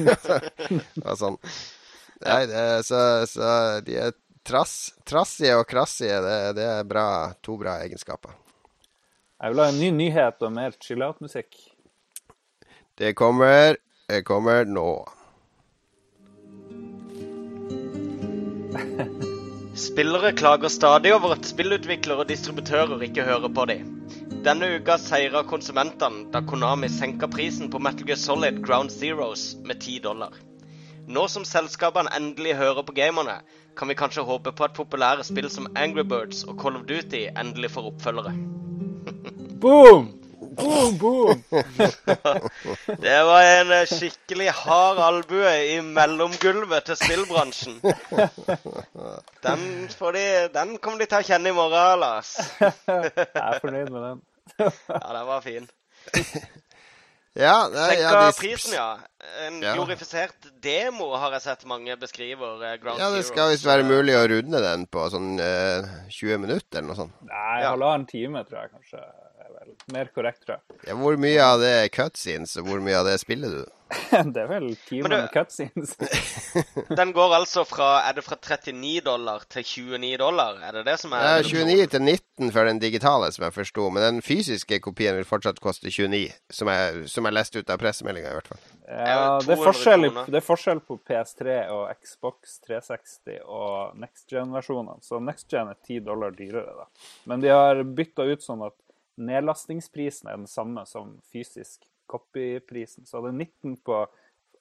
og 1.08 1.16
sånn. 1.18 1.40
Nei, 2.24 2.44
det, 2.48 2.62
så, 2.88 3.02
så 3.28 3.50
de 3.84 3.98
er 4.06 4.14
trass, 4.46 4.94
trassige 5.08 5.58
og 5.58 5.66
krassige. 5.68 6.22
Det, 6.24 6.38
det 6.60 6.70
er 6.76 6.88
bra, 6.88 7.08
to 7.44 7.58
bra 7.60 7.80
egenskaper. 7.84 8.38
Jeg 9.42 9.52
vil 9.52 9.64
ha 9.64 9.68
en 9.74 9.82
ny 9.82 9.90
nyhet 9.98 10.46
og 10.46 10.54
mer 10.56 10.78
chill-out-musikk. 10.78 11.58
Det 12.96 13.16
kommer 13.18 13.82
Det 14.08 14.22
kommer 14.28 14.68
nå. 14.70 15.04
Spillere 19.88 20.32
klager 20.38 20.70
stadig 20.70 21.14
over 21.16 21.34
at 21.36 21.46
spillutviklere 21.46 22.24
og 22.24 22.30
distributører 22.30 23.02
ikke 23.08 23.26
hører 23.28 23.50
på 23.50 23.66
dem. 23.70 23.90
Denne 24.46 24.70
uka 24.76 24.98
seira 25.02 25.44
konsumentene 25.48 26.28
da 26.34 26.42
Konami 26.46 26.90
senka 26.92 27.30
prisen 27.32 27.72
på 27.72 27.80
Metal 27.80 28.08
Gear 28.08 28.20
Solid 28.20 28.62
Ground 28.66 28.92
Zeroes 28.94 29.54
med 29.66 29.80
10 29.80 30.00
dollar. 30.04 30.34
Nå 31.08 31.28
som 31.28 31.46
selskapene 31.48 32.12
endelig 32.16 32.56
hører 32.60 32.84
på 32.88 32.96
gamerne, 32.96 33.42
kan 33.78 33.90
vi 33.90 33.98
kanskje 34.00 34.24
håpe 34.24 34.54
på 34.56 34.68
at 34.68 34.76
populære 34.78 35.24
spill 35.28 35.50
som 35.52 35.68
Angry 35.76 36.06
Birds 36.08 36.44
og 36.44 36.60
Call 36.62 36.80
of 36.80 36.88
Duty 36.88 37.28
endelig 37.34 37.74
får 37.76 37.94
oppfølgere. 37.94 38.36
Boom! 39.62 40.23
Boom, 40.56 40.98
boom! 40.98 41.44
Det 43.06 43.20
var 43.30 43.42
en 43.44 43.72
eh, 43.72 43.86
skikkelig 43.90 44.50
hard 44.64 45.00
albue 45.04 45.54
i 45.74 45.78
mellomgulvet 45.86 46.86
til 46.90 47.00
spillbransjen. 47.00 47.80
Den, 49.44 49.64
de, 50.18 50.26
den 50.54 50.76
kommer 50.84 51.04
de 51.04 51.10
til 51.12 51.20
å 51.22 51.28
kjenne 51.28 51.52
i 51.54 51.58
morgen, 51.58 52.00
Lars. 52.04 52.36
Jeg 52.60 53.32
er 53.36 53.60
fornøyd 53.64 53.90
med 53.94 54.06
den. 54.10 54.22
Ja, 54.60 55.08
den 55.18 55.26
var 55.32 55.42
fin. 55.46 55.70
Ja, 57.34 57.56
det, 57.74 57.82
Sjekka 57.90 58.02
ja, 58.14 58.26
de- 58.28 58.34
prisen, 58.38 58.74
ja. 58.78 58.90
En 59.48 59.56
Ja. 59.64 59.72
glorifisert 59.74 60.50
demo 60.62 61.08
har 61.18 61.32
jeg 61.34 61.42
sett 61.42 61.64
mange 61.66 61.96
beskriver. 61.98 62.62
eh, 62.62 62.76
Ground 62.78 63.00
ja, 63.02 63.08
det 63.10 63.24
skal 63.26 63.50
visst 63.50 63.66
være 63.66 63.84
mulig 63.88 64.14
å 64.20 64.28
runde 64.30 64.60
den 64.62 64.84
på 64.86 65.08
sånn 65.10 65.40
eh, 65.42 65.82
20 66.14 66.38
minutter 66.44 66.78
eller 66.78 66.92
noe 66.92 67.00
sånt. 67.00 67.16
Nei, 67.26 67.62
Ja. 67.64 67.72
halvannen 67.72 68.06
time, 68.06 68.44
tror 68.46 68.62
jeg 68.62 68.70
kanskje 68.76 69.02
vel 69.64 69.76
mer 69.96 70.12
korrekt, 70.16 70.44
tror 70.46 70.60
jeg. 70.60 70.82
Ja, 70.92 70.98
hvor 71.00 71.18
mye 71.20 71.40
av 71.46 71.62
det 71.64 71.72
er 71.84 71.94
cutscenes, 71.96 72.58
og 72.62 72.68
hvor 72.70 72.84
mye 72.84 73.00
av 73.00 73.08
det 73.10 73.18
spiller 73.24 73.58
du? 73.62 73.64
Det 74.34 74.42
er 74.42 74.48
vel 74.50 74.72
timer 74.88 75.12
du- 75.12 75.16
med 75.22 75.30
cutscenes. 75.34 75.92
Den 76.98 77.12
går 77.14 77.36
altså 77.38 77.62
fra 77.68 77.90
Er 78.08 78.16
det 78.18 78.24
fra 78.26 78.38
39 78.40 79.04
dollar 79.06 79.44
til 79.54 79.62
29 79.68 80.18
dollar? 80.18 80.58
Er 80.66 80.80
det 80.80 80.84
det 80.88 80.96
som 81.02 81.14
er 81.14 81.22
Det 81.44 81.44
er 81.44 81.68
29 81.68 81.88
til 81.94 82.02
19 82.02 82.52
for 82.56 82.66
den 82.66 82.80
digitale, 82.82 83.30
som 83.36 83.46
jeg 83.46 83.54
forsto. 83.54 83.90
Men 83.94 84.02
den 84.08 84.22
fysiske 84.26 84.80
kopien 84.82 85.14
vil 85.20 85.28
fortsatt 85.30 85.62
koste 85.62 85.92
29, 85.94 86.24
som 86.50 86.72
jeg, 86.74 87.04
som 87.12 87.30
jeg 87.30 87.38
leste 87.38 87.62
ut 87.62 87.70
av 87.70 87.78
pressemeldinga 87.84 88.32
i 88.34 88.38
hvert 88.40 88.50
fall. 88.56 88.64
Ja, 88.88 89.38
det 89.46 89.54
er, 89.56 89.62
forskjell, 89.62 90.08
det 90.28 90.40
er 90.42 90.46
forskjell 90.48 90.82
på 90.90 90.98
PS3 91.08 91.60
og 91.76 91.84
Xbox 92.02 92.58
360 92.66 93.38
og 93.46 93.94
next 94.02 94.26
gen-versjonene. 94.34 95.00
Så 95.06 95.22
next 95.24 95.54
gen 95.54 95.70
er 95.70 95.78
10 95.86 96.02
dollar 96.10 96.34
dyrere, 96.36 96.74
da. 96.82 96.90
Men 97.30 97.46
de 97.46 97.54
har 97.54 97.84
bytta 97.86 98.26
ut 98.26 98.42
sånn 98.44 98.66
at 98.66 98.76
nedlastingsprisen 99.18 100.30
er 100.30 100.40
den 100.42 100.50
samme 100.50 100.86
som 100.90 101.18
fysisk 101.32 101.88
copy-prisen. 102.12 103.06
Så 103.06 103.22
det 103.24 103.34
er 103.34 103.42
19 103.46 103.78
på 103.86 104.04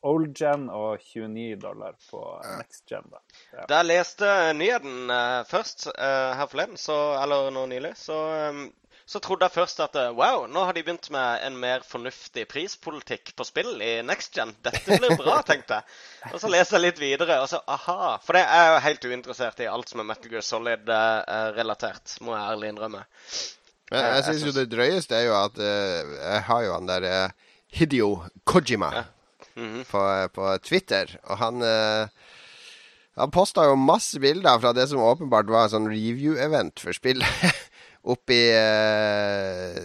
old 0.03 0.33
gen 0.35 0.67
og 0.73 0.99
29 0.99 1.57
dollar 1.63 1.97
på 2.11 2.21
next 2.59 2.85
gen, 2.91 3.07
da. 3.11 3.23
Ja. 3.53 3.67
Da 3.71 3.81
jeg 3.81 3.91
leste 3.93 4.29
nyheten 4.59 5.11
uh, 5.13 5.43
først 5.49 5.89
uh, 5.93 6.33
her 6.39 6.49
forleden, 6.51 6.79
så, 6.81 6.97
eller 7.23 7.53
nå 7.55 7.65
nylig, 7.71 7.93
så, 8.01 8.19
um, 8.51 8.65
så 9.07 9.23
trodde 9.23 9.47
jeg 9.47 9.55
først 9.55 9.83
at 9.85 9.99
wow, 10.19 10.49
nå 10.51 10.67
har 10.67 10.75
de 10.75 10.83
begynt 10.83 11.09
med 11.15 11.47
en 11.47 11.59
mer 11.61 11.87
fornuftig 11.87 12.49
prispolitikk 12.51 13.35
på 13.39 13.47
spill 13.47 13.79
i 13.83 13.95
next 14.07 14.35
gen. 14.35 14.55
Dette 14.67 14.99
blir 14.99 15.15
bra, 15.21 15.39
tenkte 15.49 15.79
jeg. 15.79 15.97
Og 16.33 16.39
så 16.43 16.51
leser 16.51 16.79
jeg 16.79 16.89
litt 16.89 17.03
videre, 17.03 17.39
og 17.43 17.51
så 17.53 17.63
aha. 17.71 18.17
For 18.27 18.39
det 18.39 18.47
er 18.47 18.73
jo 18.73 18.85
helt 18.89 19.11
uinteressert 19.11 19.63
i 19.63 19.71
alt 19.71 19.93
som 19.93 20.03
er 20.03 20.11
Metal 20.11 20.35
Gear 20.35 20.47
Solid-relatert, 20.47 22.19
må 22.27 22.35
jeg 22.35 22.57
ærlig 22.57 22.73
innrømme. 22.75 23.07
Men 23.93 24.09
jeg 24.17 24.25
syns 24.29 24.47
jo 24.49 24.55
det 24.57 24.69
drøyeste 24.73 25.19
er 25.19 25.27
jo 25.29 25.35
at 25.39 25.59
uh, 25.61 26.15
jeg 26.17 26.45
har 26.49 26.63
jo 26.67 26.77
han 26.79 26.89
der 26.89 27.09
uh, 27.09 27.57
Hideo 27.73 28.15
Kojima 28.49 28.93
Ja. 28.97 29.05
Mhm. 29.53 29.83
på, 29.85 30.01
på 30.33 30.53
Twitter, 30.65 31.11
og 31.29 31.37
han 31.37 31.61
uh, 31.61 32.09
han 33.21 33.33
posta 33.35 33.67
jo 33.69 33.75
masse 33.77 34.17
bilder 34.23 34.57
fra 34.63 34.73
det 34.73 34.87
som 34.89 35.03
åpenbart 35.05 35.51
var 35.53 35.69
sånn 35.69 35.91
review-event 35.91 36.81
for 36.81 36.97
spillet. 36.97 37.29
oppi 38.13 38.39
eh, 38.57 39.77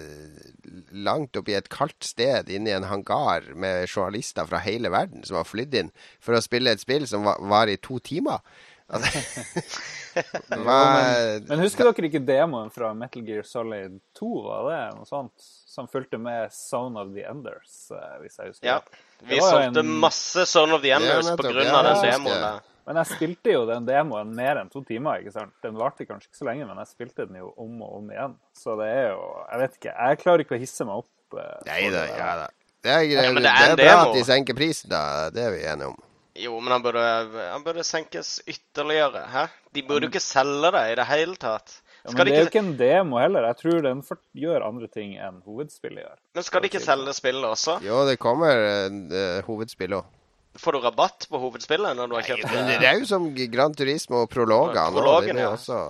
Langt 0.97 1.37
oppi 1.37 1.53
et 1.57 1.67
kaldt 1.69 2.07
sted 2.07 2.47
inne 2.49 2.71
i 2.71 2.75
en 2.75 2.87
hangar 2.89 3.45
med 3.53 3.85
journalister 3.91 4.47
fra 4.49 4.61
hele 4.63 4.89
verden 4.93 5.25
som 5.27 5.37
har 5.37 5.45
flydd 5.47 5.75
inn 5.77 5.91
for 6.23 6.37
å 6.37 6.41
spille 6.41 6.71
et 6.73 6.81
spill 6.81 7.05
som 7.09 7.27
var, 7.27 7.37
var 7.43 7.69
i 7.69 7.77
to 7.77 7.99
timer. 7.99 8.39
Altså, 8.87 9.19
det 10.49 10.57
var, 10.63 11.41
Men 11.49 11.59
husker 11.59 11.89
dere 11.89 12.07
ikke 12.07 12.21
demoen 12.25 12.69
fra 12.73 12.93
Metal 12.95 13.25
Gear 13.27 13.43
Solid 13.43 13.97
2, 14.17 14.29
var 14.45 14.69
det 14.71 14.77
noe 14.95 15.05
sånt? 15.09 15.33
Som 15.67 15.89
fulgte 15.91 16.17
med 16.17 16.49
Zone 16.55 16.97
of 17.03 17.11
the 17.13 17.25
Enders, 17.27 17.75
eh, 17.91 18.15
hvis 18.23 18.39
jeg 18.39 18.53
husker 18.53 18.69
Ja. 18.71 18.79
Vi 19.27 19.39
solgte 19.43 19.79
en- 19.83 19.91
masse 20.01 20.45
Zone 20.49 20.73
of 20.73 20.81
the 20.81 20.91
Enders 20.95 21.27
Ja, 21.27 21.35
på 21.35 21.43
grunn 21.51 21.65
Ja, 21.67 21.75
av 21.81 21.85
den 22.01 22.11
demoen. 22.11 22.41
der. 22.41 22.61
Men 22.87 22.95
jeg 23.01 23.05
spilte 23.17 23.51
jo 23.51 23.65
den 23.67 23.85
demoen 23.85 24.33
mer 24.33 24.55
enn 24.61 24.69
to 24.71 24.81
timer, 24.87 25.19
ikke 25.19 25.33
sant? 25.35 25.51
Den 25.61 25.75
varte 25.75 26.05
kanskje 26.07 26.29
ikke 26.31 26.39
så 26.39 26.45
lenge, 26.47 26.65
men 26.69 26.77
jeg 26.77 26.87
spilte 26.87 27.27
den 27.27 27.35
jo 27.41 27.53
om 27.57 27.81
og 27.83 27.97
om 27.97 28.09
igjen. 28.09 28.35
Så 28.55 28.77
det 28.79 28.87
er 28.87 29.09
jo 29.11 29.45
Jeg 29.51 29.59
vet 29.59 29.75
ikke. 29.81 29.93
Jeg 30.07 30.19
klarer 30.23 30.39
ikke 30.45 30.55
å 30.55 30.59
hisse 30.63 30.85
meg 30.87 30.95
opp. 31.03 31.37
eh, 31.37 31.59
Nei 31.67 31.89
da, 31.91 32.05
ja 32.15 32.35
da. 32.45 32.47
Det 32.81 32.91
er, 32.91 33.01
Ja, 33.01 33.21
men 33.33 33.43
det 33.43 33.43
det 33.43 33.51
er 33.51 33.71
er, 33.71 33.75
bra 33.75 33.85
demo. 34.05 34.09
at 34.09 34.15
de 34.15 34.23
senker 34.23 34.55
prisen, 34.55 34.89
da. 34.89 35.29
Det 35.29 35.43
er 35.43 35.51
vi 35.51 35.63
enige 35.67 35.87
om. 35.91 35.97
Jo, 36.37 36.59
men 36.61 36.75
han 36.75 36.83
burde, 36.85 37.03
han 37.51 37.63
burde 37.65 37.83
senkes 37.87 38.37
ytterligere. 38.45 39.23
Hæ? 39.31 39.47
De 39.73 39.83
burde 39.87 40.07
jo 40.07 40.11
ikke 40.13 40.21
selge 40.23 40.71
det 40.75 40.83
i 40.91 40.97
det 40.99 41.05
hele 41.09 41.35
tatt. 41.41 41.79
Ja, 42.07 42.11
men 42.13 42.19
de 42.21 42.31
det 42.31 42.35
er 42.37 42.43
jo 42.45 42.49
ikke, 42.51 42.61
en 42.63 42.75
demo 42.79 43.17
heller. 43.19 43.47
Jeg 43.49 43.57
tror 43.61 43.81
den 43.83 44.03
for, 44.05 44.19
gjør 44.37 44.63
andre 44.67 44.87
ting 44.87 45.15
enn 45.19 45.41
hovedspillet 45.43 46.05
gjør. 46.05 46.19
men 46.37 46.45
skal 46.45 46.63
de 46.63 46.69
ikke 46.71 46.83
selge 46.83 47.15
spillet 47.17 47.47
også? 47.49 47.79
Jo, 47.83 48.03
det 48.07 48.15
kommer 48.21 48.61
uh, 48.93 49.41
hovedspill 49.47 49.97
òg. 49.97 50.13
Får 50.57 50.73
du 50.73 50.79
rabatt 50.81 51.27
på 51.29 51.41
hovedspillet 51.41 51.97
når 51.97 52.09
du 52.09 52.15
har 52.17 52.25
kjøpt 52.25 52.47
Det 52.53 52.61
det? 52.81 52.87
er 52.87 53.01
jo 53.01 53.09
som 53.09 53.27
Gran 53.35 53.75
Turismo 53.77 54.23
og 54.23 54.29
prologer 54.33 54.87
nå. 54.89 55.01
Prologen, 55.01 55.37
ja. 55.37 55.51
også 55.53 55.81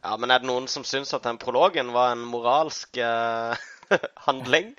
Ja, 0.00 0.16
men 0.16 0.32
er 0.32 0.40
det 0.42 0.48
noen 0.48 0.66
som 0.72 0.86
syns 0.88 1.12
at 1.14 1.28
den 1.28 1.38
prologen 1.38 1.92
var 1.94 2.14
en 2.16 2.24
moralsk 2.26 2.98
uh, 2.98 3.54
handling? 4.26 4.72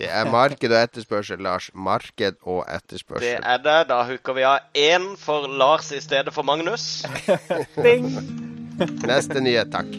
Det 0.00 0.08
er 0.08 0.28
marked 0.30 0.72
og 0.72 0.78
etterspørsel, 0.78 1.42
Lars. 1.44 1.70
Marked 1.74 2.38
og 2.42 2.64
etterspørsel. 2.70 3.26
Det 3.26 3.38
er 3.42 3.62
det. 3.62 3.78
Da 3.90 4.02
hooker 4.08 4.36
vi 4.38 4.46
av 4.48 4.78
én 4.78 5.12
for 5.20 5.46
Lars 5.46 5.92
i 5.92 6.00
stedet 6.00 6.34
for 6.34 6.46
Magnus. 6.48 7.04
Neste 9.12 9.42
nyhet, 9.44 9.72
takk. 9.74 9.92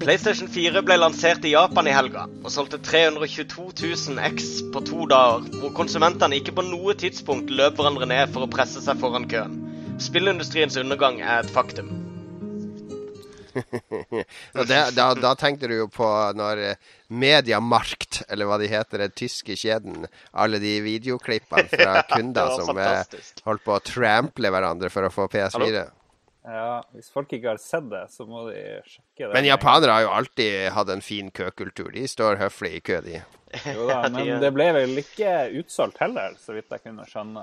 PlayStation 0.00 0.48
4 0.52 0.82
ble 0.84 0.96
lansert 1.00 1.44
i 1.48 1.54
Japan 1.54 1.88
i 1.88 1.94
helga 1.94 2.26
og 2.44 2.50
solgte 2.52 2.78
322 2.84 3.70
000 3.80 4.20
X 4.28 4.50
på 4.74 4.82
to 4.84 5.06
dager, 5.10 5.46
hvor 5.60 5.72
konsumentene 5.76 6.36
ikke 6.40 6.56
på 6.58 6.66
noe 6.68 6.96
tidspunkt 7.00 7.52
løp 7.52 7.80
hverandre 7.80 8.08
ned 8.10 8.34
for 8.34 8.44
å 8.44 8.50
presse 8.52 8.82
seg 8.84 9.00
foran 9.00 9.28
køen. 9.30 9.56
Spillindustriens 10.02 10.76
undergang 10.76 11.22
er 11.24 11.40
et 11.40 11.52
faktum. 11.54 12.05
Det, 14.66 14.80
da, 14.96 15.06
da 15.14 15.32
tenkte 15.38 15.68
du 15.70 15.76
jo 15.76 15.88
på 15.92 16.06
når 16.36 16.62
eh, 16.62 16.94
Mediamarkt, 17.08 18.22
eller 18.28 18.48
hva 18.48 18.58
de 18.60 18.70
heter, 18.70 19.04
den 19.04 19.14
tyske 19.16 19.56
kjeden, 19.58 20.06
alle 20.32 20.60
de 20.62 20.74
videoklippene 20.84 21.68
fra 21.70 22.02
kunder 22.14 22.54
som 22.58 22.72
eh, 22.74 22.90
fantastisk. 22.90 23.44
holdt 23.46 23.64
på 23.66 23.76
å 23.76 23.84
trample 23.84 24.52
hverandre 24.52 24.90
for 24.92 25.06
å 25.08 25.12
få 25.12 25.28
PS4. 25.32 25.84
Ja, 26.46 26.78
hvis 26.94 27.08
folk 27.10 27.32
ikke 27.34 27.56
har 27.56 27.58
sett 27.58 27.88
det, 27.90 28.04
så 28.14 28.22
må 28.28 28.44
de 28.46 28.60
sjekke 28.86 29.24
det. 29.24 29.32
Men 29.34 29.48
japanere 29.48 29.96
har 29.96 30.04
jo 30.04 30.12
alltid 30.14 30.68
hatt 30.76 30.92
en 30.94 31.02
fin 31.02 31.32
køkultur. 31.34 31.88
De 31.90 32.04
står 32.06 32.38
høflig 32.38 32.76
i 32.76 32.82
kø, 32.86 33.00
de. 33.02 33.18
Jo 33.64 33.88
da, 33.88 33.96
de 34.14 34.14
men 34.14 34.42
det 34.42 34.50
ble 34.54 34.68
vel 34.76 35.00
ikke 35.00 35.32
utsolgt 35.58 35.98
heller, 36.04 36.36
så 36.38 36.54
vidt 36.54 36.70
jeg 36.70 36.84
kunne 36.84 37.06
skjønne. 37.10 37.42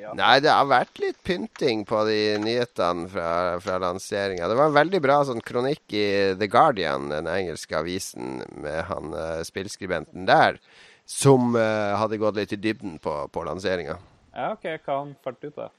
Ja. 0.00 0.16
Nei, 0.18 0.32
det 0.42 0.50
har 0.50 0.66
vært 0.66 0.98
litt 1.02 1.20
pynting 1.26 1.84
på 1.86 2.02
de 2.08 2.18
nyhetene 2.42 3.06
fra, 3.12 3.28
fra 3.62 3.78
lanseringa. 3.86 4.50
Det 4.50 4.58
var 4.58 4.72
en 4.72 4.80
veldig 4.80 5.02
bra 5.06 5.20
sånn 5.30 5.44
kronikk 5.44 5.94
i 5.94 6.08
The 6.40 6.50
Guardian, 6.50 7.12
den 7.14 7.30
engelske 7.30 7.78
avisen, 7.84 8.42
med 8.66 8.82
han 8.90 9.14
uh, 9.14 9.44
spillskribenten 9.46 10.26
der, 10.26 10.58
som 11.06 11.54
uh, 11.54 11.94
hadde 12.02 12.18
gått 12.18 12.42
litt 12.42 12.58
i 12.58 12.58
dybden 12.66 12.98
på, 13.04 13.14
på 13.30 13.46
lanseringa. 13.46 14.00
ja, 14.34 14.52
OK, 14.56 14.66
hva 14.82 15.00
han 15.04 15.14
fant 15.22 15.46
ut 15.46 15.66
av? 15.68 15.70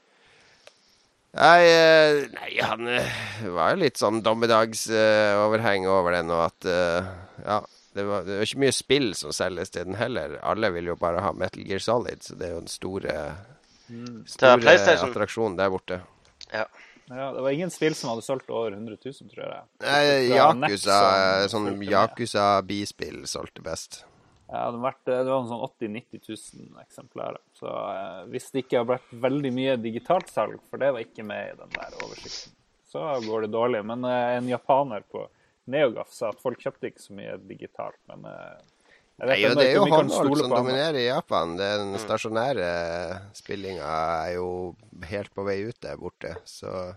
Nei, 1.36 1.64
eh, 1.68 2.26
nei, 2.32 2.52
han 2.64 2.88
eh, 2.88 3.16
var 3.52 3.74
jo 3.74 3.80
litt 3.82 4.00
sånn 4.00 4.22
dommedagsoverheng 4.24 5.84
over 5.90 6.16
den, 6.16 6.32
og 6.32 6.46
at 6.46 6.68
eh, 6.70 7.10
Ja, 7.44 7.58
det 7.96 8.06
var, 8.08 8.24
det 8.24 8.38
var 8.38 8.48
ikke 8.48 8.62
mye 8.64 8.76
spill 8.76 9.10
som 9.18 9.34
selges 9.36 9.72
til 9.74 9.84
den 9.88 9.98
heller. 10.00 10.38
Alle 10.44 10.70
vil 10.72 10.88
jo 10.92 10.96
bare 11.00 11.20
ha 11.24 11.34
Metal 11.36 11.64
Gear 11.68 11.82
Solid, 11.84 12.24
så 12.24 12.36
det 12.40 12.48
er 12.48 12.54
jo 12.54 12.64
den 12.64 12.72
store, 12.72 13.14
store 14.32 14.76
attraksjonen 14.96 15.60
der 15.60 15.72
borte. 15.72 16.00
Ja. 16.52 16.66
Ja, 17.06 17.28
det 17.30 17.42
var 17.44 17.54
ingen 17.54 17.70
spill 17.70 17.94
som 17.94 18.10
hadde 18.10 18.24
solgt 18.26 18.48
over 18.50 18.72
100 18.74 18.96
000, 18.98 19.28
tror 19.30 19.44
jeg. 19.46 19.62
Nei, 19.84 20.00
Yakuza, 20.32 20.96
sånn 21.52 21.68
Yakuza-bispill 21.86 23.20
solgte 23.30 23.62
best. 23.62 24.00
Ja, 24.46 24.68
det, 24.70 24.78
vært, 24.78 25.00
det 25.08 25.24
var 25.26 25.48
sånn 25.48 25.64
80 25.66 25.88
000-90 25.90 26.28
000 26.76 26.84
eksemplarer. 26.84 27.40
Så 27.58 27.70
eh, 27.70 28.20
hvis 28.30 28.46
det 28.52 28.62
ikke 28.62 28.82
har 28.82 28.86
blitt 28.92 29.16
veldig 29.24 29.50
mye 29.56 29.74
digitalt 29.82 30.30
salg, 30.30 30.60
for 30.70 30.82
det 30.82 30.92
var 30.94 31.02
ikke 31.02 31.26
med 31.26 31.50
i 31.50 31.56
den 31.58 31.74
der 31.74 31.96
oversikten, 32.04 32.54
så 32.86 33.08
går 33.24 33.46
det 33.46 33.50
dårlig. 33.56 33.82
Men 33.90 34.06
eh, 34.06 34.36
en 34.36 34.52
japaner 34.52 35.02
på 35.10 35.24
Neogaf 35.72 36.14
sa 36.14 36.30
at 36.30 36.42
folk 36.42 36.62
kjøpte 36.62 36.92
ikke 36.92 37.02
så 37.02 37.16
mye 37.18 37.34
digitalt. 37.42 37.98
Men 38.12 38.28
eh, 38.30 38.64
Nei, 39.16 39.38
jo, 39.40 39.54
det 39.56 39.70
er 39.70 39.78
jo 39.78 39.86
håndholdt 39.88 40.42
som 40.42 40.52
dominerer 40.52 40.98
i 41.00 41.06
Japan. 41.06 41.54
Mm. 41.56 41.60
Den 41.62 42.00
stasjonære 42.02 42.70
spillinga 43.34 43.88
er 44.28 44.34
jo 44.36 44.48
helt 45.08 45.32
på 45.34 45.46
vei 45.46 45.62
ut 45.64 45.78
der 45.82 45.96
borte, 45.98 46.34
så 46.44 46.92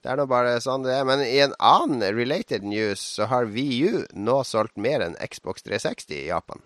det 0.00 0.10
er 0.12 0.20
nå 0.20 0.26
bare 0.30 0.56
sånn 0.64 0.84
det 0.86 0.94
er. 0.96 1.06
Men 1.08 1.22
i 1.26 1.38
en 1.44 1.54
annen 1.58 2.04
related 2.16 2.64
news 2.64 3.02
så 3.18 3.28
har 3.30 3.50
VU 3.52 4.06
nå 4.16 4.40
solgt 4.48 4.80
mer 4.80 5.04
enn 5.04 5.18
Xbox 5.20 5.66
360 5.66 6.16
i 6.16 6.28
Japan. 6.30 6.62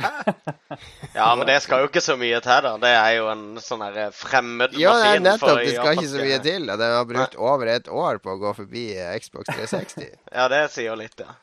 ja, 1.14 1.34
men 1.36 1.46
det 1.46 1.58
skal 1.64 1.82
jo 1.82 1.90
ikke 1.90 2.02
så 2.04 2.16
mye 2.20 2.38
til, 2.44 2.62
da. 2.64 2.72
Det 2.80 2.92
er 2.94 3.10
jo 3.18 3.28
en 3.32 3.44
sånn 3.62 3.82
her 3.84 4.14
fremmed 4.14 4.76
Ja, 4.78 4.94
det 4.96 5.12
er 5.16 5.22
nettopp. 5.24 5.60
Det 5.60 5.74
skal 5.74 5.98
ikke 5.98 6.12
så 6.12 6.24
mye 6.24 6.40
til. 6.44 6.66
og 6.70 6.80
Den 6.80 6.96
har 6.96 7.06
brukt 7.10 7.36
over 7.36 7.72
et 7.74 7.90
år 7.90 8.20
på 8.22 8.34
å 8.34 8.40
gå 8.40 8.54
forbi 8.62 8.86
eh, 8.96 9.14
Xbox 9.20 9.50
360. 9.50 10.10
Ja, 10.38 10.48
det 10.52 10.66
sier 10.74 10.98
litt, 10.98 11.18
ja. 11.20 11.34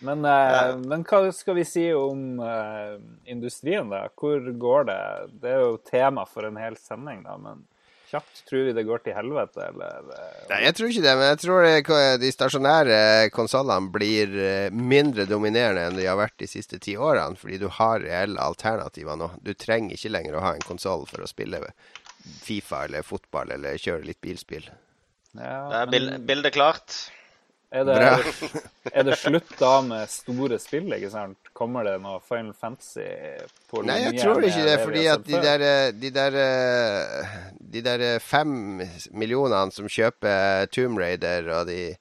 Men, 0.00 0.24
eh, 0.24 0.78
men 0.80 1.04
hva 1.04 1.26
skal 1.36 1.58
vi 1.58 1.66
si 1.68 1.84
om 1.92 2.40
eh, 2.40 2.96
industrien, 3.28 3.92
da? 3.92 4.06
Hvor 4.16 4.48
går 4.64 4.88
det? 4.88 5.02
Det 5.42 5.52
er 5.52 5.66
jo 5.66 5.76
tema 5.84 6.24
for 6.28 6.48
en 6.48 6.56
hel 6.60 6.80
sending, 6.80 7.20
da. 7.28 7.36
Men 7.36 7.66
kjapt, 8.10 8.40
tror 8.48 8.64
vi 8.68 8.72
det 8.76 8.84
går 8.88 9.02
til 9.04 9.14
helvete, 9.16 9.66
eller? 9.70 10.10
eh, 10.16 10.40
Nei, 10.50 10.58
jeg 10.66 10.76
tror 10.78 10.90
ikke 10.90 11.04
det, 11.06 11.14
men 11.20 11.28
jeg 11.30 11.40
tror 11.44 11.66
det, 11.66 12.00
de 12.24 12.32
stasjonære 12.34 12.98
konsollene 13.34 13.92
blir 13.94 14.34
eh, 14.44 14.74
mindre 14.74 15.26
dominerende 15.30 15.86
enn 15.88 15.98
de 16.00 16.08
har 16.10 16.18
vært 16.20 16.36
de 16.42 16.48
siste 16.50 16.80
ti 16.82 16.96
årene, 16.98 17.38
fordi 17.40 17.60
du 17.62 17.68
har 17.78 18.02
reelle 18.04 18.42
alternativer 18.42 19.18
nå. 19.20 19.30
Du 19.46 19.52
trenger 19.54 19.96
ikke 19.96 20.12
lenger 20.14 20.36
å 20.38 20.44
ha 20.48 20.54
en 20.58 20.66
konsoll 20.66 21.06
for 21.10 21.22
å 21.24 21.30
spille 21.30 21.62
Fifa 22.20 22.84
eller 22.84 23.02
fotball 23.06 23.54
eller 23.56 23.78
kjøre 23.80 24.04
litt 24.10 24.20
bilspill. 24.20 24.66
Ja, 25.32 25.56
Det 25.70 25.78
er 25.80 25.90
men 25.94 26.26
bildet 26.28 26.52
klart. 26.52 26.96
er, 27.72 27.86
det, 27.86 27.96
er 28.92 29.06
det 29.06 29.16
slutt 29.18 29.52
da 29.60 29.76
med 29.86 30.10
store 30.10 30.58
spill, 30.60 30.90
ikke 30.96 31.10
sant? 31.12 31.49
Kommer 31.60 31.84
det 31.84 31.98
noe 32.00 32.22
Final 32.24 32.54
Fantasy 32.56 33.04
på 33.68 33.82
Nei, 33.84 33.98
jeg 34.06 34.22
tror 34.22 34.40
ikke 34.40 34.64
det, 34.64 34.76
fordi 34.80 35.04
at 35.12 35.26
de 35.26 35.40
der, 35.44 35.64
eh, 35.66 35.90
de 35.92 36.10
der 36.14 36.38
eh, 36.40 37.34
De 37.60 37.82
der 37.84 38.04
eh, 38.06 38.22
fem 38.24 38.80
millionene 39.12 39.74
som 39.74 39.88
kjøper 39.90 40.70
Tomb 40.72 40.98
Raider, 41.02 41.50
og 41.58 41.68
de 41.68 41.94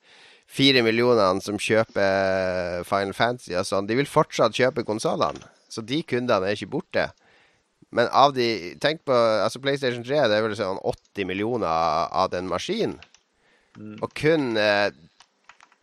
fire 0.49 0.81
millionene 0.85 1.43
som 1.43 1.59
kjøper 1.61 2.85
Final 2.87 3.13
Fantasy 3.13 3.53
og 3.59 3.67
sånn, 3.67 3.89
de 3.89 3.99
vil 3.99 4.09
fortsatt 4.09 4.55
kjøpe 4.55 4.87
konsollene. 4.87 5.43
Så 5.69 5.83
de 5.85 5.99
kundene 6.07 6.47
er 6.47 6.57
ikke 6.57 6.71
borte. 6.79 7.09
Men 7.93 8.09
av 8.13 8.33
de 8.37 8.77
Tenk 8.81 9.03
på 9.07 9.13
altså 9.13 9.61
PlayStation 9.61 10.05
3, 10.05 10.23
det 10.29 10.37
er 10.37 10.45
vel 10.45 10.55
sånn 10.57 10.81
80 10.81 11.29
millioner 11.29 11.67
av 11.67 12.31
den 12.33 12.49
maskinen. 12.49 12.97
Og 13.99 14.09
kun 14.17 14.57
eh, 14.59 14.89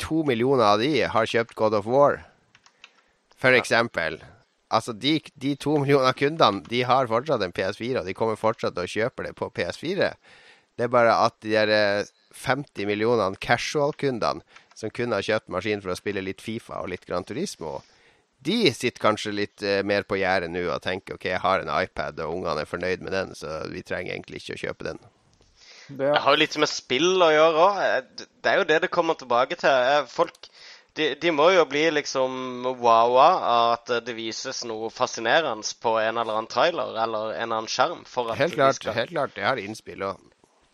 to 0.02 0.22
millioner 0.28 0.66
av 0.72 0.82
de 0.82 1.06
har 1.08 1.30
kjøpt 1.30 1.54
God 1.58 1.76
of 1.78 1.86
War, 1.90 2.20
for 3.40 3.56
eksempel. 3.56 4.18
Altså, 4.72 4.92
de, 4.92 5.20
de 5.38 5.54
to 5.62 5.76
millioner 5.78 6.16
kundene 6.18 6.64
de 6.66 6.82
har 6.88 7.08
fortsatt 7.10 7.44
en 7.44 7.54
PS4, 7.54 8.00
og 8.00 8.08
de 8.08 8.16
kommer 8.18 8.38
fortsatt 8.40 8.74
til 8.74 8.86
å 8.86 8.94
kjøpe 8.96 9.26
det 9.28 9.34
på 9.38 9.50
PS4. 9.54 10.12
Det 10.76 10.86
er 10.86 10.92
bare 10.92 11.14
at 11.24 11.36
de 11.44 11.54
der 11.54 11.72
eh, 11.72 12.14
50 12.36 12.88
millionene 12.88 13.38
casual-kundene 13.40 14.42
som 14.76 14.92
kun 14.92 15.14
har 15.14 15.24
kjøpt 15.24 15.52
maskin 15.52 15.80
for 15.80 15.94
å 15.94 15.98
spille 15.98 16.24
litt 16.24 16.42
Fifa 16.44 16.82
og 16.82 16.90
litt 16.92 17.06
Gran 17.08 17.24
Turismo, 17.24 17.78
de 18.46 18.72
sitter 18.74 19.00
kanskje 19.00 19.32
litt 19.34 19.64
eh, 19.64 19.82
mer 19.86 20.04
på 20.06 20.18
gjerdet 20.20 20.50
nå 20.52 20.66
og 20.68 20.82
tenker 20.84 21.16
OK, 21.16 21.28
jeg 21.30 21.42
har 21.42 21.62
en 21.62 21.72
iPad, 21.72 22.20
og 22.22 22.34
ungene 22.38 22.62
er 22.62 22.70
fornøyd 22.70 23.04
med 23.04 23.14
den, 23.16 23.32
så 23.38 23.62
vi 23.72 23.84
trenger 23.86 24.12
egentlig 24.14 24.42
ikke 24.42 24.58
å 24.58 24.62
kjøpe 24.66 24.88
den. 24.90 25.00
Det, 25.86 26.10
har 26.18 26.34
jo 26.34 26.40
litt 26.42 26.56
med 26.58 26.70
spill 26.70 27.22
å 27.22 27.30
gjøre 27.30 27.64
òg. 27.64 28.14
Det 28.42 28.50
er 28.50 28.60
jo 28.60 28.68
det 28.68 28.80
det 28.82 28.92
kommer 28.92 29.18
tilbake 29.18 29.58
til. 29.60 29.70
Eh, 29.70 30.08
Folk 30.10 30.50
de, 30.96 31.10
de 31.20 31.30
må 31.34 31.50
jo 31.54 31.64
bli 31.68 31.84
liksom 31.92 32.64
wowa 32.80 33.26
av 33.50 33.72
at 33.76 33.92
det 34.06 34.14
vises 34.16 34.62
noe 34.68 34.88
fascinerende 34.90 35.66
på 35.82 35.96
en 36.00 36.16
eller 36.16 36.32
annen 36.38 36.48
trailer 36.50 36.96
eller 36.96 37.34
en 37.34 37.42
eller 37.46 37.60
annen 37.62 37.68
skjerm. 37.70 38.04
For 38.08 38.32
at 38.32 38.40
Helt 38.40 38.56
klart, 38.56 38.78
skal- 38.80 38.96
helt 38.96 39.12
klart 39.12 39.34
det 39.36 39.44
har 39.44 39.60
innspill 39.60 40.02
òg. 40.08 40.16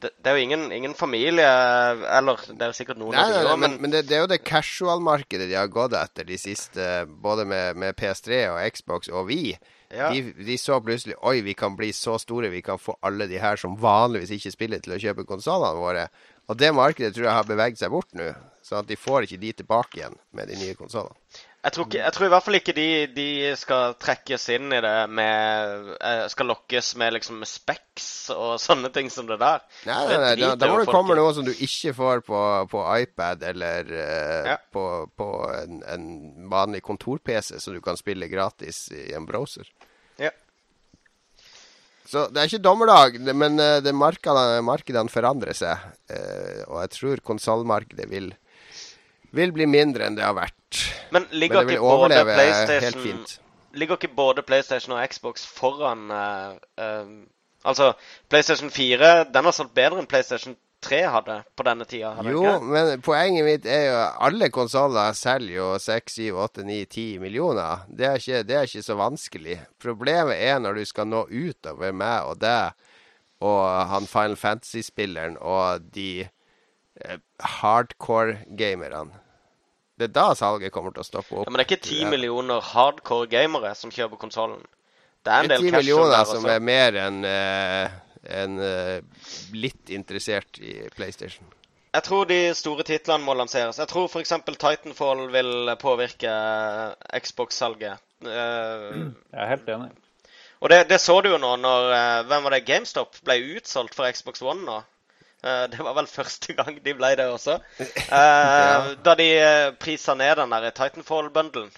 det, 0.03 0.11
det 0.19 0.31
er 0.33 0.37
jo 0.39 0.43
ingen, 0.43 0.65
ingen 0.75 0.95
familie 0.99 1.47
Eller 1.47 2.41
det 2.59 2.65
er 2.67 2.73
sikkert 2.75 2.99
noen 2.99 3.15
Nei, 3.15 3.27
nei, 3.31 3.43
nei, 3.47 3.53
men, 3.57 3.61
men, 3.71 3.77
men 3.85 3.91
det, 3.93 4.01
det 4.09 4.17
er 4.17 4.25
jo 4.25 4.31
det 4.33 4.41
casual-markedet 4.49 5.47
de 5.51 5.55
har 5.55 5.69
gått 5.71 5.95
etter 5.95 6.27
de 6.27 6.39
siste, 6.43 6.89
både 7.23 7.45
med, 7.47 7.77
med 7.79 7.95
PS3 8.01 8.41
og 8.51 8.59
Xbox 8.75 9.09
og 9.13 9.29
vi. 9.31 9.53
ja. 9.95 10.09
De, 10.11 10.33
de 10.43 10.57
så 10.59 10.81
plutselig 10.83 11.15
Oi, 11.23 11.41
vi 11.47 11.55
kan 11.55 11.77
bli 11.79 11.93
så 11.95 12.17
store, 12.19 12.51
vi 12.51 12.63
kan 12.67 12.79
få 12.83 12.97
alle 13.07 13.29
de 13.31 13.39
her 13.39 13.57
som 13.61 13.77
vanligvis 13.79 14.35
ikke 14.39 14.55
spiller, 14.57 14.83
til 14.83 14.97
å 14.97 15.01
kjøpe 15.03 15.27
konsollene 15.29 15.79
våre. 15.79 16.09
Og 16.51 16.59
det 16.59 16.73
markedet 16.75 17.15
tror 17.15 17.29
jeg 17.29 17.39
har 17.39 17.49
beveget 17.49 17.81
seg 17.81 17.93
bort 17.95 18.11
nå. 18.19 18.33
Sånn 18.63 18.85
at 18.85 18.91
de 18.91 18.99
får 18.99 19.27
ikke 19.27 19.41
de 19.43 19.49
tilbake 19.59 19.99
igjen 19.99 20.15
med 20.39 20.47
de 20.47 20.55
nye 20.61 20.75
konsollene. 20.79 21.17
jeg, 21.67 21.87
jeg 21.99 22.15
tror 22.15 22.27
i 22.27 22.31
hvert 22.31 22.45
fall 22.47 22.57
ikke 22.59 22.75
de, 22.77 22.87
de 23.11 23.27
skal 23.59 23.97
trekkes 23.99 24.45
inn 24.55 24.71
i 24.75 24.79
det 24.83 24.95
med 25.11 25.89
eh, 25.99 26.23
Skal 26.31 26.47
lokkes 26.51 26.93
med 26.99 27.17
liksom 27.17 27.43
specs 27.47 28.07
og 28.35 28.55
sånne 28.67 28.93
ting 28.95 29.11
som 29.11 29.27
det 29.27 29.41
der. 29.43 29.65
Nei, 29.89 29.99
nei, 30.07 30.19
nei, 30.25 30.33
da, 30.45 30.53
da 30.59 30.71
må 30.71 30.79
det 30.83 30.95
komme 30.95 31.19
noe 31.19 31.35
som 31.35 31.47
du 31.47 31.51
ikke 31.53 31.95
får 31.99 32.23
på, 32.27 32.43
på 32.71 32.85
iPad 33.03 33.43
eller 33.51 33.91
uh, 33.91 34.51
Ja. 34.53 34.59
på, 34.75 34.85
på 35.19 35.31
en, 35.59 35.83
en 35.91 36.07
vanlig 36.51 36.85
kontor-PC, 36.87 37.59
så 37.63 37.75
du 37.75 37.81
kan 37.83 37.99
spille 37.99 38.31
gratis 38.31 38.85
i 38.95 39.11
en 39.19 39.27
browser. 39.27 39.67
Så 42.09 42.27
det 42.33 42.41
er 42.41 42.51
ikke 42.51 42.65
dommerdag, 42.65 43.19
men 43.35 43.61
eh, 43.63 43.79
det 43.85 43.95
markedene, 43.95 44.63
markedene 44.67 45.13
forandrer 45.13 45.57
seg. 45.57 45.85
eh, 46.11 46.65
og 46.67 46.81
jeg 46.83 46.95
tror 46.97 47.23
konsollmarkedet 47.33 48.09
vil, 48.11 48.33
vil 49.31 49.55
bli 49.55 49.69
mindre 49.71 50.09
enn 50.09 50.19
det 50.19 50.27
har 50.27 50.37
vært. 50.37 50.83
Men 51.15 51.29
Men 51.29 51.39
ligger 51.39 51.63
det 51.63 51.77
vil 51.77 51.87
overleve 51.87 52.37
helt 52.37 53.01
fint. 53.05 53.39
Ligger 53.73 53.97
ikke 53.97 54.15
både 54.17 54.43
PlayStation 54.43 54.97
og 54.97 55.07
Xbox 55.09 55.47
foran 55.49 56.11
uh, 56.13 56.59
eh, 56.77 57.07
Altså, 57.63 57.93
PlayStation 58.29 58.71
4 58.75 59.31
den 59.31 59.45
har 59.47 59.55
solgt 59.55 59.75
bedre 59.75 60.01
enn 60.03 60.09
PlayStation 60.11 60.57
3 60.83 61.01
hadde 61.15 61.37
på 61.57 61.67
denne 61.67 61.87
tida. 61.89 62.13
hadde 62.19 62.33
Jo, 62.35 62.43
ikke? 62.43 62.71
men 62.75 63.03
poenget 63.07 63.47
mitt 63.47 63.67
er 63.71 63.85
jo 63.87 63.99
at 64.03 64.23
alle 64.29 64.49
konsoller 64.55 65.17
selger 65.19 65.57
jo 65.57 65.69
6, 65.81 66.17
7, 66.19 66.31
8, 66.45 66.65
9, 66.69 66.79
10 66.85 67.07
millioner. 67.23 67.85
Det 67.89 68.09
er, 68.09 68.19
ikke, 68.21 68.43
det 68.49 68.59
er 68.59 68.71
ikke 68.71 68.87
så 68.87 68.99
vanskelig. 68.99 69.59
Problemet 69.83 70.39
er 70.43 70.59
når 70.63 70.81
du 70.81 70.89
skal 70.91 71.11
nå 71.11 71.27
utover 71.31 71.95
meg 71.97 72.31
og 72.31 72.41
deg 72.43 72.89
og 73.43 73.63
han 73.91 74.07
Final 74.07 74.37
Fantasy-spilleren 74.39 75.35
og 75.41 75.89
de 75.95 76.23
eh, 76.23 77.19
hardcore-gamerne. 77.59 79.19
Det 79.99 80.09
er 80.09 80.15
da 80.15 80.29
salget 80.39 80.73
kommer 80.75 80.95
til 80.95 81.03
å 81.03 81.07
stoppe 81.07 81.35
opp. 81.37 81.47
Ja, 81.47 81.51
men 81.51 81.61
det 81.61 81.67
er 81.67 81.73
ikke 81.73 81.89
10 81.91 82.13
millioner 82.13 82.63
hardcore 82.73 83.29
gamere 83.31 83.75
som 83.79 83.93
kjøper 83.95 84.21
konsollen. 84.21 84.63
Det 85.23 85.31
er 85.31 85.45
en 85.45 85.51
Det 85.51 85.59
er 85.59 85.63
del 85.63 85.69
10 85.69 85.75
casual 85.75 85.83
millioner 85.83 86.31
som 86.31 86.49
er 86.51 86.65
mer 86.65 86.99
enn 87.03 87.21
eh, 87.29 87.99
enn, 88.29 88.61
eh, 88.63 89.01
litt 89.55 89.91
interessert 89.91 90.59
i 90.63 90.77
PlayStation. 90.95 91.47
Jeg 91.93 92.07
tror 92.07 92.25
de 92.25 92.39
store 92.57 92.87
titlene 92.89 93.25
må 93.27 93.35
lanseres. 93.37 93.77
Jeg 93.83 93.91
tror 93.91 94.07
f.eks. 94.09 94.33
Titanfall 94.49 95.27
vil 95.35 95.75
påvirke 95.81 96.31
Xbox-salget. 97.21 98.01
Eh, 98.25 98.87
jeg 98.97 99.43
er 99.45 99.51
helt 99.51 99.69
enig. 99.69 99.91
og 100.63 100.71
det, 100.71 100.79
det 100.89 101.01
så 101.03 101.19
du 101.21 101.33
jo 101.33 101.41
nå 101.43 101.57
når 101.59 101.93
eh, 101.97 102.23
Hvem 102.31 102.45
var 102.47 102.55
det? 102.55 102.65
GameStop 102.69 103.19
ble 103.27 103.37
utsolgt 103.59 103.99
for 103.99 104.09
Xbox 104.09 104.41
One 104.47 104.65
nå. 104.65 104.79
Eh, 105.45 105.65
det 105.75 105.85
var 105.85 105.99
vel 105.99 106.09
første 106.09 106.57
gang 106.57 106.81
de 106.81 106.95
ble 106.97 107.13
det 107.19 107.29
også. 107.29 107.59
ja. 108.09 108.95
Da 109.05 109.17
de 109.19 109.29
prisa 109.83 110.15
ned 110.17 110.39
den 110.41 110.55
der 110.55 110.71
Titanfall-bundlen. 110.71 111.69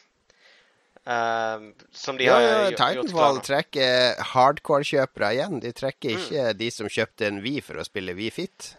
Eh, 1.06 1.66
som 1.92 2.16
de 2.16 2.24
Ja, 2.24 2.34
har 2.34 2.42
ja, 2.42 2.70
Titanfall 2.76 3.40
trekker 3.44 4.22
hardcore-kjøpere 4.34 5.32
igjen. 5.36 5.60
De 5.60 5.72
trekker 5.72 6.14
Mm. 6.14 6.22
ikke 6.24 6.56
de 6.58 6.70
som 6.70 6.86
kjøpte 6.88 7.26
en 7.28 7.42
Wii 7.44 7.60
for 7.62 7.74
å 7.80 7.84
spille 7.84 8.14
Wii 8.14 8.30
Fit. 8.32 8.74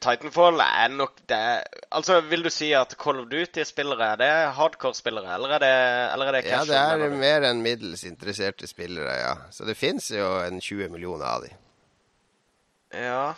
Titanfall 0.00 0.60
er 0.64 0.88
nok 0.88 1.18
det 1.28 1.40
Altså, 1.92 2.20
vil 2.24 2.42
du 2.42 2.48
si 2.48 2.70
at 2.72 2.94
Call 2.96 3.18
of 3.20 3.26
Duty-spillere 3.28 4.12
er 4.14 4.16
det 4.16 4.30
hardcore-spillere, 4.56 5.34
eller 5.34 5.56
er 5.58 5.58
det, 5.60 5.72
eller 6.14 6.26
er 6.30 6.32
det 6.38 6.44
Ja, 6.50 6.64
det 6.64 6.76
er 6.78 6.94
eller? 6.94 7.16
mer 7.20 7.42
enn 7.50 7.60
middels 7.62 8.04
interesserte 8.08 8.66
spillere, 8.66 9.12
ja. 9.20 9.34
Så 9.50 9.66
det 9.68 9.76
fins 9.76 10.08
jo 10.10 10.38
en 10.40 10.58
20 10.60 10.88
millioner 10.88 11.24
av 11.26 11.42
de. 11.44 11.50
Ja. 12.94 13.34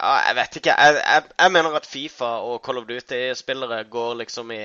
ja 0.00 0.12
Jeg 0.28 0.36
vet 0.36 0.56
ikke. 0.60 0.74
Jeg, 0.76 1.00
jeg, 1.00 1.24
jeg 1.38 1.52
mener 1.56 1.76
at 1.80 1.86
Fifa 1.88 2.30
og 2.44 2.60
Call 2.62 2.78
of 2.82 2.86
Duty-spillere 2.90 3.84
går 3.90 4.14
liksom 4.20 4.52
i 4.52 4.62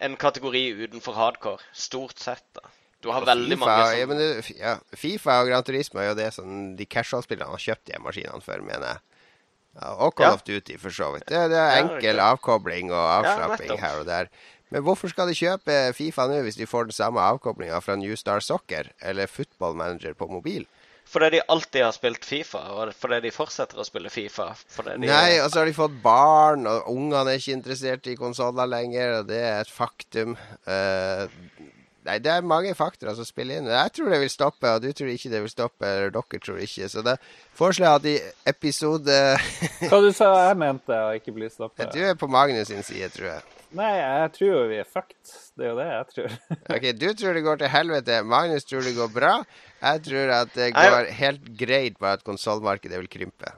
en 0.00 0.16
kategori 0.16 0.64
utenfor 0.86 1.14
hardcore. 1.18 1.62
Stort 1.72 2.18
sett, 2.18 2.44
da. 2.56 2.68
Du 3.04 3.10
har 3.12 3.20
veldig 3.26 3.58
FIFA, 3.58 3.66
mange 3.68 3.98
ja, 3.98 4.06
men 4.08 4.16
det, 4.16 4.28
ja, 4.56 4.78
Fifa 4.96 5.34
og 5.42 5.50
Gran 5.50 5.64
Turismo 5.66 6.00
er 6.00 6.06
jo 6.08 6.14
det 6.16 6.30
som 6.32 6.72
de 6.78 6.86
casual-spillerne 6.88 7.52
har 7.52 7.60
kjøpt 7.60 7.90
de 7.90 7.98
maskinene 8.00 8.40
for, 8.40 8.62
mener 8.64 8.94
jeg. 8.94 9.02
Ja, 9.74 9.90
og 10.06 10.14
Call 10.16 10.30
Ja. 10.30 10.38
of 10.38 10.44
Duty, 10.46 10.78
for 10.80 10.94
så 10.94 11.10
vidt. 11.12 11.26
Det, 11.28 11.42
det 11.52 11.58
er 11.60 11.82
enkel 11.82 12.20
avkobling 12.22 12.92
og 12.94 13.04
avslapping 13.18 13.76
her 13.82 13.98
og 14.00 14.06
der. 14.08 14.30
Men 14.72 14.82
hvorfor 14.86 15.12
skal 15.12 15.28
de 15.28 15.34
kjøpe 15.36 15.76
Fifa 15.94 16.24
nå, 16.30 16.40
hvis 16.46 16.56
de 16.56 16.66
får 16.66 16.88
den 16.88 16.96
samme 16.96 17.20
avkoblinga 17.20 17.82
fra 17.84 17.96
New 18.00 18.14
Star 18.16 18.40
Soccer 18.40 18.88
eller 19.02 19.26
Football 19.28 19.76
Manager 19.76 20.14
på 20.16 20.26
mobil? 20.30 20.64
Fordi 21.04 21.30
de 21.36 21.42
alltid 21.52 21.84
har 21.84 21.92
spilt 21.94 22.24
Fifa, 22.24 22.62
og 22.74 22.94
fordi 22.96 23.20
de 23.26 23.32
fortsetter 23.34 23.78
å 23.78 23.86
spille 23.86 24.10
Fifa. 24.10 24.48
Fordi 24.56 24.96
de, 24.96 25.10
Nei, 25.10 25.36
og 25.42 25.50
så 25.52 25.60
har 25.60 25.68
de 25.68 25.76
fått 25.76 25.94
barn, 26.02 26.66
og 26.70 26.88
ungene 26.90 27.34
er 27.34 27.40
ikke 27.40 27.58
interessert 27.58 28.08
i 28.10 28.16
konsoller 28.18 28.70
lenger, 28.70 29.20
og 29.20 29.28
det 29.28 29.40
er 29.44 29.60
et 29.62 29.70
faktum. 29.70 30.34
Uh, 30.66 31.28
nei, 32.08 32.18
det 32.24 32.32
er 32.32 32.48
mange 32.48 32.72
faktorer 32.78 33.14
som 33.18 33.28
spiller 33.28 33.60
inn. 33.60 33.70
Jeg 33.70 33.94
tror 33.94 34.10
det 34.14 34.22
vil 34.24 34.32
stoppe, 34.32 34.72
og 34.72 34.82
du 34.82 34.90
tror 34.90 35.12
ikke 35.12 35.32
det 35.36 35.44
vil 35.44 35.52
stoppe, 35.52 35.90
eller 35.90 36.14
dere 36.16 36.44
tror 36.48 36.62
ikke. 36.66 36.90
Så 36.90 37.04
det 37.06 37.18
foreslår 37.60 37.90
jeg 37.90 38.00
at 38.00 38.10
i 38.10 38.54
episode 38.56 39.20
Hva 39.92 40.00
du 40.02 40.10
sa 40.16 40.32
jeg 40.48 40.62
mente 40.64 40.98
å 40.98 41.12
ikke 41.20 41.36
bli 41.36 41.52
stoppet? 41.52 41.92
Du 41.94 42.00
er 42.00 42.18
på 42.18 42.30
Magnus 42.32 42.72
sin 42.72 42.82
side, 42.86 43.12
tror 43.14 43.36
jeg. 43.36 43.53
Nei, 43.74 43.90
jeg 43.98 44.30
tror 44.36 44.50
jo 44.52 44.60
vi 44.70 44.76
er 44.78 44.86
fucked. 44.86 45.32
Det 45.58 45.66
er 45.66 45.72
jo 45.72 45.78
det 45.80 45.86
jeg 45.90 46.06
tror. 46.12 46.36
Ok, 46.76 46.86
Du 47.00 47.08
tror 47.18 47.34
det 47.38 47.42
går 47.46 47.60
til 47.62 47.72
helvete. 47.72 48.20
Magnus 48.26 48.66
tror 48.68 48.86
det 48.86 48.94
går 48.96 49.10
bra. 49.14 49.32
Jeg 49.82 50.02
tror 50.06 50.32
at 50.38 50.54
det 50.54 50.70
går 50.76 51.10
helt 51.18 51.50
greit, 51.58 51.98
bare 51.98 52.20
at 52.20 52.24
konsollmarkedet 52.26 53.00
vil 53.02 53.10
krympe. 53.10 53.50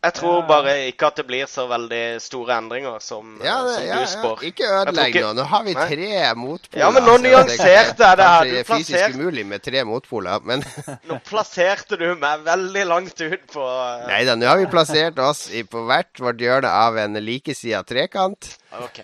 Jeg 0.00 0.14
tror 0.16 0.46
bare 0.48 0.72
ikke 0.88 1.10
at 1.10 1.18
det 1.20 1.24
blir 1.28 1.44
så 1.50 1.66
veldig 1.68 2.04
store 2.24 2.54
endringer 2.56 3.02
som, 3.04 3.34
Ja, 3.44 3.58
det, 3.66 3.74
som 3.74 3.82
ja, 3.84 3.96
du 3.98 4.00
ja. 4.00 4.06
spår. 4.08 4.44
Ikke 4.48 4.68
ødelegg 4.78 5.18
nå. 5.20 5.32
Nå 5.36 5.44
har 5.50 5.64
vi 5.66 5.74
Nei. 5.76 5.84
tre 5.90 6.06
motpoler. 6.40 6.80
Ja, 6.80 6.88
men 6.94 7.04
nå 7.04 7.16
altså. 7.18 7.26
nyanserte 7.26 8.06
jeg 8.08 8.16
det 8.20 8.28
her. 8.30 8.44
Det 8.48 8.62
er 8.62 8.68
fysisk 8.70 9.18
umulig 9.18 9.44
med 9.50 9.60
tre 9.66 9.82
motpoler, 9.84 10.40
men 10.48 10.64
Nå 11.10 11.18
plasserte 11.28 11.98
du 12.00 12.06
meg 12.22 12.46
veldig 12.48 12.86
langt 12.88 13.20
ut 13.20 13.44
på 13.52 13.66
eh, 13.66 14.06
Nei 14.08 14.22
da, 14.24 14.38
nå 14.40 14.48
har 14.48 14.56
vi 14.62 14.70
plassert 14.72 15.20
oss 15.20 15.44
i, 15.52 15.66
på 15.68 15.84
hvert 15.90 16.24
vårt 16.24 16.40
hjørne 16.40 16.72
av 16.80 16.96
en 17.04 17.20
likesida 17.20 17.82
trekant. 17.84 18.54
OK. 18.80 19.02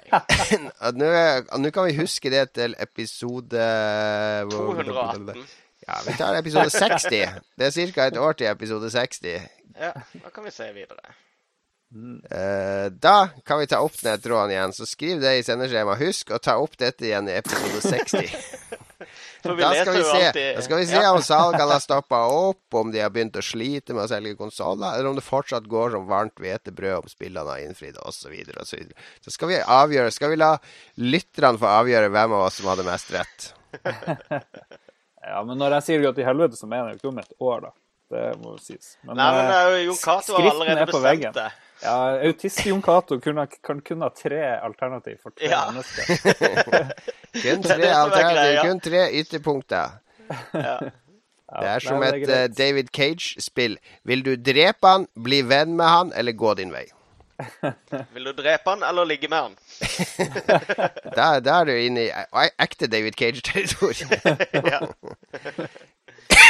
Nå 0.97 1.13
er- 1.13 1.45
nå 1.61 1.75
kan 1.77 1.91
vi 1.91 1.99
huske 2.01 2.33
det 2.33 2.47
til 2.57 2.73
episode 2.81 3.69
218. 4.51 5.45
Ja, 5.87 6.01
vi 6.07 6.17
tar 6.19 6.35
episode 6.35 6.71
60. 6.75 7.11
Det 7.57 7.71
er 7.71 7.93
ca. 7.95 8.09
et 8.11 8.19
år 8.19 8.39
til 8.39 8.51
episode 8.51 8.91
60. 8.91 9.47
Ja, 9.77 9.93
da 9.95 10.35
kan 10.35 10.45
vi 10.45 10.51
se 10.55 10.73
videre. 10.75 11.15
Eh, 12.31 12.87
da 12.91 13.29
kan 13.47 13.61
vi 13.61 13.69
ta 13.71 13.79
opp 13.85 13.95
den 14.03 14.21
tråden 14.21 14.51
igjen, 14.51 14.75
så 14.75 14.87
skriv 14.89 15.21
det 15.23 15.37
i 15.39 15.45
sendeskjemaet. 15.47 16.03
Husk 16.03 16.35
å 16.35 16.43
ta 16.43 16.57
opp 16.59 16.75
dette 16.81 17.07
igjen 17.07 17.31
i 17.31 17.39
episode 17.39 17.83
60. 17.85 18.35
Da 19.47 19.53
skal, 19.55 19.95
vi 19.95 20.03
se, 20.03 20.43
da 20.57 20.63
skal 20.65 20.81
vi 20.81 20.87
se 20.89 21.01
om 21.07 21.21
salgene 21.29 21.67
har 21.71 21.83
stoppa 21.85 22.19
opp, 22.33 22.75
om 22.75 22.89
de 22.91 22.99
har 22.99 23.13
begynt 23.15 23.37
å 23.39 23.45
slite 23.45 23.95
med 23.95 24.03
å 24.03 24.09
selge 24.11 24.33
konsoller, 24.35 24.97
eller 24.97 25.13
om 25.13 25.19
det 25.19 25.23
fortsatt 25.23 25.69
går 25.71 25.93
som 25.95 26.09
varmt 26.09 26.41
hvetebrød 26.43 27.05
om 27.05 27.13
spillene 27.13 27.53
har 27.53 27.63
innfridd, 27.63 28.01
osv. 28.01 28.25
Så, 28.25 28.33
videre. 28.33 28.65
så 29.23 29.35
skal 29.35 29.53
vi 29.53 29.61
avgjøre 29.61 30.11
Skal 30.17 30.33
vi 30.33 30.41
la 30.41 30.57
lytterne 30.99 31.61
få 31.63 31.71
avgjøre 31.77 32.11
hvem 32.17 32.35
av 32.35 32.49
oss 32.49 32.59
som 32.59 32.73
hadde 32.73 32.89
mest 32.89 33.15
rett? 33.15 33.53
Ja, 35.27 35.43
men 35.45 35.59
når 35.59 35.75
jeg 35.79 35.83
sier 35.89 36.03
gå 36.07 36.13
til 36.15 36.25
helvete, 36.29 36.57
så 36.59 36.69
mener 36.71 36.93
jeg 36.93 36.97
jo 36.97 37.03
ikke 37.03 37.13
om 37.13 37.19
et 37.23 37.33
år, 37.43 37.61
da. 37.67 37.71
Det 38.15 38.25
må 38.39 38.53
jo 38.55 38.59
sies. 38.63 38.93
Men, 39.03 39.17
Nei, 39.19 39.31
men 39.35 39.49
det 39.51 39.63
jo 39.81 39.87
Jon 39.89 39.97
Cato 39.99 40.37
har 40.37 40.51
allerede 40.53 40.85
bestemt 40.87 41.07
veggen. 41.09 41.33
det. 41.35 41.47
Ja, 41.83 41.97
Autist-Jon 42.29 42.83
Cato 42.87 43.19
kan 43.21 43.81
kun 43.85 44.05
ha 44.07 44.09
tre 44.15 44.39
alternativ 44.63 45.19
for 45.25 45.35
tre 45.35 45.51
Ja. 45.51 45.65
mennesker. 45.71 46.93
Kun 47.43 47.63
tre, 47.67 47.75
er 47.91 48.15
greia. 48.15 48.63
kun 48.65 48.79
tre 48.81 49.03
ytterpunkter. 49.19 49.99
Ja. 50.55 50.79
Det 51.47 51.69
er 51.71 51.83
som 51.85 52.01
nei, 52.01 52.09
et 52.09 52.27
det 52.27 52.37
er 52.37 52.45
et 52.47 52.55
uh, 52.55 52.57
David 52.59 52.89
Cage-spill. 52.97 53.77
Vil 54.09 54.23
du 54.25 54.33
drepe 54.41 54.89
han, 54.89 55.05
bli 55.15 55.43
venn 55.47 55.77
med 55.77 55.87
han, 55.87 56.13
eller 56.17 56.33
gå 56.33 56.55
din 56.59 56.73
vei? 56.75 56.87
Vil 58.15 58.25
du 58.25 58.33
drepe 58.33 58.73
han 58.73 58.83
eller 58.89 59.05
ligge 59.07 59.29
med 59.29 59.43
han? 59.51 59.59
Der, 61.17 61.41
da, 61.41 61.61
er 61.61 61.69
du 61.69 61.73
inne 61.77 62.07
i 62.07 62.11
e- 62.11 62.55
ekte 62.63 62.89
David 62.91 63.19
Cage-territorium. 63.19 64.11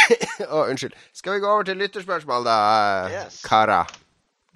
Å, 0.46 0.48
oh, 0.50 0.64
unnskyld. 0.70 0.96
Skal 1.16 1.36
vi 1.36 1.42
gå 1.44 1.50
over 1.50 1.66
til 1.68 1.78
lytterspørsmål, 1.80 2.44
da, 2.46 2.58
Yes. 3.12 3.40
Kara? 3.46 3.84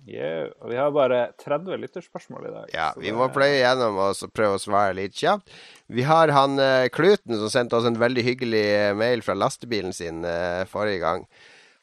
Yeah, 0.09 0.49
vi 0.67 0.79
har 0.79 0.91
bare 0.97 1.27
30 1.43 1.77
lytterspørsmål 1.83 2.47
i 2.49 2.53
dag. 2.55 2.71
Ja, 2.73 2.89
vi 2.97 3.11
det- 3.11 3.15
må 3.19 3.29
pløye 3.31 3.61
gjennom 3.61 3.99
og 4.01 4.17
prøve 4.33 4.57
å 4.57 4.63
svare 4.63 4.95
litt 4.97 5.15
kjapt. 5.15 5.51
Vi 5.93 6.03
har 6.09 6.33
han 6.33 6.59
eh, 6.59 6.89
Kluten 6.89 7.37
som 7.37 7.51
sendte 7.53 7.77
oss 7.77 7.87
en 7.87 7.99
veldig 8.01 8.25
hyggelig 8.25 8.65
eh, 8.65 8.95
mail 8.97 9.23
fra 9.23 9.35
lastebilen 9.37 9.93
sin 9.93 10.25
eh, 10.25 10.65
forrige 10.71 11.03
gang. 11.05 11.27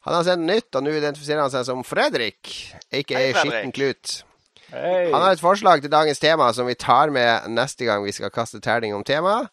Han 0.08 0.14
har 0.14 0.24
sendt 0.26 0.46
nytt, 0.48 0.74
og 0.74 0.82
nå 0.84 0.90
identifiserer 0.96 1.44
han 1.44 1.52
seg 1.52 1.66
som 1.68 1.84
Fredrik, 1.84 2.72
aka 2.94 3.22
Skitten 3.38 3.72
Klut. 3.76 4.22
Hei. 4.68 5.08
Han 5.12 5.22
har 5.24 5.32
et 5.32 5.40
forslag 5.40 5.80
til 5.80 5.92
dagens 5.92 6.20
tema 6.20 6.50
som 6.52 6.68
vi 6.68 6.74
tar 6.76 7.08
med 7.14 7.46
neste 7.54 7.86
gang 7.88 8.02
vi 8.04 8.12
skal 8.12 8.32
kaste 8.34 8.60
terning 8.60 8.92
om 8.96 9.04
temaet. 9.06 9.48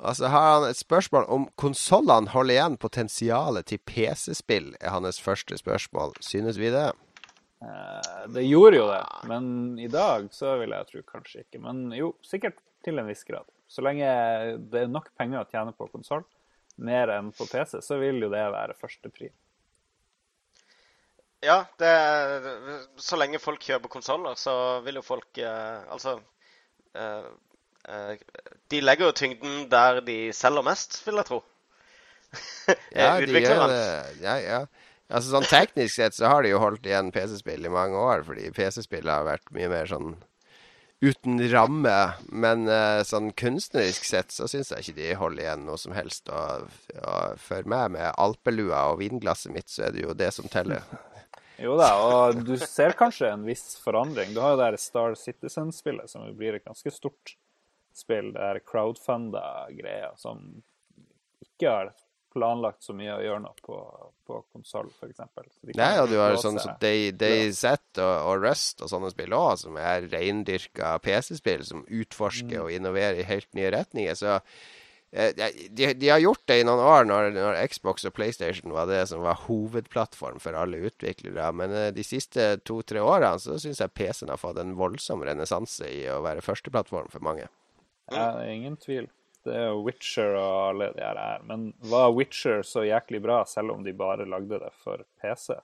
Og 0.00 0.16
så 0.16 0.30
har 0.32 0.46
han 0.54 0.70
et 0.70 0.78
spørsmål 0.80 1.26
om 1.28 1.46
konsollene 1.60 2.32
holder 2.32 2.54
igjen 2.56 2.76
potensialet 2.80 3.66
til 3.68 3.80
PC-spill, 3.84 4.70
er 4.80 4.94
hans 4.94 5.20
første 5.20 5.58
spørsmål. 5.60 6.14
Synes 6.24 6.56
vi 6.60 6.70
det? 6.72 6.86
Eh, 7.60 8.28
Det 8.32 8.46
gjorde 8.48 8.76
jo 8.80 8.86
det, 8.88 9.02
men 9.28 9.78
i 9.78 9.88
dag 9.92 10.28
så 10.32 10.56
vil 10.60 10.72
jeg 10.72 10.88
tro 10.88 11.02
kanskje 11.04 11.44
ikke. 11.44 11.60
Men 11.60 11.90
jo, 11.92 12.14
sikkert 12.24 12.56
til 12.84 12.98
en 13.00 13.08
viss 13.12 13.24
grad. 13.28 13.44
Så 13.68 13.84
lenge 13.84 14.08
det 14.72 14.86
er 14.86 14.88
nok 14.92 15.10
penger 15.20 15.44
å 15.44 15.50
tjene 15.50 15.76
på 15.76 15.88
konsoll, 15.92 16.24
mer 16.80 17.12
enn 17.18 17.28
på 17.36 17.44
PC, 17.44 17.82
så 17.84 18.00
vil 18.00 18.24
jo 18.24 18.32
det 18.32 18.40
være 18.56 18.76
førstepri. 18.80 19.28
Ja, 21.40 21.62
det 21.80 21.90
så 23.00 23.16
lenge 23.16 23.40
folk 23.40 23.62
kjøper 23.64 23.92
konsoller, 23.92 24.36
så 24.36 24.52
vil 24.84 24.98
jo 25.00 25.04
folk 25.04 25.38
eh, 25.40 25.86
Altså 25.88 26.18
eh, 26.92 27.30
eh, 27.88 28.12
De 28.68 28.82
legger 28.84 29.08
jo 29.08 29.16
tyngden 29.16 29.62
der 29.72 30.02
de 30.04 30.18
selger 30.36 30.66
mest, 30.66 31.00
vil 31.06 31.20
jeg 31.22 31.30
tro. 31.30 31.40
Ja, 32.94 33.16
de 33.18 33.40
gjør 33.40 33.66
det. 33.72 33.84
Ja, 34.22 34.36
ja. 34.36 34.60
Altså 35.10 35.32
sånn 35.32 35.48
Teknisk 35.50 35.96
sett 35.96 36.14
så 36.14 36.28
har 36.30 36.44
de 36.44 36.52
jo 36.52 36.60
holdt 36.62 36.84
igjen 36.86 37.08
PC-spill 37.14 37.64
i 37.66 37.72
mange 37.72 37.98
år, 37.98 38.22
fordi 38.28 38.52
PC-spill 38.54 39.08
har 39.10 39.24
vært 39.26 39.48
mye 39.56 39.70
mer 39.72 39.88
sånn 39.90 40.12
uten 41.00 41.40
ramme. 41.50 41.96
Men 42.28 42.68
eh, 42.70 43.00
sånn 43.08 43.32
kunstnerisk 43.32 44.06
sett 44.06 44.30
så 44.36 44.46
syns 44.50 44.70
jeg 44.70 44.84
ikke 44.84 44.98
de 45.00 45.08
holder 45.18 45.46
igjen 45.46 45.64
noe 45.66 45.80
som 45.80 45.96
helst. 45.96 46.30
Og, 46.30 46.68
og 47.00 47.40
for 47.42 47.66
meg, 47.66 47.96
med 47.96 48.12
alpelua 48.20 48.90
og 48.92 49.00
vinglasset 49.00 49.56
mitt, 49.56 49.72
så 49.72 49.88
er 49.88 49.96
det 49.96 50.04
jo 50.04 50.14
det 50.14 50.30
som 50.36 50.46
teller. 50.52 50.84
Jo 51.60 51.74
da, 51.76 51.90
og 52.00 52.40
du 52.46 52.54
ser 52.60 52.94
kanskje 52.96 53.28
en 53.34 53.42
viss 53.44 53.74
forandring. 53.82 54.32
Du 54.34 54.40
har 54.40 54.54
jo 54.54 54.60
det 54.60 54.68
her 54.70 54.78
Star 54.80 55.16
Citizen-spillet, 55.18 56.08
som 56.08 56.24
blir 56.38 56.56
et 56.56 56.64
ganske 56.64 56.92
stort 56.94 57.34
spill. 57.96 58.30
Det 58.32 58.40
er 58.46 58.62
crowdfunda 58.64 59.42
greier 59.76 60.14
som 60.20 60.40
ikke 61.44 61.68
har 61.74 61.92
planlagt 62.30 62.84
så 62.86 62.94
mye 62.94 63.12
å 63.16 63.22
gjøre 63.24 63.42
noe 63.42 63.56
på, 63.66 63.76
på 64.28 64.36
konsoll, 64.54 64.88
f.eks. 64.94 65.20
Nei, 65.74 65.92
og 65.98 66.08
du 66.12 66.16
har 66.20 66.36
sånn 66.38 66.60
som 66.62 66.76
Day- 66.80 67.10
DayZ 67.10 67.64
og, 67.98 68.04
og 68.06 68.44
Rust 68.44 68.84
og 68.86 68.92
sånne 68.92 69.10
spill 69.10 69.34
òg, 69.34 69.56
som 69.64 69.76
er 69.82 70.06
reindyrka 70.12 70.94
PC-spill 71.02 71.64
som 71.66 71.82
utforsker 71.90 72.62
og 72.62 72.70
innoverer 72.72 73.18
i 73.18 73.26
helt 73.26 73.50
nye 73.58 73.72
retninger. 73.74 74.14
Så 74.16 74.38
de, 75.10 75.86
de 75.98 76.08
har 76.08 76.20
gjort 76.22 76.42
det 76.46 76.60
i 76.60 76.64
noen 76.66 76.80
år, 76.86 77.06
når, 77.08 77.30
når 77.34 77.56
Xbox 77.72 78.04
og 78.06 78.12
PlayStation 78.14 78.70
var 78.74 78.86
det 78.86 79.00
som 79.10 79.24
var 79.24 79.40
hovedplattform 79.48 80.38
for 80.42 80.54
alle 80.54 80.78
utviklere. 80.86 81.48
Men 81.56 81.74
eh, 81.74 81.88
de 81.96 82.04
siste 82.06 82.52
to-tre 82.62 83.02
årene 83.02 83.40
så 83.42 83.56
syns 83.58 83.82
jeg 83.82 83.94
PC-en 83.98 84.30
har 84.30 84.38
fått 84.38 84.60
en 84.62 84.76
voldsom 84.78 85.24
renessanse 85.26 85.88
i 85.90 86.04
å 86.14 86.20
være 86.22 86.44
førsteplattform 86.46 87.10
for 87.10 87.26
mange. 87.26 87.48
Ja, 88.10 88.28
det 88.38 88.44
er 88.46 88.54
ingen 88.54 88.78
tvil. 88.78 89.10
Det 89.46 89.54
er 89.56 89.70
jo 89.72 89.82
Witcher 89.86 90.34
og 90.36 90.56
alle 90.68 90.90
de 90.94 91.02
her 91.02 91.18
er. 91.18 91.42
Men 91.48 91.70
var 91.90 92.12
Witcher 92.14 92.62
så 92.66 92.84
jæklig 92.84 93.22
bra, 93.24 93.40
selv 93.48 93.72
om 93.74 93.82
de 93.86 93.94
bare 93.96 94.26
lagde 94.28 94.58
det 94.62 94.70
for 94.84 95.02
PC? 95.22 95.56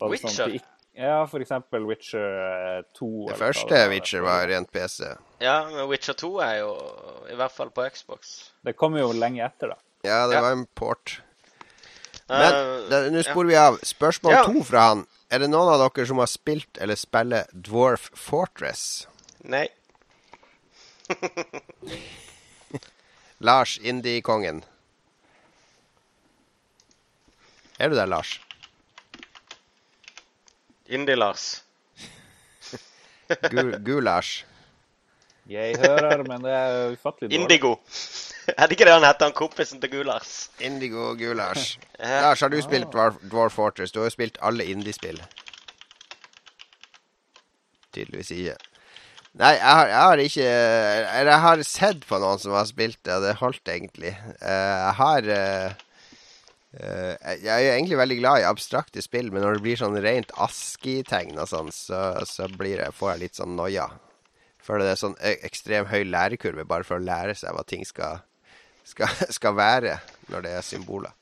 Var 0.00 0.10
det 0.10 0.20
sånn 0.22 0.30
at 0.30 0.32
Witcher? 0.32 0.50
de 0.50 0.60
ikke- 0.62 0.72
ja, 0.96 1.26
for 1.28 1.40
eksempel 1.44 1.84
Witcher 1.86 2.78
eh, 2.78 2.82
2. 2.98 3.08
Det 3.28 3.34
eller 3.34 3.40
første 3.44 3.68
det. 3.74 3.88
Witcher 3.92 4.20
var 4.24 4.46
rent 4.48 4.70
PC. 4.72 5.04
Ja, 5.44 5.56
men 5.70 5.88
Witcher 5.90 6.14
2 6.16 6.30
er 6.44 6.54
jo 6.62 6.70
i 7.30 7.36
hvert 7.36 7.52
fall 7.52 7.70
på 7.70 7.84
Xbox. 7.92 8.50
Det 8.64 8.76
kom 8.76 8.96
jo 8.98 9.12
lenge 9.12 9.44
etter, 9.46 9.68
da. 9.74 9.78
Ja, 10.06 10.26
det 10.30 10.34
Ja. 10.38 10.42
var 10.42 10.52
en 10.52 10.66
port. 10.74 11.20
Men 12.28 12.40
Eh, 12.54 12.88
da- 12.90 13.08
nå 13.10 13.22
sporer 13.22 13.46
vi 13.48 13.54
av. 13.56 13.78
Spørsmål 13.86 14.32
Ja. 14.32 14.44
to 14.44 14.62
fra 14.64 14.80
han. 14.88 15.06
Er 15.30 15.38
det 15.38 15.50
noen 15.50 15.68
av 15.68 15.78
dere 15.94 16.06
som 16.06 16.18
har 16.18 16.26
spilt 16.26 16.78
eller 16.80 16.94
spiller 16.96 17.44
Dwarf 17.52 18.10
Fortress? 18.14 19.06
Nei. 19.44 19.68
Lars, 23.38 23.78
indie-kongen. 23.78 24.64
Er 27.78 27.88
du 27.90 27.94
der, 27.94 28.06
Lars? 28.06 28.40
Indie-Lars. 30.88 31.62
Gu- 33.50 33.78
Gu-Lars. 33.82 34.44
Jeg 35.50 35.76
hører, 35.78 36.22
men 36.26 36.42
det 36.42 36.52
er 36.54 36.92
ufattelig 36.94 37.30
dårlig. 37.30 37.40
Indigo. 37.42 37.74
Er 38.46 38.68
det 38.68 38.76
ikke 38.76 38.86
det 38.86 38.92
han 38.94 39.02
heter, 39.02 39.26
han 39.26 39.32
kompisen 39.34 39.80
til 39.82 39.90
Gulars? 39.90 40.50
Indigo 40.62 41.08
Gu-Lars. 41.18 41.72
Lars, 41.98 42.40
har 42.40 42.48
du 42.52 42.60
spilt 42.62 42.92
Dwarf, 42.92 43.16
Dwarf 43.30 43.56
Fortress? 43.58 43.90
Du 43.92 43.98
har 43.98 44.06
jo 44.06 44.14
spilt 44.14 44.38
alle 44.46 44.64
indie-spill. 44.70 45.18
Tydeligvis 47.96 48.30
ikke. 48.36 48.54
Nei, 49.36 49.50
jeg 49.58 49.66
har, 49.68 49.88
jeg 49.90 49.98
har 50.00 50.20
ikke 50.22 50.44
Eller 50.46 51.30
jeg 51.32 51.40
har 51.44 51.62
sett 51.68 52.06
på 52.08 52.18
noen 52.22 52.38
som 52.40 52.54
har 52.56 52.68
spilt 52.70 52.98
det, 53.04 53.16
og 53.18 53.26
det 53.26 53.34
holdt 53.42 53.68
egentlig. 53.72 54.14
Eh, 54.38 54.76
jeg 54.86 54.94
har 55.00 55.28
eh, 55.34 55.74
Jeg 56.76 57.52
er 57.52 57.62
jo 57.64 57.74
egentlig 57.74 57.98
veldig 58.00 58.16
glad 58.18 58.40
i 58.42 58.48
abstrakte 58.48 59.02
spill, 59.04 59.30
men 59.32 59.44
når 59.44 59.56
det 59.56 59.64
blir 59.64 59.78
sånn 59.80 59.96
rent 60.04 60.32
ASCII-tegn 60.44 61.38
og 61.40 61.48
sånn, 61.48 61.70
så, 61.72 62.00
så 62.28 62.48
jeg, 62.48 62.90
får 62.92 63.12
jeg 63.14 63.22
litt 63.22 63.38
sånn 63.38 63.56
noia. 63.56 63.86
Føler 64.66 64.88
det 64.88 64.94
er 64.96 65.00
sånn 65.00 65.18
ekstremt 65.20 65.46
ekstrem 65.46 65.90
høy 65.92 66.02
lærekurve 66.08 66.64
bare 66.68 66.86
for 66.86 66.98
å 66.98 67.06
lære 67.06 67.36
seg 67.38 67.54
hva 67.54 67.62
ting 67.68 67.84
skal, 67.86 68.24
skal, 68.84 69.12
skal 69.38 69.54
være 69.56 70.00
når 70.32 70.46
det 70.46 70.56
er 70.56 70.66
symboler. 70.66 71.14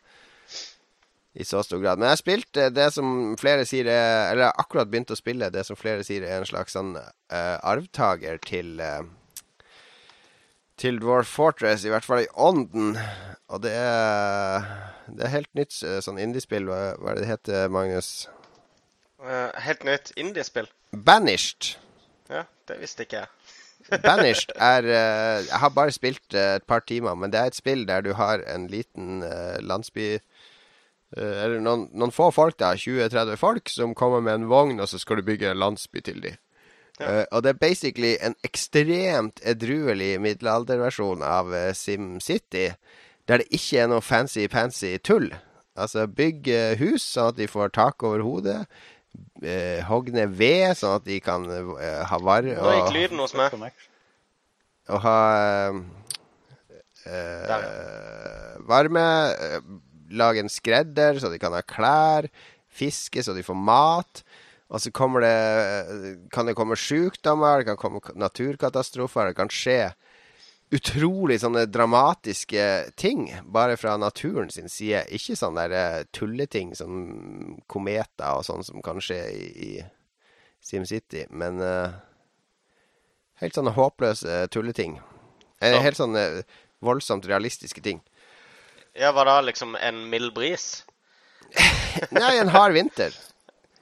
I 1.35 1.45
så 1.45 1.65
stor 1.67 1.81
grad. 1.83 1.99
Men 1.99 2.07
jeg 2.07 2.15
har 2.15 2.21
spilt 2.21 2.59
eh, 2.63 2.71
det 2.71 2.87
som 2.95 3.09
flere 3.41 3.65
sier 3.67 3.89
er 3.91 4.29
Eller 4.31 4.45
jeg 4.45 4.53
har 4.53 4.61
akkurat 4.63 4.91
begynt 4.91 5.11
å 5.11 5.19
spille 5.19 5.49
det 5.51 5.65
som 5.67 5.75
flere 5.75 6.05
sier 6.07 6.23
er 6.23 6.39
en 6.39 6.47
slags 6.47 6.77
sånn 6.77 6.93
uh, 6.95 7.57
arvtaker 7.67 8.39
til 8.47 8.79
eh, 8.79 9.03
Til 10.81 10.99
Dwarf 10.99 11.31
Fortress, 11.31 11.85
i 11.85 11.93
hvert 11.93 12.05
fall 12.05 12.25
i 12.25 12.31
ånden. 12.35 12.97
Og 13.49 13.63
det 13.63 13.73
er 13.73 14.65
Det 15.07 15.27
er 15.27 15.35
helt 15.35 15.53
nytt 15.55 15.77
eh, 15.85 16.01
sånn 16.01 16.19
indiespill. 16.19 16.65
Hva, 16.67 16.95
hva 16.97 17.13
er 17.13 17.19
det 17.19 17.27
det 17.27 17.31
heter, 17.31 17.69
Magnus? 17.69 18.27
Uh, 19.21 19.53
helt 19.61 19.85
nytt 19.85 20.13
indiespill. 20.17 20.67
Banished. 20.93 21.75
Ja, 22.33 22.47
det 22.69 22.79
visste 22.81 23.05
ikke 23.05 23.23
jeg. 23.23 23.29
Banished 24.09 24.55
er 24.57 24.89
uh, 24.89 25.45
Jeg 25.45 25.61
har 25.61 25.75
bare 25.77 25.93
spilt 25.93 26.25
uh, 26.35 26.57
et 26.57 26.65
par 26.65 26.83
timer, 26.89 27.15
men 27.15 27.33
det 27.33 27.41
er 27.41 27.53
et 27.53 27.59
spill 27.59 27.85
der 27.89 28.01
du 28.01 28.15
har 28.17 28.41
en 28.49 28.67
liten 28.73 29.21
landsby 29.61 30.19
Eller 31.15 31.61
noen, 31.63 31.85
noen 31.95 32.11
få 32.11 32.33
folk, 32.35 32.57
da, 32.59 32.73
20-30 32.75 33.37
folk, 33.39 33.69
som 33.71 33.93
kommer 33.95 34.25
med 34.25 34.41
en 34.41 34.49
vogn, 34.51 34.81
og 34.83 34.89
så 34.91 34.99
skal 34.99 35.21
du 35.21 35.29
bygge 35.29 35.53
en 35.53 35.61
landsby 35.63 36.01
til 36.03 36.19
dem. 36.25 36.41
Ja. 37.01 37.25
og 37.35 37.43
det 37.43 37.51
er 37.51 37.59
basically 37.59 38.13
en 38.23 38.37
ekstremt 38.47 39.41
edruelig 39.43 40.13
middelalderversjon 40.23 41.25
av 41.27 41.51
uh, 41.51 41.73
SimCity, 41.75 42.69
der 43.27 43.43
det 43.43 43.49
ikke 43.51 43.81
er 43.83 43.89
noe 43.91 44.05
fancy-pansy 44.05 44.93
tull. 45.03 45.33
Altså, 45.75 46.05
bygg 46.07 46.47
eh, 46.55 46.77
hus 46.79 47.03
sånn 47.03 47.33
at 47.33 47.39
de 47.41 47.49
får 47.51 47.73
tak 47.75 48.05
over 48.07 48.23
hodet. 48.23 48.61
Hogg 49.89 50.13
ned 50.15 50.37
ved 50.39 50.77
sånn 50.79 51.01
at 51.01 51.07
de 51.09 51.19
kan 51.25 51.49
eh, 51.51 52.05
ha 52.07 52.19
varr. 52.23 52.47
Nå 52.47 52.77
gikk 52.77 52.93
lyden 52.95 53.23
hos 53.25 53.35
meg. 53.35 53.75
Å 54.87 55.01
ha 55.03 55.19
eh, 57.09 57.67
varme. 58.71 59.07
eh, 59.35 59.59
lage 60.15 60.45
en 60.45 60.53
skredder 60.53 61.19
så 61.19 61.31
de 61.33 61.41
kan 61.43 61.55
ha 61.57 61.63
klær. 61.67 62.29
Fiske 62.71 63.23
så 63.25 63.35
de 63.35 63.43
får 63.47 63.59
mat. 63.59 64.23
Og 64.75 64.83
så 64.83 64.91
kommer 64.91 65.23
det, 65.23 66.27
kan 66.35 66.49
det 66.49 66.57
komme 66.59 66.75
sykdommer, 66.75 67.63
det 67.63 67.69
kan 67.69 67.79
komme 67.79 68.01
naturkatastrofer. 68.19 69.31
Det 69.31 69.39
kan 69.39 69.53
skje 69.53 69.79
utrolig 70.75 71.37
sånne 71.43 71.67
dramatiske 71.71 72.65
ting 72.99 73.29
bare 73.55 73.77
fra 73.79 73.95
naturen 74.01 74.51
sin 74.51 74.67
side. 74.73 75.05
Ikke 75.15 75.37
sånne 75.39 75.69
der 75.71 75.77
eh, 76.01 76.07
tulleting 76.17 76.73
som 76.75 77.61
kometer 77.71 78.41
og 78.41 78.47
sånn 78.49 78.67
som 78.67 78.83
kan 78.83 78.99
skje 79.05 79.21
i, 79.31 79.47
i 79.69 79.71
SimCity, 80.65 81.27
men 81.29 81.61
uh, 81.61 81.93
helt 83.43 83.55
sånne 83.55 83.75
håpløse 83.77 84.47
tulleting. 84.55 84.97
Eh, 85.61 85.77
Ja. 85.77 85.83
Helt 85.85 86.01
sånne 86.01 86.25
voldsomt 86.85 87.29
realistiske 87.29 87.81
ting. 87.85 88.01
Ja, 88.97 89.13
var 89.13 89.29
det 89.29 89.53
liksom 89.53 89.77
en 89.77 90.09
mild 90.11 90.35
bris? 90.35 90.85
Nei, 92.11 92.37
en 92.41 92.51
hard 92.51 92.75
vinter. 92.75 93.15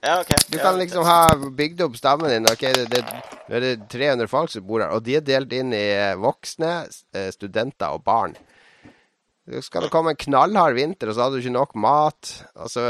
Ja, 0.02 0.16
okay. 0.20 0.38
Du 0.50 0.58
kan 0.58 0.78
liksom 0.80 1.04
ha 1.06 1.28
bygd 1.54 1.84
opp 1.84 1.96
stammen 1.96 2.30
din. 2.32 2.48
Ok, 2.50 2.64
det, 2.74 2.88
det, 2.90 3.02
det, 3.46 3.58
er 3.60 3.84
300 3.92 4.30
folk 4.30 4.50
som 4.50 4.64
bor 4.66 4.82
her, 4.82 4.90
og 4.90 5.04
de 5.06 5.14
er 5.20 5.22
delt 5.22 5.52
inn 5.54 5.70
i 5.76 5.84
voksne, 6.18 6.72
eh, 7.14 7.28
studenter 7.30 7.94
og 7.94 8.02
barn. 8.06 8.34
Så 9.46 9.62
skal 9.66 9.86
det 9.86 9.92
komme 9.94 10.14
en 10.14 10.18
knallhard 10.18 10.74
vinter, 10.74 11.10
og 11.10 11.14
så 11.14 11.24
hadde 11.24 11.38
du 11.38 11.44
ikke 11.44 11.54
nok 11.54 11.78
mat. 11.78 12.32
Og 12.58 12.72
så 12.72 12.84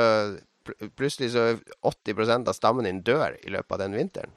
plutselig 0.97 1.35
så 1.35 1.51
80% 1.85 2.49
av 2.49 2.57
stammen 2.57 2.89
din 2.89 3.05
dør 3.05 3.37
i 3.43 3.53
løpet 3.53 3.77
av 3.77 3.85
den 3.85 3.99
vinteren. 3.99 4.33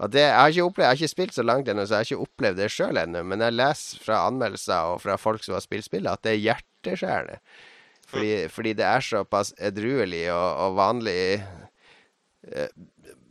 Og 0.00 0.08
det, 0.14 0.22
jeg, 0.24 0.36
har 0.38 0.52
ikke 0.54 0.68
opplevd, 0.70 0.86
jeg 0.86 0.90
har 0.94 1.02
ikke 1.02 1.12
spilt 1.12 1.36
så 1.36 1.44
langt 1.44 1.68
ennå, 1.68 1.84
så 1.84 1.98
jeg 1.98 2.00
har 2.00 2.08
ikke 2.08 2.24
opplevd 2.24 2.60
det 2.62 2.70
sjøl 2.72 3.00
ennå. 3.02 3.20
Men 3.28 3.44
jeg 3.44 3.58
leser 3.58 4.04
fra 4.06 4.22
anmeldelser 4.30 4.94
og 4.94 5.02
fra 5.04 5.20
folk 5.20 5.44
som 5.44 5.58
har 5.58 5.64
spilt 5.64 5.84
spillet, 5.84 6.08
at 6.08 6.24
det 6.24 6.32
er 6.32 6.44
hjerteskjærende. 6.46 7.40
Fordi, 8.10 8.30
fordi 8.50 8.72
det 8.78 8.86
er 8.88 9.04
såpass 9.04 9.52
edruelig 9.60 10.24
og, 10.32 10.46
og 10.64 10.78
vanlig 10.80 11.18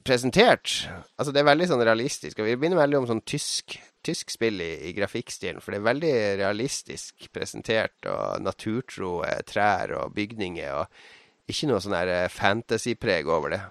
presentert. 0.10 0.74
Altså 1.18 1.34
Det 1.34 1.42
er 1.42 1.50
veldig 1.50 1.70
sånn 1.72 1.86
realistisk. 1.86 2.40
Og 2.40 2.50
Vi 2.50 2.58
begynner 2.58 2.82
veldig 2.84 3.02
om 3.02 3.08
sånn 3.10 3.24
tysk, 3.28 3.78
tysk 4.06 4.34
spill 4.34 4.62
i, 4.64 4.72
i 4.90 4.94
grafikkstilen. 4.98 5.62
For 5.64 5.74
det 5.74 5.82
er 5.82 5.90
veldig 5.90 6.14
realistisk 6.44 7.30
presentert, 7.36 7.98
og 8.10 8.44
naturtro 8.46 9.20
eh, 9.28 9.42
trær 9.48 9.96
og 10.02 10.16
bygninger. 10.18 10.78
Og 10.84 11.52
ikke 11.52 11.70
noe 11.72 11.82
sånn 11.84 11.98
her 11.98 12.14
eh, 12.16 12.32
fantasypreg 12.34 13.30
over 13.30 13.58
det. 13.58 13.66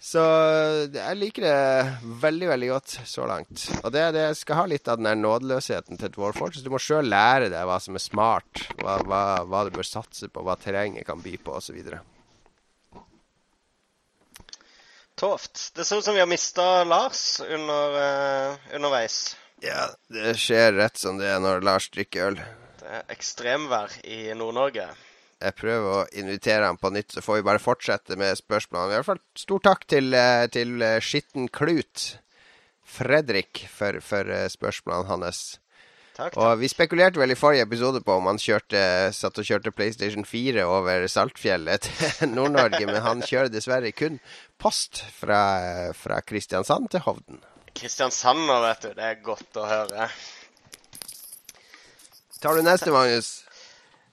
Så 0.00 0.20
jeg 0.94 1.16
liker 1.20 1.44
det 1.44 2.12
veldig, 2.22 2.46
veldig 2.48 2.68
godt 2.70 2.92
så 3.04 3.26
langt. 3.28 3.66
Og 3.82 3.90
det, 3.92 4.06
det 4.16 4.22
skal 4.38 4.62
ha 4.62 4.70
litt 4.70 4.88
av 4.88 4.96
den 4.96 5.10
der 5.10 5.18
nådeløsheten 5.20 6.00
til 6.00 6.14
Dwarf 6.14 6.40
Fortress. 6.40 6.64
Du 6.64 6.72
må 6.72 6.80
sjøl 6.80 7.10
lære 7.12 7.50
deg 7.52 7.68
hva 7.68 7.76
som 7.84 7.98
er 7.98 8.00
smart, 8.00 8.62
hva, 8.80 8.96
hva, 9.04 9.20
hva 9.44 9.66
du 9.68 9.74
bør 9.76 9.84
satse 9.84 10.30
på, 10.32 10.40
hva 10.46 10.56
terrenget 10.56 11.04
kan 11.04 11.20
by 11.20 11.34
på, 11.44 11.58
osv. 11.60 12.00
Toft. 15.20 15.74
Det 15.76 15.84
ser 15.84 16.00
ut 16.00 16.04
som 16.04 16.14
vi 16.16 16.20
har 16.20 16.28
mista 16.30 16.84
Lars 16.84 17.40
under, 17.40 17.96
uh, 18.52 18.74
underveis. 18.74 19.36
Ja, 19.60 19.90
det 20.08 20.32
skjer 20.40 20.72
rett 20.72 20.96
som 20.96 21.18
det 21.20 21.28
er 21.28 21.42
når 21.44 21.60
Lars 21.60 21.90
drikker 21.92 22.30
øl. 22.30 22.38
Det 22.80 22.88
er 22.88 23.12
ekstremvær 23.12 23.98
i 24.08 24.22
Nord-Norge. 24.32 24.86
Jeg 25.40 25.56
prøver 25.56 25.90
å 25.92 26.06
invitere 26.16 26.64
ham 26.64 26.80
på 26.80 26.88
nytt, 26.92 27.12
så 27.12 27.24
får 27.24 27.40
vi 27.40 27.46
bare 27.50 27.60
fortsette 27.60 28.16
med 28.20 28.40
spørsmålene. 28.40 28.94
I 28.94 28.96
hvert 28.96 29.10
fall 29.10 29.20
stor 29.42 29.62
takk 29.68 29.84
til, 29.92 30.08
eh, 30.16 30.46
til 30.52 30.80
eh, 30.84 30.96
Skitten 31.04 31.52
Klut, 31.52 32.06
Fredrik, 32.84 33.66
for, 33.72 34.00
for 34.00 34.32
spørsmålene 34.56 35.12
hans. 35.12 35.60
Takk. 36.20 36.34
takk. 36.34 36.42
Og 36.44 36.58
vi 36.60 36.68
spekulerte 36.68 37.20
vel 37.20 37.32
i 37.32 37.38
forrige 37.38 37.64
episode 37.64 38.02
på 38.04 38.16
om 38.18 38.26
han 38.28 38.40
kjørte, 38.40 38.80
satt 39.16 39.38
og 39.40 39.46
kjørte 39.46 39.72
PlayStation 39.72 40.26
4 40.28 40.66
over 40.68 41.06
Saltfjellet 41.08 41.86
til 41.86 42.32
Nord-Norge, 42.36 42.82
men 42.90 43.00
han 43.00 43.22
kjører 43.24 43.48
dessverre 43.52 43.92
kun 43.96 44.18
post 44.60 45.00
fra, 45.16 45.40
fra 45.96 46.20
Kristiansand 46.20 46.90
til 46.92 47.04
Hovden. 47.06 47.40
Kristiansand 47.72 48.44
vet 48.50 48.84
du. 48.84 48.90
Det 48.98 49.06
er 49.06 49.22
godt 49.24 49.56
å 49.56 49.64
høre. 49.70 50.10
Tar 52.40 52.56
du 52.56 52.64
neste, 52.66 52.92
Magnus? 52.92 53.30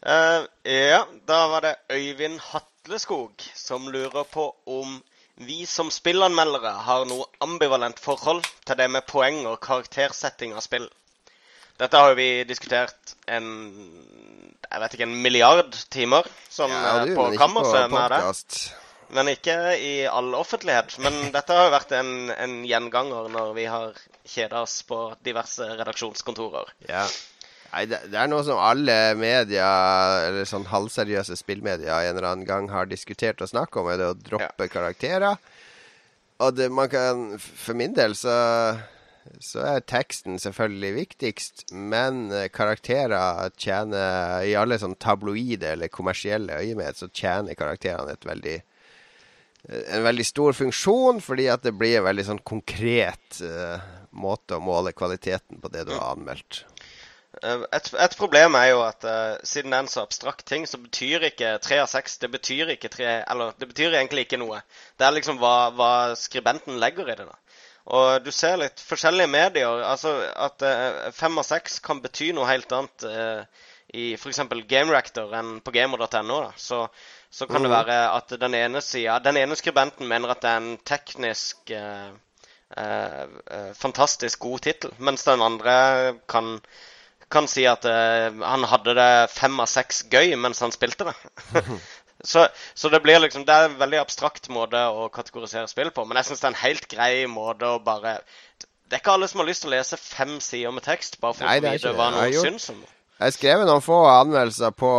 Uh, 0.06 0.46
ja, 0.64 1.02
da 1.28 1.40
var 1.52 1.66
det 1.66 1.74
Øyvind 1.92 2.40
Hatleskog 2.54 3.44
som 3.56 3.90
lurer 3.92 4.24
på 4.32 4.48
om 4.64 5.02
vi 5.44 5.66
som 5.70 5.92
spillanmeldere 5.92 6.72
har 6.88 7.04
noe 7.10 7.28
ambivalent 7.44 8.00
forhold 8.00 8.48
til 8.66 8.80
det 8.80 8.88
med 8.94 9.06
poeng 9.10 9.44
og 9.50 9.60
karaktersetting 9.64 10.56
av 10.56 10.64
spill. 10.64 10.88
Dette 11.78 12.02
har 12.02 12.12
jo 12.12 12.18
vi 12.18 12.32
diskutert 12.50 13.16
en 13.30 13.48
jeg 14.68 14.84
vet 14.84 14.98
ikke, 14.98 15.08
en 15.08 15.22
milliard 15.24 15.78
timer 15.94 16.28
som 16.52 16.72
Ja, 16.72 16.98
eh, 16.98 17.06
du, 17.08 17.16
på 17.16 17.30
ikke 17.30 17.38
på 17.38 17.44
kammerset 17.46 17.94
med 17.94 18.12
det. 18.12 18.74
Men 19.16 19.32
ikke 19.32 19.56
i 19.80 19.94
all 20.12 20.34
offentlighet. 20.36 20.98
Men 21.04 21.16
dette 21.36 21.56
har 21.56 21.70
jo 21.70 21.76
vært 21.78 21.96
en, 21.96 22.12
en 22.36 22.60
gjenganger 22.68 23.32
når 23.32 23.54
vi 23.56 23.68
har 23.72 23.96
kjeda 24.28 24.66
oss 24.66 24.82
på 24.88 25.00
diverse 25.24 25.70
redaksjonskontorer. 25.80 26.74
Ja. 26.90 27.06
Nei, 27.72 27.86
det, 27.88 28.02
det 28.12 28.20
er 28.20 28.30
noe 28.32 28.44
som 28.48 28.60
alle 28.64 28.96
media, 29.20 29.70
eller 30.28 30.48
sånn 30.48 30.68
halvseriøse 30.72 31.36
spillmedia, 31.40 32.00
en 32.04 32.16
eller 32.16 32.30
annen 32.30 32.48
gang 32.48 32.70
har 32.72 32.88
diskutert 32.88 33.44
og 33.44 33.52
snakket 33.52 33.82
om, 33.82 33.90
er 33.92 34.00
det 34.00 34.12
å 34.12 34.20
droppe 34.20 34.70
karakterer. 34.72 35.40
Og 36.44 36.54
det, 36.56 36.70
man 36.72 36.88
kan 36.92 37.26
For 37.42 37.74
min 37.76 37.96
del 37.98 38.14
så 38.16 38.36
så 39.44 39.64
er 39.66 39.86
teksten 39.86 40.40
selvfølgelig 40.42 40.94
viktigst, 40.96 41.66
men 41.72 42.28
eh, 42.32 42.48
karakterer 42.54 43.52
tjener 43.60 44.46
I 44.48 44.56
alle 44.60 44.80
sånn 44.82 44.98
tabloide 45.02 45.74
eller 45.76 45.94
kommersielle 45.94 46.60
øyemed 46.62 47.00
så 47.00 47.10
tjener 47.12 47.58
karakterene 47.60 48.16
et 48.16 48.28
veldig 48.28 48.56
eh, 48.58 49.84
en 49.98 50.06
veldig 50.08 50.26
stor 50.26 50.58
funksjon, 50.58 51.22
fordi 51.24 51.50
at 51.52 51.66
det 51.66 51.76
blir 51.78 52.00
en 52.00 52.08
veldig 52.08 52.28
sånn 52.30 52.44
konkret 52.48 53.42
uh, 53.44 53.78
måte 54.16 54.58
å 54.58 54.64
måle 54.64 54.96
kvaliteten 54.96 55.60
på 55.62 55.72
det 55.74 55.88
du 55.88 55.96
har 55.98 56.14
anmeldt. 56.16 56.64
Eh, 57.44 57.64
Et, 57.72 57.90
et 57.94 58.16
problem 58.18 58.56
er 58.58 58.70
jo 58.72 58.82
at 58.86 59.04
uh, 59.06 59.38
siden 59.46 59.74
det 59.74 59.78
er 59.78 59.86
en 59.86 59.92
så 59.92 60.06
abstrakt 60.06 60.46
ting, 60.50 60.66
så 60.70 60.80
betyr 60.82 61.28
ikke 61.30 61.58
tre 61.62 61.82
av 61.84 61.90
seks 61.92 62.18
Det 62.24 62.30
betyr 62.34 62.74
ikke 62.74 62.90
tre 62.94 63.10
Eller 63.20 63.54
det 63.60 63.68
betyr 63.70 63.94
egentlig 63.94 64.26
ikke 64.26 64.40
noe. 64.42 64.62
Det 64.98 65.06
er 65.06 65.16
liksom 65.18 65.42
hva, 65.42 65.70
hva 65.76 65.92
skribenten 66.18 66.80
legger 66.82 67.12
i 67.12 67.18
det. 67.20 67.28
da. 67.28 67.38
Og 67.88 68.24
du 68.26 68.32
ser 68.36 68.58
litt 68.60 68.82
forskjellige 68.84 69.32
medier. 69.32 69.84
altså 69.88 70.12
At 70.36 70.62
eh, 70.68 71.12
fem 71.16 71.38
av 71.40 71.46
seks 71.48 71.80
kan 71.80 72.02
bety 72.04 72.34
noe 72.36 72.50
helt 72.50 72.72
annet 72.76 73.06
eh, 73.08 73.44
i 73.96 74.08
f.eks. 74.18 74.42
GameRactor 74.68 75.32
enn 75.40 75.60
på 75.64 75.72
gamer.no. 75.72 76.42
Så, 76.60 76.82
så 77.32 77.48
kan 77.48 77.64
det 77.64 77.72
Mhm. 77.72 77.78
være 77.78 78.00
at 78.18 78.36
den 78.40 78.54
ene 78.60 78.82
siden, 78.84 79.24
Den 79.24 79.38
ene 79.38 79.56
skribenten 79.56 80.08
mener 80.08 80.36
at 80.36 80.42
det 80.44 80.50
er 80.52 80.58
en 80.58 80.78
teknisk 80.84 81.72
eh, 81.72 82.10
eh, 82.76 83.24
eh, 83.52 83.72
fantastisk 83.74 84.40
god 84.40 84.60
tittel, 84.68 84.92
mens 85.00 85.24
den 85.24 85.42
andre 85.42 86.20
kan 86.28 86.60
kan 87.30 87.44
si 87.52 87.66
at 87.68 87.84
uh, 87.84 88.32
han 88.40 88.64
hadde 88.64 88.94
det 88.96 89.30
fem 89.36 89.58
av 89.60 89.68
seks 89.68 90.06
gøy 90.08 90.30
mens 90.40 90.62
han 90.64 90.72
spilte 90.72 91.10
det. 91.10 91.16
så, 92.28 92.44
så 92.76 92.90
det 92.92 93.00
blir 93.06 93.22
liksom 93.24 93.46
Det 93.48 93.56
er 93.56 93.70
en 93.70 93.78
veldig 93.80 94.02
abstrakt 94.02 94.50
måte 94.52 94.82
å 94.92 95.08
kategorisere 95.16 95.70
spill 95.72 95.94
på, 95.96 96.04
men 96.10 96.20
jeg 96.20 96.28
syns 96.32 96.44
det 96.44 96.50
er 96.50 96.54
en 96.56 96.62
helt 96.66 96.88
grei 96.92 97.14
måte 97.32 97.70
å 97.78 97.80
bare 97.84 98.18
Det 98.60 98.98
er 98.98 99.02
ikke 99.02 99.16
alle 99.16 99.30
som 99.32 99.40
har 99.42 99.48
lyst 99.48 99.64
til 99.64 99.72
å 99.72 99.76
lese 99.78 100.00
fem 100.02 100.38
sider 100.44 100.76
med 100.76 100.84
tekst 100.86 101.18
bare 101.24 101.38
for 101.40 101.48
Nei, 101.48 101.58
å 101.62 101.66
vite 101.72 101.96
hva. 101.96 102.10
Jeg 102.12 102.18
noen 102.20 102.36
gjort- 102.36 102.48
syns 102.52 102.70
om 102.76 102.84
det. 102.84 102.92
Jeg 103.18 103.34
skrev 103.34 103.64
noen 103.66 103.82
få 103.82 103.96
anmeldelser 104.12 104.76
på, 104.78 104.90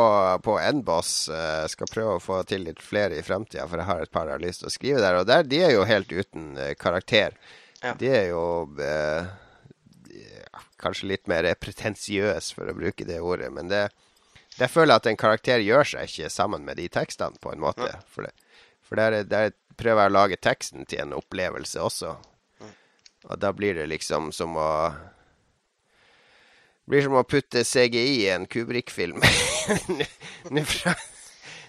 på 0.43 0.55
Nboss. 0.75 1.11
Jeg 1.31 1.69
skal 1.71 1.87
prøve 1.93 2.17
å 2.17 2.23
få 2.25 2.41
til 2.51 2.65
litt 2.67 2.81
flere 2.83 3.15
i 3.15 3.23
fremtida, 3.23 3.69
for 3.71 3.79
jeg 3.79 3.87
har 3.87 4.01
et 4.03 4.11
par 4.11 4.27
jeg 4.27 4.35
har 4.35 4.43
lyst 4.43 4.65
til 4.65 4.67
å 4.67 4.75
skrive 4.75 5.05
der. 5.05 5.21
Og 5.21 5.29
der, 5.29 5.45
de 5.47 5.61
er 5.63 5.71
jo 5.77 5.85
helt 5.87 6.11
uten 6.11 6.49
eh, 6.59 6.73
karakter. 6.75 7.37
Ja. 7.79 7.93
De 8.01 8.11
er 8.11 8.27
jo 8.33 8.43
eh, 8.83 9.29
kanskje 10.83 11.13
litt 11.13 11.31
mer 11.31 11.47
pretensiøse, 11.63 12.57
for 12.59 12.71
å 12.71 12.75
bruke 12.77 13.07
det 13.07 13.21
ordet. 13.23 13.53
Men 13.55 13.71
det, 13.71 13.85
det 14.59 14.69
føler 14.73 14.99
at 14.99 15.07
en 15.07 15.19
karakter 15.19 15.63
gjør 15.63 15.87
seg 15.95 16.11
ikke 16.11 16.31
sammen 16.33 16.65
med 16.67 16.81
de 16.81 16.89
tekstene, 16.93 17.39
på 17.43 17.53
en 17.55 17.63
måte. 17.63 17.89
For, 18.11 18.27
det, 18.27 18.35
for 18.83 18.99
der, 19.01 19.21
er, 19.21 19.29
er 19.31 19.53
et 19.53 19.59
prøver 19.79 20.05
jeg 20.05 20.11
å 20.11 20.17
lage 20.17 20.41
teksten 20.43 20.89
til 20.89 21.05
en 21.05 21.15
opplevelse 21.17 21.83
også. 21.83 22.17
Og 23.29 23.41
da 23.43 23.53
blir 23.55 23.79
det 23.79 23.89
liksom 23.91 24.33
som 24.35 24.57
å 24.59 24.71
Det 26.89 26.95
blir 26.95 27.05
som 27.05 27.19
å 27.21 27.27
putte 27.29 27.65
CGI 27.69 28.23
i 28.23 28.29
en 28.33 28.47
Kubrik-film. 28.49 29.21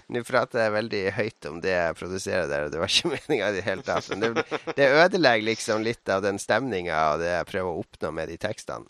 Nå 0.09 0.21
prater 0.25 0.63
jeg 0.63 0.73
veldig 0.73 1.01
høyt 1.17 1.47
om 1.49 1.57
det 1.61 1.73
jeg 1.73 1.97
produserer 1.99 2.47
der, 2.49 2.63
og 2.65 2.71
det 2.71 2.79
var 2.79 2.93
ikke 2.93 3.11
meninga 3.17 3.49
i 3.49 3.57
det 3.57 3.65
hele 3.65 3.83
tatt. 3.85 4.07
Men 4.13 4.23
det, 4.23 4.45
det 4.77 4.87
ødelegger 4.87 5.49
liksom 5.51 5.83
litt 5.85 6.09
av 6.09 6.23
den 6.23 6.39
stemninga 6.41 7.01
og 7.11 7.19
det 7.21 7.33
jeg 7.33 7.49
prøver 7.51 7.69
å 7.73 7.83
oppnå 7.83 8.13
med 8.15 8.31
de 8.31 8.39
tekstene. 8.41 8.87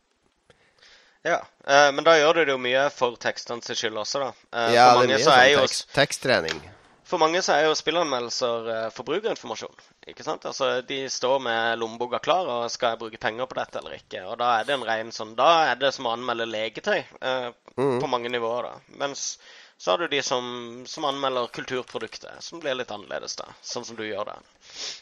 Ja, 1.28 1.42
eh, 1.68 1.92
men 1.92 2.04
da 2.08 2.14
gjør 2.16 2.34
du 2.40 2.46
det 2.46 2.54
jo 2.54 2.60
mye 2.64 2.86
for 2.96 3.18
tekstene 3.20 3.64
sin 3.66 3.76
skyld 3.76 3.98
også, 4.00 4.20
da. 4.24 4.30
Eh, 4.56 4.74
Ja, 4.78 4.94
for, 4.94 5.02
det 5.04 5.10
er 5.10 5.18
mye 5.18 5.24
så 5.26 5.32
er 5.36 5.50
sånn 5.58 5.66
tekst, 5.68 5.88
teksttrening. 5.96 6.62
for 7.10 7.18
mange 7.20 7.42
så 7.44 7.54
er 7.58 7.66
jo 7.68 7.74
spillanmeldelser 7.76 8.70
eh, 8.76 8.90
forbrukerinformasjon. 8.96 9.76
Ikke 10.08 10.24
sant? 10.24 10.46
Altså, 10.46 10.82
De 10.88 11.02
står 11.12 11.40
med 11.44 11.80
lommeboka 11.82 12.20
klar 12.24 12.48
og 12.48 12.72
skal 12.72 12.94
jeg 12.96 13.00
bruke 13.04 13.20
penger 13.20 13.46
på 13.52 13.56
dette 13.60 13.78
eller 13.82 13.98
ikke. 14.00 14.24
Og 14.32 14.38
da 14.40 14.54
er 14.60 14.64
det 14.70 14.74
en 14.78 14.86
ren 14.88 15.12
sånn, 15.12 15.36
da 15.36 15.50
er 15.72 15.76
det 15.82 15.92
som 15.94 16.06
å 16.08 16.14
anmelde 16.16 16.48
legetøy 16.48 17.00
eh, 17.22 17.50
Mm. 17.80 18.00
på 18.02 18.08
mange 18.12 18.28
nivåer. 18.28 18.64
da. 18.64 18.72
Mens 19.00 19.38
så 19.80 19.94
har 19.94 20.02
du 20.02 20.10
de 20.12 20.20
som, 20.26 20.44
som 20.92 21.06
anmelder 21.08 21.48
kulturprodukter, 21.56 22.36
som 22.44 22.60
blir 22.60 22.76
litt 22.76 22.90
annerledes, 22.92 23.38
da. 23.40 23.46
Sånn 23.64 23.86
som 23.88 23.96
du 23.96 24.02
gjør 24.04 24.28
det. 24.28 24.34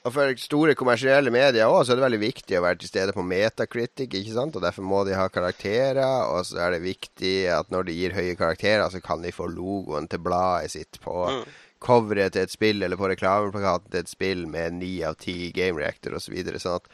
Og 0.05 0.13
for 0.13 0.33
store 0.37 0.75
kommersielle 0.77 1.31
medier 1.33 1.65
også, 1.65 1.87
så 1.89 1.95
er 1.95 1.97
det 1.99 2.05
veldig 2.05 2.19
viktig 2.21 2.59
å 2.59 2.61
være 2.67 2.77
til 2.83 2.91
stede 2.91 3.15
på 3.17 3.25
Metacritic, 3.25 4.13
ikke 4.19 4.35
sant? 4.35 4.53
Og 4.59 4.61
derfor 4.61 4.85
må 4.85 4.99
de 5.07 5.15
ha 5.17 5.25
karakterer, 5.33 6.27
og 6.29 6.45
så 6.45 6.59
er 6.67 6.75
det 6.77 6.83
viktig 6.85 7.33
at 7.57 7.73
når 7.73 7.87
de 7.89 7.95
gir 7.97 8.13
høye 8.13 8.35
karakterer, 8.37 8.85
så 8.93 9.01
kan 9.01 9.25
de 9.25 9.33
få 9.33 9.49
logoen 9.49 10.05
til 10.13 10.21
bladet 10.27 10.75
sitt 10.77 10.99
på 11.03 11.15
Mm. 11.27 11.41
coveret 11.81 12.33
til 12.33 12.45
et 12.45 12.53
spill, 12.53 12.81
eller 12.85 12.97
på 12.97 13.09
reklameplakaten 13.09 13.91
til 13.91 13.99
et 14.05 14.09
spill 14.09 14.45
med 14.49 14.73
ni 14.77 14.91
av 15.05 15.17
ti 15.21 15.51
game 15.53 15.77
reactor 15.81 16.15
osv. 16.17 16.29
Så 16.29 16.35
videre, 16.37 16.61
sånn 16.61 16.77
at 16.79 16.87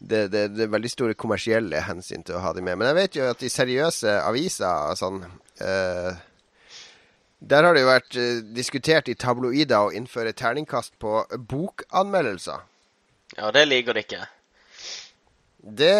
det, 0.00 0.24
det, 0.32 0.42
det 0.56 0.64
er 0.66 0.72
veldig 0.72 0.90
store 0.92 1.14
kommersielle 1.18 1.80
hensyn 1.86 2.24
til 2.24 2.36
å 2.36 2.42
ha 2.44 2.52
de 2.56 2.64
med. 2.64 2.76
Men 2.80 2.88
jeg 2.90 2.98
vet 3.02 3.16
jo 3.20 3.28
at 3.32 3.40
de 3.44 3.48
seriøse 3.52 4.16
aviser 4.24 4.96
sånn 5.00 5.22
eh, 5.60 6.12
Der 7.40 7.62
har 7.62 7.74
det 7.76 7.82
jo 7.84 7.90
vært 7.92 8.16
eh, 8.18 8.40
diskutert 8.56 9.08
i 9.08 9.14
tabloider 9.14 9.86
å 9.88 9.92
innføre 9.94 10.32
terningkast 10.34 10.96
på 10.98 11.20
bokanmeldelser. 11.50 12.64
Ja, 13.36 13.50
det 13.54 13.66
liker 13.68 13.94
de 13.94 14.02
ikke. 14.02 14.24
Det 15.58 15.92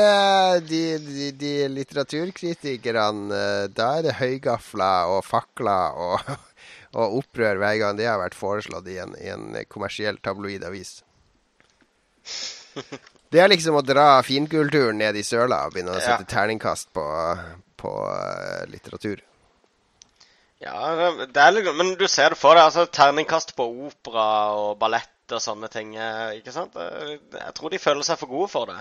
De, 0.69 0.81
de, 1.03 1.31
de 1.35 1.53
litteraturkritikerne 1.69 3.35
eh, 3.35 3.65
Da 3.75 3.89
er 3.99 4.03
det 4.07 4.15
høygafler 4.21 5.11
og 5.13 5.25
fakler 5.27 5.99
og, 5.99 6.31
og 6.99 7.19
opprør 7.21 7.59
hver 7.61 7.77
gang 7.83 7.99
det 7.99 8.07
har 8.09 8.21
vært 8.23 8.39
foreslått 8.39 8.87
i 8.91 8.99
en, 9.03 9.15
i 9.19 9.29
en 9.35 9.51
kommersiell 9.71 10.19
tabloidavis. 10.25 11.01
Det 13.29 13.43
er 13.43 13.51
liksom 13.53 13.77
å 13.77 13.83
dra 13.85 14.23
finkulturen 14.25 14.97
ned 15.03 15.17
i 15.21 15.23
søla 15.27 15.67
og 15.67 15.75
begynne 15.75 15.93
å 15.93 15.99
Ja. 16.01 16.15
sette 16.15 16.25
terningkast 16.33 16.89
på, 16.97 17.03
på 17.77 17.91
eh, 18.09 18.63
litteratur. 18.73 19.21
Ja, 20.61 21.13
det- 21.27 21.37
er 21.39 21.53
litt, 21.55 21.69
men 21.77 21.95
du 21.95 22.07
ser 22.09 22.31
det 22.31 22.39
for 22.39 22.55
deg. 22.55 22.65
altså 22.65 22.87
Terningkast 22.91 23.55
på 23.57 23.67
opera 23.87 24.25
og 24.59 24.79
ballett 24.79 25.09
og 25.31 25.41
sånne 25.41 25.69
ting. 25.71 25.95
eh, 25.97 26.39
ikke 26.41 26.53
sant? 26.53 26.75
Jeg 26.75 27.55
tror 27.55 27.71
de 27.71 27.79
føler 27.79 28.03
seg 28.03 28.19
for 28.19 28.27
gode 28.27 28.49
for 28.51 28.67
det. 28.67 28.79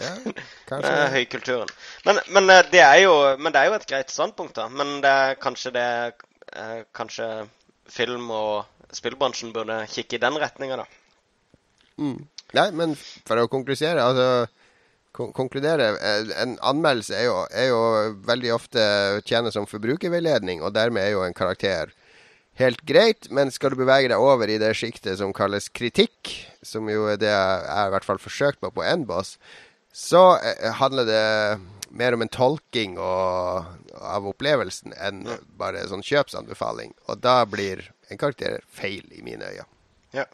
Ja, 0.00 0.14
kanskje 0.70 1.10
høykulturen. 1.12 1.68
Men, 2.06 2.20
men, 2.28 2.50
eh, 2.50 2.62
det 2.70 2.80
er 2.80 3.02
jo, 3.02 3.36
men 3.36 3.52
det 3.52 3.60
er 3.60 3.66
jo 3.66 3.74
et 3.74 3.86
greit 3.86 4.10
standpunkt, 4.14 4.54
da. 4.54 4.68
Men 4.68 5.00
det 5.02 5.10
er 5.10 5.34
kanskje 5.34 5.72
det 5.72 6.14
eh, 6.54 6.84
Kanskje 6.94 7.48
film- 7.88 8.30
og 8.30 8.64
spillbransjen 8.92 9.52
burde 9.52 9.82
kikke 9.90 10.14
i 10.16 10.22
den 10.22 10.38
retninga, 10.40 10.76
da. 10.76 10.86
Nei, 12.54 12.70
men 12.72 12.94
for 13.26 13.36
å 13.36 13.48
konklusere, 13.52 14.00
altså, 14.00 14.48
konkludere 15.12 15.92
eh, 15.96 16.32
En 16.42 16.56
anmeldelse 16.62 17.14
er 17.16 17.28
jo, 17.28 17.38
er 17.50 17.70
jo 17.70 17.80
veldig 18.28 18.52
ofte 18.54 18.82
tjener 19.28 19.54
som 19.54 19.68
forbrukerveiledning, 19.68 20.62
og 20.62 20.74
dermed 20.76 21.04
er 21.04 21.16
jo 21.16 21.24
en 21.26 21.36
karakter 21.36 21.94
helt 22.58 22.82
greit. 22.86 23.30
Men 23.30 23.52
skal 23.54 23.72
du 23.72 23.80
bevege 23.80 24.10
deg 24.12 24.20
over 24.20 24.50
i 24.50 24.60
det 24.60 24.74
sjiktet 24.78 25.20
som 25.20 25.34
kalles 25.36 25.70
kritikk, 25.70 26.34
som 26.62 26.88
jo 26.90 27.08
er 27.12 27.20
det 27.20 27.32
jeg 27.32 27.88
i 27.88 27.94
hvert 27.94 28.06
fall 28.06 28.22
forsøkt 28.22 28.62
på 28.62 28.72
på 28.74 28.86
N-boss, 28.86 29.36
så 29.94 30.38
eh, 30.38 30.70
handler 30.78 31.08
det 31.08 31.26
mer 31.88 32.12
om 32.12 32.22
en 32.22 32.28
tolking 32.28 32.98
og, 33.00 33.64
av 33.98 34.26
opplevelsen 34.28 34.92
enn 35.00 35.24
bare 35.58 35.86
sånn 35.88 36.04
kjøpsanbefaling. 36.04 36.92
Og 37.08 37.22
da 37.24 37.40
blir 37.48 37.86
en 38.12 38.20
karakter 38.20 38.60
feil 38.68 39.06
i 39.16 39.24
mine 39.24 39.48
øyne. 39.48 39.66
Ja. 40.12 40.24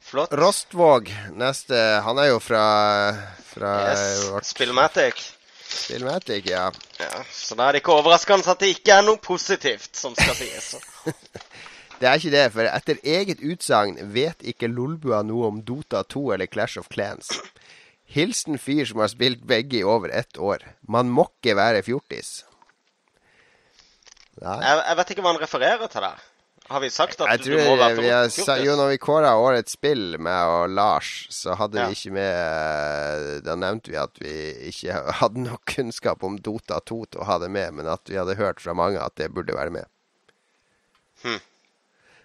Flott. 0.00 0.32
Rostvåg, 0.34 1.10
neste 1.38 1.76
Han 2.04 2.18
er 2.18 2.30
jo 2.32 2.40
fra, 2.42 2.62
fra 3.52 3.74
Yes. 3.92 4.24
vårt 4.32 4.48
Spillmatic. 4.48 5.20
Spillmatic, 5.70 6.48
ja. 6.50 6.64
Ja, 6.98 7.20
så 7.30 7.54
da 7.54 7.68
er 7.68 7.76
det 7.76 7.82
ikke 7.84 7.94
overraskende 7.94 8.50
at 8.50 8.58
det 8.64 8.72
ikke 8.74 8.96
er 8.98 9.04
noe 9.06 9.20
positivt 9.22 9.94
som 9.96 10.16
skal 10.18 10.34
sies. 10.38 10.72
Det 12.00 12.08
er 12.08 12.16
ikke 12.16 12.30
det, 12.32 12.46
for 12.54 12.64
etter 12.64 12.96
eget 13.04 13.42
utsagn 13.44 13.98
vet 14.14 14.40
ikke 14.48 14.70
Lolbua 14.72 15.18
noe 15.28 15.50
om 15.50 15.58
Dota 15.68 16.00
2 16.08 16.22
eller 16.32 16.48
Clash 16.48 16.80
of 16.80 16.86
Clans. 16.88 17.28
Hilsen 18.08 18.56
fyr 18.56 18.86
som 18.88 19.02
har 19.04 19.10
spilt 19.12 19.42
begge 19.46 19.82
i 19.82 19.84
over 19.84 20.08
ett 20.08 20.40
år. 20.40 20.64
Man 20.88 21.10
må 21.12 21.26
ikke 21.28 21.58
være 21.60 21.82
fjortis. 21.84 22.30
Jeg, 24.40 24.64
jeg 24.64 24.96
vet 24.96 25.12
ikke 25.12 25.26
hva 25.26 25.34
han 25.34 25.42
refererer 25.44 25.92
til 25.92 26.06
der. 26.08 26.24
Har 26.70 26.80
vi 26.84 26.90
sagt 26.94 27.20
at 27.20 27.26
Jeg 27.32 27.40
du 27.42 27.48
tror 27.50 27.64
må 27.66 27.76
være 27.80 27.96
vi 27.98 28.08
har. 28.12 28.60
Jo, 28.62 28.76
når 28.78 28.92
vi 28.92 28.98
kåra 29.02 29.32
årets 29.42 29.72
spill 29.74 30.16
med 30.22 30.46
og 30.54 30.70
Lars, 30.70 31.26
så 31.34 31.56
hadde 31.58 31.80
Ja. 31.80 31.88
vi 31.88 31.96
ikke 31.98 32.12
med 32.14 33.42
Da 33.44 33.56
nevnte 33.58 33.90
vi 33.90 33.96
at 33.98 34.20
vi 34.22 34.34
ikke 34.70 34.94
hadde 35.18 35.42
nok 35.48 35.64
kunnskap 35.66 36.22
om 36.22 36.38
Dota 36.38 36.78
2 36.80 37.04
til 37.10 37.20
å 37.20 37.26
ha 37.26 37.38
det 37.42 37.50
med, 37.50 37.74
men 37.74 37.86
at 37.90 38.06
vi 38.06 38.14
hadde 38.20 38.36
hørt 38.38 38.60
fra 38.62 38.72
mange 38.78 39.00
at 39.02 39.16
det 39.18 39.32
burde 39.34 39.52
være 39.56 39.70
med. 39.70 39.84
Hmm. 41.24 41.40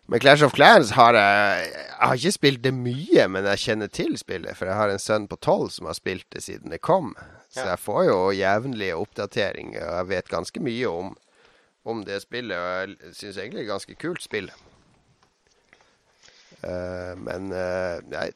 Men 0.07 0.19
Clash 0.21 0.43
of 0.45 0.53
Clans 0.53 0.91
har 0.91 1.13
jeg 1.17 1.65
Jeg 1.73 2.07
har 2.09 2.15
ikke 2.15 2.31
spilt 2.35 2.61
det 2.61 2.73
mye, 2.73 3.27
men 3.27 3.45
jeg 3.49 3.57
kjenner 3.57 3.87
til 3.89 4.17
spillet. 4.17 4.55
For 4.55 4.65
jeg 4.69 4.75
har 4.75 4.89
en 4.93 4.99
sønn 5.01 5.27
på 5.27 5.39
tolv 5.41 5.71
som 5.71 5.87
har 5.87 5.95
spilt 5.97 6.25
det 6.35 6.43
siden 6.43 6.69
det 6.69 6.81
kom. 6.81 7.15
Så 7.49 7.63
Ja. 7.63 7.69
jeg 7.73 7.79
får 7.79 8.05
jo 8.05 8.17
jevnlige 8.35 8.93
oppdateringer, 8.99 9.81
og 9.89 9.95
jeg 9.97 10.07
vet 10.07 10.27
ganske 10.29 10.59
mye 10.61 10.85
om, 10.91 11.15
om 11.85 12.01
det 12.05 12.21
spillet. 12.23 12.57
Og 12.57 12.95
jeg 13.05 13.13
syns 13.17 13.37
egentlig 13.37 13.61
det 13.61 13.65
er 13.65 13.69
et 13.69 13.73
ganske 13.75 13.99
kult 14.01 14.25
spill. 14.25 14.49
Uh, 16.65 17.13
men 17.21 17.51
uh, 17.53 18.01
nei, 18.09 18.29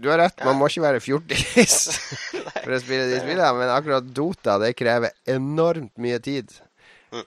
du 0.00 0.08
har 0.08 0.18
rett, 0.18 0.40
man 0.46 0.56
må 0.56 0.70
ikke 0.70 0.82
være 0.82 1.02
fjortis 1.04 1.76
for 2.64 2.72
å 2.72 2.80
spille 2.80 3.06
de 3.10 3.20
spillene. 3.20 3.52
Men 3.58 3.72
akkurat 3.74 4.08
Dota, 4.16 4.56
det 4.62 4.72
krever 4.78 5.12
enormt 5.28 5.92
mye 6.00 6.18
tid. 6.24 6.54
Mm. 7.12 7.26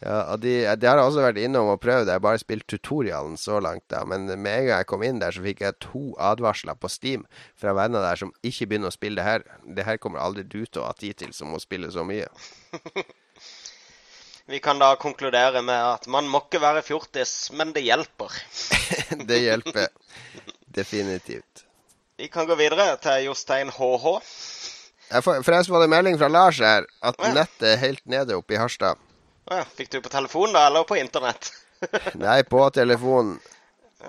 Ja, 0.00 0.16
og 0.32 0.40
de, 0.40 0.54
de 0.80 0.88
har 0.88 1.02
også 1.02 1.24
vært 1.26 1.40
innom 1.42 1.68
og 1.74 1.82
prøvd. 1.84 2.08
Jeg 2.08 2.16
har 2.16 2.24
bare 2.24 2.40
spilt 2.40 2.68
tutorialen 2.70 3.36
så 3.40 3.60
langt, 3.60 3.84
da. 3.92 4.06
Men 4.08 4.24
med 4.30 4.40
en 4.54 4.68
gang 4.70 4.80
jeg 4.80 4.88
kom 4.88 5.04
inn 5.04 5.20
der, 5.20 5.36
så 5.36 5.44
fikk 5.44 5.60
jeg 5.66 5.78
to 5.84 6.04
advarsler 6.30 6.80
på 6.80 6.90
Steam 6.92 7.28
fra 7.60 7.76
venner 7.76 8.04
der 8.04 8.24
som 8.24 8.32
ikke 8.40 8.70
begynner 8.72 8.92
å 8.92 8.96
spille 8.96 9.20
det 9.20 9.28
her. 9.28 9.46
Det 9.76 9.86
her 9.88 10.00
kommer 10.00 10.24
aldri 10.24 10.48
du 10.48 10.62
til 10.64 10.82
å 10.82 10.88
ha 10.88 10.96
tid 10.96 11.20
til, 11.20 11.36
som 11.36 11.52
må 11.52 11.60
spille 11.60 11.92
så 11.92 12.08
mye. 12.08 12.30
Vi 14.48 14.58
kan 14.64 14.78
da 14.80 14.94
konkludere 14.96 15.60
med 15.62 15.76
at 15.76 16.06
man 16.08 16.28
må 16.32 16.40
ikke 16.46 16.62
være 16.62 16.80
fjortis, 16.80 17.50
men 17.52 17.74
det 17.76 17.82
hjelper. 17.84 18.32
det 19.28 19.42
hjelper 19.44 19.90
definitivt. 20.72 21.66
Vi 22.16 22.30
kan 22.32 22.48
gå 22.48 22.56
videre 22.56 22.94
til 23.02 23.26
Jostein 23.26 23.68
HH. 23.68 24.06
Jeg 25.10 25.24
får, 25.24 25.42
forresten 25.44 25.74
var 25.74 25.84
det 25.84 25.90
melding 25.92 26.16
fra 26.20 26.30
Lars 26.32 26.62
her 26.64 26.88
at 26.88 27.20
ja. 27.20 27.34
nettet 27.36 27.66
er 27.74 27.76
helt 27.82 28.00
nede 28.08 28.38
oppe 28.40 28.56
i 28.56 28.60
Harstad. 28.60 28.96
Ja, 29.52 29.66
fikk 29.76 29.92
du 29.92 30.00
på 30.04 30.14
telefon 30.16 30.56
da, 30.56 30.64
eller 30.70 30.88
på 30.88 30.96
internett? 30.96 31.52
Nei, 32.26 32.40
på 32.48 32.64
telefonen. 32.72 33.36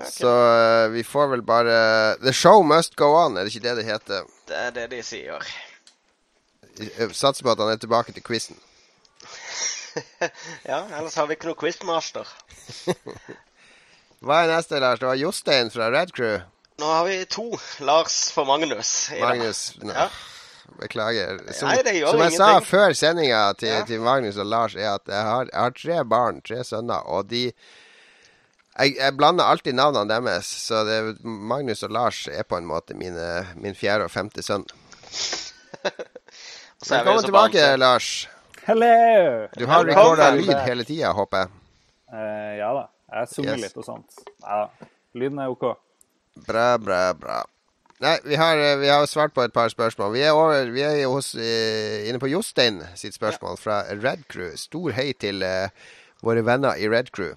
Så 0.08 0.32
uh, 0.32 0.88
vi 0.94 1.04
får 1.04 1.34
vel 1.34 1.44
bare 1.44 2.16
The 2.24 2.32
show 2.32 2.64
must 2.64 2.96
go 2.96 3.12
on, 3.26 3.36
er 3.36 3.44
det 3.44 3.52
ikke 3.52 3.68
det 3.68 3.76
det 3.82 3.88
heter? 3.92 4.32
Det 4.48 4.64
er 4.70 4.72
det 4.80 4.88
de 4.96 5.04
sier. 5.04 5.52
Jeg 6.80 7.12
Satser 7.12 7.44
på 7.44 7.52
at 7.52 7.60
han 7.60 7.76
er 7.76 7.84
tilbake 7.84 8.16
til 8.16 8.24
quizen. 8.24 8.56
ja, 10.72 10.80
ellers 10.98 11.16
har 11.20 11.28
vi 11.30 11.36
ikke 11.38 11.50
noe 11.50 11.60
quizmaster. 11.60 12.28
Hva 14.24 14.42
er 14.44 14.52
neste, 14.52 14.80
Lars? 14.84 15.00
Det 15.00 15.08
var 15.08 15.20
Jostein 15.20 15.72
fra 15.72 15.88
Red 15.94 16.12
Crew. 16.16 16.42
Nå 16.80 16.90
har 16.92 17.06
vi 17.08 17.22
to 17.32 17.46
Lars 17.84 18.18
for 18.36 18.48
Magnus. 18.48 19.10
Magnus. 19.20 19.64
Nå, 19.84 19.94
Ja. 19.96 20.10
Beklager. 20.80 21.40
Som, 21.58 21.72
Nei, 21.72 21.82
som 22.06 22.22
jeg 22.22 22.36
sa 22.38 22.50
før 22.62 22.94
sendinga 22.94 23.40
til, 23.58 23.72
Ja. 23.74 23.86
til 23.90 24.04
Magnus 24.06 24.38
og 24.38 24.46
Lars, 24.46 24.76
er 24.78 24.92
at 25.00 25.08
jeg 25.10 25.24
har, 25.26 25.48
jeg 25.50 25.60
har 25.60 25.72
tre 25.74 26.04
barn, 26.06 26.42
tre 26.46 26.60
sønner, 26.64 27.02
og 27.10 27.26
de 27.32 27.48
jeg, 27.50 28.94
jeg 28.96 29.16
blander 29.18 29.50
alltid 29.50 29.74
navnene 29.76 30.08
deres, 30.22 30.46
så 30.46 30.84
det, 30.88 31.00
Magnus 31.26 31.82
og 31.84 31.92
Lars 31.92 32.28
er 32.32 32.46
på 32.48 32.56
en 32.60 32.70
måte 32.70 32.94
mine, 32.96 33.48
min 33.58 33.76
fjerde 33.76 34.06
og 34.06 34.12
femte 34.14 34.46
sønn. 34.46 34.64
Velkommen 36.90 37.26
tilbake, 37.26 37.60
barn, 37.60 37.80
Lars. 37.82 38.28
Hello! 38.70 39.47
Du 39.57 39.65
har 39.65 39.86
recorda 39.86 40.28
lyd 40.36 40.51
hele 40.61 40.84
tida, 40.86 41.09
håper 41.17 41.39
jeg. 41.41 41.49
Uh, 42.13 42.51
ja 42.59 42.67
da. 42.78 42.84
Jeg 43.15 43.30
summer 43.32 43.55
Yes. 43.55 43.63
litt 43.63 43.80
og 43.82 43.86
sånt. 43.88 44.20
Ja. 44.43 44.59
Lyden 45.17 45.39
er 45.41 45.49
OK. 45.49 45.63
Bra, 46.45 46.78
bra, 46.78 46.99
bra. 47.17 47.39
Nei, 47.99 48.13
vi 48.24 48.38
har, 48.38 48.61
eh, 48.61 48.76
vi 48.78 48.88
har 48.88 49.07
svart 49.09 49.34
på 49.34 49.41
et 49.41 49.53
par 49.53 49.74
spørsmål. 49.74 50.13
Vi 50.13 50.22
er, 50.22 50.38
over, 50.38 50.70
vi 50.70 50.86
er 50.86 51.07
hos, 51.09 51.32
uh, 51.34 51.97
inne 52.05 52.22
på 52.22 52.30
Jostein 52.30 52.78
sitt 52.95 53.17
spørsmål 53.17 53.57
fra 53.57 53.80
Red 53.89 54.28
Crew. 54.30 54.53
Stor 54.55 54.93
hei 54.93 55.13
til 55.17 55.41
uh, 55.41 55.74
våre 56.22 56.45
venner 56.45 56.78
i 56.78 56.86
Red 56.93 57.09
Crew. 57.11 57.34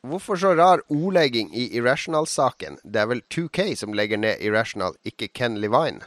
Hvorfor 0.00 0.40
så 0.40 0.56
rar 0.56 0.80
ordlegging 0.88 1.52
i 1.52 1.68
Irrational-saken? 1.76 2.80
Det 2.84 3.04
er 3.04 3.12
vel 3.12 3.22
2K 3.28 3.74
som 3.76 3.92
legger 3.92 4.16
ned 4.16 4.40
Irrational, 4.40 4.96
ikke 5.04 5.28
Ken 5.28 5.60
Levine? 5.60 6.00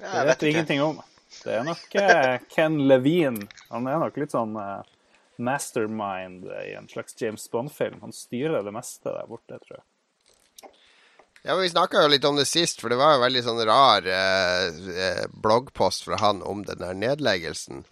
Ja, 0.00 0.12
Det 0.18 0.24
vet 0.26 0.42
vet 0.42 0.48
ingenting 0.54 0.82
om. 0.82 1.02
Det 1.44 1.52
er 1.54 1.64
nok 1.64 1.94
eh, 1.94 2.40
Ken 2.50 2.80
Levine. 2.88 3.46
Han 3.68 3.86
er 3.86 4.00
nok 4.02 4.16
litt 4.20 4.34
sånn 4.34 4.56
eh, 4.58 4.82
mastermind 5.40 6.48
i 6.64 6.74
en 6.78 6.88
slags 6.88 7.16
James 7.20 7.46
Bond-film. 7.50 8.00
Han 8.00 8.12
styrer 8.12 8.64
det 8.66 8.74
meste 8.74 9.12
der 9.12 9.28
borte, 9.28 9.60
tror 9.62 9.78
jeg. 9.78 9.86
Ja, 11.42 11.54
men 11.54 11.62
Vi 11.62 11.70
snakka 11.70 12.02
jo 12.02 12.08
litt 12.12 12.24
om 12.28 12.36
det 12.36 12.44
sist, 12.44 12.80
for 12.82 12.92
det 12.92 12.98
var 13.00 13.14
jo 13.14 13.22
veldig 13.22 13.42
sånn 13.46 13.62
rar 13.64 14.04
eh, 14.04 14.66
eh, 15.06 15.24
bloggpost 15.32 16.04
fra 16.04 16.18
han 16.20 16.42
om 16.44 16.66
den 16.68 16.82
der 16.84 16.98
nedleggelsen. 16.98 17.84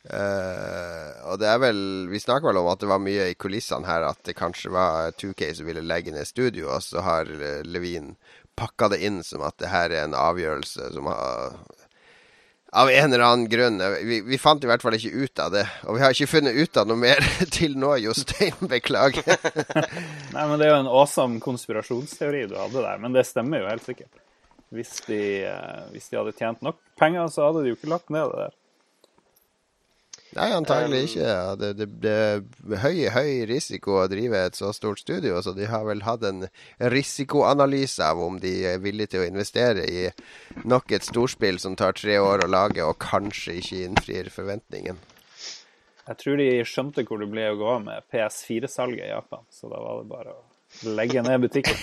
Eh, 0.00 1.08
og 1.28 1.42
det 1.42 1.48
er 1.50 1.58
vel 1.60 1.80
Vi 2.08 2.16
snakka 2.22 2.46
vel 2.48 2.56
om 2.56 2.70
at 2.70 2.80
det 2.80 2.88
var 2.88 3.02
mye 3.04 3.26
i 3.28 3.34
kulissene 3.36 3.84
her 3.84 4.06
at 4.08 4.22
det 4.24 4.32
kanskje 4.38 4.70
var 4.72 5.10
2K 5.12 5.50
som 5.58 5.66
ville 5.68 5.82
legge 5.84 6.14
ned 6.14 6.28
studio, 6.28 6.70
og 6.76 6.84
så 6.86 7.02
har 7.04 7.28
Levin 7.66 8.14
pakka 8.60 8.90
det 8.92 9.00
inn 9.06 9.22
som 9.26 9.44
at 9.46 9.56
det 9.60 9.70
her 9.72 9.90
er 9.90 10.06
en 10.06 10.16
avgjørelse 10.18 10.92
som 10.94 11.08
har 11.10 11.60
Av 12.70 12.86
en 12.86 13.08
eller 13.10 13.24
annen 13.26 13.48
grunn. 13.50 13.80
Vi, 14.06 14.20
vi 14.22 14.38
fant 14.38 14.62
i 14.62 14.68
hvert 14.70 14.84
fall 14.84 14.94
ikke 14.94 15.24
ut 15.24 15.40
av 15.42 15.48
det. 15.50 15.64
Og 15.90 15.96
vi 15.96 16.04
har 16.04 16.14
ikke 16.14 16.30
funnet 16.30 16.54
ut 16.54 16.78
av 16.78 16.86
noe 16.86 17.00
mer 17.02 17.18
til 17.56 17.74
nå, 17.74 17.96
Jostein. 17.98 18.54
Beklager. 18.70 19.26
Nei, 20.36 20.44
men 20.44 20.54
Det 20.54 20.68
er 20.68 20.70
jo 20.76 20.82
en 20.84 20.92
awesome 20.92 21.42
konspirasjonsteori 21.42 22.44
du 22.46 22.54
hadde 22.60 22.84
der, 22.84 23.02
men 23.02 23.16
det 23.16 23.26
stemmer 23.26 23.64
jo 23.64 23.72
helt 23.72 23.88
sikkert. 23.88 24.22
Hvis 24.70 25.00
de, 25.08 25.18
eh, 25.50 25.82
hvis 25.90 26.06
de 26.12 26.20
hadde 26.20 26.36
tjent 26.38 26.62
nok 26.62 26.78
penger, 27.00 27.26
så 27.34 27.48
hadde 27.48 27.64
de 27.64 27.72
jo 27.72 27.80
ikke 27.80 27.90
lagt 27.90 28.14
ned 28.14 28.30
det 28.30 28.44
der. 28.44 28.56
Nei, 30.36 30.50
antagelig 30.54 31.00
ikke. 31.08 31.24
Ja. 31.26 31.54
Det, 31.58 31.72
det, 31.78 31.86
det 32.04 32.12
er 32.14 32.82
høy, 32.84 33.00
høy 33.10 33.30
risiko 33.50 33.96
å 33.98 34.08
drive 34.10 34.44
et 34.46 34.58
så 34.58 34.70
stort 34.76 35.02
studio, 35.02 35.40
så 35.42 35.54
de 35.56 35.66
har 35.70 35.86
vel 35.88 36.04
hatt 36.06 36.22
en 36.28 36.44
risikoanalyse 36.92 38.06
av 38.06 38.22
om 38.22 38.38
de 38.42 38.52
er 38.70 38.82
villige 38.82 39.16
til 39.16 39.24
å 39.24 39.30
investere 39.30 39.86
i 39.90 40.06
nok 40.70 40.94
et 40.94 41.06
storspill 41.06 41.58
som 41.62 41.74
tar 41.78 41.98
tre 41.98 42.20
år 42.22 42.44
å 42.44 42.50
lage, 42.50 42.84
og 42.86 43.00
kanskje 43.02 43.58
ikke 43.58 43.82
innfrir 43.88 44.30
forventningen. 44.34 45.00
Jeg 46.10 46.18
tror 46.22 46.40
de 46.40 46.48
skjønte 46.66 47.04
hvor 47.06 47.20
det 47.22 47.30
ble 47.30 47.50
å 47.50 47.58
gå 47.58 47.74
med 47.84 48.06
PS4-salget 48.10 49.08
i 49.08 49.12
Japan, 49.12 49.44
så 49.50 49.70
da 49.70 49.82
var 49.82 50.00
det 50.00 50.10
bare 50.10 50.34
å 50.34 50.49
legge 50.82 51.22
ned 51.22 51.38
butikken. 51.42 51.76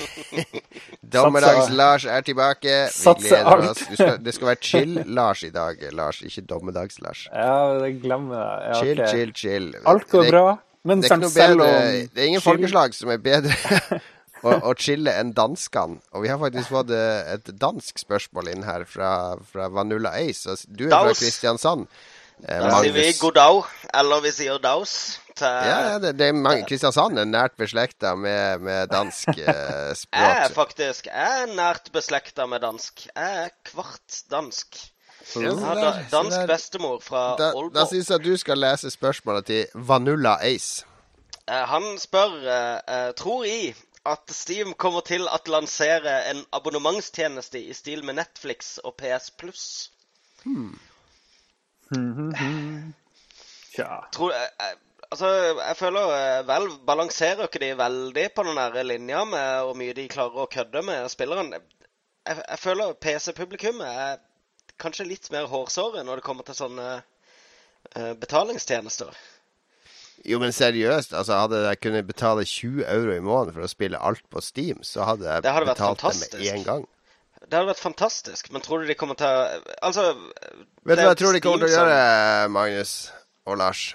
Dommedags-Lars 1.14 2.06
er 2.06 2.22
tilbake. 2.26 2.76
Vi 2.92 3.14
gleder 3.22 3.46
alt. 3.52 3.70
oss. 3.72 3.84
Skal, 3.94 4.18
det 4.26 4.34
skal 4.36 4.48
være 4.52 4.62
chill-Lars 4.70 5.44
i 5.48 5.50
dag, 5.56 5.82
Lars, 5.96 6.22
ikke 6.26 6.42
Dommedags-Lars. 6.50 7.28
Ja, 7.34 7.80
det 7.84 7.94
glemmer 8.04 8.36
jeg. 8.42 8.68
Ja, 8.68 8.80
Chill, 8.82 9.00
okay. 9.02 9.12
chill, 9.14 9.34
chill. 9.36 9.70
Alt 9.86 10.10
går 10.12 10.24
Det- 10.28 10.32
bra, 10.32 10.58
men 10.84 11.02
Det 11.02 11.12
er, 11.12 11.28
selv 11.30 11.58
bedre, 11.60 11.68
om 11.68 12.10
det 12.14 12.22
er 12.24 12.28
ingen 12.28 12.42
chill- 12.42 12.52
folkeslag 12.52 12.94
som 12.96 13.10
er 13.12 13.18
bedre 13.18 13.54
å, 14.44 14.54
å 14.70 14.74
chille 14.80 15.14
enn 15.20 15.34
danskene. 15.36 16.00
Og 16.14 16.24
vi 16.24 16.30
har 16.32 16.38
faktisk 16.42 16.70
fått 16.74 16.92
eh, 16.96 17.34
et 17.38 17.50
dansk 17.60 18.00
spørsmål 18.00 18.52
inn 18.54 18.64
her 18.68 18.86
fra, 18.90 19.36
fra 19.52 19.68
Vanilla 19.74 20.14
Ace. 20.22 20.58
Du 20.70 20.86
er 20.88 20.94
fra 20.96 21.14
Kristiansand. 21.18 21.88
eh, 22.48 22.60
Da 22.62 22.82
sier 22.84 22.94
vi 22.96 23.08
god 23.20 23.34
dag, 23.40 23.64
eller 23.94 24.22
vi 24.28 24.32
sier 24.32 24.60
daus. 24.64 25.20
Til 25.38 25.48
Ja, 25.70 25.98
det, 26.02 26.12
det 26.20 26.28
er 26.28 26.34
mange, 26.34 26.66
Kristiansand 26.70 27.20
er 27.22 27.26
nært 27.30 27.56
beslekta 27.60 28.16
med, 28.18 28.60
med 28.66 28.88
dansk 28.90 29.28
eh, 29.30 29.94
Jeg 30.18 30.44
er 30.44 30.54
faktisk 30.56 31.06
jeg 31.12 31.42
er 31.44 31.52
nært 31.56 31.92
beslekta 31.94 32.46
med 32.50 32.60
dansk. 32.66 33.06
Jeg 33.16 33.44
er 33.46 33.50
kvart 33.70 34.22
dansk. 34.32 34.80
Ja, 35.36 35.42
Jeg 35.42 35.58
har 35.60 35.76
der- 35.76 35.84
da, 35.84 36.06
dansk 36.18 36.38
der- 36.38 36.48
bestemor 36.48 37.00
fra 37.04 37.24
Da, 37.38 37.50
da 37.52 37.58
Aalborg. 37.58 37.88
syns 37.92 38.10
jeg 38.10 38.24
du 38.26 38.38
skal 38.38 38.58
lese 38.58 38.90
spørsmålet 38.92 39.46
til 39.46 39.66
Vanilla 39.76 40.38
Ace. 40.42 40.86
Eh, 41.48 41.66
Han 41.68 41.98
spør 42.00 42.38
eh, 42.48 42.80
eh, 43.08 43.12
tror 43.14 43.44
I 43.46 43.74
at 44.08 44.32
Steam 44.32 44.74
kommer 44.80 45.02
til 45.04 45.28
å 45.28 45.38
lansere 45.52 46.14
en 46.32 46.46
abonnementstjeneste 46.56 47.60
i 47.60 47.74
stil 47.76 48.06
med 48.08 48.16
Netflix 48.16 48.78
og 48.84 48.96
PS 49.02 49.30
Pluss. 49.38 49.66
Tja. 53.76 54.08
Tror, 54.14 54.32
eh, 54.32 54.68
eh, 54.68 54.76
altså, 55.12 55.32
jeg 55.60 55.78
føler 55.80 56.14
eh, 56.18 56.42
vel 56.48 56.68
balanserer 56.88 57.48
ikke 57.48 57.62
de 57.64 57.74
veldig 57.80 58.28
på 58.36 58.46
den 58.48 58.60
der 58.60 58.84
linja 58.88 59.24
med 59.28 59.68
hvor 59.68 59.78
mye 59.80 59.96
de 59.98 60.08
klarer 60.12 60.46
å 60.46 60.52
kødde 60.52 60.84
med 60.88 61.08
spilleren. 61.14 61.54
Jeg, 61.54 62.42
jeg 62.42 62.60
føler 62.62 62.98
PC-publikummet 63.06 63.88
er 63.88 64.20
kanskje 64.82 65.08
litt 65.10 65.32
mer 65.34 65.48
hårsåre 65.50 66.04
når 66.06 66.20
det 66.20 66.28
kommer 66.28 66.46
til 66.48 66.58
sånne 66.58 66.90
uh, 67.00 68.14
betalingstjenester. 68.20 69.16
Jo, 70.28 70.40
men 70.42 70.54
seriøst, 70.54 71.14
altså 71.14 71.38
hadde 71.44 71.62
jeg 71.64 71.80
kunnet 71.82 72.08
betale 72.08 72.46
20 72.46 72.86
euro 72.90 73.14
i 73.14 73.24
måneden 73.24 73.56
for 73.56 73.68
å 73.68 73.72
spille 73.72 74.02
alt 74.02 74.24
på 74.34 74.42
Steam, 74.42 74.82
så 74.84 75.06
hadde 75.08 75.28
jeg 75.30 75.46
Det 75.46 75.54
hadde 75.54 75.70
betalt 75.72 76.04
det 76.04 76.16
med 76.42 76.48
én 76.52 76.66
gang. 76.66 76.88
Det 77.38 77.54
hadde 77.54 77.70
vært 77.70 77.84
fantastisk, 77.84 78.50
men 78.52 78.66
tror 78.66 78.82
du 78.82 78.90
de 78.90 78.98
kommer 78.98 79.16
til 79.16 79.30
å 79.30 79.62
Altså 79.86 80.10
Vet 80.18 80.98
du 80.98 81.04
hva 81.04 81.12
jeg 81.14 81.20
tror 81.22 81.38
de 81.38 81.42
kommer 81.46 81.64
til 81.64 81.70
å 81.70 81.78
gjøre, 81.78 82.50
Magnus 82.52 82.96
og 83.46 83.62
Lars? 83.62 83.92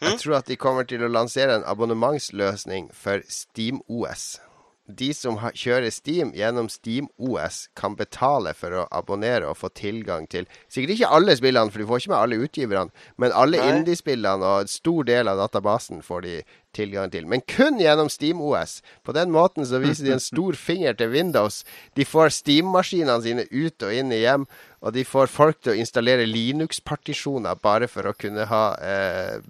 Jeg 0.00 0.12
Hm? 0.12 0.18
tror 0.18 0.36
at 0.36 0.46
de 0.46 0.56
kommer 0.56 0.84
til 0.84 1.00
å 1.02 1.08
lansere 1.08 1.54
en 1.56 1.64
abonnementsløsning 1.64 2.90
for 2.92 3.22
SteamOS. 3.28 4.40
De 4.86 5.08
som 5.14 5.36
har, 5.42 5.50
kjører 5.50 5.90
Steam 5.90 6.28
gjennom 6.36 6.68
SteamOS, 6.70 7.68
kan 7.74 7.96
betale 7.98 8.52
for 8.54 8.70
å 8.70 8.84
abonnere 8.94 9.48
og 9.50 9.56
få 9.58 9.68
tilgang 9.74 10.28
til 10.30 10.46
Sikkert 10.70 10.92
ikke 10.94 11.08
alle 11.10 11.34
spillene, 11.34 11.72
for 11.72 11.82
de 11.82 11.86
får 11.88 12.04
ikke 12.04 12.12
med 12.12 12.20
alle 12.20 12.38
utgiverne, 12.46 12.90
men 13.18 13.34
alle 13.34 13.58
indie-spillene 13.58 14.46
og 14.46 14.60
en 14.60 14.70
stor 14.70 15.02
del 15.08 15.26
av 15.32 15.38
databasen 15.42 16.04
får 16.06 16.20
de 16.22 16.36
tilgang 16.76 17.10
til. 17.10 17.26
Men 17.26 17.42
kun 17.48 17.80
gjennom 17.80 18.08
SteamOS. 18.12 18.78
På 19.02 19.12
den 19.16 19.32
måten 19.34 19.66
så 19.66 19.80
viser 19.82 20.04
de 20.06 20.12
en 20.12 20.20
stor 20.30 20.54
finger 20.54 20.94
til 20.94 21.10
Windows. 21.10 21.64
De 21.96 22.04
får 22.06 22.30
Steam-maskinene 22.38 23.18
sine 23.24 23.48
ut 23.50 23.82
og 23.82 23.92
inn 23.92 24.12
i 24.14 24.22
hjem, 24.22 24.46
og 24.86 24.92
de 24.94 25.02
får 25.04 25.26
folk 25.32 25.58
til 25.66 25.72
å 25.74 25.78
installere 25.82 26.26
Linux-partisjoner 26.30 27.58
bare 27.62 27.88
for 27.90 28.06
å 28.06 28.14
kunne 28.14 28.44
ha 28.46 28.62
eh, 28.78 29.40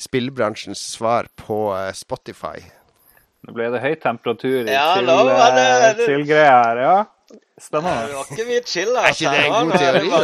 spillbransjens 0.00 0.82
svar 0.96 1.28
på 1.38 1.60
eh, 1.76 1.92
Spotify. 1.94 2.58
Nå 3.46 3.54
ble 3.56 3.70
det 3.72 3.80
høy 3.84 3.94
temperatur 4.02 4.66
i 4.66 4.72
Ja, 4.74 4.88
chill- 4.98 5.06
nå 5.08 5.16
var 5.30 5.54
det- 5.56 5.68
eh, 5.94 6.02
chill-greia 6.06 6.56
her, 6.64 6.82
ja. 6.84 6.98
Det 7.30 7.62
Spennende. 7.68 8.14
var 8.16 8.24
ikke 8.32 8.44
mye 8.48 8.62
chill, 8.66 8.90
Er 8.96 9.12
ikke 9.12 9.30
det 9.30 9.40
en 9.44 9.52
god 9.52 9.70
det 9.70 9.80
teori, 9.84 10.08
da? 10.10 10.18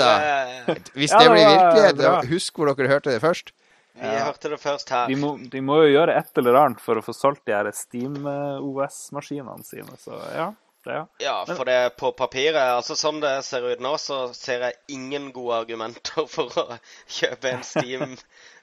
Hvis 0.96 1.12
det 1.12 1.20
det 1.20 1.30
blir 1.30 1.46
virkelighet, 1.52 1.98
altså. 2.00 2.28
husk 2.32 2.56
hvor 2.58 2.70
dere 2.74 2.88
hørte 2.94 3.12
det 3.12 3.20
først. 3.22 3.52
Vi 3.96 4.08
hørte 4.20 4.50
det 4.52 4.58
først 4.60 4.90
her. 4.92 5.06
De 5.08 5.14
må, 5.20 5.30
de 5.52 5.60
må 5.64 5.76
jo 5.84 5.92
gjøre 5.94 6.16
et 6.18 6.40
eller 6.40 6.56
annet 6.64 6.80
for 6.84 6.98
å 7.00 7.04
få 7.04 7.14
solgt 7.16 7.44
de 7.48 7.52
her 7.56 7.68
Steam-OS-maskinene 7.72 9.64
sine, 9.64 9.96
så 10.00 10.18
ja. 10.34 10.48
Det, 10.86 10.94
ja. 10.94 11.04
Ja, 11.18 11.36
for 11.48 11.66
det 11.66 11.96
på 11.98 12.12
papiret 12.14 12.60
Altså 12.76 12.94
Som 12.98 13.18
det 13.22 13.32
ser 13.42 13.64
ut 13.66 13.80
nå, 13.82 13.96
så 13.98 14.28
ser 14.36 14.68
jeg 14.68 14.76
ingen 14.94 15.32
gode 15.34 15.62
argumenter 15.64 16.28
for 16.34 16.52
å 16.62 16.78
kjøpe 17.10 17.50
en 17.50 17.64
Steam 17.66 18.12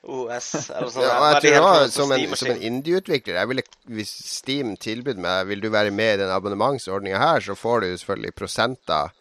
OS. 0.04 0.70
Eller 0.70 0.92
sånn. 0.92 1.08
Ja, 1.08 1.18
jeg 1.36 1.42
tror 1.44 1.68
jeg, 1.82 1.92
som 1.96 2.14
en, 2.16 2.38
som 2.40 2.54
en 2.54 2.64
indie-utvikler 2.70 3.42
jeg 3.42 3.52
ville, 3.52 3.66
Hvis 3.92 4.14
Steam 4.38 4.76
tilbød 4.80 5.20
meg 5.24 5.50
Vil 5.52 5.64
du 5.64 5.70
være 5.74 5.92
med 5.96 6.16
i 6.16 6.22
den 6.24 6.32
abonnementsordninga 6.32 7.20
her, 7.20 7.44
så 7.44 7.58
får 7.60 7.84
du 7.84 7.92
selvfølgelig 7.92 8.40
prosenter 8.40 9.12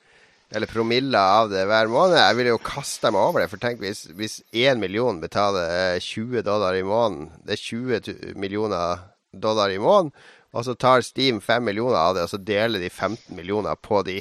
eller 0.52 0.68
promiller 0.68 1.18
av 1.40 1.46
det 1.48 1.62
hver 1.64 1.88
måned. 1.88 2.18
Jeg 2.18 2.36
ville 2.36 2.50
jo 2.52 2.58
kaste 2.60 3.08
meg 3.08 3.22
over 3.22 3.40
det. 3.40 3.48
For 3.48 3.62
tenk 3.62 3.80
hvis, 3.80 4.02
hvis 4.18 4.34
1 4.52 4.82
million 4.82 5.16
betaler 5.22 5.94
eh, 5.94 6.02
20 6.02 6.44
dollar 6.44 6.76
i 6.76 6.84
måneden 6.84 7.30
Det 7.40 7.56
er 7.56 7.62
20 7.62 8.36
millioner 8.36 9.00
dollar 9.32 9.72
i 9.72 9.80
måneden. 9.80 10.12
Og 10.52 10.66
så 10.66 10.74
tar 10.76 11.04
Steam 11.04 11.40
5 11.40 11.64
millioner 11.64 11.98
av 11.98 12.14
det, 12.16 12.26
og 12.26 12.32
så 12.32 12.38
deler 12.38 12.82
de 12.82 12.90
15 12.90 13.36
millioner 13.36 13.74
på 13.74 14.02
de 14.04 14.20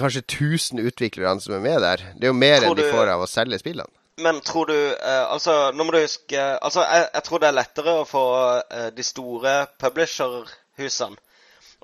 kanskje 0.00 0.22
1000 0.24 0.82
utviklerne 0.88 1.42
som 1.42 1.54
er 1.54 1.64
med 1.64 1.82
der. 1.84 2.04
Det 2.16 2.26
er 2.26 2.32
jo 2.32 2.38
mer 2.38 2.60
Tror 2.64 2.72
enn 2.72 2.80
de 2.80 2.90
får 2.90 3.12
av 3.14 3.24
å 3.24 3.30
selge 3.30 3.60
spillene. 3.60 3.92
Men 4.20 4.40
tror 4.44 4.66
du 4.68 4.76
eh, 4.76 5.26
Altså, 5.32 5.70
nå 5.72 5.84
må 5.86 5.94
du 5.94 6.02
huske 6.02 6.36
Altså, 6.36 6.82
jeg, 6.84 7.06
jeg 7.14 7.22
tror 7.24 7.40
det 7.40 7.46
er 7.48 7.54
lettere 7.56 7.94
å 8.02 8.04
få 8.04 8.24
eh, 8.60 8.88
de 8.92 9.04
store 9.06 9.54
publisher-husene 9.80 11.16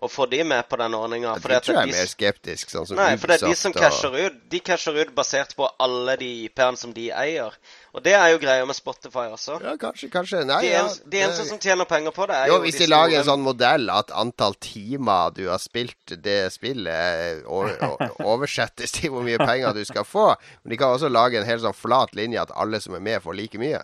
å 0.03 0.09
få 0.13 0.27
de 0.29 0.43
med 0.45 0.67
på 0.69 0.77
den 0.77 0.93
ordninga. 0.93 1.35
Det 1.41 1.63
tror 1.65 1.79
jeg 1.79 1.89
er 1.89 1.93
mer 1.95 2.09
skeptisk, 2.11 2.69
sånn 2.69 2.85
som 2.87 2.99
Nei, 3.01 3.15
for 3.17 3.31
det 3.33 3.39
er 3.43 3.49
de 3.49 3.55
som 3.57 3.73
og- 3.73 3.79
casher 3.81 4.13
ut. 4.27 4.35
De 4.53 4.61
casher 4.61 4.93
ut 5.01 5.15
basert 5.17 5.55
på 5.57 5.69
alle 5.81 6.17
de 6.21 6.29
IP-ene 6.45 6.77
som 6.77 6.93
de 6.93 7.07
eier. 7.11 7.55
Og 7.97 8.03
det 8.05 8.13
er 8.13 8.29
jo 8.35 8.39
greia 8.43 8.67
med 8.69 8.77
Spotify 8.77 9.25
også. 9.33 9.57
Ja, 9.65 9.73
kanskje, 9.81 10.11
kanskje. 10.13 10.43
Nei, 10.45 10.61
De, 10.61 10.69
ja. 10.69 10.83
eneste, 10.83 11.09
de 11.09 11.23
eneste 11.25 11.47
som 11.49 11.59
tjener 11.59 11.89
penger 11.89 12.13
på 12.13 12.27
det, 12.29 12.37
er 12.37 12.47
jo, 12.53 12.59
jo 12.59 12.67
hvis 12.67 12.77
de 12.77 12.85
de 12.85 12.91
lager 12.93 13.19
en 13.23 13.25
sånn 13.31 13.41
modell 13.47 13.89
at 13.91 14.13
antall 14.13 14.55
timer 14.61 15.31
du 15.33 15.47
har 15.49 15.59
spilt 15.65 16.13
det 16.23 16.53
spillet, 16.53 17.43
oversettes 18.21 18.93
til 18.93 19.11
hvor 19.15 19.25
mye 19.25 19.39
penger 19.41 19.73
du 19.73 19.85
skal 19.89 20.05
få. 20.05 20.29
Men 20.63 20.71
de 20.75 20.77
kan 20.77 20.93
også 20.93 21.09
lage 21.09 21.41
en 21.41 21.49
helt 21.49 21.65
sånn 21.65 21.75
flat 21.77 22.13
linje 22.15 22.43
at 22.45 22.53
alle 22.55 22.81
som 22.85 22.95
er 22.95 23.01
med, 23.01 23.23
får 23.25 23.35
like 23.41 23.59
mye. 23.59 23.81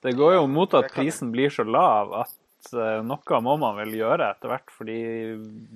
Det 0.00 0.14
går 0.16 0.38
jo 0.38 0.46
mot 0.46 0.72
at 0.78 0.92
prisen 0.94 1.32
blir 1.34 1.50
så 1.50 1.64
lav 1.68 2.12
at 2.24 2.30
eh, 2.74 3.00
noe 3.06 3.40
må 3.44 3.58
man 3.60 3.76
vel 3.76 3.94
gjøre 3.96 4.30
etter 4.34 4.48
hvert, 4.52 4.70
fordi 4.74 4.98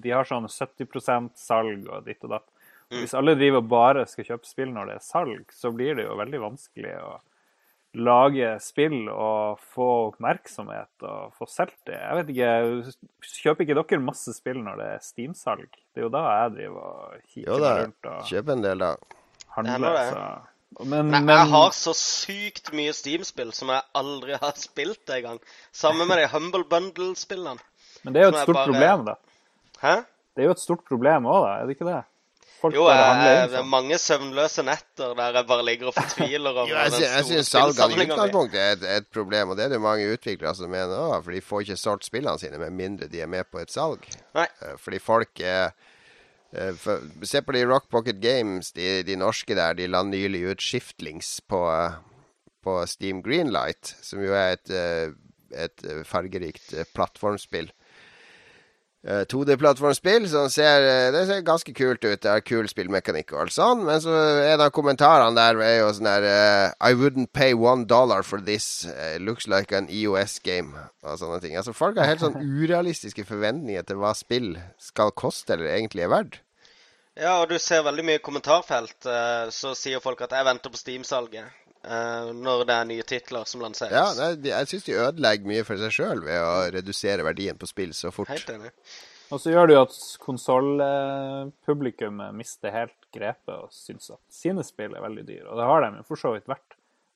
de 0.02 0.10
har 0.10 0.24
sånn 0.28 0.48
70% 0.50 1.30
salg 1.38 1.86
og 1.88 2.04
ditt 2.04 2.22
og 2.24 2.30
datt. 2.38 2.48
Og 2.92 2.96
Mm. 2.98 3.00
hvis 3.06 3.14
alle 3.16 3.34
driver 3.40 3.56
og 3.62 3.68
bare 3.72 4.06
skal 4.06 4.24
kjøpe 4.24 4.44
spill 4.44 4.68
når 4.74 4.86
det 4.90 4.94
er 4.98 5.04
salg, 5.06 5.44
så 5.56 5.70
blir 5.72 5.94
det 5.96 6.04
jo 6.04 6.16
veldig 6.18 6.40
vanskelig 6.42 6.96
å 7.00 7.14
lage 7.94 8.58
spill 8.64 9.08
og 9.12 9.58
få 9.74 9.86
oppmerksomhet 10.10 11.02
og 11.04 11.32
få 11.36 11.48
solgt 11.48 11.80
det. 11.88 11.98
Jeg 12.00 12.16
vet 12.18 12.30
ikke, 12.32 12.94
Kjøper 13.42 13.64
ikke 13.66 13.76
dere 13.80 14.00
masse 14.04 14.32
spill 14.36 14.60
når 14.64 14.76
det 14.80 14.86
er 14.94 15.02
Steam-salg? 15.04 15.68
Det 15.92 16.00
er 16.00 16.06
jo 16.06 16.12
da 16.12 16.22
jeg 16.28 16.54
driver 16.56 16.86
og 16.88 17.26
kikker 17.34 17.66
rundt 17.82 18.08
og 18.12 18.22
kjøp 18.30 18.52
en 18.54 18.62
del, 18.64 18.78
da. 18.78 18.92
handler. 19.56 19.92
det. 19.98 20.06
Så. 20.12 20.51
Men, 20.80 21.10
Nei, 21.12 21.20
men 21.20 21.34
jeg 21.36 21.50
har 21.52 21.74
så 21.76 21.92
sykt 21.96 22.72
mye 22.76 22.92
Steam-spill 22.96 23.52
som 23.52 23.68
jeg 23.74 23.82
aldri 23.98 24.38
har 24.40 24.54
spilt 24.56 25.10
engang. 25.12 25.40
Sammen 25.72 26.08
med 26.08 26.18
de 26.22 26.28
Humble 26.32 26.64
Bundle-spillene. 26.70 27.60
Men 28.02 28.14
det 28.14 28.22
er 28.22 28.30
jo 28.30 28.32
et 28.36 28.40
stort 28.46 28.56
bare- 28.56 28.70
problem, 28.72 29.04
da. 29.10 29.14
Hæ? 29.82 29.96
Det 30.32 30.42
er 30.42 30.48
jo 30.48 30.54
et 30.56 30.62
stort 30.64 30.84
problem 30.88 31.28
òg, 31.28 31.44
da. 31.44 31.52
Er 31.60 31.66
det 31.68 31.76
ikke 31.76 31.90
det? 31.90 32.00
Folk 32.62 32.74
Jo, 32.78 32.84
jeg, 32.86 33.48
det 33.50 33.58
er 33.58 33.64
mange 33.66 33.96
søvnløse 33.98 34.62
netter 34.62 35.16
der 35.18 35.34
jeg 35.34 35.46
bare 35.48 35.64
ligger 35.66 35.88
og 35.90 35.94
fortviler 35.96 36.50
over 36.52 36.68
Jo, 36.70 36.76
jeg, 36.76 36.92
jeg 37.02 37.24
syns 37.26 37.48
i 37.48 37.50
spillsamlingen 37.50 38.12
utgangspunktet 38.14 38.60
er 38.62 38.76
et, 38.76 38.84
et 39.02 39.08
problem, 39.12 39.50
og 39.50 39.56
det 39.58 39.64
er 39.64 39.72
det 39.74 39.80
mange 39.82 40.06
utviklere 40.14 40.54
som 40.54 40.70
mener 40.70 40.94
òg. 40.94 41.24
For 41.24 41.34
de 41.34 41.40
får 41.42 41.64
ikke 41.66 41.76
solgt 41.80 42.06
spillene 42.06 42.38
sine 42.38 42.60
med 42.62 42.70
mindre 42.78 43.08
de 43.10 43.20
er 43.24 43.26
med 43.26 43.50
på 43.50 43.58
et 43.58 43.74
salg. 43.74 44.06
Nei. 44.38 44.46
Eh, 44.62 44.76
Fordi 44.78 45.02
folk 45.02 45.42
er 45.42 45.72
eh, 45.72 45.90
for, 46.78 47.04
Se 47.24 47.42
på 47.42 47.54
de 47.56 47.64
Rock 47.64 47.88
Pocket 47.90 48.18
Games, 48.20 48.72
de, 48.76 49.02
de 49.06 49.16
norske 49.16 49.56
der. 49.56 49.76
De 49.78 49.88
la 49.88 50.02
nylig 50.06 50.42
ut 50.52 50.64
Shiftlings 50.64 51.38
på, 51.48 51.62
eh, 51.72 52.00
på 52.62 52.78
Steam 52.86 53.22
Greenlight, 53.24 53.94
som 54.02 54.22
jo 54.22 54.34
er 54.36 54.56
et, 54.56 54.70
eh, 54.70 55.14
et 55.64 55.86
eh, 55.88 56.02
fargerikt 56.08 56.74
eh, 56.76 56.88
plattformspill. 56.94 57.72
Eh, 59.02 59.24
2D-plattformspill 59.26 60.28
som 60.30 60.50
ser, 60.50 60.84
eh, 60.86 61.10
det 61.10 61.26
ser 61.26 61.40
ganske 61.42 61.72
kult 61.74 62.04
ut. 62.04 62.20
Det 62.22 62.30
er 62.30 62.44
kul 62.46 62.68
spillmekanikk 62.70 63.32
og 63.32 63.40
alt 63.40 63.54
sånn. 63.56 63.80
Men 63.84 63.98
så 64.00 64.14
er 64.46 64.56
det 64.60 64.68
kommentarene 64.76 65.34
der 65.34 65.58
er 65.58 65.78
jo 65.80 65.88
sånn 65.96 66.06
der 66.06 66.22
eh, 66.28 66.74
I 66.78 66.94
wouldn't 66.94 67.32
pay 67.32 67.52
one 67.52 67.84
dollar 67.90 68.22
for 68.22 68.38
this. 68.38 68.84
It 68.84 69.20
looks 69.26 69.48
like 69.48 69.72
an 69.74 69.88
EOS 69.90 70.38
game. 70.38 70.70
Og 71.02 71.18
sånne 71.18 71.40
ting. 71.42 71.56
Altså 71.58 71.74
Folk 71.74 71.98
har 71.98 72.06
helt 72.06 72.22
sånn 72.22 72.38
urealistiske 72.62 73.26
forventninger 73.26 73.82
til 73.82 73.96
hva 73.98 74.14
spill 74.14 74.54
skal 74.78 75.10
koste 75.10 75.56
eller 75.56 75.74
egentlig 75.74 76.06
er 76.06 76.14
verdt. 76.14 76.38
Ja, 77.18 77.42
og 77.42 77.50
du 77.50 77.58
ser 77.58 77.82
veldig 77.82 78.04
mye 78.06 78.22
kommentarfelt. 78.24 79.02
eh, 79.04 79.50
Så 79.50 79.74
sier 79.76 79.98
folk 80.00 80.20
at 80.22 80.30
'jeg 80.30 80.46
venter 80.46 80.70
på 80.70 80.78
Steam-salget'. 80.78 81.50
Eh, 81.84 82.32
Når 82.34 82.64
det 82.68 82.74
er 82.76 82.84
nye 82.90 83.02
titler 83.06 83.44
som 83.48 83.60
lanseres. 83.64 83.94
Ja, 83.94 84.06
det, 84.36 84.50
Jeg 84.50 84.66
syns 84.70 84.86
de 84.88 84.98
ødelegger 84.98 85.46
mye 85.52 85.64
for 85.68 85.76
seg 85.80 85.90
sjøl 85.94 86.20
ved 86.26 86.38
å 86.42 86.52
redusere 86.74 87.22
verdien 87.26 87.56
på 87.58 87.66
spill 87.70 87.92
så 87.96 88.08
fort. 88.14 88.30
Helt 88.32 88.50
enig. 88.54 88.70
Og 89.32 89.38
så 89.40 89.48
gjør 89.54 89.66
det 89.68 89.74
jo 89.78 89.86
at 89.86 89.96
konsollpublikummet 90.20 92.30
mister 92.36 92.70
helt 92.74 93.00
grepet 93.14 93.54
og 93.54 93.72
syns 93.72 94.10
at 94.12 94.20
sine 94.32 94.62
spill 94.66 94.92
er 94.96 95.02
veldig 95.04 95.24
dyre. 95.24 95.48
Og 95.48 95.56
det 95.56 95.68
har 95.70 95.80
de 95.84 95.88
jo 95.96 96.08
for 96.10 96.18
så 96.20 96.30
vidt 96.34 96.52
vært. 96.52 96.70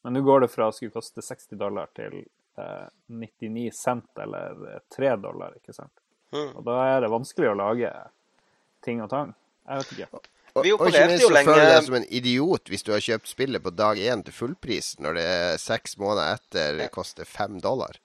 Men 0.07 0.11
nå 0.17 0.21
går 0.25 0.39
det 0.45 0.53
fra 0.53 0.65
å 0.71 0.73
skulle 0.73 0.95
koste 0.95 1.21
60 1.25 1.59
dollar 1.61 1.87
til 1.97 2.15
eh, 2.23 2.87
99 3.13 3.73
cent 3.75 4.11
eller 4.23 4.51
eh, 4.71 4.81
3 4.97 5.17
dollar, 5.21 5.51
ikke 5.59 5.75
sant. 5.77 5.97
Mm. 6.33 6.53
Og 6.57 6.63
da 6.67 6.75
er 6.87 6.99
det 7.05 7.13
vanskelig 7.13 7.49
å 7.51 7.59
lage 7.59 7.91
ting 8.87 8.99
og 9.05 9.11
tang. 9.13 9.31
Jeg 9.67 9.77
vet 9.83 9.93
ikke. 9.97 10.09
Vi 10.65 10.73
og 10.73 10.81
ikke 10.81 10.89
opererte 10.89 11.11
minst 11.11 11.23
jo 11.23 11.29
så 11.29 11.35
lenge- 11.35 11.53
føler 11.53 11.65
du 11.67 11.75
deg 11.75 11.85
som 11.85 11.95
en 11.99 12.09
idiot 12.21 12.69
hvis 12.73 12.83
du 12.87 12.93
har 12.93 13.01
kjøpt 13.01 13.29
spillet 13.29 13.63
på 13.63 13.71
dag 13.77 13.97
én 13.99 14.25
til 14.25 14.33
fullpris, 14.33 14.95
når 14.99 15.15
det 15.19 15.25
er 15.37 15.57
seks 15.61 15.97
måneder 15.99 16.35
etter 16.39 16.79
det 16.79 16.91
koster 16.95 17.25
fem 17.29 17.61
dollar. 17.61 17.99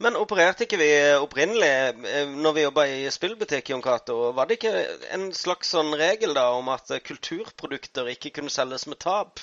Men 0.00 0.16
opererte 0.16 0.64
ikke 0.64 0.78
vi 0.80 0.90
opprinnelig, 1.20 1.72
eh, 2.08 2.26
når 2.32 2.52
vi 2.56 2.62
jobba 2.62 2.84
i 2.88 3.10
spillbutikk, 3.12 3.68
Jon 3.68 3.82
Cato, 3.84 4.32
var 4.32 4.46
det 4.46 4.56
ikke 4.56 4.72
en 5.12 5.26
slags 5.36 5.68
sånn 5.74 5.92
regel 5.98 6.32
da 6.34 6.46
om 6.56 6.68
at 6.72 6.88
kulturprodukter 7.04 8.08
ikke 8.14 8.30
kunne 8.38 8.48
selges 8.50 8.86
med 8.86 8.98
tap? 8.98 9.40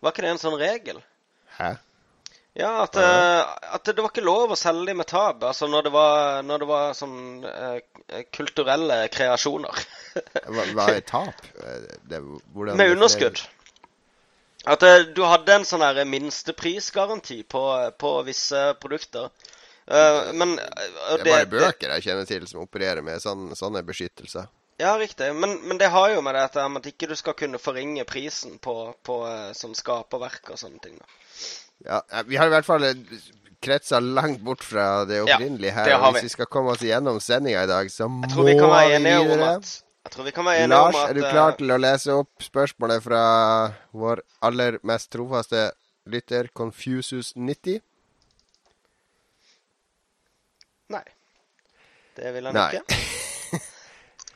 Var 0.00 0.12
ikke 0.12 0.22
det 0.22 0.30
en 0.36 0.38
sånn 0.44 0.58
regel? 0.60 1.00
Hæ? 1.58 1.72
Ja, 2.52 2.82
at, 2.82 2.96
eh, 2.96 3.40
at 3.74 3.84
det 3.84 4.02
var 4.02 4.10
ikke 4.10 4.24
lov 4.24 4.50
å 4.50 4.56
selge 4.58 4.88
dem 4.88 4.98
med 4.98 5.06
tap, 5.06 5.44
altså 5.46 5.68
når 5.70 5.86
det 5.86 5.92
var, 5.94 6.40
når 6.42 6.62
det 6.62 6.66
var 6.66 6.96
sånn 6.96 7.44
uh, 7.44 8.24
kulturelle 8.34 8.96
kreasjoner. 9.14 9.84
Hva, 10.48 10.64
hva 10.74 10.88
er 10.96 11.04
tap? 11.12 11.44
Eh, 11.62 11.84
Det, 12.02 12.18
med 12.18 12.96
underskudd. 12.96 13.44
At 14.66 14.82
uh, 14.82 15.04
du 15.14 15.22
hadde 15.22 15.54
en 15.54 15.68
sånn 15.68 15.84
her 15.86 16.02
minsteprisgaranti 16.08 17.44
på, 17.46 17.62
på 17.94 18.12
visse 18.26 18.64
produkter. 18.82 19.30
Uh, 19.86 20.34
men 20.34 20.56
Det 20.58 21.20
er 21.22 21.30
bare 21.30 21.52
bøker 21.52 21.94
jeg 21.94 22.08
kjenner 22.08 22.26
til 22.28 22.48
som 22.50 22.64
opererer 22.64 23.06
med 23.06 23.22
sånn, 23.22 23.52
sånne 23.56 23.84
beskyttelser. 23.86 24.50
Ja, 24.82 24.96
riktig. 24.98 25.30
Men, 25.34 25.60
men 25.62 25.78
det 25.78 25.92
har 25.94 26.10
jo 26.10 26.26
med 26.26 26.34
dette 26.34 26.66
med 26.66 26.82
at 26.82 26.90
ikke 26.90 27.06
du 27.10 27.14
skal 27.18 27.38
kunne 27.38 27.62
forringe 27.62 28.02
prisen 28.06 28.58
på, 28.62 28.74
på 29.06 29.22
sånn 29.54 29.78
skaperverk 29.78 30.52
og 30.54 30.58
sånne 30.58 30.82
ting. 30.82 30.98
da. 30.98 31.08
Ja, 31.86 32.02
vi 32.26 32.36
har 32.36 32.46
i 32.46 32.52
hvert 32.52 32.66
fall 32.66 32.86
kretsa 33.62 34.00
langt 34.00 34.40
bort 34.40 34.64
fra 34.64 35.04
det 35.04 35.20
opprinnelige 35.22 35.74
her. 35.74 35.84
det 35.84 35.98
og. 35.98 36.12
Hvis 36.12 36.28
vi 36.28 36.34
skal 36.36 36.46
komme 36.50 36.74
oss 36.74 36.82
gjennom 36.84 37.20
sendinga 37.22 37.64
i 37.64 37.70
dag, 37.70 37.90
så 37.90 38.08
må 38.08 38.24
Jeg 38.26 38.34
tror 38.34 38.48
vi 38.48 38.56
kan 38.58 38.70
være 38.70 38.96
enige 38.96 39.18
om 39.18 39.26
videre. 39.26 39.50
at 39.54 39.82
Jeg 40.04 40.12
tror 40.12 40.24
vi 40.24 40.30
kan 40.30 40.44
være 40.44 40.64
enige 40.64 40.68
Lars, 40.68 40.94
om 40.94 41.00
at 41.00 41.02
Lars, 41.02 41.10
er 41.10 41.14
du 41.14 41.24
eh, 41.24 41.30
klar 41.30 41.56
til 41.58 41.70
å 41.70 41.76
lese 41.76 42.16
opp 42.16 42.42
spørsmålet 42.42 43.02
fra 43.04 43.22
vår 43.92 44.22
aller 44.42 44.78
mest 44.82 45.10
trofaste 45.12 45.70
lytter, 46.06 46.48
Confusus90? 46.56 47.80
Nei. 50.88 51.04
Det 52.16 52.34
vil 52.34 52.46
han 52.48 52.54
Nei. 52.54 52.70
ikke. 52.72 53.60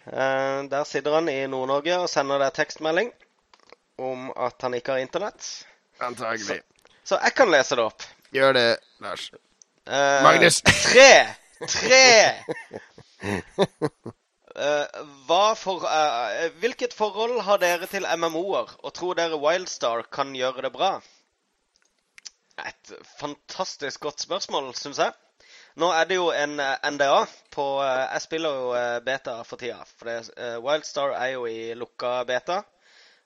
Uh, 0.06 0.68
der 0.72 0.84
sitter 0.84 1.14
han 1.14 1.28
i 1.28 1.46
Nord-Norge 1.46 2.02
og 2.04 2.10
sender 2.10 2.42
deg 2.42 2.52
tekstmelding 2.58 3.12
om 4.02 4.30
at 4.36 4.60
han 4.62 4.74
ikke 4.74 4.96
har 4.96 5.06
internett. 5.06 5.48
Antagelig. 6.02 6.60
Så 6.60 6.71
jeg 7.18 7.34
kan 7.34 7.50
lese 7.50 7.78
det 7.78 7.84
opp. 7.84 8.04
Gjør 8.32 8.54
det, 8.56 8.66
Lars. 9.02 9.30
Uh, 9.88 10.22
Magnus. 10.22 10.62
Tre! 10.62 11.34
Tre! 11.68 12.04
Uh, 14.52 15.54
for, 15.56 15.84
uh, 15.86 16.50
hvilket 16.60 16.94
forhold 16.94 17.40
har 17.46 17.58
dere 17.62 17.88
til 17.90 18.06
MMO-er, 18.06 18.74
og 18.84 18.94
tror 18.94 19.16
dere 19.18 19.40
Wildstar 19.40 20.04
kan 20.12 20.34
gjøre 20.36 20.66
det 20.66 20.72
bra? 20.74 20.94
Et 22.62 22.92
fantastisk 23.18 24.00
godt 24.04 24.20
spørsmål, 24.20 24.74
syns 24.76 25.00
jeg. 25.00 25.12
Nå 25.80 25.88
er 25.96 26.04
det 26.04 26.18
jo 26.18 26.28
en 26.36 26.60
NDA 26.60 27.22
på 27.54 27.64
uh, 27.80 28.04
Jeg 28.12 28.22
spiller 28.26 28.58
jo 28.60 29.00
beta 29.06 29.38
for 29.48 29.56
tida. 29.58 29.80
For 29.96 30.10
det, 30.10 30.58
Wildstar 30.62 31.16
er 31.16 31.32
jo 31.38 31.46
i 31.48 31.72
lukka 31.78 32.20
beta. 32.28 32.60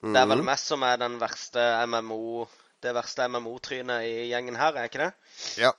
Det 0.01 0.15
er 0.21 0.29
vel 0.29 0.45
meg 0.45 0.61
som 0.61 0.85
er 0.85 0.99
den 1.01 1.17
verste 1.19 1.63
MMO 1.89 2.45
det 2.85 2.93
verste 2.95 3.25
MMO-trynet 3.27 4.05
i 4.05 4.27
gjengen 4.31 4.59
her, 4.59 4.75
er 4.77 4.89
ikke 4.89 5.05
det? 5.05 5.11
Ja. 5.57 5.73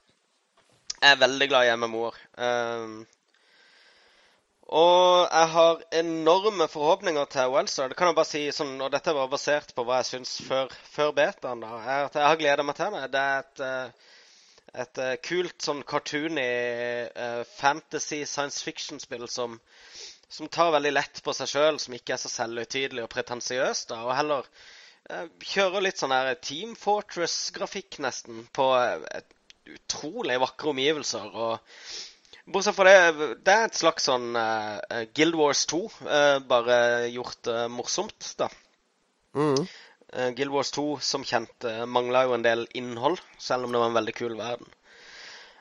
Jeg 0.98 1.14
er 1.14 1.20
veldig 1.20 1.48
glad 1.50 1.68
i 1.68 1.76
MMO-er. 1.78 2.18
Um, 2.42 3.06
og 4.68 5.28
jeg 5.32 5.48
har 5.54 5.82
enorme 5.96 6.66
forhåpninger 6.68 7.24
til 7.32 7.52
Wellstar. 7.54 7.88
Det 7.88 7.96
kan 7.96 8.10
jeg 8.10 8.16
bare 8.18 8.28
si, 8.28 8.42
sånn, 8.52 8.74
og 8.84 8.90
dette 8.92 9.14
var 9.16 9.30
basert 9.32 9.70
på 9.74 9.84
hva 9.88 10.02
jeg 10.02 10.08
syns 10.10 10.34
før, 10.44 10.74
før 10.92 11.14
betaen. 11.16 11.62
da, 11.64 11.78
er 11.78 12.08
at 12.08 12.18
Jeg 12.20 12.26
har 12.26 12.40
gleda 12.42 12.66
meg 12.66 12.76
til 12.76 12.98
det. 12.98 13.06
Det 13.14 13.22
er 13.22 13.38
et, 13.38 13.62
eh, 13.64 14.10
et 14.84 15.00
eh, 15.04 15.14
kult 15.24 15.64
sånn 15.64 15.80
cartoony 15.88 16.44
eh, 16.44 17.40
fantasy 17.56 18.24
science 18.26 18.60
fiction-spill 18.66 19.24
som, 19.32 19.56
som 20.28 20.52
tar 20.52 20.74
veldig 20.76 20.92
lett 20.92 21.22
på 21.24 21.32
seg 21.32 21.48
sjøl, 21.48 21.80
som 21.80 21.96
ikke 21.96 22.18
er 22.18 22.20
så 22.20 22.34
selvhøytidelig 22.34 23.06
og 23.06 23.12
pretensiøst, 23.14 23.96
og 23.96 24.12
heller 24.18 24.52
kjører 25.40 25.84
litt 25.84 26.00
sånn 26.00 26.14
her 26.14 26.34
Team 26.44 26.74
Fortress-grafikk, 26.78 27.98
nesten, 28.04 28.44
på 28.52 28.68
eh, 28.76 29.24
utrolig 29.74 30.38
vakre 30.42 30.72
omgivelser. 30.74 31.28
og 31.32 32.48
Bortsett 32.48 32.76
fra 32.78 32.88
det, 32.88 33.28
det 33.44 33.54
er 33.54 33.66
et 33.68 33.76
slags 33.76 34.06
sånn 34.08 34.30
uh, 34.32 34.80
Guild 35.16 35.36
Wars 35.36 35.66
2, 35.68 35.82
uh, 36.08 36.38
bare 36.48 36.78
gjort 37.12 37.50
uh, 37.52 37.66
morsomt, 37.68 38.30
da. 38.40 38.48
Mm. 39.36 39.66
Eh, 40.12 40.30
Guild 40.36 40.50
Wars 40.54 40.70
2, 40.72 40.86
som 41.04 41.24
kjent, 41.28 41.52
uh, 41.68 41.84
mangla 41.84 42.24
jo 42.24 42.36
en 42.38 42.44
del 42.46 42.64
innhold, 42.78 43.20
selv 43.38 43.68
om 43.68 43.74
det 43.74 43.82
var 43.82 43.90
en 43.90 43.98
veldig 43.98 44.14
kul 44.16 44.36
verden. 44.38 44.70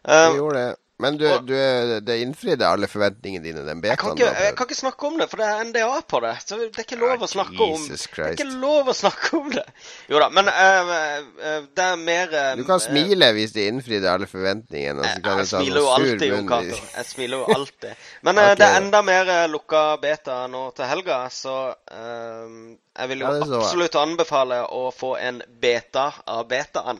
Det 0.07 0.15
Eh, 0.15 0.35
gjorde 0.37 0.59
det. 0.61 0.75
Men 0.99 1.13
du, 1.17 1.27
Og- 1.29 1.43
du 1.45 1.53
det 2.01 2.15
innfridde 2.23 2.65
alle 2.65 2.87
forventningene 2.89 3.43
dine, 3.45 3.61
den 3.67 3.83
Jeg 3.85 3.99
kan, 4.01 4.15
betaen? 4.15 4.31
ikke, 4.33 4.43
jeg 4.47 4.55
kan 4.57 4.65
ikke 4.65 4.77
snakke 4.79 5.05
om 5.11 5.19
det, 5.21 5.27
for 5.29 5.37
det 5.37 5.45
er 5.45 5.59
NDA 5.67 5.99
på 6.09 6.21
det. 6.23 6.31
Så 6.41 6.57
det 6.57 6.71
er 6.73 6.85
ikke 6.87 6.97
lov 6.97 7.21
å 7.21 7.27
snakke 7.29 7.67
om 7.67 7.83
Det 7.85 7.99
er 8.17 8.31
ikke 8.33 8.47
lov 8.63 8.89
å 8.89 8.95
snakke 8.97 9.29
om 9.37 9.51
det. 9.53 9.65
Jo 10.09 10.21
da, 10.23 10.29
men 10.33 10.49
uh, 10.49 10.89
uh, 10.89 11.67
det 11.77 11.85
er 11.85 12.01
mer 12.01 12.33
uh, 12.33 12.55
Du 12.57 12.63
kan 12.65 12.81
smile 12.81 13.29
hvis 13.37 13.53
de 13.53 13.67
innfridde 13.69 14.09
alle 14.09 14.25
forventningene. 14.31 15.05
Jeg, 15.05 15.21
kan 15.21 15.37
du 15.37 15.43
jeg 15.43 15.51
smiler 15.53 15.83
jo 15.85 15.93
alltid, 15.99 16.25
Jon. 16.31 16.49
Cato. 16.49 16.81
Jeg 16.97 17.09
smiler 17.11 17.37
jo 17.43 17.53
alltid. 17.59 18.03
Men 18.25 18.41
eh, 18.41 18.49
Ok, 18.49 18.57
det 18.57 18.71
er 18.71 18.81
enda 18.81 19.03
mer 19.05 19.31
lukka 19.53 19.85
beta 20.01 20.39
nå 20.49 20.65
til 20.81 20.89
helga, 20.95 21.21
så 21.29 21.55
eh, 21.93 22.75
jeg 22.97 23.13
vil 23.13 23.21
jo 23.21 23.29
Ja, 23.29 23.37
jeg. 23.45 23.53
absolutt 23.61 24.01
anbefale 24.01 24.63
å 24.73 24.87
få 24.97 25.13
en 25.21 25.43
beta 25.61 26.09
av 26.25 26.47
betaen. 26.49 26.97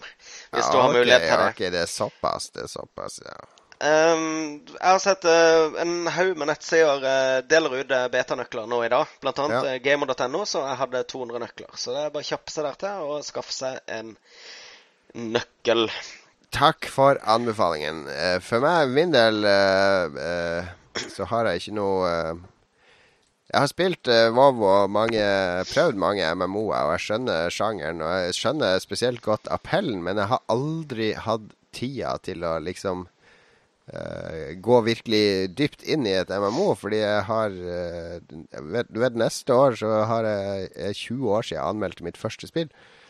Hvis 0.53 0.65
Ja, 0.65 0.71
du 0.71 0.77
har 0.77 0.89
okay, 0.91 0.99
mulighet 1.01 1.25
til 1.31 1.37
det. 1.41 1.49
ok, 1.49 1.65
det 1.73 1.81
er 1.81 1.95
såpass, 1.97 2.51
det 2.53 2.67
er 2.69 2.75
såpass, 2.77 3.21
ja. 3.25 3.37
Um, 3.77 4.61
jeg 4.71 4.89
har 4.89 4.99
sett 5.03 5.25
uh, 5.29 5.75
en 5.83 6.07
haug 6.09 6.37
med 6.39 6.49
nettsider 6.49 7.03
uh, 7.03 7.39
deler 7.45 7.75
ut 7.77 7.91
eh, 7.93 8.07
betanøkler 8.09 8.65
nå 8.69 8.79
i 8.81 8.89
dag. 8.89 9.11
Blant 9.21 9.41
annet 9.43 9.67
Ja. 9.67 9.73
gamer.no, 9.85 10.45
så 10.49 10.63
jeg 10.65 10.79
hadde 10.79 11.03
200 11.11 11.41
nøkler. 11.43 11.75
Så 11.77 11.93
det 11.93 12.05
er 12.07 12.13
bare 12.15 12.25
å 12.25 12.29
kjappe 12.31 12.53
seg 12.53 12.65
der 12.65 12.79
til 12.81 13.03
og 13.05 13.25
skaffe 13.27 13.53
seg 13.53 13.77
en 13.93 14.15
nøkkel. 15.13 15.85
Takk 16.57 16.87
for 16.89 17.19
anbefalingen. 17.29 18.05
For 18.41 18.63
meg, 18.63 18.89
min 18.95 19.13
del, 19.13 19.45
så 21.13 21.27
har 21.29 21.49
jeg 21.51 21.61
ikke 21.61 21.75
noe 21.77 22.11
Jeg 23.51 23.61
har 23.61 23.69
spilt 23.69 24.09
uh, 24.09 24.31
WoW 24.35 24.63
og 24.67 24.89
mange, 24.91 25.21
prøvd 25.69 25.99
mange 26.01 26.25
MMO-er, 26.35 26.87
og 26.89 26.95
jeg 26.95 27.03
skjønner 27.05 27.53
sjangeren. 27.53 28.01
Og 28.01 28.09
jeg 28.25 28.39
skjønner 28.39 28.81
spesielt 28.83 29.21
godt 29.23 29.47
appellen, 29.53 30.01
men 30.03 30.17
jeg 30.19 30.31
har 30.33 30.41
aldri 30.51 31.11
hatt 31.13 31.53
tida 31.77 32.17
til 32.25 32.43
å 32.43 32.57
liksom 32.63 33.05
gå 34.61 34.77
virkelig 34.83 35.21
dypt 35.55 35.83
inn 35.87 36.03
i 36.09 36.15
et 36.19 36.29
MMO, 36.29 36.73
fordi 36.75 36.97
jeg 36.99 37.21
har 37.29 37.53
eh, 37.55 38.17
Du 38.91 38.99
vet, 38.99 39.15
neste 39.15 39.55
år 39.55 39.77
så 39.79 39.91
har 40.09 40.27
jeg 40.27 40.65
jeg 40.75 40.89
er 40.89 40.97
20 40.99 41.29
år 41.37 41.47
siden 41.47 41.57
jeg 41.61 41.69
anmeldte 41.71 42.03
mitt 42.03 42.17
første 42.19 42.49
spill 42.49 42.67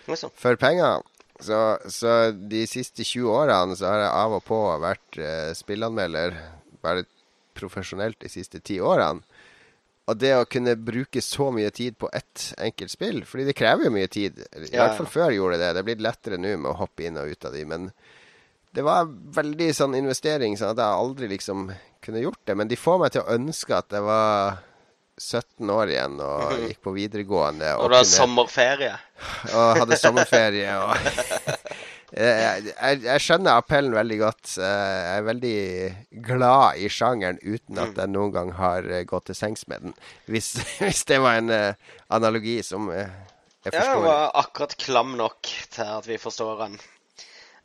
Liksom. 0.08 0.32
for 0.40 0.56
penger. 0.56 1.02
Så, 1.42 1.58
så 1.92 2.32
de 2.32 2.62
siste 2.70 3.04
20 3.04 3.28
årene 3.34 3.76
så 3.78 3.90
har 3.90 4.00
jeg 4.06 4.14
av 4.22 4.38
og 4.38 4.44
på 4.48 4.60
vært 4.82 5.18
uh, 5.20 5.50
spillanmelder, 5.58 6.38
bare 6.82 7.04
profesjonelt 7.58 8.20
de 8.24 8.30
siste 8.32 8.62
ti 8.62 8.78
årene. 8.80 9.22
Og 10.08 10.16
det 10.22 10.32
å 10.40 10.46
kunne 10.48 10.78
bruke 10.80 11.20
så 11.22 11.50
mye 11.52 11.70
tid 11.76 11.98
på 12.00 12.08
ett 12.16 12.54
enkelt 12.64 12.94
spill, 12.94 13.20
fordi 13.28 13.50
det 13.50 13.58
krever 13.60 13.90
jo 13.90 13.92
mye 13.98 14.08
tid. 14.08 14.40
I 14.56 14.70
Ja, 14.72 14.86
hvert 14.86 14.94
ja. 14.94 14.98
fall 15.02 15.10
før 15.12 15.34
gjorde 15.36 15.58
det 15.60 15.66
det. 15.66 15.74
Det 15.76 15.82
er 15.84 15.90
blitt 15.90 16.06
lettere 16.06 16.40
nå 16.40 16.54
med 16.56 16.72
å 16.72 16.78
hoppe 16.80 17.04
inn 17.10 17.20
og 17.20 17.28
ut 17.34 17.50
av 17.50 17.58
de, 17.58 17.66
men 17.68 17.90
det 18.78 18.84
var 18.86 19.08
veldig 19.10 19.72
sånn 19.74 19.96
investering, 19.98 20.54
sånn 20.60 20.76
at 20.76 20.82
jeg 20.84 21.02
aldri 21.02 21.28
liksom 21.32 21.66
kunne 22.06 22.22
gjort 22.22 22.44
det. 22.46 22.54
Men 22.60 22.70
de 22.70 22.78
får 22.78 23.00
meg 23.02 23.14
til 23.16 23.24
å 23.24 23.34
ønske 23.34 23.74
at 23.74 23.96
jeg 23.96 24.06
var 24.06 24.60
17 25.18 25.72
år 25.74 25.90
igjen 25.96 26.20
og 26.22 26.52
gikk 26.68 26.84
på 26.86 26.94
videregående. 26.94 27.72
Og 27.82 27.90
du 27.90 27.98
har 27.98 28.06
sommerferie. 28.06 28.92
og 29.58 29.80
hadde 29.82 29.98
sommerferie. 29.98 30.76
Og 30.78 30.94
jeg, 32.22 32.68
jeg, 32.70 33.00
jeg 33.08 33.24
skjønner 33.26 33.58
appellen 33.64 33.98
veldig 33.98 34.20
godt. 34.22 34.54
Eh, 34.62 34.98
Jeg 35.08 35.16
er 35.24 35.26
veldig 35.32 35.56
glad 36.28 36.84
i 36.86 36.92
sjangeren 36.94 37.42
uten 37.42 37.82
at 37.82 37.98
jeg 37.98 38.14
noen 38.14 38.36
gang 38.36 38.52
har 38.60 38.86
eh, 38.94 39.08
gått 39.10 39.32
til 39.32 39.40
sengs 39.42 39.66
med 39.74 39.88
den. 39.88 39.98
Hvis, 40.30 40.52
hvis 40.84 41.02
det 41.10 41.18
var 41.26 41.42
en 41.42 41.50
eh, 41.50 41.98
analogi 42.14 42.60
som 42.68 42.92
jeg 42.94 43.10
jeg 43.68 43.74
Ja, 43.74 43.96
den 43.98 44.06
var 44.06 44.30
akkurat 44.38 44.78
klam 44.80 45.18
nok 45.20 45.50
til 45.74 45.90
at 45.98 46.06
vi 46.08 46.16
forstår 46.22 46.62
den. 46.62 46.78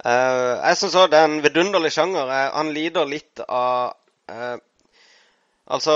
Eh, 0.02 0.52
jeg 0.66 0.78
syns 0.80 0.96
òg 0.98 1.10
det 1.12 1.18
er 1.20 1.28
en 1.28 1.42
vidunderlig 1.44 1.92
sjanger. 1.94 2.26
Eh, 2.26 2.48
han 2.56 2.72
lider 2.74 3.08
litt 3.08 3.42
av 3.46 3.94
uh, 4.32 4.58
Altså 5.72 5.92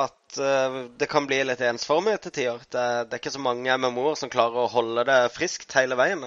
at 0.00 0.38
uh, 0.40 0.78
det 0.98 1.06
kan 1.12 1.26
bli 1.28 1.42
litt 1.44 1.60
ensformig 1.62 2.16
til 2.24 2.32
tider. 2.34 2.62
Det, 2.72 2.84
det 3.10 3.14
er 3.14 3.20
ikke 3.20 3.34
så 3.36 3.42
mange 3.44 3.76
MMO-er 3.76 4.16
som 4.18 4.32
klarer 4.32 4.64
å 4.64 4.70
holde 4.72 5.04
det 5.06 5.18
friskt 5.34 5.76
hele 5.76 5.98
veien. 6.00 6.24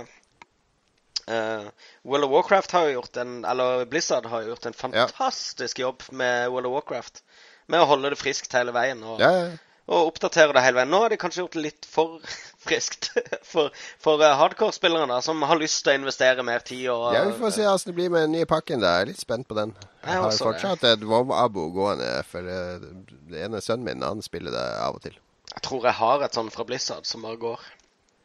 Uh, 1.26 1.66
World 2.06 2.28
of 2.28 2.32
Warcraft 2.36 2.76
har 2.76 2.86
jo 2.86 2.98
gjort 2.98 3.18
en 3.22 3.46
Eller 3.48 3.86
Blizzard 3.88 4.26
har 4.28 4.42
jo 4.44 4.50
gjort 4.52 4.66
en 4.68 4.76
Ja. 4.76 5.06
fantastisk 5.08 5.80
jobb 5.80 6.04
med 6.12 6.52
World 6.52 6.70
of 6.70 6.78
Warcraft. 6.78 7.24
Med 7.68 7.82
å 7.82 7.90
holde 7.90 8.12
det 8.14 8.20
friskt 8.22 8.54
hele 8.54 8.76
veien. 8.76 9.02
Og, 9.04 9.20
Ja, 9.24 9.32
ja. 9.32 9.52
Og 9.90 10.10
oppdaterer 10.14 10.56
det 10.56 10.64
hele 10.64 10.80
veien. 10.80 10.92
Nå 10.94 11.02
har 11.04 11.12
de 11.12 11.18
kanskje 11.20 11.42
gjort 11.44 11.58
det 11.58 11.64
litt 11.66 11.88
for 11.90 12.22
friskt 12.66 13.10
for, 13.52 13.74
for 14.02 14.24
eh, 14.24 14.36
hardcore-spillere 14.40 15.20
som 15.26 15.44
har 15.50 15.60
lyst 15.60 15.82
til 15.84 15.94
å 15.94 15.98
investere 16.00 16.46
mer 16.48 16.64
tid. 16.64 16.86
Og, 16.94 17.10
ja, 17.16 17.26
vi 17.28 17.36
får 17.42 17.56
se 17.58 17.68
hvordan 17.68 17.92
det 17.92 17.98
blir 18.00 18.14
med 18.14 18.26
den 18.28 18.36
nye 18.38 18.50
pakken. 18.50 18.84
da. 18.84 18.96
Jeg 18.98 19.08
er 19.08 19.12
litt 19.12 19.24
spent 19.24 19.50
på 19.50 19.58
den. 19.60 19.76
Jeg 20.06 20.24
har 20.24 20.32
det. 20.32 20.40
fortsatt 20.40 20.88
et 20.94 21.06
WoW-abo 21.08 21.68
gående, 21.76 22.10
for 22.30 22.48
eh, 22.48 22.90
det 23.32 23.46
ene 23.48 23.64
sønnen 23.64 23.88
min 23.90 24.08
han 24.08 24.24
spiller 24.24 24.56
det 24.56 24.66
av 24.86 25.00
og 25.00 25.06
til. 25.06 25.20
Jeg 25.54 25.66
tror 25.68 25.86
jeg 25.86 26.00
har 26.00 26.24
et 26.26 26.36
sånt 26.40 26.54
fra 26.56 26.66
Blizzard 26.66 27.06
som 27.06 27.26
bare 27.28 27.42
går. 27.42 27.66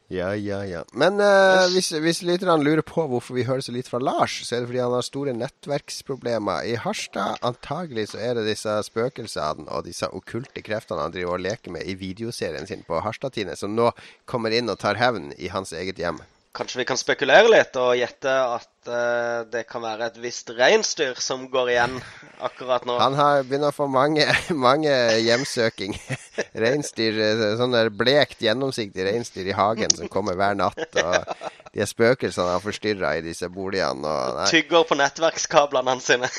Ja, 0.09 0.31
ja, 0.33 0.63
ja. 0.65 0.79
Men 0.97 1.21
uh, 1.21 1.67
hvis, 1.69 1.91
hvis 2.01 2.23
lytterne 2.25 2.63
lurer 2.65 2.81
på 2.81 3.03
hvorfor 3.11 3.35
vi 3.37 3.43
hører 3.45 3.61
så 3.61 3.73
lite 3.75 3.91
fra 3.91 3.99
Lars, 4.01 4.39
så 4.41 4.55
er 4.55 4.63
det 4.63 4.69
fordi 4.71 4.81
han 4.81 4.95
har 4.95 5.05
store 5.05 5.35
nettverksproblemer 5.37 6.65
i 6.65 6.73
Harstad. 6.81 7.37
Antagelig 7.45 8.07
så 8.15 8.23
er 8.25 8.39
det 8.39 8.47
disse 8.47 8.73
spøkelsene 8.87 9.69
og 9.69 9.85
disse 9.85 10.09
okkulte 10.09 10.65
kreftene 10.65 11.05
han 11.05 11.13
driver 11.13 11.37
og 11.37 11.45
leker 11.45 11.77
med 11.77 11.85
i 11.85 11.93
videoserien 11.99 12.65
sin 12.65 12.81
på 12.87 13.03
Harstad-Tine, 13.05 13.53
som 13.59 13.77
nå 13.77 13.91
kommer 14.25 14.55
inn 14.57 14.73
og 14.73 14.81
tar 14.81 14.97
hevn 14.97 15.29
i 15.37 15.53
hans 15.53 15.75
eget 15.77 16.01
hjem. 16.01 16.17
Kanskje 16.57 16.81
vi 16.81 16.87
kan 16.89 16.97
spekulere 16.97 17.45
litt 17.53 17.77
og 17.77 17.93
gjette 17.99 18.33
at 18.57 18.78
eh, 18.91 19.41
det 19.51 19.63
kan 19.69 19.83
være 19.85 20.09
et 20.09 20.17
visst 20.21 20.51
reinsdyr 20.57 21.19
som 21.21 21.45
går 21.51 21.71
igjen 21.75 21.99
akkurat 22.43 22.85
nå. 22.87 22.97
Han 23.01 23.17
har 23.17 23.45
begynner 23.47 23.73
å 23.73 23.75
få 23.75 23.87
mange, 23.91 24.25
mange 24.67 24.93
hjemsøking. 25.23 25.95
Reinsdyr, 26.63 27.21
eh, 27.23 27.45
sånn 27.59 27.75
der 27.75 27.91
blekt, 27.93 28.41
gjennomsiktig 28.43 29.07
reinsdyr 29.07 29.51
i 29.51 29.57
hagen 29.57 29.93
som 29.95 30.11
kommer 30.11 30.37
hver 30.39 30.57
natt. 30.59 30.85
Og 30.99 31.49
de 31.75 31.85
spøkelsene 31.85 32.55
har 32.55 32.63
forstyrra 32.63 33.11
i 33.19 33.23
disse 33.25 33.49
boligene. 33.53 34.01
Og, 34.01 34.39
nei. 34.39 34.47
Tygger 34.49 34.87
på 34.89 34.97
nettverkskablene 34.97 35.93
hans 35.93 36.09
sine. 36.09 36.29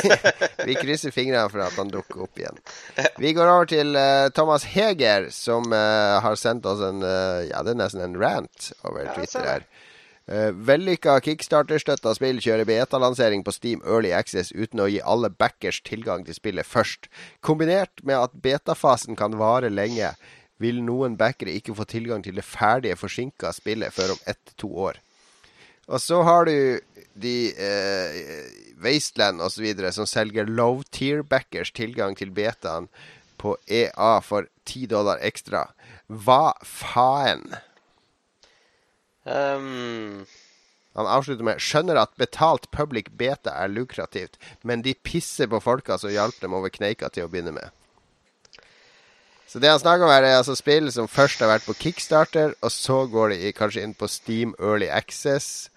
Vi 0.68 0.76
krysser 0.76 1.14
fingrene 1.14 1.48
for 1.52 1.64
at 1.64 1.78
han 1.80 1.92
dukker 1.92 2.26
opp 2.26 2.42
igjen. 2.42 2.60
Vi 3.22 3.32
går 3.36 3.52
over 3.52 3.70
til 3.70 3.96
uh, 3.96 4.28
Thomas 4.36 4.66
Heger, 4.68 5.30
som 5.34 5.72
uh, 5.72 6.20
har 6.24 6.36
sendt 6.40 6.68
oss 6.68 6.84
en 6.84 7.00
uh, 7.04 7.46
Ja, 7.46 7.62
det 7.64 7.74
er 7.74 7.80
nesten 7.80 8.04
en 8.04 8.18
rant 8.20 8.70
over 8.84 9.08
Twitter 9.14 9.46
her. 9.46 9.66
Uh, 10.26 10.50
Vellykka 10.66 11.20
kickstarter-støtta 11.22 12.16
spill 12.18 12.40
kjører 12.42 12.66
beta-lansering 12.66 13.44
på 13.46 13.54
Steam 13.54 13.84
Early 13.86 14.10
Access 14.10 14.50
uten 14.50 14.82
å 14.82 14.88
gi 14.90 14.98
alle 14.98 15.30
backers 15.30 15.78
tilgang 15.86 16.24
til 16.26 16.34
spillet 16.34 16.66
først. 16.66 17.06
Kombinert 17.46 18.02
med 18.02 18.18
at 18.18 18.34
beta-fasen 18.42 19.18
kan 19.18 19.38
vare 19.38 19.70
lenge, 19.70 20.14
vil 20.58 20.80
noen 20.82 21.18
backere 21.20 21.54
ikke 21.54 21.76
få 21.76 21.84
tilgang 21.86 22.24
til 22.24 22.38
det 22.38 22.46
ferdige 22.48 22.96
forsinka 22.98 23.52
spillet 23.54 23.94
før 23.94 24.14
om 24.16 24.22
ett 24.26 24.40
til 24.48 24.56
to 24.64 24.70
år. 24.88 24.98
Og 25.86 26.02
så 26.02 26.22
har 26.26 26.48
du 26.48 26.80
de 27.14 27.36
eh, 27.54 28.16
Wasteland 28.82 29.40
osv. 29.40 29.66
som 29.92 30.08
selger 30.08 30.48
low 30.48 30.82
tier 30.90 31.22
backers 31.22 31.70
tilgang 31.70 32.16
til 32.16 32.32
betaen 32.34 32.88
på 33.38 33.54
EA 33.68 34.18
for 34.24 34.48
10 34.64 34.90
dollar 34.90 35.22
ekstra. 35.22 35.68
Hva 36.08 36.56
faen? 36.64 37.46
Um, 39.26 40.26
Han 40.96 41.08
avslutter 41.10 41.44
med 41.44 41.60
skjønner 41.60 41.98
at 42.00 42.14
betalt 42.16 42.70
public 42.72 43.10
beta 43.18 43.52
er 43.52 43.68
lukrativt, 43.68 44.38
men 44.64 44.84
de 44.86 44.94
pisser 44.94 45.50
på 45.50 45.60
folka 45.60 45.98
som 46.00 46.14
hjalp 46.14 46.38
dem 46.40 46.54
over 46.56 46.72
kneika 46.72 47.10
til 47.12 47.26
å 47.26 47.32
begynne 47.32 47.52
med. 47.52 47.74
Så 49.46 49.60
det 49.62 49.68
han 49.70 49.80
snakker 49.80 50.06
om 50.06 50.10
her, 50.10 50.24
er 50.24 50.38
altså 50.38 50.56
spill 50.58 50.88
som 50.92 51.08
først 51.08 51.42
har 51.44 51.52
vært 51.52 51.66
på 51.68 51.76
Kickstarter, 51.78 52.56
og 52.64 52.72
så 52.72 53.04
går 53.12 53.34
de 53.34 53.52
kanskje 53.56 53.84
inn 53.84 53.94
på 53.94 54.08
Steam 54.10 54.54
Early 54.58 54.88
Access, 54.88 55.68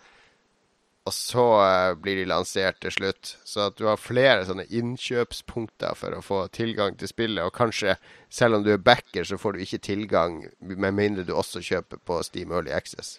og 1.08 1.14
så 1.16 1.46
eh, 1.64 1.94
blir 1.98 2.20
de 2.20 2.26
lansert 2.30 2.80
til 2.84 2.94
slutt. 2.94 3.36
Så 3.48 3.68
at 3.70 3.78
du 3.80 3.86
har 3.88 4.02
flere 4.02 4.46
sånne 4.46 4.68
innkjøpspunkter 4.68 5.98
for 5.98 6.18
å 6.18 6.24
få 6.26 6.42
tilgang 6.54 6.98
til 7.00 7.10
spillet, 7.12 7.44
og 7.46 7.56
kanskje 7.56 7.96
selv 8.30 8.60
om 8.60 8.66
du 8.66 8.74
er 8.74 8.84
backer, 8.84 9.26
så 9.26 9.40
får 9.42 9.56
du 9.56 9.64
ikke 9.66 9.82
tilgang, 9.90 10.42
med 10.60 10.98
mindre 10.98 11.26
du 11.26 11.34
også 11.34 11.64
kjøper 11.66 12.02
på 12.06 12.22
Steam 12.28 12.54
Early 12.54 12.74
Access. 12.76 13.18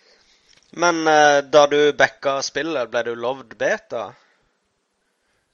Men 0.73 1.03
uh, 1.09 1.41
da 1.43 1.67
du 1.67 1.93
backa 1.99 2.39
spillet, 2.43 2.91
ble 2.93 3.03
du 3.09 3.15
lovd 3.19 3.57
beta? 3.59 4.11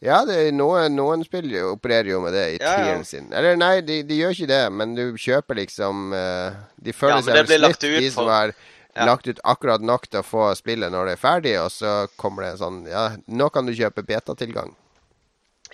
Ja, 0.04 0.18
det 0.28 0.34
er 0.36 0.52
noen, 0.52 0.92
noen 0.92 1.22
spill 1.24 1.48
opererer 1.72 2.10
jo 2.12 2.20
med 2.20 2.34
det 2.36 2.44
i 2.52 2.56
Ja, 2.60 2.68
ja. 2.68 2.74
tieren 2.76 3.04
sin. 3.08 3.30
Eller 3.32 3.56
nei, 3.56 3.80
de, 3.80 4.02
de 4.04 4.18
gjør 4.20 4.34
ikke 4.36 4.50
det, 4.50 4.62
men 4.76 4.92
du 4.94 5.04
kjøper 5.16 5.56
liksom 5.62 6.12
uh, 6.12 6.52
De 6.76 6.92
Ja, 6.92 6.96
føler 6.98 7.16
men 7.16 7.24
seg 7.24 7.38
vel 7.38 7.64
snytt, 7.64 7.80
de 7.80 8.10
som 8.12 8.28
har 8.28 8.52
Ja. 8.96 9.04
lagt 9.04 9.26
ut 9.28 9.40
akkurat 9.44 9.82
nok 9.84 10.06
til 10.08 10.20
å 10.22 10.24
få 10.24 10.50
spillet 10.56 10.92
når 10.92 11.10
det 11.10 11.14
er 11.16 11.20
ferdig, 11.20 11.54
og 11.60 11.70
så 11.72 12.06
kommer 12.16 12.46
det 12.46 12.58
sånn 12.62 12.78
Ja, 12.88 13.10
nå 13.28 13.48
kan 13.52 13.66
du 13.68 13.74
kjøpe 13.76 14.04
betatilgang. 14.08 14.72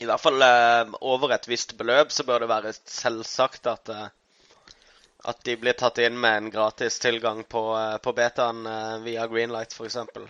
I 0.01 0.07
hvert 0.09 0.23
fall 0.23 0.43
uh, 0.43 0.91
over 1.07 1.35
et 1.37 1.47
visst 1.51 1.77
beløp 1.79 2.11
så 2.15 2.25
bør 2.27 2.43
det 2.43 2.49
være 2.51 2.73
selvsagt 2.79 3.69
at, 3.71 3.91
eh, 3.93 4.09
At 5.25 5.39
de 5.47 5.55
blir 5.57 5.77
tatt 5.79 6.01
inn 6.03 6.17
med 6.19 6.37
en 6.37 6.49
gratis 6.51 6.97
tilgang 6.99 7.45
på, 7.47 7.61
eh, 7.79 7.99
på 8.03 8.11
betaen 8.17 8.65
eh, 8.67 8.97
via 9.05 9.27
Greenlight, 9.31 9.71
f.eks. 9.77 9.97
Uh, 9.97 10.25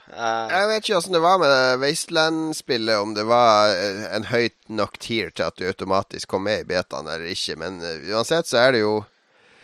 Jeg 0.52 0.66
vet 0.68 0.82
ikke 0.84 0.98
åssen 0.98 1.16
det 1.16 1.22
var 1.24 1.38
med 1.40 1.78
Wasteland-spillet, 1.80 2.98
om 3.00 3.14
det 3.16 3.24
var 3.24 3.72
eh, 3.72 4.02
en 4.16 4.26
høyt 4.28 4.58
nok 4.68 4.98
tier 5.00 5.32
til 5.32 5.46
at 5.48 5.56
du 5.56 5.64
automatisk 5.70 6.28
kom 6.34 6.44
med 6.44 6.66
i 6.66 6.68
betaen 6.74 7.08
eller 7.08 7.24
ikke. 7.32 7.56
Men 7.62 7.80
eh, 7.80 8.04
uansett 8.12 8.50
så 8.50 8.60
er 8.66 8.76
det 8.76 8.84
jo 8.84 8.98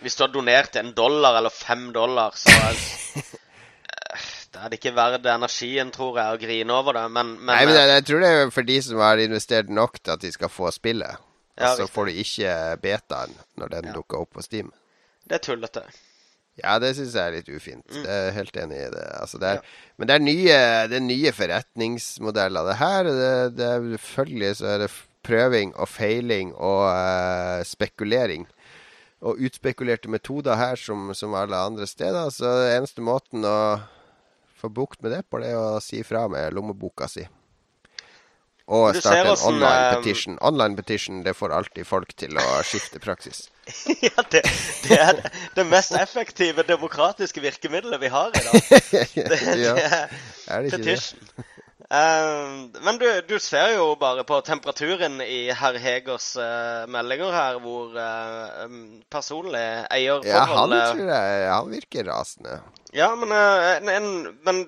hvis 0.00 0.14
du 0.14 0.22
har 0.22 0.30
donert 0.30 0.76
en 0.78 0.92
dollar 0.94 1.40
eller 1.40 1.50
fem 1.50 1.88
dollar, 1.92 2.32
så 2.38 2.52
er 2.54 2.76
eh, 3.18 4.26
det 4.54 4.60
er 4.62 4.70
det 4.72 4.78
ikke 4.80 4.94
verdt 4.96 5.26
energien, 5.28 5.90
tror 5.92 6.20
jeg, 6.22 6.36
å 6.36 6.40
grine 6.40 6.72
over 6.76 6.96
det. 6.96 7.04
Men, 7.12 7.32
men, 7.40 7.50
Nei, 7.52 7.64
men 7.66 7.74
eh, 7.74 7.80
jeg, 7.82 7.94
jeg 7.96 8.08
tror 8.08 8.22
det 8.24 8.30
er 8.32 8.52
for 8.54 8.68
de 8.72 8.76
som 8.86 9.02
har 9.04 9.22
investert 9.28 9.68
nok 9.68 9.98
til 10.00 10.14
at 10.14 10.22
de 10.24 10.32
skal 10.32 10.52
få 10.52 10.70
spillet. 10.72 11.20
Ja, 11.58 11.72
Og 11.72 11.80
så 11.82 11.88
får 11.90 12.08
du 12.08 12.20
ikke 12.22 12.52
betaen 12.80 13.34
når 13.58 13.72
den 13.76 13.90
Ja. 13.90 13.96
dukker 13.98 14.22
opp 14.22 14.38
på 14.38 14.44
Steam. 14.46 14.70
Det 15.28 15.38
er 15.38 15.44
tullete. 15.44 15.84
Ja, 16.58 16.78
det 16.82 16.94
syns 16.96 17.14
jeg 17.14 17.22
er 17.22 17.36
litt 17.36 17.50
ufint. 17.52 17.84
Mm. 17.86 18.02
Jeg 18.02 18.22
er 18.28 18.34
helt 18.34 18.56
enig 18.58 18.78
i 18.82 18.90
det. 18.90 19.04
Altså, 19.20 19.38
det 19.38 19.50
er, 19.52 19.74
Men 19.96 20.10
det 20.10 20.14
er 20.16 20.24
nye, 20.24 20.56
det 20.90 20.96
er 20.98 21.04
nye 21.04 21.34
forretningsmodeller. 21.36 22.66
Det 22.66 22.78
her 22.80 23.10
det, 23.10 23.34
det 23.58 23.68
er 23.68 23.86
selvfølgelig 23.94 24.56
så 24.58 24.72
er 24.72 24.82
det 24.82 24.90
prøving 25.28 25.74
og 25.76 25.90
feiling 25.92 26.54
og 26.56 26.82
uh, 26.88 27.62
spekulering. 27.66 28.48
Og 29.18 29.38
utspekulerte 29.46 30.10
metoder 30.10 30.58
her 30.58 30.78
som, 30.78 31.12
som 31.14 31.34
alle 31.34 31.58
andre 31.58 31.86
steder. 31.86 32.30
Så 32.34 32.50
eneste 32.72 33.02
måten 33.06 33.46
å 33.46 33.58
få 34.58 34.70
bukt 34.74 35.02
med 35.02 35.14
det 35.14 35.24
på, 35.30 35.38
det 35.42 35.52
er 35.52 35.58
å 35.58 35.82
si 35.82 36.02
fra 36.06 36.26
med 36.30 36.54
lommeboka 36.54 37.06
si. 37.10 37.26
Og 38.68 38.96
starte 39.00 39.30
en 39.32 39.44
online 39.48 39.76
eh, 39.88 39.94
petition. 39.96 40.34
Online 40.44 40.76
petition 40.76 41.22
det 41.24 41.32
får 41.36 41.54
alltid 41.56 41.86
folk 41.88 42.10
til 42.20 42.36
å 42.36 42.46
skifte 42.68 43.00
praksis. 43.00 43.46
ja, 44.06 44.24
det, 44.32 44.42
det 44.84 44.98
er 45.00 45.12
det- 45.22 45.30
det 45.56 45.64
mest 45.70 45.92
effektive 45.96 46.62
demokratiske 46.68 47.40
virkemidlet 47.40 48.00
vi 48.00 48.08
har 48.12 48.28
i 48.36 48.42
dag. 48.44 48.60
Det, 48.92 49.38
ja, 49.60 49.72
det 49.74 49.86
er 49.88 50.08
er 50.48 50.62
det 50.62 50.72
ikke 50.72 50.82
det? 50.84 50.84
petition. 50.84 51.20
Eh, 51.38 51.57
men 52.84 52.98
du, 53.00 53.06
du 53.28 53.38
ser 53.40 53.70
jo 53.78 53.94
bare 53.96 54.24
på 54.28 54.40
temperaturen 54.44 55.22
i 55.24 55.46
herr 55.56 55.78
Hegers 55.80 56.34
eh, 56.36 56.82
meldinger 56.92 57.32
her, 57.32 57.56
hvor 57.64 57.94
uh, 57.96 58.66
personlig 59.08 59.62
Ja, 59.96 60.18
han 60.50 60.74
tror 60.74 61.08
jeg 61.14 61.48
Han 61.48 61.70
virker 61.72 62.04
rasende. 62.10 62.58
Ja, 62.92 63.08
men, 63.16 63.32
eh, 63.32 63.70
en, 63.78 63.88
en, 63.88 64.38
men 64.44 64.60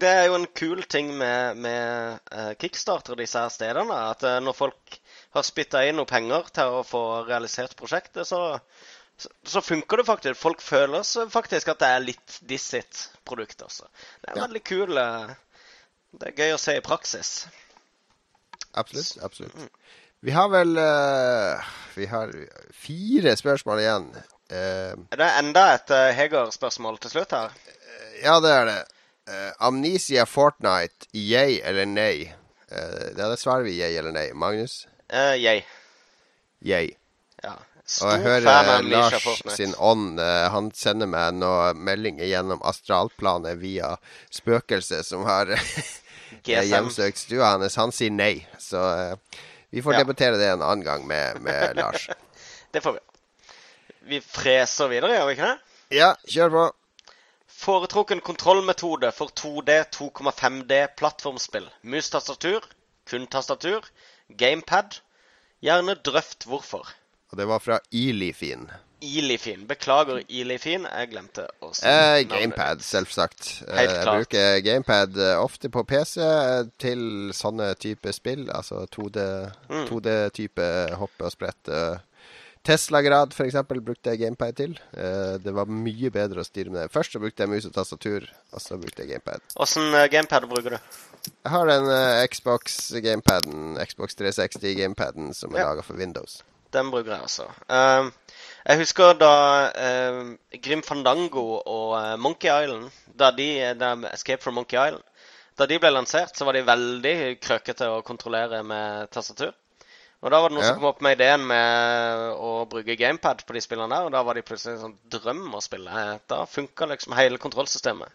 det 0.00 0.08
er 0.12 0.28
jo 0.28 0.36
en 0.42 0.46
kul 0.56 0.84
ting 0.88 1.10
med, 1.16 1.56
med 1.56 2.20
eh, 2.32 2.52
Kickstarter 2.60 3.16
disse 3.16 3.40
her 3.40 3.52
stedene. 3.52 3.98
At 4.12 4.24
eh, 4.28 4.38
når 4.44 4.56
folk 4.56 5.00
har 5.36 5.44
spytta 5.44 5.82
inn 5.88 5.96
noe 6.00 6.08
penger 6.08 6.48
til 6.56 6.78
å 6.80 6.84
få 6.88 7.02
realisert 7.28 7.76
prosjektet, 7.80 8.24
så, 8.28 8.58
så, 9.20 9.28
så 9.56 9.60
funker 9.64 10.00
det 10.00 10.08
faktisk. 10.08 10.40
Folk 10.40 10.64
føler 10.64 11.04
faktisk 11.32 11.72
at 11.72 11.80
det 11.84 11.90
er 11.96 12.06
litt 12.12 12.38
diss 12.48 12.70
sitt 12.76 13.06
produkt 13.28 13.64
også. 13.64 13.88
Det 14.20 14.32
er 14.32 14.36
Ja. 14.40 14.46
veldig 14.46 14.64
kul 14.68 14.96
eh, 15.00 15.36
Det 16.12 16.30
er 16.30 16.36
gøy 16.40 16.54
å 16.56 16.60
se 16.60 16.76
i 16.78 16.84
praksis. 16.84 17.32
Absolutt. 18.78 19.18
absolutt. 19.24 19.68
Vi 20.20 20.32
har 20.34 20.48
vel 20.50 20.76
uh, 20.76 21.68
Vi 21.96 22.06
har 22.10 22.32
fire 22.74 23.36
spørsmål 23.36 23.82
igjen. 23.82 24.08
Uh, 24.50 24.94
Er 25.12 25.20
det 25.20 25.28
enda 25.38 25.64
et 25.76 25.90
uh, 25.94 26.08
Heger-spørsmål 26.16 26.98
til 27.02 27.16
slutt 27.16 27.34
her? 27.36 27.52
ja, 28.22 28.38
det 28.42 28.50
er 28.50 28.64
det. 28.66 28.78
Eh, 29.28 29.50
Amnesia 29.60 30.24
Fortnite, 30.26 31.06
yay 31.14 31.60
eller 31.62 31.84
nei? 31.86 32.32
Ja, 32.72 33.28
det 33.28 33.36
svarer 33.38 33.62
vi 33.68 33.76
yay 33.76 33.94
eller 34.00 34.10
nei. 34.16 34.32
Magnus? 34.34 34.86
Uh, 35.12 35.36
yay. 35.38 35.60
Yay. 36.64 36.90
Ja. 37.44 37.52
Og 38.04 38.10
jeg 38.12 38.20
hører 38.26 38.46
eh, 38.76 38.82
Lars 38.92 39.14
Fortnite. 39.24 39.54
sin 39.56 39.74
ånd. 39.78 40.18
eh, 40.20 40.48
han 40.52 40.70
sender 40.76 41.08
meg 41.08 41.38
noen 41.40 41.78
meldinger 41.86 42.28
gjennom 42.28 42.60
astralplanet 42.68 43.56
via 43.62 43.94
spøkelset 44.34 45.06
som 45.08 45.24
har 45.28 45.48
eh, 45.56 46.64
hjemsøkt 46.68 47.22
stua 47.24 47.54
hans. 47.54 47.78
Han 47.80 47.94
sier 47.96 48.12
nei. 48.12 48.34
Så 48.60 48.76
uh, 48.76 49.14
vi 49.72 49.80
får 49.84 49.96
Ja. 49.96 50.02
debattere 50.04 50.36
det 50.40 50.50
en 50.52 50.62
annen 50.66 50.84
gang 50.84 51.06
med, 51.08 51.40
med 51.44 51.76
Lars. 51.80 52.08
Det 52.72 52.84
får 52.84 52.98
vi. 52.98 53.04
Vi 54.12 54.20
freser 54.24 54.88
videre, 54.92 55.16
gjør 55.16 55.26
vi 55.30 55.38
ikke 55.38 55.48
det? 55.48 55.58
Ja, 55.96 56.12
kjør 56.28 56.52
på. 56.52 56.66
Foretrukken 57.58 58.20
kontrollmetode 58.22 59.10
for 59.16 59.32
2D, 59.36 59.80
2,5D 59.96 60.76
plattformspill. 61.00 61.66
Mus-tastatur, 61.82 62.64
kun 63.08 63.24
tastatur, 63.32 63.88
gamepad. 64.38 65.00
Gjerne 65.64 65.96
drøft 66.06 66.44
hvorfor. 66.46 66.92
Og 67.30 67.36
det 67.38 67.46
var 67.46 67.58
fra 67.60 67.78
Ilifin. 67.92 68.68
Ilifin. 69.04 69.60
Beklager, 69.68 70.22
Ilifin. 70.28 70.82
Jeg 70.90 71.10
glemte 71.12 71.44
å 71.62 71.68
si 71.76 71.84
Eh, 71.86 72.24
gamepad, 72.26 72.80
selvsagt. 72.82 73.62
Eh, 73.68 73.84
jeg 73.84 74.06
bruker 74.08 74.60
gamepad 74.64 75.16
eh, 75.22 75.36
ofte 75.38 75.68
på 75.70 75.84
PC 75.86 76.18
eh, 76.24 76.64
til 76.82 77.30
sånne 77.36 77.74
type 77.78 78.10
spill. 78.16 78.48
Altså 78.50 78.86
2D, 78.90 79.22
Mm. 79.68 79.84
2D-type 79.86 80.66
hoppe 80.98 81.24
og 81.28 81.30
sprett. 81.36 81.68
eh. 81.68 81.98
Tesla-grad 82.64 83.32
f.eks. 83.32 83.54
brukte 83.68 84.10
jeg 84.10 84.18
gamepad 84.18 84.56
til. 84.58 84.72
Det 84.92 85.52
var 85.54 85.70
mye 85.70 86.10
bedre 86.12 86.42
å 86.42 86.44
styre 86.44 86.68
med 86.74 86.82
det. 86.82 86.90
Først 86.92 87.12
så 87.14 87.20
brukte 87.22 87.44
jeg 87.46 87.48
mus 87.48 87.64
og 87.64 87.72
tastatur, 87.72 88.26
og 88.52 88.60
så 88.60 88.76
brukte 88.76 89.06
jeg 89.06 89.12
gamepad. 89.14 89.40
Åssen 89.56 89.94
gamepad 90.10 90.44
bruker 90.50 90.74
du? 90.74 90.78
Jeg 91.30 91.52
har 91.54 91.66
den 91.70 91.86
Xbox-gamepaden, 92.28 93.78
Xbox 93.88 94.14
360-gamepaden, 94.18 95.32
som 95.34 95.54
er 95.54 95.58
Ja. 95.60 95.68
laga 95.70 95.82
for 95.82 95.94
Windows. 95.96 96.42
Den 96.74 96.90
bruker 96.92 97.14
jeg 97.14 97.24
også. 97.24 97.46
Um, 97.72 98.10
jeg 98.68 98.80
husker 98.82 99.14
da 99.16 99.32
um, 100.12 100.34
Grim 100.64 100.82
Fandango 100.84 101.44
og 101.58 101.94
eh, 101.96 102.16
Monkey 102.20 102.50
Island 102.52 102.90
da 103.18 103.30
de, 103.32 103.46
da 103.80 103.94
Escape 104.12 104.42
from 104.42 104.58
Monkey 104.60 104.76
Island 104.76 105.04
Da 105.58 105.66
de 105.66 105.78
ble 105.80 105.90
lansert, 105.90 106.36
så 106.36 106.44
var 106.46 106.54
de 106.54 106.66
veldig 106.66 107.14
krøkete 107.42 107.88
å 107.90 108.02
kontrollere 108.06 108.60
med 108.62 109.08
tastatur. 109.10 109.54
Og 110.22 110.30
da 110.30 110.38
var 110.42 110.50
det 110.50 110.56
noen 110.56 110.64
Ja. 110.64 110.68
som 110.72 110.78
kom 110.78 110.90
opp 110.90 111.00
med 111.02 111.16
ideen 111.16 111.46
med 111.46 112.36
å 112.42 112.52
bruke 112.70 112.94
gamepad 112.98 113.42
på 113.46 113.54
de 113.56 113.62
spillene 113.62 113.90
der, 113.90 114.06
og 114.06 114.12
da 114.14 114.22
var 114.26 114.34
de 114.34 114.44
plutselig 114.46 114.76
en 114.76 114.84
sånn 114.84 114.96
drøm 115.10 115.54
å 115.54 115.62
spille. 115.62 116.04
Da 116.30 116.44
funka 116.46 116.86
liksom 116.90 117.16
hele 117.18 117.38
kontrollsystemet. 117.42 118.08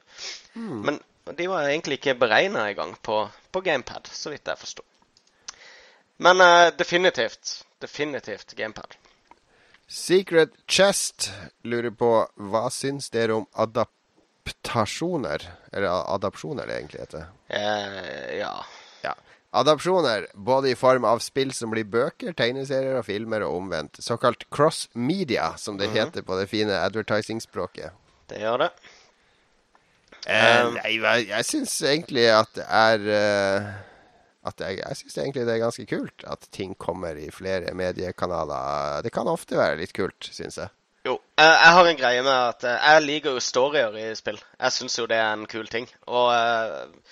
Men 0.56 1.00
de 1.32 1.48
var 1.48 1.68
egentlig 1.68 2.00
ikke 2.00 2.18
beregna 2.20 2.70
engang 2.70 2.96
på, 3.02 3.30
på 3.52 3.62
gamepad, 3.64 4.08
så 4.12 4.34
vidt 4.34 4.48
jeg 4.48 4.60
forsto. 4.60 4.84
Men 6.24 6.44
uh, 6.44 6.72
definitivt. 6.78 7.64
Definitivt 7.84 8.54
gamepad. 8.56 8.96
Secret 9.92 10.54
Chest 10.72 11.28
lurer 11.68 11.92
på 11.92 12.12
hva 12.40 12.70
syns 12.72 13.10
dere 13.12 13.36
om 13.36 13.44
adaptasjoner? 13.60 15.44
Eller 15.74 15.90
adapsjoner, 16.16 16.70
det 16.70 16.78
egentlig 16.80 17.04
heter. 17.04 17.28
Eh, 17.52 18.38
ja. 18.40 18.54
Ja. 19.04 19.14
Adapsjoner, 19.52 20.30
både 20.34 20.72
i 20.72 20.80
form 20.80 21.04
av 21.06 21.20
spill 21.22 21.52
som 21.54 21.76
blir 21.76 21.84
bøker, 21.84 22.32
tegneserier 22.40 23.02
og 23.02 23.06
filmer, 23.12 23.44
og 23.46 23.60
omvendt. 23.60 24.00
Såkalt 24.02 24.48
cross-media, 24.50 25.52
som 25.60 25.78
det 25.78 25.92
heter 25.94 26.24
på 26.26 26.40
det 26.40 26.48
fine 26.50 26.80
advertising-språket. 26.88 27.92
Det 28.32 28.40
gjør 28.42 28.64
det. 28.66 28.74
Eh, 30.24 30.62
Um, 30.64 30.78
nei, 30.80 30.94
jeg, 31.04 31.26
jeg 31.28 31.46
syns 31.52 31.82
egentlig 31.84 32.30
at 32.32 32.48
det 32.56 32.64
er 32.64 33.10
eh, 33.12 33.66
At 34.44 34.60
jeg, 34.60 34.82
jeg 34.82 35.00
syns 35.00 35.18
egentlig 35.18 35.46
det 35.48 35.54
er 35.56 35.64
ganske 35.64 35.86
kult 35.88 36.24
at 36.28 36.48
ting 36.52 36.74
kommer 36.76 37.16
i 37.16 37.30
flere 37.32 37.72
mediekanaler. 37.80 39.04
Det 39.06 39.14
kan 39.16 39.30
ofte 39.32 39.56
være 39.60 39.80
litt 39.80 39.96
kult, 39.96 40.28
syns 40.36 40.60
jeg. 40.60 40.74
Jo. 41.04 41.18
jeg, 41.40 41.50
jeg 41.52 41.76
har 41.76 41.90
en 41.90 42.00
greie 42.00 42.24
med 42.24 42.34
at 42.34 42.66
eh, 42.68 42.86
jeg 42.88 43.04
liker 43.08 43.36
jo 43.36 43.44
storyer 43.44 43.96
i 44.00 44.06
spill. 44.16 44.40
Jeg 44.60 44.76
syns 44.76 44.96
jo 45.00 45.08
det 45.08 45.20
er 45.20 45.34
en 45.36 45.48
kul 45.52 45.68
ting. 45.72 45.88
Og 46.08 46.30
eh, 46.36 47.10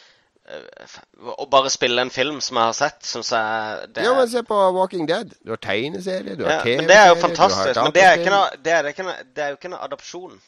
eh, 0.52 0.94
å 1.36 1.48
bare 1.52 1.72
spille 1.72 2.04
en 2.04 2.14
film 2.14 2.40
som 2.44 2.60
jeg 2.60 2.72
har 2.72 2.78
sett, 2.78 3.02
syns 3.08 3.34
jeg 3.36 3.90
det 3.96 4.06
Ja, 4.08 4.14
men 4.16 4.32
se 4.32 4.44
på 4.48 4.60
Walking 4.78 5.08
Dead. 5.08 5.36
Du 5.44 5.52
har 5.56 5.60
tegneserie, 5.64 6.36
du 6.40 6.46
har 6.48 6.60
Ja, 6.60 6.62
TV-serie, 6.64 6.88
det 6.92 7.02
er 7.02 7.12
jo 7.12 7.20
fantastisk. 7.24 7.82
Men 7.82 7.96
det 7.96 8.08
er, 8.08 8.24
noe, 8.32 8.64
det, 8.64 8.78
er 8.78 9.04
noe, 9.08 9.18
det 9.28 9.46
er 9.48 9.54
jo 9.56 9.60
ikke 9.60 9.72
en 9.74 9.80
adopsjon. 9.82 10.40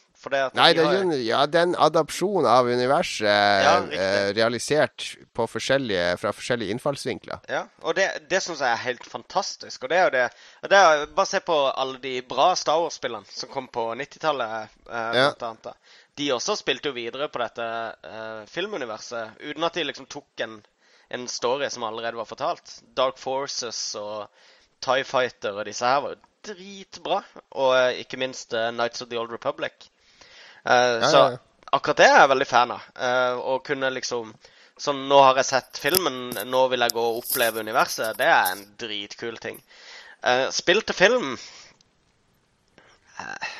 Nei, 0.54 0.72
de 0.72 0.80
det 0.80 0.86
har- 0.86 0.94
jo 1.04 1.18
ja, 1.24 1.46
den 1.46 1.74
adopsjonen 1.76 2.46
av 2.46 2.66
universet 2.66 3.26
Ja, 3.28 3.74
eh, 3.92 4.32
realisert 4.34 5.16
på 5.34 5.46
forskjellige, 5.50 6.18
fra 6.18 6.32
forskjellige 6.32 6.70
innfallsvinkler. 6.74 7.40
Ja, 7.48 7.64
og 7.82 7.94
det, 7.94 8.08
det 8.30 8.40
syns 8.42 8.60
jeg 8.60 8.70
er 8.72 8.82
helt 8.84 9.04
fantastisk. 9.04 9.82
Og 9.84 9.90
det 9.90 9.98
er 9.98 10.04
jo 10.04 10.10
det, 10.10 10.24
det 10.70 10.78
er, 10.78 11.06
Bare 11.06 11.26
se 11.26 11.40
på 11.40 11.58
alle 11.76 11.98
de 11.98 12.20
bra 12.22 12.54
Star 12.54 12.80
Wars-spillene 12.80 13.26
som 13.28 13.48
kom 13.48 13.68
på 13.68 13.90
90-tallet. 13.94 14.68
Eh, 14.90 15.12
Ja. 15.14 15.30
De 16.16 16.28
også 16.30 16.54
spilte 16.56 16.86
jo 16.92 16.94
videre 16.94 17.26
på 17.28 17.40
dette 17.42 17.64
eh, 18.04 18.44
filmuniverset 18.46 19.34
uten 19.40 19.64
at 19.66 19.74
de 19.74 19.82
liksom 19.84 20.06
tok 20.06 20.40
en, 20.44 20.60
en 21.10 21.24
story 21.28 21.68
som 21.70 21.82
allerede 21.82 22.14
var 22.16 22.24
fortalt. 22.30 22.80
Dark 22.94 23.18
Forces 23.18 23.94
og 23.98 24.28
Tie 24.80 25.02
Fighter 25.04 25.58
og 25.58 25.64
disse 25.66 25.84
her 25.84 26.00
var 26.04 26.14
jo 26.14 26.20
dritbra. 26.44 27.18
Og 27.58 27.74
eh, 27.76 28.00
ikke 28.04 28.18
minst 28.20 28.54
eh, 28.54 28.70
Nights 28.70 29.02
of 29.02 29.08
the 29.10 29.18
Old 29.18 29.32
Republic. 29.32 29.88
Eh, 30.64 31.06
så 31.10 31.22
akkurat 31.74 31.98
det 32.00 32.06
er 32.08 32.18
jeg 32.22 32.32
veldig 32.34 32.48
fan 32.48 32.74
av. 32.76 32.90
Eh, 32.96 33.40
å 33.54 33.58
kunne 33.64 33.90
liksom 33.94 34.34
Sånn, 34.74 35.04
nå 35.06 35.20
har 35.22 35.36
jeg 35.38 35.46
sett 35.46 35.78
filmen, 35.78 36.32
nå 36.50 36.60
vil 36.72 36.82
jeg 36.82 36.90
gå 36.96 36.98
og 36.98 37.20
oppleve 37.20 37.62
universet. 37.62 38.16
Det 38.18 38.26
er 38.26 38.48
en 38.56 38.64
dritkul 38.82 39.36
ting. 39.38 39.60
Eh, 40.26 40.48
spill 40.50 40.80
til 40.82 40.96
film 40.98 41.28
eh, 43.22 43.52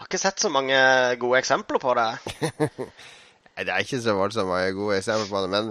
ikke 0.00 0.20
sett 0.22 0.40
så 0.40 0.48
mange 0.52 0.78
gode 1.20 1.42
eksempler 1.42 1.82
på 1.82 1.92
det. 1.98 2.08
Det 3.60 3.68
er 3.68 3.84
ikke 3.84 4.00
så 4.00 4.14
voldsomt 4.16 4.48
mange 4.48 4.72
gode 4.72 4.96
eksempler 5.02 5.28
på 5.28 5.42
det, 5.44 5.50
men 5.52 5.66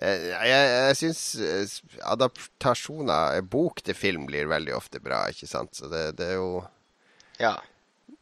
jeg, 0.00 0.48
jeg 0.48 0.96
syns 0.96 1.82
adaptasjoner, 2.08 3.36
eh, 3.36 3.44
bok 3.44 3.82
til 3.84 3.96
film, 3.98 4.24
blir 4.30 4.48
veldig 4.48 4.72
ofte 4.78 5.00
bra, 5.04 5.26
ikke 5.28 5.48
sant. 5.50 5.76
Så 5.76 5.90
det, 5.92 6.06
det 6.18 6.30
er 6.32 6.38
jo 6.40 6.62
Ja. 7.42 7.52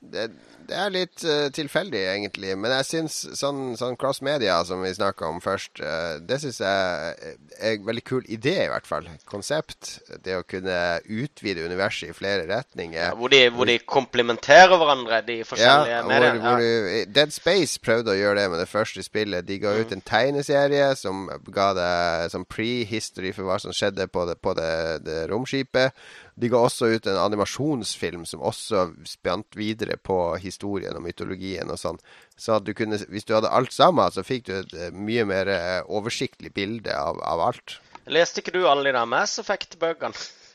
det, 0.02 0.32
det 0.68 0.76
er 0.76 0.92
litt 0.94 1.24
uh, 1.26 1.46
tilfeldig, 1.54 2.02
egentlig. 2.12 2.52
Men 2.58 2.72
jeg 2.78 2.86
syns 2.88 3.18
sånn, 3.38 3.76
sånn 3.78 3.96
cross-media, 4.00 4.58
som 4.68 4.82
vi 4.84 4.92
snakka 4.96 5.28
om 5.30 5.40
først, 5.44 5.80
uh, 5.82 6.18
det 6.22 6.40
syns 6.42 6.60
jeg 6.62 7.14
er 7.56 7.72
en 7.72 7.86
veldig 7.86 8.04
kul 8.06 8.26
idé, 8.32 8.56
i 8.64 8.70
hvert 8.72 8.88
fall. 8.88 9.08
Konsept. 9.28 9.96
Det 10.24 10.36
å 10.38 10.44
kunne 10.48 10.78
utvide 11.04 11.66
universet 11.66 12.10
i 12.10 12.16
flere 12.16 12.46
retninger. 12.50 13.14
Hvor 13.18 13.32
de, 13.32 13.42
hvor 13.54 13.70
de 13.70 13.78
komplementerer 13.82 14.76
hverandre, 14.76 15.22
de 15.26 15.38
forskjellige 15.46 15.96
Ja, 15.96 16.02
hvor, 16.02 16.12
mediene. 16.12 16.42
hvor 16.44 16.62
du, 16.62 17.14
Dead 17.16 17.34
Space 17.34 17.80
prøvde 17.82 18.14
å 18.14 18.18
gjøre 18.18 18.42
det 18.42 18.50
med 18.52 18.62
det 18.62 18.68
første 18.70 19.04
spillet. 19.06 19.46
De 19.46 19.60
ga 19.62 19.76
ut 19.78 19.94
en 19.94 20.04
tegneserie 20.04 20.92
som 20.98 21.26
ga 21.52 21.70
det 21.76 22.30
som 22.34 22.46
pre-history 22.48 23.32
for 23.36 23.48
hva 23.48 23.58
som 23.62 23.74
skjedde 23.76 24.08
på 24.12 24.26
det, 24.28 24.38
på 24.42 24.54
det, 24.58 24.70
det 25.06 25.24
romskipet. 25.30 25.96
De 26.36 26.50
ga 26.52 26.60
også 26.60 26.90
ut 26.92 27.06
en 27.08 27.16
animasjonsfilm 27.16 28.26
som 28.28 28.42
også 28.44 28.90
spant 29.08 29.56
videre 29.56 29.96
på 29.96 30.18
historien 30.36 30.55
og 30.64 31.02
mytologien 31.04 31.70
og 31.70 31.78
sånn. 31.80 31.98
Så 32.36 32.58
du 32.60 32.72
kunne, 32.74 32.98
hvis 33.10 33.24
du 33.24 33.34
hadde 33.34 33.52
alt 33.52 33.72
sammen, 33.72 34.10
så 34.12 34.24
fikk 34.26 34.46
du 34.48 34.54
et 34.60 34.72
eh, 34.74 34.94
mye 34.94 35.26
mer 35.28 35.50
eh, 35.52 35.82
oversiktlig 35.88 36.52
bilde 36.54 36.94
av, 36.94 37.20
av 37.24 37.40
alt. 37.50 37.78
Leste 38.06 38.40
ikke 38.40 38.54
du 38.54 38.66
alle 38.68 38.86
de 38.86 38.94
der 38.96 39.06
Mass 39.10 39.38
Effect-bøkene? 39.42 40.14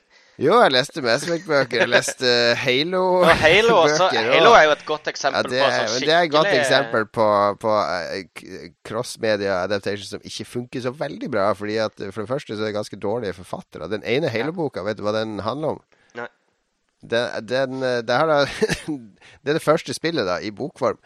Jo, 0.41 0.55
jeg 0.63 0.71
leste 0.73 1.01
Mass 1.05 1.25
Effect-bøker. 1.27 1.83
Jeg 1.83 1.89
leste 1.91 2.29
Halo-bøker. 2.57 3.41
Halo 3.43 3.75
også. 3.83 4.07
Halo 4.31 4.53
er 4.57 4.63
jo 4.65 4.71
et 4.73 4.85
godt 4.87 5.09
Ja, 5.09 5.11
eksempel 5.11 5.51
det, 5.51 5.59
på 5.59 5.67
sånn 5.67 5.89
skikkelig 5.91 6.07
det 6.07 6.15
er 6.15 6.23
et 6.25 6.33
godt 6.33 6.49
eksempel 6.55 7.05
på, 7.17 7.27
på 7.61 7.73
eh, 7.83 8.71
cross-media 8.87 9.59
adaptation 9.67 10.07
som 10.07 10.25
ikke 10.25 10.47
funker 10.49 10.85
så 10.87 10.93
veldig 10.97 11.29
bra. 11.35 11.51
Fordi 11.57 11.77
at 11.83 11.99
For 12.07 12.23
det 12.23 12.31
første 12.31 12.55
så 12.55 12.63
er 12.63 12.71
det 12.71 12.77
ganske 12.79 13.01
dårlige 13.03 13.37
forfattere. 13.37 13.91
Den 13.91 14.07
ene 14.07 14.31
Halo-boka, 14.33 14.85
vet 14.87 14.97
du 14.97 15.05
hva 15.05 15.13
den 15.19 15.43
handler 15.45 15.75
om? 15.75 15.83
Nei. 17.01 17.41
Den, 17.49 17.81
det, 17.81 18.13
her 18.13 18.29
da, 18.29 18.39
det 19.41 19.53
er 19.53 19.59
det 19.59 19.65
første 19.65 19.95
spillet 19.97 20.27
da, 20.27 20.39
i 20.41 20.53
bokform. 20.55 20.99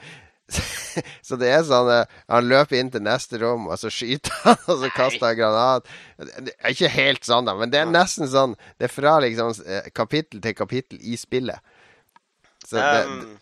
Så 1.25 1.37
det 1.41 1.49
er 1.49 1.63
sånn 1.65 1.87
eh, 1.89 2.11
Han 2.29 2.49
løper 2.49 2.77
inn 2.77 2.91
til 2.93 3.01
neste 3.05 3.39
rom, 3.41 3.65
og 3.65 3.79
så 3.81 3.89
skyter 3.93 4.35
han, 4.43 4.59
og 4.69 4.83
så 4.83 4.91
kaster 4.93 5.25
han 5.31 5.39
granat. 5.39 5.89
Det 6.19 6.53
er 6.53 6.75
ikke 6.75 6.91
helt 6.93 7.25
sånn, 7.25 7.49
da, 7.49 7.55
men 7.57 7.73
det 7.73 7.81
er 7.81 7.89
nesten 7.89 8.29
sånn. 8.29 8.53
Det 8.77 8.89
er 8.89 8.93
fra 8.93 9.17
liksom 9.25 9.55
eh, 9.65 9.89
kapittel 9.95 10.43
til 10.43 10.57
kapittel 10.57 11.01
i 11.01 11.17
spillet. 11.19 11.73
Så 12.65 12.77
det, 12.77 13.41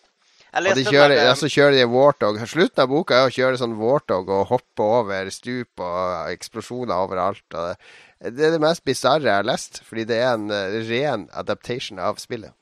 Um, 0.54 0.68
og 0.70 0.76
de 0.78 0.84
kjører, 0.86 1.16
der, 1.16 1.24
ja, 1.26 1.34
så 1.34 1.48
kjører 1.50 1.74
de 1.74 1.86
Warthog. 1.90 2.36
Slutten 2.46 2.84
av 2.84 2.90
boka 2.92 3.16
er 3.16 3.26
å 3.26 3.32
kjøre 3.34 3.58
sånn 3.58 3.72
Warthog 3.74 4.28
og 4.30 4.44
hoppe 4.52 4.86
over 4.86 5.30
stup 5.34 5.82
og 5.82 6.30
eksplosjoner 6.30 6.94
overalt. 6.94 7.42
Og 7.50 7.72
det, 7.72 7.88
det 8.30 8.46
er 8.46 8.54
det 8.54 8.60
mest 8.62 8.84
bisarre 8.86 9.26
jeg 9.28 9.40
har 9.42 9.48
lest, 9.48 9.82
fordi 9.84 10.04
det 10.08 10.18
er 10.20 10.34
en 10.34 10.50
eh, 10.54 10.78
ren 10.88 11.26
adaptation 11.32 11.98
av 12.00 12.20
spillet. 12.22 12.54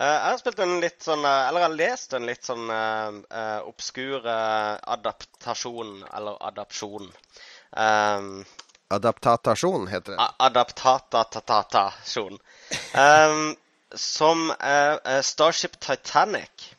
Eh, 0.00 0.06
jeg 0.06 0.26
har 0.26 0.40
spilt 0.40 0.62
en 0.64 0.78
litt 0.82 1.04
sånn 1.04 1.24
eh, 1.26 1.48
Eller 1.48 1.60
jeg 1.62 1.68
har 1.68 1.76
lest 1.82 2.16
en 2.16 2.26
litt 2.28 2.46
sånn 2.46 2.70
uh, 2.72 3.60
obskur 3.68 4.26
adaptasjon, 4.26 5.94
eller 6.16 6.40
adapsjon. 6.50 7.10
Um, 7.70 8.44
Adaptatasjon 8.90 9.86
heter 9.86 10.16
det. 10.16 10.28
Adaptatatatasjon. 10.42 12.40
Um, 12.98 13.52
som 13.94 14.50
eh, 14.50 14.94
eh, 15.04 15.22
Starship 15.22 15.80
Titanic. 15.80 16.76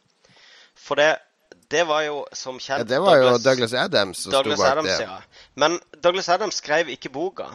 For 0.76 0.96
det, 0.96 1.18
det 1.68 1.84
var 1.88 2.02
jo 2.02 2.26
som 2.34 2.56
Ja, 2.56 2.78
kjent 2.78 2.90
det 2.90 3.00
var 3.00 3.18
jo 3.18 3.38
Douglas 3.38 3.74
Adams 3.74 4.24
som 4.24 4.32
Douglas 4.32 4.60
sto 4.60 4.64
bak 4.64 4.72
Adams, 4.72 4.98
det. 4.98 5.04
ja. 5.04 5.18
Men 5.54 5.80
Douglas 6.04 6.30
Adams 6.30 6.56
skrev 6.56 6.90
ikke 6.90 7.10
boka. 7.10 7.52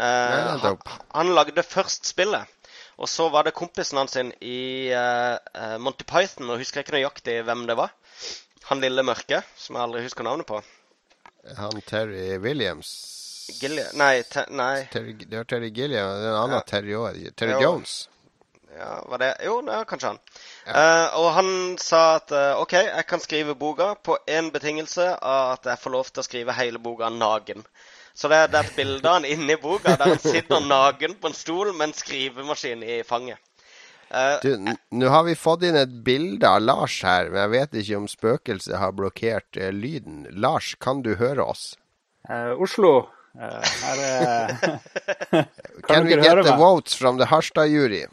Eh, 0.00 0.66
han, 1.12 1.34
lagde 1.36 1.64
først 1.66 2.06
spillet. 2.08 2.48
Og 2.96 3.08
så 3.08 3.26
var 3.32 3.44
det 3.44 3.54
kompisen 3.56 3.98
hans 3.98 4.14
sin 4.16 4.30
i 4.40 4.92
eh, 4.94 5.76
Monty 5.82 6.06
Python, 6.08 6.50
og 6.50 6.60
husker 6.62 6.84
ikke 6.84 6.96
nøyaktig 6.96 7.40
hvem 7.46 7.66
det 7.68 7.76
var. 7.80 7.94
Han 8.70 8.82
lille 8.84 9.02
mørke, 9.04 9.42
som 9.58 9.76
jeg 9.76 9.84
aldri 9.88 10.04
husker 10.04 10.26
navnet 10.26 10.48
på. 10.48 10.62
Han 11.58 11.82
Terry 11.86 12.38
Williams 12.38 12.92
Gilly... 13.60 13.82
Nei, 13.98 14.22
te, 14.22 14.44
nei. 14.54 14.86
Terry, 14.92 15.16
det 15.18 15.36
var 15.40 15.48
Terry 15.50 15.70
Gilliam. 15.74 16.12
Det 16.14 16.28
er 16.28 16.32
en 16.32 16.40
annen 16.44 16.58
Ja. 16.60 16.64
Terry 16.66 16.94
òg. 16.96 17.18
Terry 17.36 17.56
Jo. 17.56 17.60
Jones. 17.66 17.96
Ja, 18.76 19.04
var 19.08 19.18
det 19.18 19.36
Jo, 19.44 19.58
det 19.60 19.74
var 19.74 19.84
kanskje 19.84 20.12
han. 20.12 20.20
Eh, 20.66 21.16
og 21.20 21.26
han 21.36 21.50
sa 21.78 22.02
at 22.16 22.32
uh, 22.32 22.60
OK, 22.62 22.72
jeg 22.72 23.06
kan 23.08 23.20
skrive 23.20 23.54
boka 23.58 23.92
på 23.94 24.16
én 24.26 24.48
betingelse 24.54 25.10
av 25.18 25.56
at 25.58 25.68
jeg 25.68 25.82
får 25.82 25.94
lov 25.96 26.08
til 26.08 26.22
å 26.22 26.26
skrive 26.28 26.56
hele 26.56 26.80
boka 26.80 27.10
naken. 27.12 27.66
Så 28.14 28.28
det, 28.28 28.42
det 28.52 28.58
er 28.60 28.66
et 28.68 28.76
bilde 28.76 29.08
av 29.08 29.14
han 29.20 29.24
inni 29.28 29.56
boka 29.60 29.96
der 29.96 30.12
han 30.14 30.20
sitter 30.20 30.60
naken 30.66 31.14
på 31.20 31.30
en 31.30 31.36
stol 31.36 31.72
med 31.72 31.88
en 31.90 31.94
skrivemaskin 31.96 32.82
i 32.84 33.00
fanget. 33.08 33.38
Uh, 34.12 34.36
Du, 34.44 34.50
nå 34.92 35.08
har 35.08 35.24
vi 35.24 35.32
fått 35.40 35.62
inn 35.64 35.76
et 35.80 35.92
bilde 36.04 36.44
av 36.44 36.60
Lars 36.60 36.98
her, 37.06 37.30
men 37.32 37.40
jeg 37.46 37.52
vet 37.54 37.78
ikke 37.80 37.96
om 38.02 38.08
spøkelset 38.12 38.76
har 38.76 38.92
blokkert 38.92 39.56
uh, 39.56 39.70
lyden. 39.72 40.26
Lars, 40.36 40.74
kan 40.84 41.00
du 41.00 41.14
høre 41.16 41.46
oss? 41.48 41.70
Uh, 42.28 42.52
Oslo. 42.60 43.08
her 43.32 44.00
er 44.04 44.52
Can 45.32 45.46
kan 45.88 46.04
vi 46.04 46.18
get 46.20 46.36
the 46.44 46.52
meg? 46.52 46.58
votes 46.60 46.94
from 46.94 47.16
the 47.16 47.24
Harstad-jury? 47.30 48.04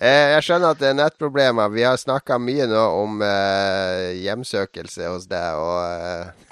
eh, 0.00 0.26
jeg 0.36 0.42
skjønner 0.46 0.76
at 0.76 0.78
det 0.78 0.92
er 0.92 0.98
nettproblemer. 1.00 1.72
Vi 1.74 1.82
har 1.82 1.98
snakka 1.98 2.38
mye 2.38 2.68
nå 2.70 2.84
om 3.02 3.18
hjemsøkelse 4.22 5.10
hos 5.10 5.26
deg, 5.30 5.58
og 5.58 6.45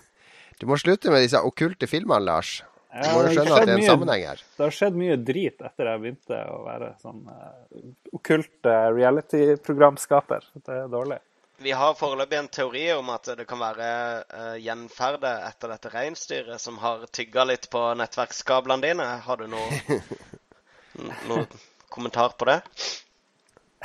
Du 0.60 0.66
må 0.70 0.78
slutte 0.80 1.10
med 1.12 1.24
disse 1.24 1.40
okkulte 1.42 1.88
filmene, 1.90 2.22
Lars. 2.24 2.56
Du 2.94 3.08
må 3.10 3.24
jo 3.26 3.30
skjønne 3.34 3.54
at 3.56 3.64
det 3.66 3.72
er 3.72 3.74
en 3.74 3.80
mye- 3.82 3.90
sammenheng 3.90 4.24
her. 4.28 4.42
Det 4.54 4.62
har 4.62 4.74
skjedd 4.76 4.98
mye 4.98 5.14
drit 5.18 5.62
etter 5.66 5.88
jeg 5.90 6.02
begynte 6.04 6.40
å 6.46 6.58
være 6.62 6.90
sånn 7.02 7.24
uh, 7.26 7.86
okkult 8.14 8.68
uh, 8.70 8.90
reality-programskaper. 8.94 10.46
Det 10.62 10.76
er 10.84 10.92
dårlig. 10.92 11.18
vi 11.64 11.72
har 11.74 11.94
foreløpig 11.98 12.38
en 12.38 12.48
teori 12.54 12.84
om 12.92 13.10
at 13.14 13.32
det 13.38 13.46
kan 13.50 13.58
være 13.58 13.88
uh, 14.30 14.54
gjenferde 14.62 15.32
etter 15.48 15.74
dette 15.74 15.90
reinsdyret 15.94 16.62
som 16.62 16.78
har 16.82 17.06
tygga 17.10 17.44
litt 17.50 17.66
på 17.72 17.82
nettverkskablene 17.98 18.86
dine. 18.86 19.08
Har 19.26 19.42
du 19.42 19.48
noe, 19.50 19.98
noe 21.30 21.46
kommentar 21.90 22.38
på 22.38 22.50
det? 22.52 22.60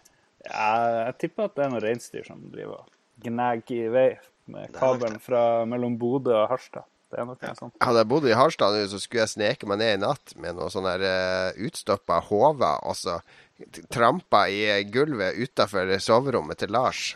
Ja, 0.50 0.70
jeg 1.04 1.16
tipper 1.20 1.50
at 1.50 1.58
det 1.58 1.66
er 1.66 1.72
noen 1.74 1.84
reinsdyr 1.84 2.24
som 2.26 2.40
driver 2.50 2.80
og 2.80 2.94
gnager 3.22 3.76
i 3.76 3.90
vei 3.92 4.06
med 4.52 4.72
kabelen 4.76 5.20
fra 5.24 5.66
mellom 5.70 5.98
Bodø 6.02 6.34
og 6.36 6.50
Harstad. 6.54 6.88
Det 7.10 7.18
er 7.18 7.26
nok 7.26 7.42
noe 7.42 7.58
sånt. 7.58 7.78
Hadde 7.82 8.02
jeg 8.04 8.10
bodd 8.12 8.28
i 8.30 8.36
Harstad 8.38 8.76
så 8.92 9.00
skulle 9.02 9.24
jeg 9.24 9.34
sneke 9.34 9.70
meg 9.70 9.80
ned 9.82 9.96
i 9.96 10.02
natt 10.04 10.36
med 10.38 10.58
noen 10.58 10.74
sånne 10.74 10.96
uh, 11.02 11.62
utstoppa 11.66 12.20
hoder, 12.28 12.84
og 12.86 12.98
så 12.98 13.18
trampa 13.92 14.46
i 14.50 14.62
eh, 14.70 14.84
gulvet 14.88 15.40
utafor 15.42 15.90
soverommet 16.00 16.62
til 16.62 16.72
Lars. 16.72 17.16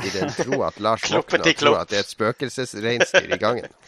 I 0.00 0.12
den 0.14 0.32
tro 0.32 0.62
at 0.64 0.80
Lars 0.80 1.04
våkner 1.12 1.44
og 1.44 1.60
tror 1.60 1.76
at 1.82 1.92
det 1.92 2.00
er 2.00 2.06
et 2.06 2.14
spøkelsesreinsdyr 2.14 3.36
i 3.36 3.40
gangen. 3.40 3.68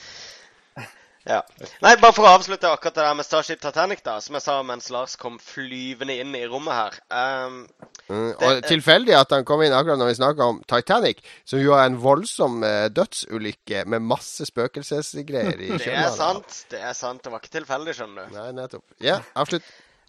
Ja. 1.29 1.41
Nei, 1.85 1.93
bare 2.03 2.13
for 2.17 2.27
å 2.27 2.33
avslutte 2.37 2.67
akkurat 2.73 2.95
det 2.97 3.05
der 3.05 3.15
med 3.15 3.27
Starship 3.27 3.61
Titanic, 3.63 4.01
da, 4.03 4.17
som 4.21 4.35
jeg 4.35 4.43
sa 4.43 4.57
mens 4.67 4.89
Lars 4.91 5.15
kom 5.21 5.37
flyvende 5.39 6.17
inn 6.19 6.35
i 6.35 6.45
rommet 6.51 6.75
her. 6.75 6.99
Um, 7.47 7.67
Mm, 8.11 8.35
Det- 8.37 8.43
og 8.49 8.65
tilfeldig 8.67 9.15
at 9.17 9.31
han 9.31 9.45
kom 9.47 9.63
inn 9.63 9.73
akkurat 9.73 9.97
når 9.97 10.09
vi 10.11 10.15
snakka 10.19 10.45
om 10.51 10.59
Titanic, 10.69 11.21
som 11.49 11.61
jo 11.63 11.73
er 11.73 11.87
en 11.87 11.97
voldsom 12.03 12.59
uh, 12.67 12.89
dødsulykke 12.93 13.85
med 13.87 14.03
masse 14.03 14.45
spøkelsesgreier 14.51 15.55
i 15.63 15.71
det 15.79 15.87
er 15.95 16.11
sant. 16.11 16.65
Det 16.69 16.81
er 16.83 16.93
sant. 16.99 17.23
Det 17.23 17.31
var 17.33 17.41
ikke 17.41 17.55
tilfeldig, 17.61 17.95
skjønner 17.97 18.27
du. 18.29 18.35
Nei, 18.37 18.51
nettopp. 18.59 18.83
Ja, 19.01 19.21
avslutt. 19.39 19.63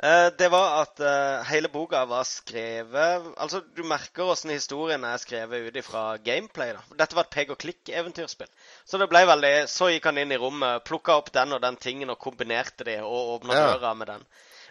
Eh, 0.04 0.30
det 0.38 0.50
var 0.52 0.82
at 0.82 1.00
eh, 1.00 1.44
hele 1.48 1.70
boka 1.72 2.02
var 2.10 2.26
skrevet 2.28 3.30
Altså, 3.40 3.62
du 3.76 3.86
merker 3.88 4.28
åssen 4.34 4.52
historien 4.52 5.06
er 5.08 5.22
skrevet 5.22 5.70
ut 5.70 5.78
ifra 5.80 6.18
gameplay. 6.20 6.74
da. 6.76 6.82
Dette 7.00 7.16
var 7.16 7.24
et 7.24 7.32
pek 7.38 7.54
og 7.56 7.60
klikk-eventyrspill. 7.64 8.50
Så 8.84 9.00
det 9.00 9.08
ble 9.12 9.22
veldig 9.30 9.54
Så 9.72 9.88
gikk 9.94 10.10
han 10.12 10.20
inn 10.20 10.36
i 10.36 10.42
rommet, 10.42 10.84
plukka 10.84 11.16
opp 11.22 11.32
den 11.32 11.56
og 11.56 11.62
den 11.64 11.80
tingen 11.80 12.12
og 12.12 12.20
kombinerte 12.20 12.84
de 12.90 12.98
og 13.06 13.38
åpna 13.38 13.56
Ja. 13.56 13.70
døra 13.78 13.94
med 13.96 14.12
den. 14.12 14.26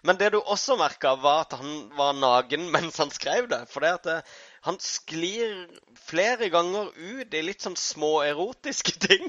Men 0.05 0.19
det 0.19 0.33
du 0.35 0.41
også 0.41 0.77
merka, 0.77 1.15
var 1.15 1.47
at 1.47 1.53
han 1.61 1.89
var 1.97 2.13
naken 2.13 2.71
mens 2.75 2.99
han 2.99 3.11
skrev 3.15 3.49
det. 3.49 3.63
For 3.71 3.81
det 3.81 3.93
at 4.03 4.07
eh, 4.07 4.23
han 4.63 4.77
sklir 4.79 5.67
flere 5.99 6.47
ganger 6.53 6.91
ut 6.95 7.35
i 7.35 7.41
litt 7.43 7.65
sånn 7.65 7.75
småerotiske 7.79 8.95
ting 9.03 9.25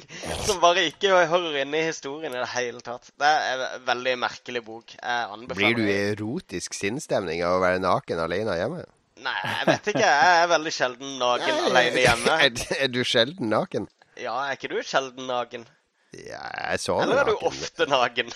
som 0.46 0.60
bare 0.62 0.84
ikke 0.92 1.10
hører 1.30 1.64
inn 1.64 1.74
i 1.74 1.82
historien 1.88 2.36
i 2.36 2.42
det 2.42 2.50
hele 2.54 2.84
tatt. 2.86 3.10
Det 3.18 3.30
er 3.30 3.64
en 3.66 3.86
veldig 3.88 4.14
merkelig 4.22 4.62
bok. 4.66 4.94
Jeg 4.94 5.32
anbefaler 5.34 5.58
Blir 5.58 5.80
du 5.80 5.88
i 5.90 5.96
erotisk 6.12 6.78
sinnsstemning 6.78 7.42
av 7.46 7.58
å 7.58 7.64
være 7.64 7.82
naken 7.82 8.22
alene 8.22 8.58
hjemme? 8.60 8.84
Nei, 9.24 9.36
jeg 9.42 9.68
vet 9.70 9.90
ikke. 9.94 10.04
Jeg 10.06 10.42
er 10.44 10.50
veldig 10.52 10.74
sjelden 10.76 11.16
naken 11.22 11.62
alene 11.70 12.04
hjemme. 12.04 12.38
Er, 12.46 12.66
er 12.86 12.92
du 12.94 13.00
sjelden 13.08 13.50
naken? 13.54 13.88
Ja, 14.20 14.36
er 14.46 14.58
ikke 14.60 14.70
du 14.70 14.82
sjelden 14.86 15.30
naken? 15.30 15.66
Ja, 16.14 16.44
jeg 16.70 16.84
sover 16.84 17.08
naken. 17.08 17.14
Eller 17.14 17.24
er 17.24 17.32
du 17.32 17.34
naken. 17.34 17.48
ofte 17.50 17.90
naken? 17.90 18.36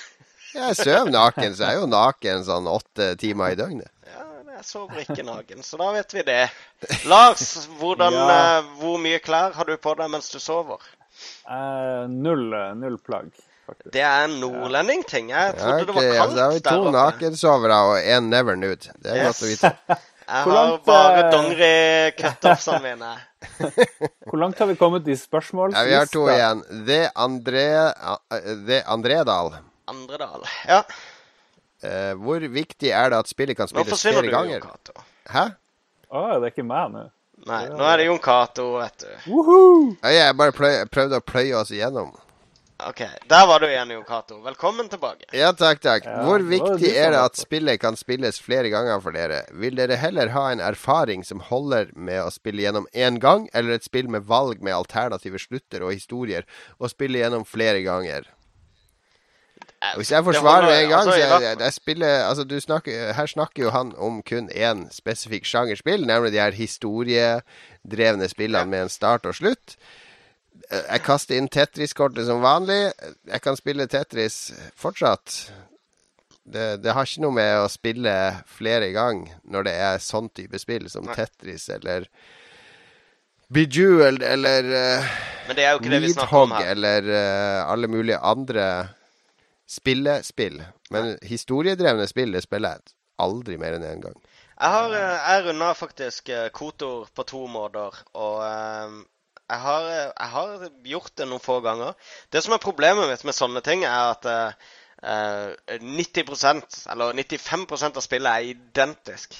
Jeg 0.55 0.79
sover 0.79 1.11
naken, 1.13 1.53
så 1.53 1.67
jeg 1.67 1.75
er 1.75 1.81
jo 1.83 1.91
naken 1.91 2.47
sånn 2.47 2.71
åtte 2.71 3.11
timer 3.21 3.53
i 3.53 3.59
døgnet. 3.59 3.91
Det 4.57 4.63
jeg 4.63 4.69
sover 4.71 5.01
ikke 5.03 5.23
naken, 5.27 5.59
så 5.61 5.77
da 5.77 5.88
vet 5.93 6.13
vi 6.15 6.21
det. 6.25 6.49
Lars, 7.05 7.67
hvordan, 7.77 8.13
Ja. 8.13 8.57
eh, 8.57 8.63
hvor 8.79 8.97
mye 8.97 9.19
klær 9.21 9.53
har 9.53 9.65
du 9.69 9.75
på 9.77 9.93
deg 9.99 10.09
mens 10.09 10.29
du 10.34 10.39
sover? 10.41 10.81
Eh, 11.45 12.07
null, 12.09 12.49
null 12.79 12.97
plagg, 12.97 13.29
faktisk. 13.67 13.91
Det 13.93 14.01
er 14.01 14.23
en 14.25 14.39
nordlending-ting. 14.41 15.29
Jeg 15.29 15.53
Ja, 15.53 15.61
trodde 15.61 15.85
det 15.85 15.95
ok, 15.95 16.01
var 16.01 16.21
altså, 16.25 16.35
da 16.35 16.43
har 16.47 16.51
vi 16.51 16.59
to 16.59 16.69
der 16.71 16.79
oppe. 16.79 16.91
nakensovere 16.97 17.77
og 17.91 17.97
én 18.01 18.29
never 18.34 18.55
nude. 18.55 18.89
Det 18.97 19.11
er 19.13 19.25
godt 19.27 19.43
å 19.45 19.51
vite. 19.51 19.73
Jeg 20.27 20.43
har 20.43 20.51
langt, 20.51 20.84
bare 20.85 21.19
eh, 21.21 21.31
dongeri-cutoffsene 21.31 22.81
mine. 22.81 23.13
Hvor 24.27 24.38
langt 24.41 24.59
har 24.59 24.65
vi 24.67 24.75
kommet 24.75 25.07
i 25.07 25.15
spørsmål? 25.15 25.71
Ja, 25.77 25.84
vi 25.88 25.93
har 25.93 26.05
to 26.11 26.25
igjen. 26.34 26.63
Det 26.85 27.11
André 27.15 27.93
Det 28.65 28.81
Andredal. 28.88 29.53
Andredal. 29.88 30.43
Ja, 30.67 30.81
Eh, 31.85 32.13
hvor 32.17 32.41
viktig 32.41 32.89
er 32.89 33.11
det 33.13 33.19
at 33.21 33.29
spillet 33.29 33.57
kan 33.57 33.69
spilles 33.69 34.01
flere 34.01 34.25
du, 34.25 34.31
ganger? 34.33 34.63
Jon 34.63 34.69
Cato. 34.71 35.05
Hæ? 35.29 35.45
Å, 36.09 36.21
det 36.41 36.49
er 36.49 36.55
ikke 36.55 36.65
meg 36.65 36.93
nå. 36.93 37.07
Nei, 37.47 37.65
nå 37.69 37.83
er 37.85 38.01
det 38.01 38.07
Jon 38.07 38.21
Cato, 38.23 38.71
vet 38.81 39.03
du. 39.03 39.11
Woohoo! 39.29 39.91
Ja, 40.01 40.13
jeg 40.23 40.37
bare 40.39 40.55
pløy, 40.55 40.71
prøvde 40.91 41.19
å 41.21 41.25
pløye 41.25 41.59
oss 41.59 41.69
igjennom. 41.75 42.15
OK, 42.85 42.99
der 43.29 43.45
var 43.49 43.61
du 43.61 43.65
igjen, 43.65 43.89
Jon 43.93 44.03
Cato. 44.05 44.35
Velkommen 44.45 44.89
tilbake. 44.89 45.25
Ja, 45.33 45.49
takk, 45.57 45.79
takk. 45.81 46.05
Ja, 46.05 46.19
Hvor 46.25 46.43
viktig 46.45 46.91
er 46.93 47.15
det 47.15 47.21
at 47.23 47.39
spillet 47.39 47.81
kan 47.81 47.97
spilles 47.97 48.37
flere 48.41 48.69
ganger 48.69 49.01
for 49.01 49.17
dere? 49.17 49.39
Vil 49.57 49.77
dere 49.79 49.97
heller 49.97 50.29
ha 50.35 50.43
en 50.53 50.61
erfaring 50.61 51.25
som 51.25 51.41
holder 51.41 51.89
med 51.97 52.21
å 52.21 52.29
spille 52.33 52.61
gjennom 52.67 52.85
én 52.93 53.17
gang, 53.21 53.47
eller 53.57 53.77
et 53.77 53.87
spill 53.87 54.11
med 54.13 54.27
valg 54.29 54.61
med 54.61 54.77
alternative 54.77 55.41
slutter 55.41 55.85
og 55.87 55.95
historier, 55.95 56.45
og 56.77 56.93
spille 56.93 57.23
gjennom 57.23 57.47
flere 57.49 57.81
ganger? 57.85 58.29
Eh, 59.81 59.93
Hvis 59.99 60.09
jeg 60.11 60.23
forsvarer 60.25 60.65
med 60.65 60.83
en 60.83 60.89
gang, 60.89 60.99
altså, 61.01 61.11
så 61.11 61.17
jeg, 61.21 61.41
jeg, 61.43 61.59
jeg 61.59 61.73
spiller 61.73 62.07
Altså, 62.25 62.43
du 62.43 62.55
snakker 62.59 63.13
Her 63.13 63.25
snakker 63.29 63.63
jo 63.63 63.69
han 63.69 63.91
om 63.97 64.23
kun 64.25 64.49
én 64.49 64.87
spesifikk 64.91 65.45
sjangerspill, 65.45 66.05
nemlig 66.09 66.31
de 66.33 66.41
her 66.41 66.51
historiedrevne 66.57 68.29
spillene 68.29 68.65
med 68.71 68.81
en 68.87 68.89
start 68.89 69.25
og 69.29 69.35
slutt. 69.37 69.75
Eh, 70.71 70.81
Jeg 70.95 71.03
kaster 71.05 71.37
inn 71.37 71.47
Tetris-kortet 71.53 72.25
som 72.25 72.41
vanlig. 72.41 72.91
Jeg 73.29 73.41
kan 73.45 73.55
spille 73.59 73.85
Tetris 73.87 74.39
fortsatt. 74.75 75.51
Det, 76.47 76.79
det 76.81 76.93
har 76.95 77.05
ikke 77.05 77.21
noe 77.27 77.35
med 77.35 77.53
å 77.59 77.69
spille 77.69 78.11
flere 78.47 78.89
gang 78.95 79.25
når 79.45 79.67
det 79.67 79.73
er 79.83 79.97
sånn 80.01 80.29
type 80.33 80.57
spill 80.63 80.89
som 80.89 81.03
Nei. 81.05 81.13
Tetris 81.19 81.67
eller 81.75 82.07
Bejeweled 83.53 84.23
eller 84.23 84.63
uh, 84.67 85.03
Men 85.47 85.55
det 85.55 85.63
er 85.65 85.73
jo 85.75 85.79
ikke 85.81 85.91
det 85.93 85.99
vi 86.03 86.11
snakker 86.13 86.37
om 86.45 86.51
her. 86.55 86.69
eller 86.73 87.05
uh, 87.11 87.71
alle 87.71 87.87
mulige 87.91 88.17
andre 88.19 88.65
spillespill. 89.68 90.61
Men 90.94 91.18
historiedrevne 91.27 92.07
spill 92.07 92.35
det 92.35 92.44
spiller 92.45 92.77
jeg 92.77 92.95
aldri 93.19 93.57
mer 93.60 93.77
enn 93.77 93.85
én 93.88 94.02
gang. 94.06 94.18
Jeg 94.57 94.73
har 94.73 94.95
eh, 94.95 95.27
jeg 95.30 95.45
runda 95.48 95.73
faktisk 95.77 96.30
eh, 96.34 96.49
Kotor 96.53 97.10
på 97.14 97.26
to 97.30 97.44
måter, 97.52 97.98
og 98.18 98.41
eh, 98.45 98.98
jeg 99.49 99.60
har, 99.64 99.89
eh, 99.91 100.07
jeg 100.07 100.31
har 100.34 100.65
gjort 100.94 101.14
det 101.18 101.27
noen 101.30 101.44
få 101.44 101.60
ganger. 101.65 101.94
Det 102.34 102.44
som 102.44 102.56
er 102.56 102.64
problemet 102.64 103.10
mitt 103.11 103.26
med 103.27 103.38
sånne 103.38 103.61
ting, 103.65 103.85
er 103.85 104.15
at 104.15 104.26
eh, 104.31 104.72
eh, 105.03 105.77
90% 105.84 106.81
eller 106.94 107.14
95% 107.14 108.02
av 108.02 108.06
spillet 108.06 108.31
er 108.31 108.52
identisk. 108.56 109.38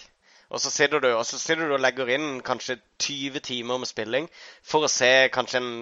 Og 0.48 0.62
så 0.64 0.72
sitter 0.72 1.04
du 1.04 1.10
og 1.12 1.26
så 1.28 1.40
sitter 1.40 1.68
du 1.68 1.76
og 1.76 1.84
legger 1.84 2.08
inn 2.16 2.40
kanskje 2.45 2.78
20 3.04 3.44
timer 3.44 3.82
med 3.82 3.90
spilling 3.90 4.30
for 4.64 4.86
å 4.86 4.91
se 4.91 5.28
kanskje 5.34 5.60
en 5.60 5.74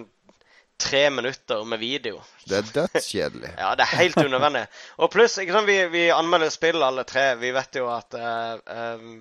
tre 0.77 1.09
minutter 1.09 1.63
med 1.65 1.79
video. 1.79 2.19
Det 2.45 2.57
er 2.57 2.73
dødskjedelig. 2.75 3.53
Ja, 3.61 3.75
det 3.75 3.85
er 3.85 3.97
helt 4.01 4.17
unødvendig. 4.17 4.65
Og 4.97 5.11
pluss, 5.13 5.37
ikke 5.41 5.55
sant, 5.55 5.69
vi, 5.69 5.79
vi 5.93 6.09
anmelder 6.13 6.51
spill 6.53 6.83
alle 6.83 7.05
tre. 7.07 7.31
Vi 7.39 7.51
vet 7.55 7.79
jo 7.79 7.87
at 7.93 8.17
uh, 8.19 8.99
um, 8.99 9.17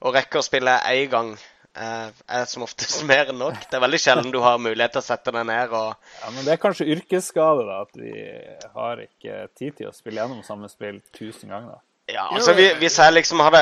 å 0.00 0.12
rekke 0.14 0.40
å 0.40 0.44
spille 0.44 0.76
én 0.90 1.10
gang 1.12 1.34
uh, 1.34 2.08
er 2.10 2.48
som 2.50 2.64
oftest 2.66 3.04
mer 3.10 3.30
enn 3.32 3.40
nok. 3.40 3.60
Det 3.68 3.78
er 3.78 3.84
veldig 3.86 4.02
sjelden 4.02 4.34
du 4.34 4.40
har 4.44 4.62
mulighet 4.62 4.96
til 4.96 5.04
å 5.04 5.08
sette 5.10 5.34
deg 5.36 5.46
ned 5.50 5.76
og 5.76 5.92
Ja, 5.92 6.32
men 6.34 6.42
det 6.46 6.56
er 6.56 6.64
kanskje 6.64 6.88
yrkesskade, 6.96 7.68
da. 7.68 7.82
At 7.86 8.00
vi 8.00 8.16
har 8.74 9.04
ikke 9.06 9.44
tid 9.58 9.78
til 9.78 9.92
å 9.92 9.94
spille 9.96 10.22
gjennom 10.22 10.42
samme 10.46 10.72
spill 10.72 11.02
tusen 11.16 11.52
ganger. 11.52 11.78
da. 11.78 11.84
Ja, 12.10 12.26
altså 12.34 12.54
vi, 12.58 12.66
Hvis 12.80 12.98
jeg 12.98 13.14
liksom 13.14 13.42
hadde, 13.44 13.60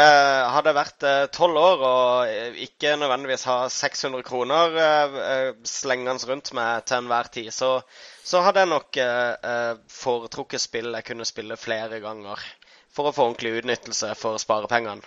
hadde 0.55 0.75
vært 0.77 1.05
tolv 1.35 1.59
år 1.61 1.83
og 1.89 2.31
eh, 2.31 2.61
ikke 2.65 2.95
nødvendigvis 3.01 3.45
ha 3.49 3.59
600 3.73 4.25
kroner 4.27 4.79
eh, 4.85 5.19
eh, 5.25 5.51
slengende 5.69 6.31
rundt 6.31 6.53
meg 6.57 6.87
til 6.89 7.03
enhver 7.03 7.29
tid, 7.35 7.51
så, 7.55 7.79
så 8.25 8.43
hadde 8.47 8.65
jeg 8.65 8.73
nok 8.73 9.01
eh, 9.03 9.35
eh, 9.53 9.75
foretrukket 9.93 10.65
spill 10.65 10.95
jeg 10.97 11.07
kunne 11.11 11.29
spille 11.29 11.61
flere 11.61 12.01
ganger. 12.05 12.43
For 12.99 13.11
å 13.11 13.13
få 13.15 13.29
ordentlig 13.29 13.61
utnyttelse 13.61 14.15
for 14.19 14.41
sparepengene. 14.43 15.05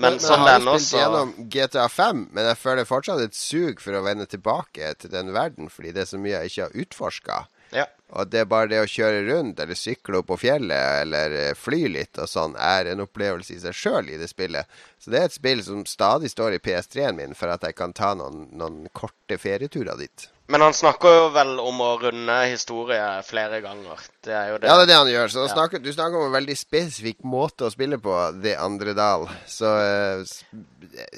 Men, 0.00 0.16
sånn 0.22 0.46
det 0.46 0.54
jeg 0.54 0.60
er 0.60 0.64
nå, 0.64 0.76
har 0.76 0.80
spilt 0.80 1.00
gjennom 1.02 1.32
GTA 1.52 1.88
5, 1.92 2.22
men 2.32 2.48
jeg 2.48 2.60
føler 2.62 2.88
fortsatt 2.88 3.20
et 3.20 3.36
sug 3.36 3.82
for 3.82 3.98
å 3.98 4.04
vende 4.06 4.24
tilbake 4.30 4.94
til 5.02 5.12
den 5.12 5.34
verden, 5.34 5.68
fordi 5.68 5.92
det 5.92 6.06
er 6.06 6.08
så 6.14 6.20
mye 6.22 6.38
jeg 6.38 6.52
ikke 6.52 6.68
har 6.68 6.78
utforska. 6.84 7.40
Ja. 7.74 7.86
Og 8.14 8.28
det 8.30 8.44
er 8.44 8.46
bare 8.46 8.68
det 8.70 8.78
å 8.78 8.86
kjøre 8.86 9.24
rundt, 9.26 9.58
eller 9.58 9.74
sykle 9.74 10.20
opp 10.20 10.28
på 10.28 10.36
fjellet, 10.38 11.00
eller 11.02 11.32
eh, 11.34 11.54
fly 11.58 11.88
litt 11.90 12.18
og 12.22 12.28
sånn, 12.30 12.52
er 12.62 12.92
en 12.92 13.00
opplevelse 13.02 13.56
i 13.56 13.58
seg 13.58 13.74
sjøl 13.74 14.12
i 14.14 14.18
det 14.20 14.28
spillet. 14.30 14.68
Så 15.02 15.10
det 15.10 15.18
er 15.18 15.24
et 15.26 15.34
spill 15.34 15.62
som 15.66 15.80
stadig 15.88 16.30
står 16.30 16.54
i 16.54 16.60
PS3-en 16.62 17.16
min 17.18 17.34
for 17.34 17.50
at 17.50 17.64
jeg 17.66 17.74
kan 17.74 17.92
ta 17.96 18.12
noen, 18.14 18.44
noen 18.54 18.84
korte 18.94 19.34
ferieturer 19.42 19.98
dit. 19.98 20.28
Men 20.52 20.60
han 20.60 20.74
snakker 20.76 21.08
jo 21.16 21.24
vel 21.32 21.54
om 21.58 21.78
å 21.80 21.88
runde 22.02 22.34
historie 22.52 23.00
flere 23.24 23.62
ganger. 23.64 23.98
Det 24.22 24.34
er 24.36 24.50
jo 24.52 24.58
det. 24.60 24.68
Ja, 24.68 24.76
det 24.76 24.82
er 24.84 24.90
det 24.92 24.98
han 25.00 25.10
gjør. 25.10 25.32
Så 25.32 25.46
Ja. 25.48 25.52
snakker, 25.56 25.80
du 25.82 25.90
snakker 25.92 26.20
om 26.20 26.26
en 26.28 26.36
veldig 26.36 26.56
spesifikk 26.60 27.24
måte 27.24 27.64
å 27.66 27.72
spille 27.72 27.96
på, 27.98 28.14
det 28.44 28.54
andre 28.60 28.92
dal. 28.94 29.24
Så 29.48 29.72
eh, 29.80 30.20
s- 30.22 30.44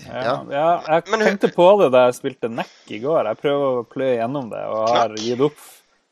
Ja, 0.06 0.22
ja. 0.22 0.36
ja 0.48 0.68
jeg 0.94 1.04
tenkte 1.26 1.50
på 1.52 1.66
det 1.82 1.90
da 1.92 2.06
jeg 2.06 2.20
spilte 2.22 2.48
Neck 2.48 2.70
i 2.94 3.02
går. 3.02 3.26
Jeg 3.34 3.42
prøver 3.42 3.80
å 3.82 3.86
pløye 3.90 4.14
gjennom 4.22 4.48
det, 4.54 4.62
og 4.70 4.88
har 4.94 5.08
Knakk. 5.12 5.26
gitt 5.26 5.42
opp, 5.50 5.58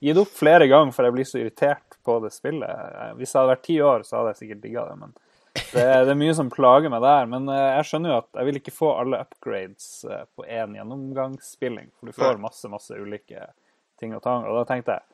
gitt 0.05 0.21
opp 0.21 0.33
flere 0.37 0.69
ganger, 0.71 0.93
for 0.95 1.07
jeg 1.07 1.17
blir 1.17 1.29
så 1.29 1.41
irritert 1.41 1.99
på 2.05 2.19
det 2.25 2.33
spillet. 2.35 2.97
Hvis 3.19 3.33
jeg 3.33 3.41
hadde 3.41 3.55
vært 3.55 3.67
ti 3.67 3.79
år, 3.81 4.05
så 4.07 4.19
hadde 4.19 4.35
jeg 4.35 4.43
sikkert 4.43 4.65
digga 4.65 4.89
det, 4.91 4.97
men 5.01 5.15
det, 5.55 5.83
det 5.83 6.13
er 6.13 6.19
mye 6.19 6.35
som 6.35 6.51
plager 6.53 6.93
meg 6.93 7.03
der. 7.05 7.29
Men 7.31 7.49
eh, 7.53 7.71
jeg 7.79 7.89
skjønner 7.91 8.13
jo 8.13 8.21
at 8.21 8.31
jeg 8.39 8.49
vil 8.49 8.61
ikke 8.61 8.75
få 8.75 8.93
alle 8.99 9.23
upgrades 9.25 9.89
eh, 10.09 10.25
på 10.35 10.47
én 10.47 10.79
gjennomgangsspilling, 10.79 11.91
for 11.97 12.11
du 12.11 12.17
får 12.17 12.41
masse, 12.43 12.71
masse 12.73 12.99
ulike 12.99 13.49
ting 14.01 14.17
og 14.17 14.25
tang. 14.25 14.47
Og 14.49 14.61
da 14.61 14.69
tenkte 14.71 14.99
jeg 14.99 15.11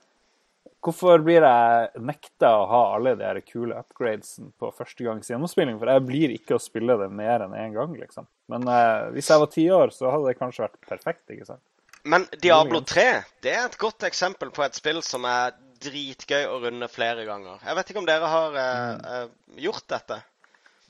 Hvorfor 0.81 1.21
blir 1.21 1.45
jeg 1.45 2.01
nekta 2.05 2.51
å 2.57 2.65
ha 2.69 2.79
alle 2.95 3.13
de 3.17 3.25
her 3.25 3.39
kule 3.45 3.77
upgradesene 3.77 4.49
på 4.61 4.71
første 4.73 5.05
gangs 5.05 5.29
gjennomspilling? 5.29 5.77
For 5.81 5.93
jeg 5.93 6.05
blir 6.09 6.33
ikke 6.33 6.57
å 6.57 6.63
spille 6.63 6.97
det 7.01 7.09
mer 7.13 7.45
enn 7.45 7.57
én 7.57 7.75
gang, 7.75 7.93
liksom. 8.01 8.29
Men 8.49 8.65
eh, 8.65 9.11
hvis 9.13 9.29
jeg 9.29 9.43
var 9.43 9.51
ti 9.53 9.67
år, 9.77 9.93
så 9.93 10.09
hadde 10.09 10.31
det 10.31 10.39
kanskje 10.41 10.65
vært 10.65 10.79
perfekt, 10.89 11.27
ikke 11.33 11.49
sant? 11.51 11.65
Men 12.05 12.27
Diablo 12.41 12.81
3 12.81 13.05
det 13.45 13.53
er 13.57 13.67
et 13.67 13.77
godt 13.81 14.07
eksempel 14.09 14.51
på 14.55 14.65
et 14.65 14.75
spill 14.79 15.03
som 15.05 15.25
er 15.29 15.53
dritgøy 15.81 16.47
å 16.49 16.59
runde 16.65 16.89
flere 16.93 17.25
ganger. 17.29 17.61
Jeg 17.65 17.77
vet 17.79 17.91
ikke 17.93 18.03
om 18.03 18.09
dere 18.09 18.29
har 18.29 18.57
eh, 18.61 19.13
eh, 19.21 19.29
gjort 19.65 19.87
dette? 19.89 20.21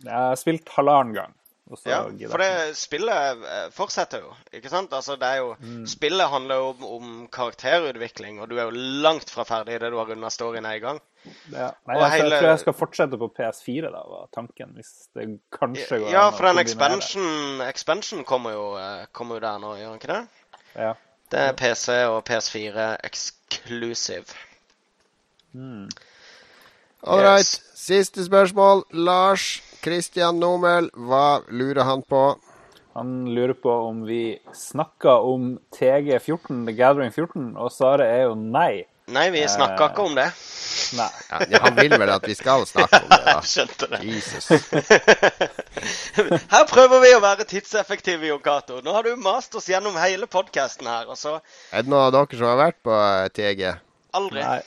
Jeg 0.02 0.14
har 0.16 0.38
spilt 0.40 0.68
halvannen 0.76 1.14
gang. 1.14 1.36
Ja, 1.86 2.00
for 2.32 2.42
det 2.42 2.72
spillet 2.74 3.44
eh, 3.46 3.66
fortsetter 3.70 4.24
jo, 4.24 4.32
ikke 4.58 4.72
sant? 4.72 4.90
Altså, 4.96 5.14
det 5.20 5.28
er 5.28 5.36
jo, 5.38 5.52
Spillet 5.86 6.26
handler 6.32 6.58
jo 6.58 6.70
om, 6.72 6.80
om 6.96 7.12
karakterutvikling, 7.30 8.40
og 8.42 8.50
du 8.50 8.56
er 8.58 8.66
jo 8.66 8.80
langt 9.04 9.30
fra 9.30 9.44
ferdig 9.46 9.76
idet 9.78 9.92
du 9.94 9.98
har 10.00 10.10
runda 10.10 10.32
storyen 10.34 10.66
er 10.66 10.80
i 10.80 10.82
gang. 10.82 10.98
Ja. 11.52 11.68
Nei, 11.86 11.94
altså, 11.94 12.08
hele- 12.16 12.32
Jeg 12.34 12.42
tror 12.42 12.50
jeg 12.50 12.62
skal 12.64 12.76
fortsette 12.80 13.20
på 13.22 13.28
PS4, 13.38 13.92
da, 13.94 14.02
var 14.02 14.26
tanken. 14.34 14.74
Hvis 14.74 14.90
det 15.14 15.28
kanskje 15.54 16.00
går 16.02 16.10
Ja, 16.10 16.24
for 16.34 16.50
den 16.50 16.58
expansion, 16.64 17.62
expansion 17.68 18.24
kommer, 18.26 18.56
jo, 18.58 18.66
eh, 18.80 19.06
kommer 19.14 19.38
jo 19.38 19.46
der 19.46 19.62
nå, 19.62 19.76
gjør 19.78 19.92
den 19.94 20.02
ikke 20.02 20.12
det? 20.16 20.22
Ja. 20.74 20.94
Det 21.30 21.38
er 21.38 21.52
PC 21.58 21.88
og 22.10 22.22
PS4 22.26 22.96
exclusive. 23.06 24.34
All 25.54 27.22
right. 27.22 27.38
Yes. 27.38 27.62
Siste 27.74 28.24
spørsmål. 28.24 28.84
Lars 28.92 29.62
Christian 29.82 30.40
Nomel, 30.42 30.90
hva 30.94 31.40
lurer 31.48 31.86
han 31.88 32.02
på? 32.02 32.34
Han 32.98 33.28
lurer 33.34 33.54
på 33.54 33.72
om 33.86 34.02
vi 34.04 34.38
snakka 34.52 35.14
om 35.24 35.54
TG14, 35.72 36.66
The 36.66 36.74
Gathering 36.74 37.12
14, 37.14 37.56
og 37.56 37.70
svaret 37.72 38.10
er 38.10 38.22
jo 38.26 38.34
nei. 38.34 38.84
Nei, 39.10 39.26
vi 39.34 39.42
snakka 39.48 39.90
ikke 39.90 40.06
om 40.06 40.16
det. 40.18 40.28
Nei. 40.96 41.08
Ja, 41.50 41.60
han 41.64 41.76
vil 41.76 41.92
vel 41.98 42.10
at 42.14 42.26
vi 42.26 42.34
skal 42.38 42.64
snakke 42.68 43.00
om 43.02 43.10
det, 43.10 43.20
da. 43.26 43.36
Skjønte 43.52 43.88
det. 43.90 44.00
Jesus. 44.06 44.48
Her 46.50 46.66
prøver 46.70 47.02
vi 47.04 47.12
å 47.16 47.20
være 47.22 47.46
tidseffektive, 47.50 48.30
Jon 48.30 48.42
Cato. 48.44 48.80
Nå 48.84 48.94
har 48.94 49.06
du 49.06 49.14
mast 49.20 49.54
oss 49.58 49.68
gjennom 49.70 49.98
hele 50.00 50.28
podkasten 50.30 50.88
her, 50.90 51.10
og 51.10 51.18
så 51.18 51.38
Er 51.70 51.86
det 51.86 51.92
noen 51.92 52.08
av 52.08 52.12
dere 52.16 52.40
som 52.40 52.50
har 52.52 52.60
vært 52.64 52.82
på 52.86 52.96
eh, 52.96 53.30
TG? 53.34 53.62
aldri. 54.18 54.42
nei. 54.42 54.60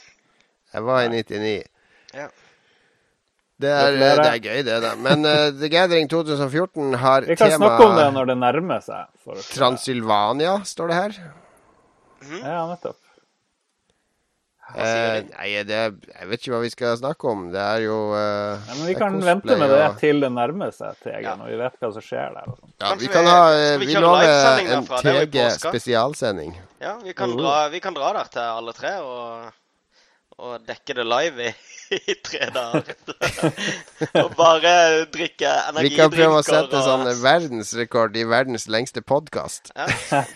Jeg 0.74 0.82
var 0.88 1.04
i 1.04 1.10
99. 1.12 1.54
Ja. 2.14 2.28
Det 3.64 3.70
er, 3.70 3.96
det 4.00 4.26
er 4.26 4.40
gøy, 4.42 4.62
det, 4.66 4.78
da. 4.82 4.94
Men 4.98 5.22
uh, 5.22 5.46
The 5.54 5.70
Gathering 5.70 6.08
2014 6.10 6.96
har 6.98 7.28
Vi 7.28 7.36
kan 7.38 7.52
tema 7.52 7.68
snakke 7.68 7.86
om 7.86 7.94
det 8.00 8.08
når 8.16 8.32
det 8.32 8.36
nærmer 8.40 8.82
seg. 8.82 9.12
Transylvania, 9.54 10.56
står 10.66 10.90
det 10.90 10.98
her. 10.98 11.18
Ja, 12.40 12.64
nettopp. 12.72 12.98
Eh, 14.74 15.22
nei, 15.36 15.50
det, 15.68 15.80
jeg 16.08 16.28
vet 16.30 16.40
ikke 16.40 16.52
hva 16.54 16.60
vi 16.64 16.70
skal 16.72 16.96
snakke 16.98 17.28
om. 17.30 17.42
Det 17.52 17.60
er 17.60 17.82
jo 17.84 17.98
eh, 18.16 18.56
Ja, 18.64 18.74
men 18.78 18.86
vi 18.88 18.94
kan 18.98 19.12
cosplay 19.18 19.34
vente 19.34 19.58
med 19.60 19.70
det 19.74 19.82
til 20.00 20.20
det 20.24 20.30
nærmer 20.34 20.72
seg 20.74 20.96
TG, 21.04 21.20
Ja. 21.22 21.34
når 21.38 21.52
vi 21.52 21.58
vet 21.60 21.76
hva 21.84 21.90
som 21.92 22.02
skjer 22.06 22.32
der. 22.38 22.48
sånn. 22.54 22.72
Ja, 22.80 22.94
vi 22.98 23.10
kan 23.12 23.28
ha 23.28 23.42
eh, 23.52 23.76
vi 23.78 23.86
Vi 23.92 23.98
lover 24.00 24.24
en 24.78 24.88
TG 24.88 25.44
spesialsending. 25.60 26.56
Ja, 26.80 26.96
vi 27.04 27.12
kan, 27.12 27.30
Oh. 27.30 27.36
dra, 27.42 27.68
vi 27.68 27.80
kan 27.80 27.94
dra 27.94 28.12
der 28.16 28.24
til 28.32 28.40
alle 28.42 28.72
tre 28.72 28.96
og, 29.04 29.52
og 30.38 30.64
dekke 30.66 30.96
det 30.98 31.04
live 31.06 31.44
i, 31.48 31.52
i 32.10 32.14
tre 32.24 32.48
dager. 32.54 32.96
og 34.22 34.32
bare 34.38 34.72
drikke 35.14 35.52
Vi 35.80 35.92
kan 35.94 36.10
prøve 36.12 36.40
å 36.40 36.42
energidrinker 36.42 36.48
sette 36.48 36.82
sånn 36.86 37.06
verdensrekord 37.22 38.16
i 38.18 38.24
verdens 38.28 38.66
lengste 38.72 39.04
podkast. 39.04 39.70
ja, 39.76 39.86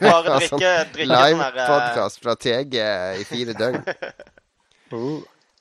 Bare 0.03 0.39
Sånn 0.49 0.61
drikke, 0.61 0.75
drikke 0.95 1.09
sånn 1.09 1.41
Live-podkast 1.41 2.23
fra 2.23 2.37
TG 2.39 2.79
i 3.23 3.27
fire 3.29 3.59
døgn. 3.59 3.83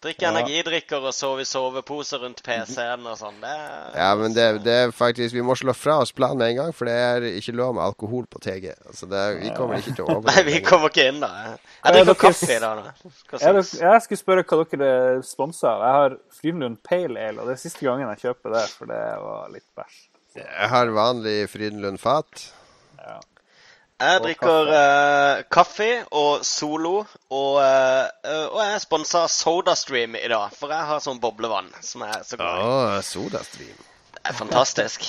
Drikke 0.04 0.22
Ja. 0.28 0.30
energidrikker 0.30 1.02
og 1.10 1.14
sove 1.16 1.42
i 1.42 1.46
sovepose 1.50 2.20
rundt 2.22 2.44
PC-en 2.46 3.06
og 3.10 3.16
sånn. 3.18 3.40
Det 3.42 3.50
er 3.50 3.96
Ja, 3.98 4.10
men 4.20 4.34
det, 4.36 4.46
det 4.64 4.74
er 4.84 4.92
faktisk 4.94 5.34
Vi 5.34 5.42
må 5.42 5.56
slå 5.58 5.74
fra 5.74 5.96
oss 6.04 6.12
planen 6.14 6.38
med 6.38 6.52
en 6.52 6.56
gang, 6.60 6.74
for 6.78 6.86
det 6.86 6.94
er 6.94 7.26
ikke 7.32 7.56
lov 7.58 7.74
med 7.76 7.84
alkohol 7.84 8.28
på 8.30 8.38
TG. 8.44 8.76
Altså 8.86 9.10
det, 9.10 9.24
vi 9.42 9.50
kommer 9.58 9.82
ikke 9.82 9.96
til 9.98 10.06
å 10.06 10.10
overleve. 10.20 10.36
Nei, 10.36 10.44
vi 10.52 10.62
kommer 10.68 10.94
ikke 10.94 11.08
inn 11.10 11.20
da. 11.24 11.32
Jeg 11.84 11.96
drikker 11.98 12.12
dere- 12.12 12.22
kaffe 12.22 12.52
i 12.54 12.60
dag. 12.62 12.84
Jeg, 13.42 13.66
jeg 13.82 14.06
skulle 14.06 14.22
spørre 14.22 14.46
hva 14.46 14.62
dere 14.76 15.24
sponser 15.26 15.72
av. 15.72 15.82
Jeg 15.88 15.98
har 15.98 16.18
Frydenlund 16.42 16.78
Pale 16.86 17.18
Ale, 17.30 17.42
og 17.42 17.50
det 17.50 17.58
er 17.58 17.64
siste 17.66 17.82
gangen 17.90 18.08
jeg 18.14 18.24
kjøper 18.28 18.54
det, 18.54 18.66
for 18.78 18.86
det 18.94 19.02
var 19.26 19.50
litt 19.56 19.66
bæsj. 19.78 19.98
Jeg 20.38 20.70
har 20.70 20.94
vanlig 20.94 21.38
Frydenlund 21.50 21.98
fat. 22.00 22.52
Jeg 23.98 24.22
drikker 24.22 24.68
uh, 24.70 25.40
kaffe 25.50 25.88
og 26.14 26.44
Solo, 26.46 27.00
og, 27.34 27.56
uh, 27.58 28.04
og 28.52 28.60
jeg 28.62 28.76
er 28.76 28.84
sponsa 28.84 29.24
av 29.26 29.32
SodaStream 29.34 30.14
i 30.20 30.28
dag. 30.30 30.54
For 30.54 30.70
jeg 30.70 30.86
har 30.92 31.02
sånn 31.02 31.22
boblevann 31.24 31.72
som 31.82 32.04
jeg 32.06 32.14
er 32.14 32.28
så 32.28 32.38
glad 32.38 32.60
i. 32.60 32.68
Oh, 32.68 32.98
Sodastream. 33.02 33.80
Det 34.14 34.22
er 34.22 34.38
fantastisk. 34.38 35.08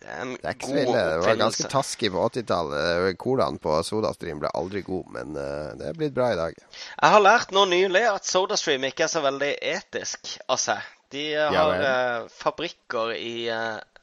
Det 0.00 0.08
er 0.08 0.22
en 0.22 0.32
Det 0.38 0.48
er 0.48 0.56
god 0.62 0.78
ille. 0.78 0.86
Det 0.86 0.94
var 0.94 1.10
ganske 1.10 1.34
oppfinnelse. 1.34 1.72
taskig 1.74 2.12
på 2.14 2.24
80-tallet. 2.30 3.18
Colaen 3.20 3.60
på 3.60 3.76
Sodastream 3.84 4.40
ble 4.40 4.54
aldri 4.56 4.80
god, 4.86 5.12
men 5.18 5.36
uh, 5.36 5.76
det 5.76 5.90
er 5.90 6.00
blitt 6.00 6.16
bra 6.16 6.30
i 6.32 6.40
dag. 6.40 6.56
Jeg 6.56 7.16
har 7.16 7.24
lært 7.26 7.52
nå 7.52 7.66
nylig 7.68 8.06
at 8.14 8.24
SodaStream 8.24 8.88
ikke 8.88 9.04
er 9.10 9.12
så 9.12 9.20
veldig 9.28 9.52
etisk 9.74 10.38
av 10.48 10.62
seg. 10.62 10.88
De 11.12 11.28
har 11.36 11.76
Ja 11.84 12.00
fabrikker 12.40 13.12
i 13.18 13.50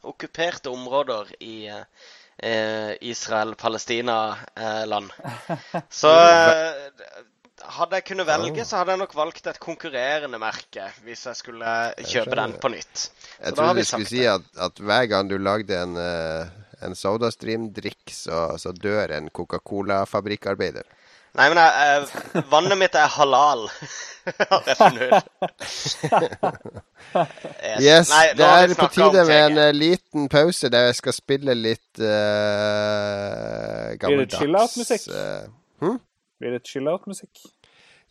okkuperte 0.07 0.69
områder 0.69 1.31
i 1.43 1.67
eh, 1.71 1.83
Israel-Palestina-land. 2.37 5.09
så 6.01 6.11
eh, 6.13 6.73
hadde 7.77 7.95
jeg 7.97 8.05
kunnet 8.11 8.27
velge, 8.29 8.65
så 8.65 8.73
hadde 8.81 8.91
jeg 8.93 9.01
nok 9.01 9.15
valgt 9.17 9.45
et 9.49 9.59
konkurrerende 9.63 10.37
merke 10.41 10.85
hvis 11.05 11.21
jeg 11.29 11.35
skulle 11.39 11.71
kjøpe 12.05 12.35
den 12.37 12.53
på 12.61 12.67
nytt. 12.73 12.95
Jeg 13.39 13.41
Så 13.41 13.45
har 13.49 13.55
trodde 13.57 13.81
du 13.81 13.85
skulle 13.89 14.11
si 14.11 14.23
at, 14.29 14.45
at 14.67 14.75
hver 14.79 15.05
gang 15.11 15.23
du 15.31 15.37
lagde 15.41 15.73
en, 15.81 15.93
eh, 15.97 16.43
en 16.85 16.93
Sodastream-drikk, 16.95 18.05
så, 18.13 18.37
så 18.61 18.69
dør 18.75 19.07
en 19.17 19.29
Coca-Cola-fabrikkarbeider. 19.33 20.85
Nei, 21.37 21.47
men 21.51 21.59
jeg, 21.61 21.71
jeg, 22.33 22.43
vannet 22.49 22.79
mitt 22.79 22.95
er 22.97 23.11
halal, 23.13 23.67
har 24.51 24.63
jeg 24.67 24.77
funnet 24.79 25.01
ut. 25.11 25.25
Yes, 27.79 28.09
Nei, 28.11 28.25
det 28.35 28.45
er 28.45 28.73
på 28.75 28.87
tide 28.91 29.21
med 29.29 29.37
en 29.45 29.59
eh, 29.61 29.69
liten 29.71 30.25
pause 30.29 30.67
der 30.69 30.89
jeg 30.89 30.97
skal 30.97 31.13
spille 31.15 31.53
litt 31.55 32.01
uh, 32.03 32.07
Blir 33.93 33.93
det 33.93 33.99
gammeldags 34.01 34.41
chill-out-musikk? 34.41 35.05
eh, 35.15 35.95
Blir 36.41 36.57
det 36.57 36.61
chill-out-musikk? 36.67 37.45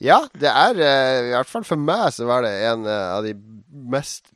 Ja, 0.02 0.22
det 0.32 0.48
er 0.48 0.80
uh, 0.80 1.28
I 1.28 1.34
hvert 1.34 1.52
fall 1.52 1.68
for 1.68 1.76
meg 1.80 2.08
så 2.16 2.24
var 2.30 2.46
det 2.48 2.54
en 2.70 2.88
uh, 2.88 3.18
av 3.18 3.28
de 3.28 3.36
mest 3.92 4.32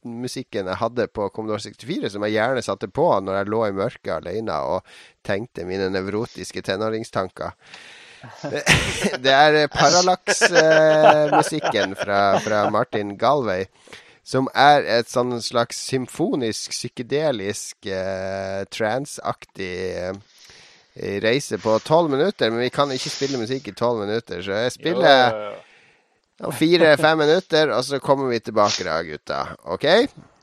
chill-out-musikken 0.00 0.66
jeg 0.66 0.76
hadde 0.80 1.06
på 1.08 1.28
Commodore 1.30 1.60
64, 1.60 2.10
som 2.10 2.22
jeg 2.24 2.32
gjerne 2.32 2.62
satte 2.62 2.88
på 2.88 3.20
når 3.20 3.34
jeg 3.36 3.46
lå 3.48 3.66
i 3.66 3.72
mørket 3.72 4.20
alene 4.20 4.52
og 4.52 4.82
tenkte 5.24 5.64
mine 5.64 5.90
nevrotiske 5.90 6.62
tenåringstanker. 6.62 7.50
Det, 8.42 8.62
det 9.24 9.32
er 9.32 9.54
eh, 9.54 9.68
Parallax-musikken 9.68 11.96
fra, 11.96 12.38
fra 12.40 12.70
Martin 12.70 13.16
Galway. 13.16 13.64
Som 14.22 14.48
er 14.54 14.84
et 14.84 15.08
sånn 15.08 15.42
slags 15.42 15.76
symfonisk, 15.88 16.70
psykedelisk, 16.70 17.86
eh, 17.88 18.64
transaktig 18.70 19.94
eh, 19.96 20.12
reise 21.24 21.58
på 21.58 21.78
tolv 21.82 22.10
minutter. 22.12 22.50
Men 22.52 22.60
vi 22.60 22.70
kan 22.70 22.90
ikke 22.92 23.10
spille 23.10 23.38
musikk 23.40 23.68
i 23.72 23.74
tolv 23.74 24.00
minutter, 24.04 24.42
så 24.44 24.50
jeg 24.66 24.72
spiller 24.76 25.30
Jo, 25.32 25.40
jo, 25.48 25.69
jo. 26.40 26.52
fire-fem 26.56 27.18
minutter, 27.18 27.72
og 27.76 27.84
så 27.84 28.00
kommer 28.02 28.30
vi 28.32 28.40
tilbake 28.40 28.86
da, 28.86 29.00
gutta. 29.06 29.40
OK? 29.64 29.86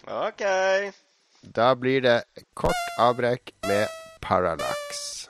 OK. 0.07 0.43
Da 1.55 1.73
blir 1.75 2.01
det 2.01 2.19
kort 2.57 2.99
avbrekk 2.99 3.53
med 3.67 3.87
Parallax. 4.21 5.26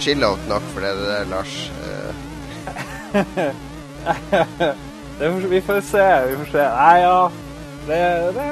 Chill-out 0.00 0.48
nok 0.48 0.62
for 0.74 0.80
det 0.84 0.94
der, 1.04 1.24
Lars. 1.30 1.70
Eh, 1.84 2.14
Det 5.20 5.28
vi 5.28 5.60
får 5.60 5.80
se, 5.80 6.26
vi 6.26 6.36
får 6.36 6.52
se. 6.52 6.62
Nei, 6.76 7.00
ja. 7.00 7.30
Det, 7.86 7.96
det, 8.32 8.44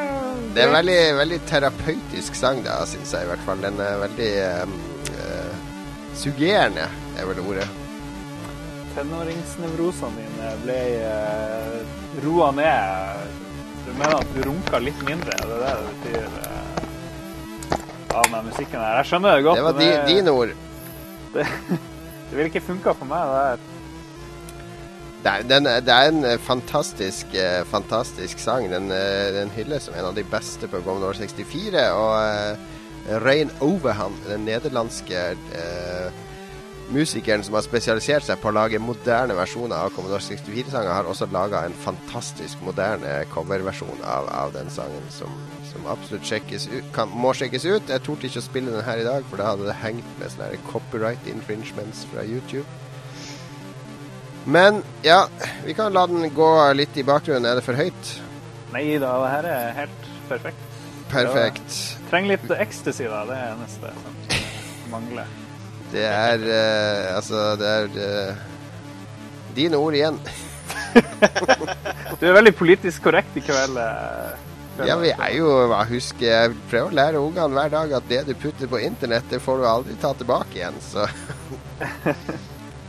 Det 0.54 0.60
er 0.62 0.66
en 0.66 0.74
veldig, 0.74 0.98
veldig 1.16 1.38
terapeutisk 1.48 2.36
sang, 2.36 2.60
da, 2.64 2.82
syns 2.88 3.14
jeg 3.14 3.24
i 3.24 3.30
hvert 3.30 3.44
fall. 3.46 3.62
Den 3.64 3.80
er 3.80 4.02
veldig 4.02 4.28
um, 4.66 4.74
uh, 5.08 5.54
suggerende, 6.12 6.84
er 7.16 7.30
vel 7.30 7.40
ordet. 7.40 7.64
Tenåringsnevrosene 8.98 10.26
dine 10.26 10.52
ble 10.66 10.78
uh, 11.08 11.80
roa 12.26 12.52
ned. 12.60 13.26
Du 13.86 13.92
mener 13.94 14.20
at 14.20 14.36
du 14.36 14.40
runka 14.50 14.84
litt 14.84 15.00
mindre? 15.08 15.40
Er 15.40 15.48
det 15.48 15.60
det 15.64 15.72
det 15.72 15.90
betyr? 15.94 16.24
Uh, 16.36 16.58
av 18.18 18.32
den 18.34 18.48
musikken 18.50 18.80
her. 18.82 19.00
Jeg 19.00 19.14
skjønner 19.14 19.38
det 19.38 19.48
godt. 19.48 19.56
Det 19.62 19.68
var 19.70 19.80
di, 19.80 19.92
dine 20.12 20.36
ord. 20.42 20.56
Det, 21.34 21.46
det 22.28 22.36
ville 22.36 22.48
ikke 22.50 22.64
funka 22.64 22.94
for 22.96 23.08
meg, 23.08 23.26
det 23.32 23.42
her. 23.42 23.66
Det 25.18 25.30
er, 25.32 25.42
den, 25.50 25.64
det 25.64 25.92
er 25.92 26.12
en 26.12 26.24
eh, 26.24 26.38
fantastisk, 26.38 27.34
eh, 27.34 27.64
fantastisk 27.66 28.38
sang. 28.38 28.68
Den, 28.70 28.92
eh, 28.94 29.32
den 29.34 29.50
hylles 29.50 29.88
som 29.88 29.96
en 29.98 30.06
av 30.12 30.14
de 30.14 30.24
beste 30.24 30.68
på 30.70 30.80
Commodore 30.84 31.18
64. 31.18 31.82
Og 31.90 32.14
uh, 32.22 33.24
Rein 33.24 33.50
Overham, 33.60 34.14
den 34.28 34.46
nederlandske 34.46 35.24
uh, 35.34 36.12
musikeren 36.94 37.42
som 37.44 37.56
har 37.58 37.66
spesialisert 37.66 38.24
seg 38.28 38.38
på 38.40 38.52
å 38.52 38.54
lage 38.54 38.80
moderne 38.80 39.36
versjoner 39.36 39.76
av 39.76 39.92
Commodore 39.96 40.22
64-sanger, 40.22 40.92
har 40.92 41.10
også 41.10 41.28
laga 41.34 41.64
en 41.66 41.76
fantastisk 41.82 42.62
moderne 42.64 43.24
coverversjon 43.32 44.04
av, 44.04 44.30
av 44.32 44.54
den 44.54 44.70
sangen, 44.72 45.04
som, 45.12 45.34
som 45.78 45.88
absolutt 45.94 46.26
sjekkes 46.26 46.66
ut, 46.72 46.90
kan, 46.94 47.10
må 47.14 47.32
sjekkes 47.36 47.64
ut. 47.68 47.92
Jeg 47.92 48.04
torde 48.06 48.28
ikke 48.28 48.42
å 48.42 48.46
spille 48.48 48.74
den 48.74 48.86
her 48.86 49.00
i 49.02 49.06
dag, 49.06 49.26
for 49.30 49.40
da 49.40 49.52
hadde 49.52 49.68
det 49.68 49.78
hengt 49.82 50.12
med 50.18 50.34
sånne 50.34 50.60
copyright 50.68 51.30
infringements 51.30 52.04
fra 52.10 52.26
YouTube. 52.26 52.66
Men 54.48 54.82
ja, 55.04 55.26
vi 55.66 55.76
kan 55.76 55.92
la 55.92 56.06
den 56.08 56.24
gå 56.34 56.48
litt 56.74 56.96
i 56.96 57.04
bakgrunnen. 57.06 57.46
Er 57.46 57.60
det 57.60 57.66
for 57.66 57.78
høyt? 57.78 58.14
Nei 58.72 58.86
da, 59.00 59.12
det 59.22 59.32
her 59.34 59.50
er 59.52 59.76
helt 59.82 60.08
perfekt. 60.28 60.64
Perfekt. 61.08 61.76
Trenger 62.10 62.34
litt 62.34 62.50
ecstasy, 62.56 63.06
da. 63.08 63.22
Det 63.28 63.36
er 63.36 63.54
neste 63.60 63.92
som 64.02 64.92
mangler. 64.92 65.28
Det 65.92 66.04
er 66.04 66.42
uh, 66.44 67.16
Altså, 67.16 67.44
det 67.60 67.68
er 67.68 67.86
uh, 67.96 68.42
dine 69.56 69.80
ord 69.80 69.96
igjen. 69.96 70.20
Du 72.18 72.24
er 72.26 72.34
veldig 72.34 72.54
politisk 72.58 73.04
korrekt 73.04 73.36
i 73.38 73.42
kveld. 73.44 73.76
eh, 73.78 74.47
Ja, 74.86 74.96
vi 75.00 75.10
er 75.10 75.32
jo 75.34 75.48
husker 75.88 76.26
Jeg 76.26 76.52
prøver 76.70 76.92
å 76.92 76.94
lære 76.98 77.22
ungene 77.22 77.56
hver 77.56 77.72
dag 77.72 77.96
at 77.98 78.06
det 78.10 78.20
du 78.28 78.34
putter 78.38 78.70
på 78.70 78.80
internett, 78.84 79.26
det 79.30 79.40
får 79.42 79.58
du 79.58 79.66
aldri 79.66 79.96
ta 79.98 80.12
tilbake 80.14 80.60
igjen. 80.60 80.78
Så 80.84 81.06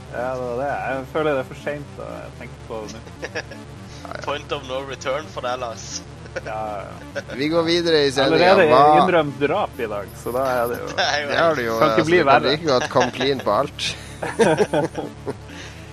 Ja, 0.10 0.36
det 0.36 0.42
var 0.42 0.56
det. 0.58 0.70
Jeg 0.70 1.10
føler 1.14 1.36
det 1.36 1.42
er 1.44 1.50
for 1.50 1.64
seint 1.64 2.00
å 2.02 2.08
tenke 2.40 2.64
på 2.68 2.80
det 2.86 2.98
nå. 2.98 3.58
Point 4.26 4.56
of 4.56 4.64
no 4.66 4.80
return 4.90 5.28
for 5.30 5.46
deg, 5.46 5.60
Lars. 5.62 5.90
Ja, 6.46 6.86
ja. 6.86 7.22
vi 7.34 7.48
går 7.50 7.64
videre 7.66 8.04
i 8.06 8.10
Allerede 8.22 8.52
sendinga. 8.54 8.70
Hva 8.70 9.00
innrømt 9.02 9.40
drap 9.42 9.80
i 9.82 9.88
dag, 9.90 10.12
så 10.22 10.34
da 10.36 10.44
er 10.60 10.68
det 10.70 10.78
jo 10.78 10.90
Det 10.92 11.06
er 11.08 11.24
jo 11.24 11.30
Det 11.32 11.40
har 11.40 11.56
du 11.56 11.62
jo. 11.64 11.78
Kan 11.80 11.88
ikke 11.88 11.96
altså, 11.96 12.12
bli 12.12 12.20
verre. 12.28 12.52
like 12.52 12.68
godt 12.68 12.86
come 12.94 13.16
clean 13.16 13.42
på 13.42 13.56
alt. 13.56 13.88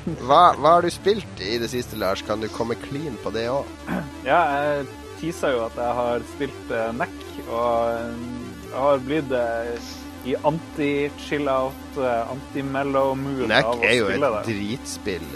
Hva, 0.06 0.42
hva 0.60 0.74
har 0.76 0.84
du 0.84 0.90
spilt 0.92 1.40
i 1.40 1.56
det 1.58 1.70
siste, 1.72 1.96
Lars? 1.98 2.20
Kan 2.28 2.44
du 2.44 2.50
komme 2.52 2.76
clean 2.84 3.16
på 3.24 3.32
det 3.34 3.46
òg? 3.50 3.64
Ja, 4.28 4.42
jeg 4.60 4.84
tisa 5.20 5.52
jo 5.54 5.62
at 5.66 5.78
jeg 5.80 5.98
har 6.00 6.26
spilt 6.34 6.72
uh, 6.72 6.88
NEC, 6.96 7.14
og 7.46 7.92
eh, 7.92 8.26
jeg 8.66 8.82
har 8.82 9.04
blitt 9.06 9.36
eh, 9.38 9.90
i 10.26 10.34
anti-chill-out, 10.50 11.98
uh, 12.00 12.32
anti-mellow 12.34 13.12
mood 13.18 13.46
NEC 13.50 13.68
av 13.68 13.78
å 13.78 13.86
er 13.86 13.94
jo 14.00 14.08
et 14.10 14.24
det. 14.24 14.42
dritspill, 14.48 15.28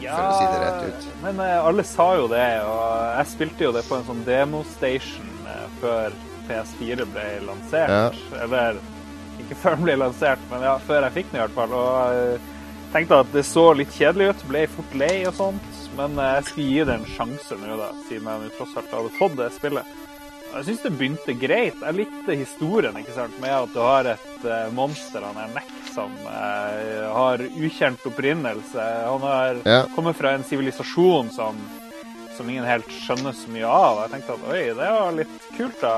ja, 0.00 0.14
for 0.14 0.24
å 0.24 0.38
si 0.38 0.46
det 0.46 0.62
rett 0.64 0.88
ut. 0.88 1.10
men 1.26 1.42
eh, 1.44 1.58
alle 1.70 1.84
sa 1.88 2.08
jo 2.20 2.30
det, 2.32 2.48
og 2.64 2.86
jeg 3.18 3.32
spilte 3.34 3.68
jo 3.68 3.74
det 3.76 3.84
på 3.88 3.98
en 3.98 4.08
sånn 4.08 4.24
demostation 4.28 5.28
før 5.80 6.14
PS4 6.50 7.06
ble 7.10 7.26
lansert. 7.46 8.16
Eller 8.38 8.78
ikke 9.40 9.58
før 9.58 9.76
den 9.78 9.86
ble 9.86 9.98
lansert, 10.00 10.42
men 10.50 10.64
ja, 10.66 10.76
før 10.86 11.06
jeg 11.06 11.16
fikk 11.18 11.30
den 11.30 11.40
i 11.40 11.44
hvert 11.44 11.56
fall. 11.56 11.76
Og 11.76 12.16
eh, 12.16 12.48
tenkte 12.94 13.20
at 13.24 13.32
det 13.34 13.44
så 13.48 13.70
litt 13.76 13.92
kjedelig 13.94 14.32
ut, 14.32 14.46
ble 14.50 14.64
fort 14.70 14.96
lei 14.98 15.14
og 15.28 15.36
sånt. 15.38 15.69
Men 15.98 16.18
eh, 16.18 16.34
jeg 16.38 16.44
skal 16.50 16.68
gi 16.70 16.84
det 16.86 16.94
en 17.00 17.08
sjanse 17.16 17.58
nå, 17.58 17.76
da, 17.80 17.90
siden 18.08 18.30
jeg 18.30 18.52
tross 18.58 18.76
alt 18.78 18.94
hadde 18.94 19.16
fått 19.18 19.36
det 19.40 19.50
spillet. 19.56 19.96
Jeg 20.50 20.66
syns 20.66 20.80
det 20.82 20.90
begynte 20.98 21.34
greit. 21.38 21.76
Jeg 21.78 21.94
likte 21.94 22.34
historien 22.34 22.96
ikke 22.98 23.14
sant, 23.14 23.36
med 23.42 23.52
at 23.54 23.74
du 23.74 23.78
har 23.84 24.08
et 24.16 24.46
eh, 24.50 24.70
monster, 24.74 25.22
han 25.22 25.38
er 25.38 25.52
Neck, 25.54 25.68
som 25.94 26.10
eh, 26.26 27.04
har 27.14 27.42
ukjent 27.58 28.06
opprinnelse. 28.10 28.86
Han 29.06 29.22
har 29.26 29.60
Ja. 29.66 29.84
kommet 29.94 30.18
fra 30.18 30.32
en 30.34 30.42
sivilisasjon 30.46 31.30
som, 31.34 31.58
som 32.36 32.50
ingen 32.50 32.66
helt 32.66 32.90
skjønner 32.90 33.36
så 33.36 33.50
mye 33.54 33.66
av. 33.70 34.02
Jeg 34.06 34.14
tenkte 34.16 34.38
at 34.38 34.48
oi, 34.50 34.64
det 34.80 34.90
var 34.96 35.14
litt 35.20 35.36
kult, 35.56 35.78
da. 35.82 35.94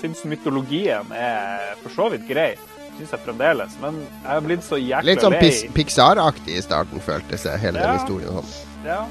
Syns 0.00 0.24
mytologien 0.26 1.14
er 1.14 1.76
for 1.84 1.94
så 1.94 2.08
vidt 2.10 2.26
grei. 2.30 2.52
Syns 2.98 3.14
jeg 3.14 3.22
fremdeles. 3.22 3.78
Men 3.82 4.00
jeg 4.02 4.32
har 4.32 4.42
blitt 4.48 4.66
så 4.66 4.80
jækla 4.82 5.06
Litt 5.06 5.22
sånn 5.22 5.38
Pixar-aktig 5.78 6.58
i 6.58 6.64
starten, 6.66 6.98
føltes 7.06 7.46
det, 7.46 7.54
hele 7.62 7.78
den 7.86 8.00
historien. 8.00 8.40
Sånn. 8.42 8.66
Ja. 8.86 9.02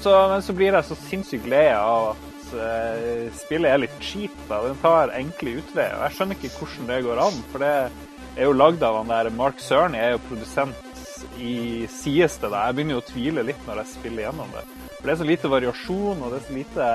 Så, 0.00 0.12
men 0.28 0.44
så 0.44 0.54
blir 0.56 0.72
jeg 0.72 0.88
så 0.88 0.96
sinnssykt 0.96 1.48
lei 1.50 1.66
av 1.74 2.12
at 2.14 2.54
uh, 2.56 3.26
spillet 3.36 3.68
er 3.68 3.82
litt 3.84 3.98
cheap. 4.00 4.34
da. 4.48 4.62
Den 4.64 4.78
tar 4.82 5.12
enkle 5.18 5.58
utveier. 5.60 5.98
Jeg 6.06 6.16
skjønner 6.16 6.38
ikke 6.38 6.54
hvordan 6.58 6.88
det 6.92 7.02
går 7.08 7.22
an. 7.26 7.42
For 7.52 7.64
det 7.64 7.74
er 8.38 8.48
jo 8.48 8.56
lagd 8.56 8.84
av 8.86 9.00
han 9.02 9.12
der 9.12 9.32
Mark 9.36 9.60
Cerny, 9.60 10.00
er 10.00 10.16
jo 10.16 10.24
produsent 10.30 10.88
i 11.38 11.86
sies 11.92 12.38
det. 12.40 12.50
Jeg 12.50 12.76
begynner 12.76 12.96
jo 12.96 13.02
å 13.02 13.10
tvile 13.10 13.44
litt 13.46 13.68
når 13.68 13.82
jeg 13.82 13.92
spiller 13.92 14.26
gjennom 14.26 14.54
det. 14.56 14.64
For 14.96 15.08
det 15.08 15.14
er 15.14 15.20
så 15.20 15.28
lite 15.28 15.50
variasjon, 15.52 16.22
og 16.22 16.32
det 16.32 16.40
er 16.40 16.46
så 16.46 16.56
lite 16.56 16.88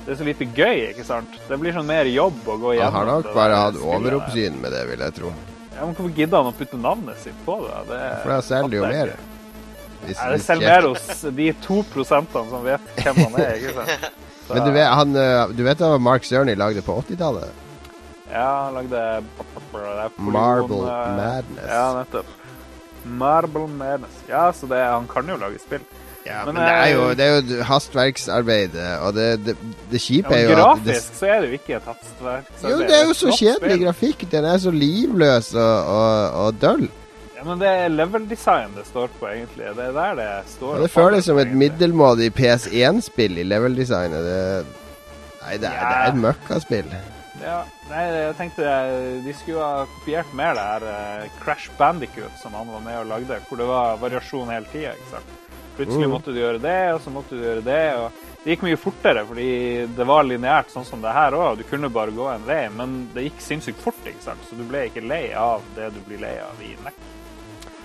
det 0.00 0.14
er 0.14 0.16
så 0.16 0.24
lite 0.24 0.46
gøy, 0.56 0.78
ikke 0.90 1.04
sant? 1.04 1.34
Det 1.46 1.56
blir 1.60 1.74
sånn 1.76 1.88
mer 1.88 2.08
jobb 2.08 2.46
å 2.48 2.54
gå 2.58 2.70
Han 2.80 2.94
har 2.94 3.08
nok 3.08 3.26
bare 3.36 3.58
hatt 3.60 3.76
overoppsyn 3.76 4.56
med 4.62 4.72
det, 4.72 4.86
vil 4.88 5.04
jeg 5.04 5.16
tro. 5.18 5.32
Ja, 5.74 5.84
men 5.84 5.92
Hvorfor 5.94 6.14
gidder 6.16 6.40
han 6.40 6.48
å 6.50 6.56
putte 6.56 6.80
navnet 6.80 7.20
sitt 7.20 7.36
på 7.44 7.58
det? 7.66 7.82
det 7.90 8.00
For 8.22 8.32
da 8.32 8.38
selger 8.44 8.72
de 8.72 8.80
jo 8.80 8.88
mer. 8.88 9.12
Hvis, 10.04 10.16
er 10.16 10.32
det 10.32 10.38
hvis 10.38 10.46
selger 10.48 10.70
mer 10.70 10.88
hos 10.88 11.24
de 11.36 11.48
to 11.64 11.80
prosentene 11.92 12.52
som 12.52 12.64
vet 12.64 12.92
hvem 13.04 13.22
han 13.24 13.38
er. 13.40 13.54
ikke 13.58 13.74
sant? 13.76 14.10
Så, 14.46 14.52
Men 14.54 14.66
du 14.66 14.72
vet, 14.74 14.88
han, 14.88 15.16
eh, 15.16 15.54
du 15.56 15.64
vet 15.66 15.84
hva 15.84 15.98
Mark 16.02 16.26
Cerny 16.26 16.56
lagde 16.58 16.84
på 16.86 16.96
80-tallet? 17.04 17.66
Ja, 18.30 18.48
han 18.66 18.78
lagde 18.78 19.06
polygon, 19.72 20.12
Marble 20.32 20.82
eh, 20.86 21.16
Madness. 21.18 21.64
Ja, 21.68 21.86
nettopp. 21.98 22.36
Marble 23.04 23.66
Madness. 23.68 24.22
Ja, 24.28 24.50
så 24.54 24.68
det, 24.70 24.84
han 24.84 25.08
kan 25.10 25.28
jo 25.28 25.38
lage 25.40 25.60
spill. 25.62 25.84
Ja, 26.26 26.42
Men, 26.44 26.54
men, 26.54 26.62
det 26.62 26.72
er 26.72 26.88
jo, 26.92 27.04
eh, 27.08 27.14
det 27.16 27.26
er 27.26 27.36
jo 27.36 27.64
hastverksarbeid, 27.64 28.74
og 29.00 29.14
det, 29.16 29.28
det, 29.46 29.54
det 29.90 30.00
Ja, 30.00 30.04
kjipe 30.04 30.34
er 30.36 30.42
jo 30.44 30.50
jo 30.50 30.56
at 30.56 30.64
grafisk 30.64 31.16
så 31.16 31.30
er 31.30 31.40
det 31.40 31.48
jo 31.48 31.58
ikke 31.58 31.76
et 31.78 31.90
hastverk. 31.90 32.50
Jo, 32.62 32.80
det 32.84 32.96
er 32.96 33.06
jo 33.08 33.16
så 33.16 33.36
kjedelig 33.38 33.78
grafikk. 33.84 34.26
Den 34.32 34.48
er 34.50 34.58
så 34.62 34.72
livløs 34.74 35.54
og, 35.54 35.94
og, 35.96 36.40
og 36.44 36.60
døll. 36.60 36.90
Ja, 37.40 37.44
men 37.48 37.60
det 37.62 37.68
er 37.72 37.88
level 37.88 38.26
design 38.28 38.74
det 38.76 38.82
står 38.84 39.08
på, 39.16 39.24
egentlig. 39.30 39.70
Det 39.76 39.84
er 39.88 39.94
der 39.96 40.18
det 40.18 40.28
står. 40.52 40.74
Og 40.76 40.82
det 40.84 40.90
føles 40.92 41.24
som 41.24 41.38
et 41.40 41.54
middelmådig 41.56 42.26
PS1-spill 42.36 43.38
i 43.40 43.46
level-designet. 43.48 44.26
Det, 44.26 44.40
nei, 45.40 45.54
det 45.56 45.70
er, 45.70 45.78
det 45.80 45.94
er 46.02 46.10
et 46.10 46.18
møkkaspill. 46.20 46.90
Ja, 47.40 47.62
nei, 47.88 48.02
jeg 48.12 48.34
tenkte 48.36 48.66
eh, 48.68 49.22
de 49.24 49.32
skulle 49.38 49.64
ha 49.64 49.86
kopiert 49.88 50.34
mer 50.36 50.52
det 50.58 50.66
her 50.66 50.84
eh, 50.90 51.30
Crash 51.40 51.70
Bandicoot 51.78 52.34
som 52.42 52.52
han 52.58 52.68
var 52.68 52.82
med 52.84 52.98
og 53.00 53.06
lagde, 53.14 53.38
hvor 53.48 53.56
det 53.62 53.68
var 53.70 53.96
variasjon 54.02 54.52
hele 54.52 54.68
tida. 54.74 54.92
ikke 54.98 55.14
sant? 55.14 55.30
Plutselig 55.78 56.10
Mm. 56.10 56.12
måtte 56.12 56.34
du 56.34 56.40
gjøre 56.42 56.60
det, 56.60 56.78
og 56.92 57.00
så 57.00 57.10
måtte 57.14 57.38
du 57.38 57.46
gjøre 57.46 57.64
det. 57.64 57.84
og 57.96 58.12
Det 58.44 58.52
gikk 58.52 58.66
mye 58.66 58.76
fortere 58.82 59.22
fordi 59.24 59.48
det 59.96 60.06
var 60.12 60.26
lineært, 60.28 60.68
sånn 60.74 60.84
som 60.84 61.00
det 61.00 61.12
her 61.16 61.32
òg. 61.38 61.56
Du 61.56 61.64
kunne 61.70 61.88
bare 61.88 62.12
gå 62.12 62.26
en 62.34 62.44
vei, 62.44 62.66
men 62.68 63.08
det 63.14 63.24
gikk 63.30 63.40
sinnssykt 63.40 63.80
fort, 63.80 64.04
ikke 64.04 64.26
sant? 64.28 64.44
så 64.50 64.58
du 64.60 64.66
ble 64.68 64.84
ikke 64.90 65.06
lei 65.08 65.30
av 65.32 65.64
det 65.78 65.88
du 65.96 66.00
blir 66.04 66.20
lei 66.20 66.34
av 66.44 66.60
i 66.60 66.74
NEC. 66.84 67.00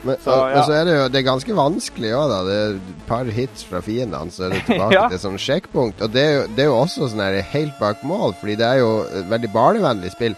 Men 0.06 0.18
Så, 0.22 0.32
ja. 0.38 0.49
men 0.53 0.64
så 0.68 0.73
er 0.77 0.84
det 0.86 0.95
jo 0.99 1.06
det 1.10 1.19
er 1.22 1.26
ganske 1.26 1.56
vanskelig 1.57 2.11
òg, 2.14 2.26
da. 2.30 2.40
Det 2.45 2.56
er 2.61 2.76
et 2.77 3.06
par 3.10 3.30
hits 3.38 3.64
fra 3.65 3.80
fiendene, 3.86 4.32
så 4.34 4.45
er 4.48 4.53
det 4.56 4.64
tilbake 4.69 4.94
Ja. 4.99 5.06
til 5.10 5.22
sånn 5.23 5.40
sjekkpunkt. 5.41 6.03
Og 6.06 6.11
det 6.14 6.26
er, 6.26 6.34
jo, 6.40 6.44
det 6.56 6.65
er 6.65 6.69
jo 6.69 6.76
også 6.82 7.07
sånn 7.11 7.23
her 7.26 7.40
helt 7.56 7.80
bak 7.82 8.03
mål, 8.06 8.36
fordi 8.41 8.57
det 8.61 8.68
er 8.69 8.84
jo 8.84 8.91
et 9.10 9.32
veldig 9.34 9.49
barnevennlig 9.56 10.11
spill. 10.14 10.36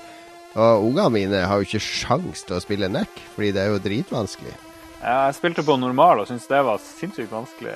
Og 0.57 0.87
ungene 0.87 1.11
mine 1.13 1.41
har 1.45 1.59
jo 1.61 1.67
ikke 1.67 1.83
sjans 1.83 2.41
til 2.47 2.55
å 2.57 2.61
spille 2.63 2.87
NEC, 2.89 3.19
fordi 3.35 3.51
det 3.53 3.61
er 3.65 3.75
jo 3.75 3.81
dritvanskelig. 3.83 4.55
Jeg 4.97 5.35
spilte 5.37 5.61
på 5.61 5.75
normal 5.77 6.23
og 6.23 6.25
syntes 6.31 6.47
det 6.49 6.63
var 6.65 6.79
sinnssykt 6.81 7.29
vanskelig. 7.29 7.75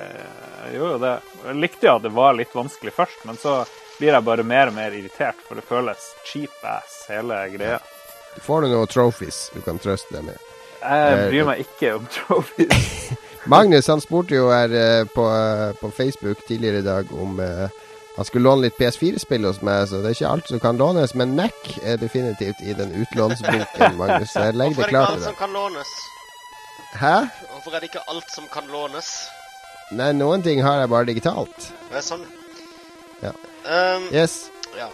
Jeg 0.64 0.72
gjorde 0.74 0.96
jo 0.96 1.02
det. 1.04 1.12
Jeg 1.46 1.60
likte 1.62 1.86
jo 1.86 1.92
at 2.00 2.02
det 2.08 2.10
var 2.16 2.34
litt 2.34 2.56
vanskelig 2.56 2.92
først, 2.96 3.20
men 3.28 3.38
så 3.38 3.60
blir 4.00 4.10
jeg 4.16 4.26
bare 4.26 4.42
mer 4.42 4.72
og 4.72 4.74
mer 4.80 4.96
irritert, 4.98 5.38
for 5.46 5.54
det 5.60 5.62
føles 5.68 6.08
cheap 6.26 6.64
ass, 6.66 7.04
hele 7.12 7.38
greia. 7.54 7.78
Du 8.34 8.40
får 8.42 8.64
du 8.66 8.72
noen 8.72 8.90
trophies 8.90 9.44
du 9.54 9.60
kan 9.62 9.78
trøste 9.78 10.16
deg 10.16 10.26
med. 10.32 10.48
Jeg 10.82 11.28
bryr 11.30 11.44
meg 11.48 11.60
ikke 11.64 11.94
om 11.96 12.06
trophies. 12.10 13.12
Magnus 13.52 13.88
han 13.90 14.00
spurte 14.00 14.36
jo 14.36 14.50
her 14.52 14.70
eh, 14.70 15.04
på, 15.14 15.24
eh, 15.26 15.72
på 15.80 15.90
Facebook 15.90 16.44
tidligere 16.46 16.78
i 16.78 16.86
dag 16.86 17.08
om 17.18 17.40
eh, 17.42 17.68
Han 18.16 18.24
skulle 18.28 18.44
låne 18.44 18.66
litt 18.66 18.76
PS4-spill 18.76 19.46
hos 19.48 19.62
meg, 19.64 19.86
så 19.88 20.02
det 20.02 20.10
er 20.10 20.16
ikke 20.18 20.28
alt 20.28 20.48
som 20.52 20.60
kan 20.60 20.76
lånes. 20.76 21.14
Men 21.16 21.32
Mac 21.34 21.54
er 21.82 21.96
definitivt 21.96 22.60
i 22.60 22.74
den 22.76 22.92
utlånsbunken, 23.00 23.96
Magnus. 23.96 24.34
Jeg 24.36 24.52
legger 24.52 24.76
Hvorfor 24.76 24.92
det 24.92 24.98
er 24.98 25.00
det 25.00 25.00
ikke 25.00 25.14
alt 25.14 25.24
som 25.24 25.38
kan 25.38 25.54
lånes? 25.56 25.92
Hæ? 27.00 27.14
Hvorfor 27.54 27.70
er 27.70 27.80
det 27.80 27.88
ikke 27.88 28.04
alt 28.12 28.34
som 28.34 28.50
kan 28.52 28.68
lånes? 28.68 29.08
Nei, 29.96 30.10
noen 30.12 30.44
ting 30.44 30.60
har 30.64 30.82
jeg 30.82 30.92
bare 30.92 31.08
digitalt. 31.08 31.70
Det 31.88 32.02
er 32.02 32.04
sånn. 32.04 32.26
Ja. 33.24 33.32
Um, 33.64 34.10
Yes. 34.12 34.50
ja. 34.76 34.90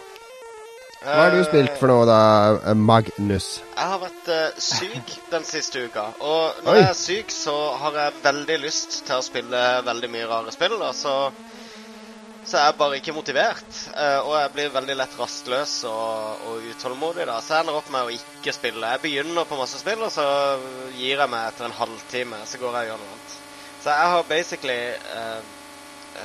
Hva 0.99 1.13
har 1.15 1.31
du 1.31 1.39
Eh, 1.39 1.45
spilt 1.47 1.77
for 1.79 1.87
noe, 1.87 2.03
da, 2.07 2.73
Magnus? 2.75 3.61
Jeg 3.71 3.91
har 3.91 4.01
vært 4.01 4.25
uh, 4.35 4.57
syk 4.59 5.13
den 5.31 5.45
siste 5.47 5.85
uka. 5.87 6.09
Og 6.19 6.59
når 6.65 6.73
Oi. 6.73 6.81
jeg 6.81 6.89
er 6.89 6.97
syk, 6.99 7.31
så 7.31 7.53
har 7.79 7.99
jeg 8.01 8.17
veldig 8.25 8.57
lyst 8.65 8.97
til 9.07 9.15
å 9.15 9.23
spille 9.23 9.61
veldig 9.87 10.09
mye 10.11 10.27
rare 10.27 10.51
spill. 10.51 10.75
Og 10.75 10.91
så, 10.97 11.13
så 12.43 12.59
er 12.59 12.65
jeg 12.67 12.77
bare 12.81 12.99
ikke 12.99 13.15
motivert. 13.15 13.69
Uh, 13.93 14.19
og 14.25 14.35
jeg 14.41 14.51
blir 14.57 14.75
veldig 14.75 14.97
lett 14.99 15.15
rastløs 15.21 15.77
og, 15.87 16.43
og 16.49 16.67
utålmodig. 16.73 17.29
da. 17.31 17.39
Så 17.39 17.55
jeg 17.55 17.63
ender 17.63 17.79
opp 17.79 17.93
med 17.95 18.09
å 18.09 18.17
ikke 18.19 18.57
spille. 18.59 18.91
Jeg 18.97 19.03
begynner 19.07 19.47
på 19.47 19.61
masse 19.61 19.79
spill, 19.79 20.03
og 20.03 20.11
så 20.11 20.27
gir 20.97 21.15
jeg 21.15 21.31
meg 21.31 21.47
etter 21.53 21.69
en 21.69 21.79
halvtime. 21.79 22.43
Så 22.43 22.59
går 22.59 22.75
jeg 22.75 22.89
og 22.89 22.91
gjør 22.91 23.01
noe 23.05 23.15
annet. 23.15 23.39
Så 23.79 23.95
jeg 23.95 24.13
har 24.17 24.31
basically 24.35 24.81
uh, 25.15 25.39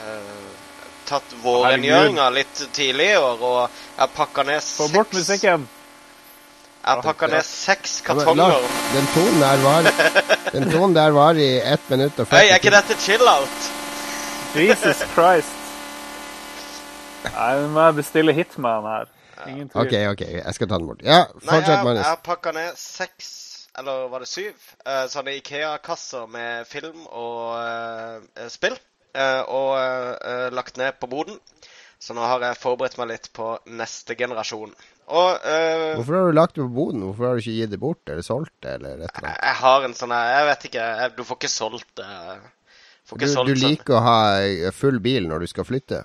eh, 0.02 0.53
tatt 1.08 1.34
vårrengjøringa 1.44 2.26
litt 2.34 2.60
tidlig 2.76 3.10
i 3.12 3.16
år, 3.20 3.40
og 3.44 3.80
jeg 3.98 4.12
pakka 4.16 4.44
ned 4.48 4.62
Få 4.64 4.88
bort 4.92 5.10
seks- 5.12 5.18
musikken! 5.20 5.68
Jeg 6.84 7.00
pakka 7.06 7.26
ned 7.32 7.46
seks 7.48 7.94
Ja, 8.04 8.14
men, 8.14 8.24
kartonger. 8.26 8.54
Lars, 8.58 8.80
den 8.92 9.06
tonen 9.14 9.40
der 9.40 9.62
var 9.64 9.86
Den 10.54 10.66
tonen 10.72 10.94
der 10.98 11.14
var 11.16 11.40
i 11.40 11.48
1 11.60 11.90
minutt 11.94 12.18
og 12.20 12.28
40 12.28 12.36
Hei, 12.36 12.50
er 12.52 12.60
ikke 12.60 12.74
dette 12.74 12.96
chill-out? 13.00 13.70
Jesus 14.54 15.00
Christ. 15.14 15.54
Nei, 17.24 17.50
nå 17.62 17.68
må 17.72 17.86
jeg 17.88 17.96
bestille 18.02 18.34
Hitman 18.36 18.84
her. 18.86 19.08
Ingen 19.48 19.68
tvil. 19.72 19.80
OK, 19.86 19.94
OK, 20.12 20.22
jeg 20.36 20.54
skal 20.56 20.68
ta 20.70 20.78
den 20.78 20.90
bort. 20.90 21.00
Ja, 21.04 21.22
Nei, 21.42 21.56
jeg, 21.64 21.80
jeg 21.96 22.04
har 22.04 22.20
pakka 22.24 22.52
ned 22.54 22.76
seks, 22.78 23.30
eller 23.80 24.06
var 24.12 24.22
det 24.22 24.28
syv, 24.30 24.52
eh, 24.86 25.06
sånne 25.12 25.34
Ikea-kasser 25.40 26.28
med 26.30 26.68
film 26.70 27.06
og 27.08 27.56
uh, 27.58 28.44
spill. 28.52 28.76
Eh, 29.14 29.42
og 29.48 29.74
eh, 29.78 30.48
lagt 30.54 30.76
ned 30.80 30.98
på 31.00 31.08
boden. 31.10 31.38
Så 32.04 32.12
nå 32.12 32.20
har 32.26 32.42
jeg 32.44 32.58
forberedt 32.60 32.98
meg 33.00 33.08
litt 33.14 33.30
på 33.32 33.54
neste 33.80 34.16
generasjon. 34.18 34.74
Og 35.14 35.30
uh, 35.44 35.94
Hvorfor 35.96 36.16
har 36.18 36.26
du 36.28 36.36
lagt 36.36 36.56
det 36.58 36.64
på 36.66 36.72
boden? 36.74 37.00
Hvorfor 37.06 37.26
har 37.28 37.38
du 37.38 37.40
ikke 37.44 37.54
gitt 37.58 37.72
det 37.72 37.78
bort 37.80 38.10
eller 38.12 38.24
solgt 38.24 38.52
det? 38.64 38.74
eller 38.78 38.98
et 38.98 39.08
eller 39.08 39.28
jeg, 39.28 39.30
annet? 39.30 39.40
jeg 39.46 39.56
har 39.60 39.86
en 39.86 39.96
sånn 39.96 40.12
Jeg 40.16 40.46
vet 40.50 40.66
ikke. 40.68 40.84
Jeg, 41.00 41.12
du 41.16 41.22
får 41.28 41.38
ikke 41.40 41.52
solgt 41.52 41.90
det. 42.00 42.08
Får 43.08 43.20
Du, 43.20 43.24
du 43.24 43.32
sånn. 43.32 43.50
liker 43.62 43.96
å 43.98 44.02
ha 44.04 44.18
full 44.76 45.00
bil 45.04 45.28
når 45.28 45.44
du 45.44 45.50
skal 45.52 45.68
flytte? 45.68 46.02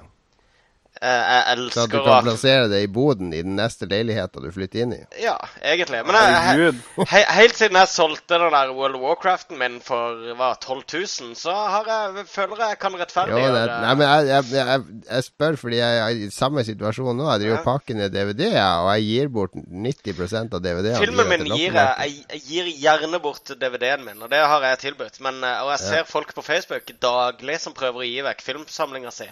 Eh, 1.02 1.08
jeg 1.08 1.72
Så 1.72 1.86
at 1.86 1.92
du 1.94 1.96
elsker 1.96 2.04
kan 2.04 2.24
plassere 2.26 2.66
det 2.68 2.82
i 2.84 2.88
boden 2.92 3.30
i 3.32 3.40
den 3.46 3.54
neste 3.56 3.88
leiligheten 3.88 4.44
du 4.44 4.50
flytter 4.52 4.82
inn 4.84 4.94
i? 4.98 5.00
Ja, 5.24 5.38
egentlig. 5.64 6.02
Men 6.04 6.18
jeg, 6.20 6.74
He 7.14 7.22
helt 7.38 7.56
siden 7.56 7.78
jeg 7.80 7.88
solgte 7.88 8.40
den 8.42 8.52
der 8.52 8.74
World 8.76 8.98
of 8.98 9.06
Warcraften 9.06 9.56
min 9.62 9.78
for 9.86 10.18
hva, 10.36 10.50
12 10.60 10.82
000, 10.92 11.38
så 11.40 11.54
har 11.56 11.88
jeg, 11.88 12.26
føler 12.28 12.66
jeg 12.66 12.80
kan 12.82 12.98
Jo, 12.98 13.00
rettferdiggjøre 13.00 13.54
det, 13.56 13.78
nei, 13.86 13.94
men 13.96 14.04
jeg, 14.10 14.28
jeg, 14.28 14.50
jeg, 14.60 15.00
jeg 15.08 15.28
spør 15.30 15.60
fordi 15.62 15.80
jeg 15.80 16.02
er 16.04 16.20
i 16.26 16.30
samme 16.36 16.66
situasjon 16.68 17.16
nå. 17.16 17.30
Jeg 17.32 17.46
driver 17.46 17.56
og 17.56 17.64
Ja. 17.64 17.66
pakker 17.70 18.00
ned 18.02 18.14
DVD-er, 18.18 18.84
og 18.84 18.92
jeg 18.98 19.08
gir 19.08 19.32
bort 19.40 19.56
90% 19.56 20.60
av 20.60 20.66
DVD-ene. 20.68 21.00
Filmen 21.06 21.32
min 21.32 21.48
gir 21.56 21.80
jeg, 21.80 22.20
gir 22.50 22.70
gjerne 22.76 23.22
bort 23.24 23.56
DVD-en 23.56 24.04
min, 24.10 24.20
og 24.20 24.30
det 24.36 24.44
har 24.44 24.68
jeg 24.74 24.84
tilbudt. 24.84 25.22
Men, 25.24 25.40
eh, 25.48 25.64
og 25.64 25.72
jeg 25.78 25.84
ser 25.86 26.12
folk 26.12 26.36
på 26.36 26.44
Facebook 26.44 26.92
daglig 27.00 27.60
som 27.64 27.74
prøver 27.78 28.04
å 28.04 28.08
gi 28.12 28.20
vekk 28.28 28.44
filmsamlinga 28.52 29.16
si. 29.16 29.32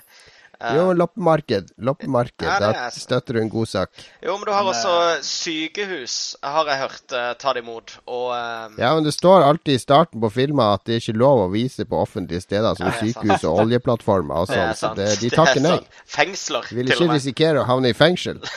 Eh, 0.60 0.74
Jo, 0.76 0.92
loppemarked. 0.94 1.68
Loppemarked. 1.78 2.42
Ja, 2.48 2.60
Da 2.60 2.70
er- 2.88 2.90
støtter 2.96 3.34
du 3.38 3.42
en 3.42 3.50
god 3.50 3.68
sak. 3.68 3.90
jo, 4.24 4.38
men 4.38 4.46
du 4.46 4.52
har 4.52 4.64
også 4.64 5.22
sykehus, 5.22 6.36
har 6.44 6.66
jeg 6.66 6.78
hørt, 6.82 7.12
eh, 7.14 7.34
ta 7.38 7.54
det 7.54 7.64
imot. 7.64 7.98
Og 8.08 8.32
eh, 8.34 8.70
Ja, 8.82 8.94
men 8.96 9.04
det 9.04 9.14
står 9.14 9.44
alltid 9.46 9.76
i 9.76 9.78
starten 9.84 10.20
på 10.22 10.32
filmer 10.34 10.74
at 10.74 10.84
det 10.86 10.96
er 10.96 11.00
ikke 11.04 11.18
lov 11.18 11.44
å 11.48 11.52
vise 11.54 11.86
på 11.86 12.00
offentlige 12.02 12.42
steder 12.42 12.76
som 12.76 12.88
Ja, 12.88 12.94
sykehus 13.00 13.44
og 13.46 13.60
oljeplattformer 13.66 14.36
og 14.44 14.48
sånn. 14.50 14.74
Så 14.76 14.96
det, 14.96 15.20
de 15.22 15.28
er 15.28 15.38
takker 15.38 15.62
nei. 15.62 15.80
Fengsler, 16.08 16.66
vil 16.74 16.86
til 16.88 16.96
ikke 16.96 17.04
og 17.04 17.08
med. 17.14 17.16
risikere 17.22 17.62
å 17.64 17.66
havne 17.70 17.90
i 17.90 17.94
fengsel. 17.94 18.42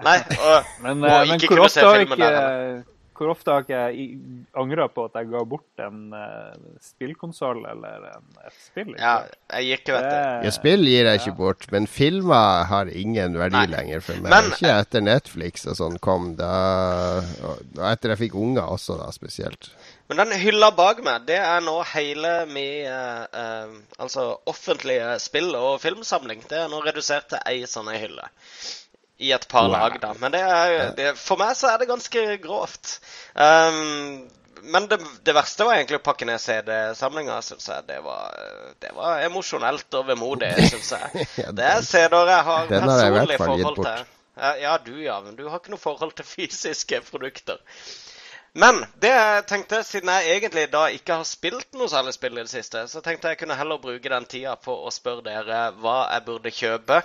Nei, 0.00 0.18
og, 0.38 0.64
Men, 0.80 1.02
og 1.02 1.10
ikke 1.10 1.26
men 1.28 1.40
ikke 1.40 1.48
kunne 1.50 1.68
se 1.74 1.80
filmen 1.82 2.18
der 2.20 2.34
heller. 2.38 2.84
Hvor 3.18 3.32
ofte 3.32 3.50
har 3.52 3.64
ikke 3.64 3.80
jeg 3.90 4.06
angra 4.58 4.86
på 4.92 5.04
at 5.08 5.18
jeg 5.18 5.28
ga 5.32 5.42
bort 5.50 5.82
en 5.82 6.14
uh, 6.14 6.54
spillkonsoll 6.84 7.64
eller 7.68 8.06
en, 8.12 8.24
et 8.46 8.56
spill? 8.62 8.92
ikke? 8.94 9.02
Ja, 9.02 9.16
jeg 9.58 9.68
gir 9.68 9.82
ikke, 9.82 9.96
vet 9.98 10.08
du. 10.08 10.46
Ja, 10.46 10.54
spill 10.54 10.86
gir 10.88 11.10
jeg 11.10 11.22
ikke 11.22 11.36
bort, 11.40 11.68
men 11.74 11.90
filmer 11.90 12.64
har 12.70 12.92
ingen 12.92 13.36
verdi 13.40 13.58
Nei. 13.58 13.66
lenger 13.74 14.04
for 14.06 14.22
meg. 14.22 14.30
Men- 14.32 14.50
ikke 14.54 14.72
etter 14.78 15.04
Netflix 15.04 15.66
og 15.68 15.78
sånn 15.80 16.00
kom. 16.04 16.32
Da, 16.38 16.52
og 17.44 17.84
etter 17.90 18.14
jeg 18.14 18.22
fikk 18.28 18.38
unger 18.38 18.70
også, 18.78 18.98
da, 19.02 19.10
spesielt. 19.14 19.72
Men 20.08 20.22
den 20.22 20.38
hylla 20.40 20.70
bak 20.72 21.02
meg, 21.04 21.26
det 21.28 21.36
er 21.36 21.60
nå 21.60 21.74
hele 21.90 22.32
min 22.48 22.86
uh, 22.88 23.26
uh, 23.28 23.74
altså 24.00 24.30
offentlige 24.48 25.18
spill- 25.20 25.58
og 25.58 25.82
filmsamling. 25.82 26.40
Det 26.48 26.62
er 26.62 26.70
nå 26.72 26.80
redusert 26.86 27.28
til 27.34 27.42
ei 27.50 27.66
sånn 27.68 27.90
hylle. 27.92 28.30
I 29.18 29.32
et 29.34 29.48
par 29.50 29.68
lag, 29.68 29.96
da. 30.00 30.12
Men 30.20 30.34
det 30.34 30.40
er, 30.46 30.90
det, 30.94 31.12
for 31.18 31.40
meg 31.40 31.56
så 31.58 31.72
er 31.72 31.80
det 31.80 31.88
ganske 31.90 32.24
grovt. 32.42 32.98
Um, 33.34 34.28
men 34.62 34.86
det, 34.90 34.98
det 35.26 35.34
verste 35.34 35.66
var 35.66 35.78
egentlig 35.78 35.98
å 35.98 36.04
pakke 36.04 36.26
ned 36.28 36.40
CD-samlinga, 36.42 37.40
syns 37.42 37.68
jeg. 37.70 37.86
Det 37.88 37.98
var, 38.04 38.34
det 38.82 38.92
var 38.94 39.24
emosjonelt 39.26 39.98
og 39.98 40.06
vemodig, 40.12 40.52
syns 40.72 40.92
jeg. 40.94 41.26
Det 41.50 41.66
er 41.66 41.82
CD-er 41.86 42.32
jeg 42.34 42.46
har 42.50 42.70
personlig 42.72 43.40
forhold 43.42 43.82
til. 43.82 44.06
Ja, 44.38 44.52
ja, 44.62 44.76
du 44.78 44.94
ja, 45.02 45.16
men 45.24 45.34
du 45.34 45.48
har 45.48 45.58
ikke 45.58 45.74
noe 45.74 45.82
forhold 45.82 46.14
til 46.18 46.26
fysiske 46.26 47.00
produkter. 47.08 47.58
Men 48.58 48.80
det 49.02 49.10
jeg 49.12 49.42
tenkte, 49.50 49.82
siden 49.86 50.10
jeg 50.14 50.38
egentlig 50.38 50.68
da 50.72 50.86
ikke 50.94 51.18
har 51.20 51.26
spilt 51.28 51.74
noe 51.76 51.90
særlig 51.90 52.14
spill 52.16 52.38
i 52.38 52.44
det 52.44 52.52
siste, 52.52 52.86
så 52.90 53.02
tenkte 53.04 53.32
jeg 53.32 53.42
kunne 53.42 53.58
heller 53.58 53.82
bruke 53.82 54.10
den 54.10 54.26
tida 54.30 54.54
på 54.62 54.74
å 54.86 54.94
spørre 54.94 55.26
dere 55.26 55.60
hva 55.82 55.98
jeg 56.14 56.24
burde 56.26 56.54
kjøpe. 56.54 57.02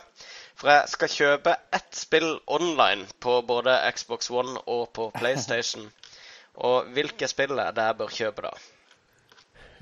For 0.64 0.72
jeg 0.72 0.92
skal 0.94 1.10
kjøpe 1.12 1.54
ett 1.76 1.98
spill 2.00 2.30
online 2.48 3.04
på 3.20 3.42
både 3.44 3.74
Xbox 3.92 4.30
One 4.32 4.62
og 4.64 4.94
på 4.96 5.10
PlayStation. 5.18 5.90
Og 6.68 6.86
hvilke 6.96 7.28
spill 7.28 7.60
er 7.60 7.74
det 7.76 7.84
jeg 7.84 7.98
bør 8.00 8.14
kjøpe, 8.14 8.46
da? 8.46 8.52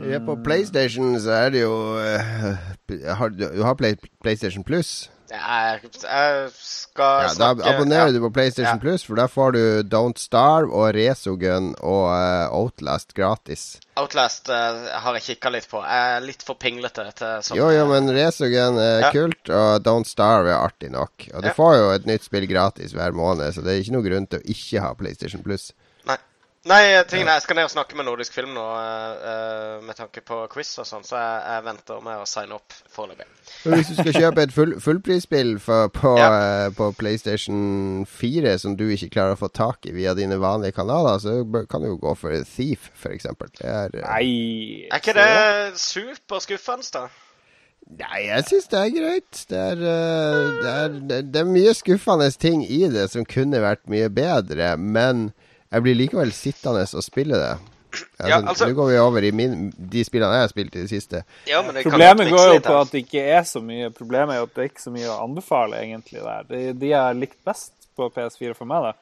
Ja, 0.09 0.17
på 0.25 0.33
PlayStation 0.41 1.19
så 1.21 1.35
er 1.37 1.49
det 1.53 1.61
jo 1.61 1.75
eh, 2.01 3.05
har, 3.19 3.29
Du 3.29 3.61
har 3.61 3.75
Play, 3.77 3.99
PlayStation 4.23 4.63
Plus. 4.63 5.11
Jeg, 5.31 5.91
jeg 6.03 6.49
skal 6.59 7.21
Ja, 7.23 7.33
da 7.39 7.49
abonnerer 7.71 8.09
ja. 8.09 8.15
du 8.15 8.19
på 8.25 8.31
PlayStation 8.35 8.75
Ja. 8.75 8.81
Plus, 8.83 9.05
for 9.07 9.15
da 9.15 9.27
får 9.31 9.53
du 9.55 9.61
Don't 9.87 10.19
Starve 10.19 10.71
og 10.75 10.89
Resogun 10.97 11.69
og 11.79 12.09
uh, 12.11 12.51
Outlast 12.57 13.13
gratis. 13.15 13.79
Outlast 13.95 14.49
uh, 14.51 14.89
har 15.03 15.15
jeg 15.19 15.23
kikka 15.29 15.53
litt 15.55 15.69
på. 15.71 15.79
Jeg 15.87 16.17
er 16.17 16.25
litt 16.25 16.43
for 16.43 16.59
pinglete 16.59 17.05
til 17.15 17.45
sånn. 17.47 17.59
Jo, 17.59 17.69
jo, 17.71 17.85
men 17.91 18.11
Resogun 18.11 18.79
er 18.81 19.05
Ja. 19.07 19.11
kult, 19.15 19.49
og 19.49 19.85
Don't 19.87 20.09
Starve 20.09 20.51
er 20.51 20.59
artig 20.59 20.91
nok. 20.91 21.29
Og 21.33 21.45
du 21.45 21.49
får 21.55 21.77
jo 21.79 21.87
et 21.95 22.09
nytt 22.11 22.27
spill 22.27 22.47
gratis 22.51 22.91
hver 22.97 23.15
måned, 23.15 23.55
så 23.55 23.63
det 23.63 23.71
er 23.75 23.83
ikke 23.85 23.95
noe 23.95 24.07
grunn 24.09 24.27
til 24.27 24.43
å 24.43 24.47
ikke 24.55 24.83
ha 24.83 24.91
PlayStation 24.99 25.43
Plus. 25.47 25.71
Nei. 26.61 26.81
tingene, 26.83 27.05
tingen 27.09 27.29
er, 27.31 27.39
jeg 27.39 27.43
skal 27.47 27.57
ned 27.57 27.65
og 27.65 27.71
snakke 27.73 27.95
med 27.97 28.05
Nordisk 28.05 28.35
Film 28.37 28.51
nå 28.53 28.63
eh, 28.77 29.23
eh, 29.31 29.77
med 29.81 29.97
tanke 29.97 30.21
på 30.21 30.35
quiz 30.51 30.69
og 30.77 30.85
sånn, 30.85 31.01
så 31.07 31.17
jeg, 31.17 31.39
jeg 31.49 31.63
venter 31.65 32.03
med 32.05 32.19
å 32.21 32.27
signe 32.29 32.53
opp 32.59 32.75
foreløpig. 32.93 33.25
Hvis 33.65 33.89
du 33.89 33.95
skal 33.97 34.13
kjøpe 34.19 34.43
et 34.45 34.53
full, 34.53 34.75
fullprisspill 34.83 35.55
på, 35.63 36.11
Ja. 36.21 36.27
eh, 36.27 36.67
på 36.77 36.91
PlayStation 36.99 38.05
4 38.05 38.53
som 38.61 38.75
du 38.77 38.85
ikke 38.93 39.09
klarer 39.17 39.33
å 39.33 39.41
få 39.41 39.49
tak 39.57 39.89
i 39.89 39.95
via 39.97 40.13
dine 40.17 40.37
vanlige 40.41 40.77
kanaler, 40.77 41.17
så 41.23 41.39
kan 41.71 41.81
du 41.81 41.89
jo 41.95 41.97
gå 42.03 42.13
for 42.21 42.37
Thief, 42.53 42.91
f.eks. 42.93 43.25
Er 43.65 43.97
Nei 43.97 44.85
Er 44.91 45.01
ikke 45.01 45.17
det 45.17 45.81
superskuffende, 45.81 46.85
da? 46.93 47.07
Nei, 47.97 48.27
jeg 48.29 48.45
syns 48.47 48.69
det 48.71 48.79
er 48.85 48.91
greit. 48.93 49.45
Det 49.49 49.57
er, 49.73 49.81
eh, 49.81 50.49
det, 50.61 50.73
er, 50.85 50.99
det, 51.09 51.23
det 51.33 51.41
er 51.41 51.49
mye 51.57 51.73
skuffende 51.75 52.29
ting 52.37 52.61
i 52.69 52.83
det 52.93 53.09
som 53.11 53.25
kunne 53.25 53.59
vært 53.65 53.87
mye 53.91 54.13
bedre, 54.13 54.75
men 54.77 55.31
jeg 55.71 55.83
blir 55.85 55.95
likevel 55.95 56.31
sittende 56.35 56.83
og 56.83 57.03
spille 57.05 57.39
det. 57.39 57.51
Altså, 57.91 58.29
Ja, 58.29 58.37
altså- 58.39 58.67
Nå 58.67 58.73
går 58.73 58.87
vi 58.87 58.97
over 58.97 59.23
i 59.23 59.31
min, 59.31 59.71
de 59.75 60.03
spillene 60.03 60.31
jeg 60.33 60.45
har 60.45 60.47
spilt 60.47 60.75
i 60.75 60.81
det 60.81 60.89
siste. 60.89 61.23
Ja, 61.47 61.61
men 61.61 61.75
det 61.75 61.83
Problemet 61.83 62.29
går 62.29 62.53
jo 62.53 62.59
på 62.59 62.75
at 62.81 62.91
det 62.91 63.05
ikke 63.05 63.23
er 63.35 63.43
så 63.43 63.59
mye 63.61 63.89
Problemet 63.91 64.35
er 64.35 64.37
jo 64.39 64.43
at 64.47 64.53
det 64.55 64.63
er 64.63 64.69
ikke 64.69 64.83
så 64.85 64.93
mye 64.95 65.09
å 65.11 65.17
anbefale 65.25 65.81
egentlig 65.81 66.21
der. 66.23 66.43
De, 66.47 66.73
de 66.73 66.87
jeg 66.87 66.99
har 66.99 67.13
likt 67.13 67.43
best 67.45 67.73
på 67.97 68.07
PS4 68.15 68.55
for 68.55 68.65
meg, 68.65 68.81
da, 68.83 68.93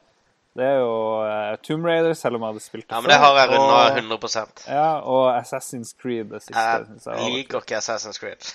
det 0.58 0.64
er 0.66 0.78
jo 0.80 0.94
uh, 1.22 1.56
Tomb 1.62 1.86
Raider, 1.86 2.14
selv 2.18 2.34
om 2.36 2.42
jeg 2.42 2.54
hadde 2.54 2.64
spilt 2.64 2.88
det 2.88 2.96
Ja, 2.96 3.00
men 3.00 3.12
det 3.12 3.18
har 3.22 3.38
jeg 3.38 3.52
runda 3.52 4.16
100% 4.18 4.64
ja, 4.66 4.88
og 5.06 5.28
Assassin's 5.38 5.94
Creed, 5.94 6.32
det 6.32 6.42
siste. 6.42 6.58
Jeg 6.58 6.86
jeg 7.06 7.32
liker 7.36 7.62
ikke 7.62 7.78
Assassin's 7.78 8.18
Creed. 8.18 8.50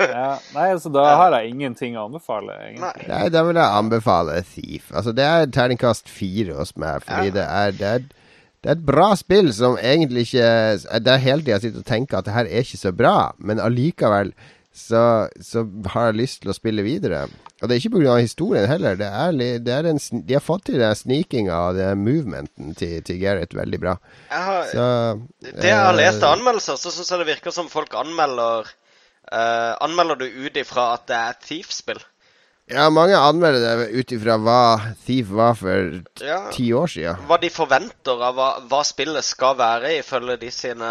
Ja, 0.00 0.28
nei, 0.54 0.66
altså 0.74 0.90
da 0.94 1.04
har 1.20 1.36
jeg 1.38 1.52
ingenting 1.54 1.96
å 1.98 2.06
anbefale, 2.08 2.56
egentlig. 2.68 3.08
Nei. 3.08 3.28
Da 3.34 3.42
vil 3.48 3.60
jeg 3.60 3.78
anbefale 3.80 4.40
Thief. 4.52 4.90
Altså, 4.92 5.14
det 5.16 5.24
er 5.26 5.46
terningkast 5.54 6.08
fire 6.12 6.58
hos 6.60 6.74
meg, 6.76 7.02
fordi 7.06 7.32
Ja. 7.32 7.36
det, 7.38 7.46
er, 7.46 7.76
det, 7.78 7.94
er, 7.94 8.34
det 8.64 8.72
er 8.72 8.76
et 8.78 8.86
bra 8.88 9.08
spill 9.18 9.52
som 9.54 9.78
egentlig 9.78 10.26
ikke 10.28 10.50
Det 11.04 11.12
er 11.14 11.24
hele 11.24 11.42
tida 11.44 11.56
jeg 11.56 11.66
sitter 11.68 11.84
og 11.84 11.88
tenker 11.88 12.18
at 12.20 12.28
det 12.28 12.34
her 12.36 12.50
er 12.50 12.66
ikke 12.66 12.82
så 12.82 12.92
bra, 12.96 13.16
men 13.38 13.62
allikevel 13.62 14.34
så, 14.76 15.02
så 15.40 15.62
har 15.94 16.10
jeg 16.10 16.18
lyst 16.18 16.42
til 16.42 16.50
å 16.52 16.54
spille 16.56 16.82
videre. 16.84 17.22
Og 17.62 17.70
det 17.70 17.78
er 17.78 17.80
ikke 17.80 17.94
pga. 17.96 18.16
historien 18.20 18.66
heller. 18.68 18.98
Det 19.00 19.06
er, 19.08 19.38
det 19.64 19.72
er 19.72 19.86
en, 19.88 19.96
de 20.28 20.34
har 20.36 20.42
fått 20.44 20.66
til 20.68 20.76
den 20.82 20.92
snikinga 20.98 21.56
og 21.70 21.78
den 21.78 22.02
movementen 22.04 22.74
til, 22.76 22.98
til 23.06 23.16
Gareth 23.22 23.56
veldig 23.56 23.80
bra. 23.80 23.94
Jeg 24.28 24.42
har, 24.50 24.66
Så 24.68 24.84
det 25.62 25.70
jeg 25.70 25.78
har 25.80 25.96
lest 25.96 26.20
eh, 26.20 26.26
av 26.28 26.36
anmeldelser, 26.36 26.76
så 26.76 26.92
syns 26.92 27.08
jeg 27.14 27.22
det 27.22 27.28
virker 27.30 27.56
som 27.56 27.70
folk 27.72 27.96
anmelder 27.96 28.68
eh, 29.32 29.72
Anmelder 29.86 30.16
du 30.20 30.26
ut 30.26 30.56
ifra 30.60 30.92
at 30.94 31.06
det 31.10 31.16
er 31.16 31.40
Thief-spill? 31.46 32.02
Ja, 32.66 32.88
mange 32.90 33.14
anmelder 33.14 33.62
det 33.78 33.90
ut 33.94 34.10
ifra 34.16 34.34
hva 34.42 34.60
Thief 35.06 35.28
var 35.30 35.54
for 35.54 36.00
Ja. 36.24 36.50
ti 36.50 36.72
år 36.74 36.88
siden. 36.90 37.20
Hva 37.28 37.38
de 37.40 37.50
forventer 37.54 38.22
av 38.26 38.34
hva, 38.34 38.48
hva 38.66 38.80
spillet 38.84 39.22
skal 39.24 39.54
være, 39.60 39.92
ifølge 40.00 40.34
de 40.40 40.50
sine 40.50 40.90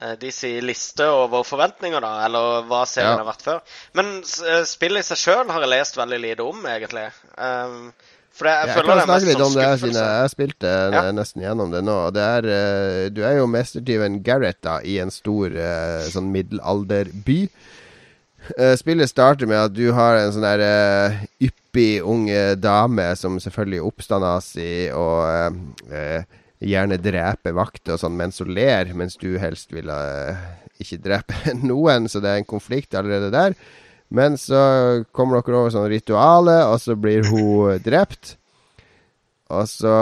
eh, 0.00 0.14
de 0.16 0.30
sier 0.32 0.64
liste 0.64 1.04
over 1.04 1.44
forventninger, 1.44 2.00
da, 2.00 2.14
eller 2.24 2.62
hva 2.70 2.86
serien 2.88 3.12
Ja. 3.12 3.18
har 3.20 3.28
vært 3.28 3.44
før. 3.44 3.60
Men 3.92 4.14
eh, 4.48 4.62
spillet 4.64 5.04
i 5.04 5.08
seg 5.12 5.20
sjøl 5.20 5.52
har 5.52 5.60
jeg 5.60 5.68
lest 5.74 6.00
veldig 6.00 6.20
lite 6.24 6.40
om, 6.48 6.64
egentlig. 6.64 7.04
Um, 7.36 7.92
for 8.32 8.48
jeg, 8.48 8.66
Jeg 8.68 8.74
føler 8.76 8.88
kan 8.88 8.98
er 9.02 9.06
snakke 9.08 9.28
litt 9.28 9.40
om 9.44 9.52
sånn 9.52 9.58
det 9.60 9.66
her, 9.68 9.76
siden 9.82 9.98
jeg 10.00 10.32
spilte 10.32 10.72
Ja. 10.94 11.02
nesten 11.12 11.42
gjennom 11.44 11.70
det 11.74 11.82
nå. 11.84 11.96
Det 12.16 12.22
er, 12.24 12.48
eh, 12.56 13.08
du 13.12 13.22
er 13.28 13.36
jo 13.38 13.46
mestertyven 13.50 14.22
Gareth 14.24 14.60
da, 14.64 14.78
i 14.80 14.98
en 15.02 15.10
stor 15.12 15.52
eh, 15.54 16.08
sånn 16.12 16.32
middelalderby. 16.32 17.40
Eh, 18.58 18.74
Spillet 18.80 19.08
starter 19.10 19.46
med 19.46 19.60
at 19.68 19.74
du 19.76 19.92
har 19.94 20.16
en 20.18 20.32
sånn 20.34 20.42
der 20.46 20.62
eh, 20.66 21.20
yppig 21.46 22.02
unge 22.02 22.56
dame 22.58 23.10
som 23.16 23.38
selvfølgelig 23.40 23.78
er 23.78 23.90
oppstandasig 23.90 24.78
og 24.98 25.20
eh, 25.28 25.60
eh, 25.94 26.40
gjerne 26.62 26.98
dreper 27.02 27.54
vakter 27.56 27.94
og 27.96 28.02
sånn 28.02 28.16
mens 28.18 28.38
hun 28.42 28.52
ler, 28.54 28.90
mens 28.98 29.16
du 29.18 29.32
helst 29.42 29.72
vil 29.74 29.88
uh, 29.90 30.36
ikke 30.82 30.98
drepe 31.02 31.54
noen, 31.70 32.06
så 32.10 32.20
det 32.22 32.30
er 32.30 32.42
en 32.42 32.46
konflikt 32.46 32.94
allerede 32.94 33.32
der. 33.34 33.56
Men 34.12 34.36
så 34.36 34.60
kommer 35.16 35.40
dere 35.40 35.56
over 35.62 35.72
sånn 35.72 35.88
ritualet, 35.88 36.66
og 36.68 36.78
så 36.82 36.96
blir 37.00 37.24
hun 37.30 37.78
drept. 37.84 38.34
Og 39.52 39.66
så 39.68 39.92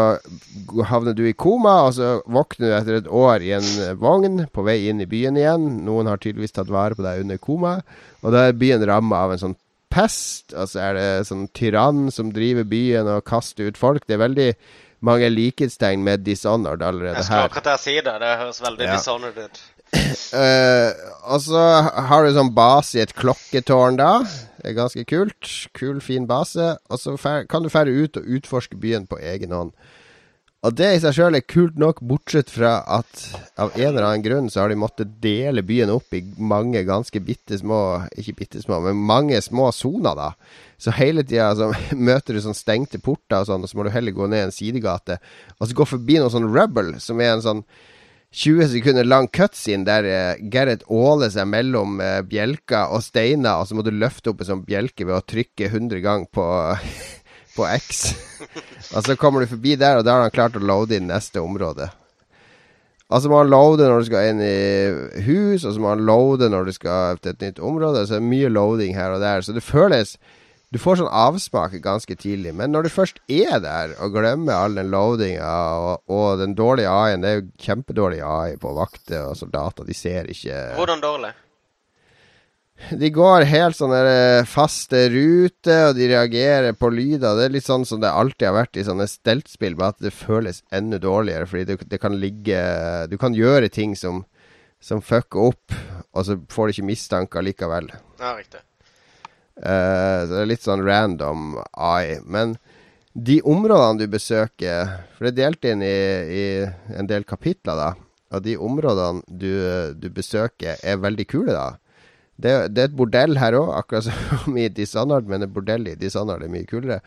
havner 0.86 1.14
du 1.18 1.24
i 1.26 1.34
koma, 1.34 1.76
og 1.88 1.94
så 1.96 2.10
våkner 2.30 2.68
du 2.70 2.74
etter 2.76 2.98
et 3.00 3.08
år 3.10 3.42
i 3.42 3.52
en 3.56 3.70
vogn 3.98 4.44
på 4.54 4.62
vei 4.66 4.76
inn 4.90 5.02
i 5.02 5.08
byen 5.10 5.38
igjen. 5.38 5.64
Noen 5.86 6.10
har 6.10 6.20
tydeligvis 6.22 6.54
tatt 6.54 6.70
vare 6.70 6.94
på 6.98 7.02
deg 7.06 7.24
under 7.24 7.38
koma, 7.42 7.76
og 8.22 8.34
da 8.34 8.44
er 8.50 8.58
byen 8.58 8.84
ramma 8.86 9.24
av 9.26 9.34
en 9.34 9.42
sånn 9.42 9.56
pest. 9.90 10.54
Og 10.54 10.70
så 10.70 10.84
er 10.90 10.94
det 10.98 11.08
sånn 11.30 11.48
tyrann 11.56 12.12
som 12.14 12.30
driver 12.34 12.66
byen 12.70 13.10
og 13.10 13.24
kaster 13.26 13.70
ut 13.72 13.78
folk. 13.80 14.06
Det 14.06 14.14
er 14.18 14.22
veldig 14.26 14.48
mange 15.06 15.30
likhetstegn 15.32 16.02
med 16.04 16.22
Dishonored 16.26 16.82
allerede 16.84 17.16
Jeg 17.18 17.24
skulle 17.26 17.40
her. 17.40 17.48
akkurat 17.50 17.80
si 17.80 17.94
det. 18.04 18.16
Det 18.20 18.32
høres 18.44 18.60
veldig 18.62 18.86
Ja. 18.86 18.96
dishonored 18.98 19.38
ut. 19.48 19.60
Eh, 19.90 20.90
og 21.26 21.40
så 21.42 21.60
har 22.06 22.22
du 22.22 22.30
sånn 22.34 22.52
base 22.54 22.98
i 22.98 23.02
et 23.02 23.14
klokketårn 23.18 23.96
da. 23.98 24.12
Det 24.60 24.70
er 24.70 24.76
ganske 24.76 25.04
kult. 25.08 25.48
Kul, 25.76 25.98
fin 26.04 26.28
base. 26.30 26.76
Og 26.90 27.00
så 27.02 27.16
kan 27.50 27.64
du 27.64 27.72
fære 27.72 27.90
ut 27.90 28.20
og 28.20 28.28
utforske 28.38 28.78
byen 28.78 29.08
på 29.10 29.18
egen 29.18 29.54
hånd. 29.56 29.74
Og 30.60 30.74
det 30.76 30.90
i 30.92 30.98
seg 31.00 31.14
sjøl 31.16 31.38
er 31.38 31.44
kult 31.48 31.78
nok, 31.80 32.02
bortsett 32.04 32.50
fra 32.52 32.82
at 32.98 33.22
av 33.56 33.70
en 33.78 33.86
eller 33.86 34.04
annen 34.04 34.24
grunn 34.26 34.50
så 34.52 34.60
har 34.60 34.68
de 34.68 34.76
måttet 34.76 35.14
dele 35.22 35.64
byen 35.64 35.92
opp 35.94 36.12
i 36.12 36.20
mange 36.36 36.82
ganske 36.84 37.22
bitte 37.24 37.56
små 37.56 37.78
Ikke 38.20 38.34
bitte 38.42 38.60
små, 38.60 38.82
men 38.84 39.00
mange 39.08 39.40
små 39.40 39.70
soner, 39.72 40.18
da. 40.18 40.34
Så 40.76 40.92
hele 40.98 41.24
tida 41.24 41.54
så 41.56 41.70
møter 42.10 42.36
du 42.36 42.42
sånn 42.44 42.58
stengte 42.58 43.00
porter 43.00 43.40
og 43.40 43.48
sånn, 43.48 43.64
og 43.64 43.72
så 43.72 43.80
må 43.80 43.88
du 43.88 43.94
heller 43.94 44.12
gå 44.12 44.28
ned 44.28 44.50
en 44.50 44.54
sidegate. 44.54 45.16
Og 45.56 45.70
så 45.70 45.78
gå 45.80 45.88
forbi 45.88 46.20
noe 46.20 46.32
sånn 46.32 46.50
rubble, 46.52 47.00
som 47.00 47.24
er 47.24 47.38
en 47.38 47.46
sånn 47.46 47.64
20 48.30 48.68
sekunder 48.70 49.04
lang 49.04 49.26
cutscene 49.34 49.86
der 49.86 50.06
uh, 50.06 50.42
Gerrit 50.52 50.84
åler 50.86 51.32
seg 51.34 51.48
mellom 51.50 51.98
eh, 52.04 52.20
bjelker 52.22 52.92
og 52.94 53.02
steiner, 53.02 53.58
og 53.58 53.66
så 53.66 53.74
må 53.74 53.82
du 53.82 53.90
løfte 53.90 54.30
opp 54.30 54.44
en 54.44 54.50
sånn 54.52 54.66
bjelke 54.66 55.06
ved 55.08 55.16
å 55.16 55.24
trykke 55.26 55.66
100 55.66 56.02
ganger 56.04 56.30
på, 56.30 56.44
på 57.56 57.66
X. 57.74 58.04
og 58.94 59.02
så 59.02 59.18
kommer 59.18 59.42
du 59.42 59.50
forbi 59.50 59.74
der, 59.80 59.98
og 59.98 60.06
da 60.06 60.14
har 60.14 60.28
han 60.28 60.36
klart 60.36 60.58
å 60.58 60.62
loade 60.62 61.00
inn 61.00 61.10
neste 61.10 61.42
område. 61.42 61.90
Altså 63.10 63.26
må 63.26 63.40
han 63.40 63.50
loade 63.50 63.88
når 63.90 64.04
du 64.04 64.06
skal 64.06 64.28
inn 64.30 64.42
i 64.46 65.22
hus, 65.26 65.64
og 65.64 65.74
så 65.74 65.82
må 65.82 65.90
han 65.90 66.04
loade 66.06 66.46
når 66.52 66.68
du 66.68 66.76
skal 66.76 67.18
til 67.18 67.34
et 67.34 67.42
nytt 67.42 67.58
område. 67.58 68.04
Så 68.06 68.14
det 68.14 68.20
er 68.20 68.28
mye 68.30 68.52
loading 68.54 68.94
her 68.94 69.16
og 69.16 69.24
der. 69.24 69.42
Så 69.42 69.56
det 69.56 69.66
føles 69.66 70.14
Du 70.70 70.78
får 70.78 71.00
sånn 71.00 71.10
avsmak 71.10 71.72
ganske 71.82 72.14
tidlig. 72.14 72.52
Men 72.54 72.70
når 72.70 72.86
du 72.86 72.92
først 72.94 73.18
er 73.26 73.58
der 73.62 73.96
og 73.98 74.14
glemmer 74.14 74.54
all 74.54 74.78
den 74.78 74.92
loadinga 74.92 75.50
og, 75.82 76.02
og 76.06 76.38
den 76.38 76.54
dårlige 76.58 76.90
AI-en 76.90 77.24
Det 77.24 77.30
er 77.30 77.38
jo 77.40 77.46
kjempedårlig 77.66 78.20
AI 78.22 78.58
på 78.62 78.74
vakter 78.76 79.32
og 79.32 79.38
soldater. 79.38 79.88
De 79.88 79.96
ser 79.98 80.30
ikke 80.30 80.60
Hvordan 80.78 81.02
dårlig? 81.02 81.32
De 83.02 83.10
går 83.12 83.44
helt 83.50 83.76
sånne 83.76 83.98
der 84.06 84.46
faste 84.48 85.02
ruter, 85.12 85.90
og 85.90 85.98
de 85.98 86.06
reagerer 86.08 86.72
på 86.78 86.88
lyder. 86.94 87.36
Det 87.36 87.44
er 87.44 87.52
litt 87.58 87.66
sånn 87.66 87.84
som 87.84 88.00
det 88.00 88.08
alltid 88.08 88.46
har 88.48 88.56
vært 88.56 88.78
i 88.80 88.86
sånne 88.86 89.04
steltspill, 89.10 89.76
bare 89.76 89.92
at 89.92 90.06
det 90.06 90.14
føles 90.16 90.62
enda 90.72 91.02
dårligere. 91.02 91.50
Fordi 91.50 91.66
det, 91.68 91.78
det 91.90 92.00
kan 92.00 92.16
ligge 92.22 92.62
Du 93.10 93.18
kan 93.20 93.36
gjøre 93.36 93.68
ting 93.68 93.98
som, 93.98 94.22
som 94.80 95.04
fucker 95.04 95.50
opp, 95.50 95.76
og 96.14 96.26
så 96.26 96.38
får 96.48 96.70
du 96.70 96.78
ikke 96.78 96.90
mistanker 96.94 97.44
likevel. 97.44 97.92
Ja, 98.22 98.32
riktig. 98.38 98.64
Eh, 99.56 100.20
så 100.26 100.30
det 100.32 100.42
er 100.42 100.50
litt 100.50 100.66
sånn 100.66 100.84
random 100.86 101.58
eye. 101.74 102.20
Men 102.24 102.56
de 103.12 103.40
områdene 103.42 103.98
du 103.98 104.06
besøker 104.06 104.92
For 105.16 105.26
det 105.26 105.32
er 105.32 105.38
delt 105.40 105.66
inn 105.66 105.82
i, 105.82 105.96
i 106.30 106.44
en 106.96 107.10
del 107.10 107.26
kapitler, 107.28 107.76
da. 107.76 107.90
Og 108.30 108.44
de 108.44 108.54
områdene 108.54 109.24
du, 109.26 109.50
du 109.98 110.08
besøker, 110.14 110.78
er 110.78 111.02
veldig 111.02 111.26
kule, 111.28 111.54
da. 111.56 111.80
Det, 112.40 112.52
det 112.72 112.82
er 112.82 112.88
et 112.88 112.96
bordell 112.96 113.36
her 113.40 113.58
òg, 113.58 113.74
akkurat 113.76 114.06
som 114.08 114.56
i 114.62 114.70
Dishonored, 114.72 115.28
men 115.28 115.44
et 115.44 115.52
bordell 115.52 115.90
i 115.90 115.98
Dishonored 115.98 116.46
er 116.46 116.52
mye 116.52 116.68
kulere. 116.68 117.00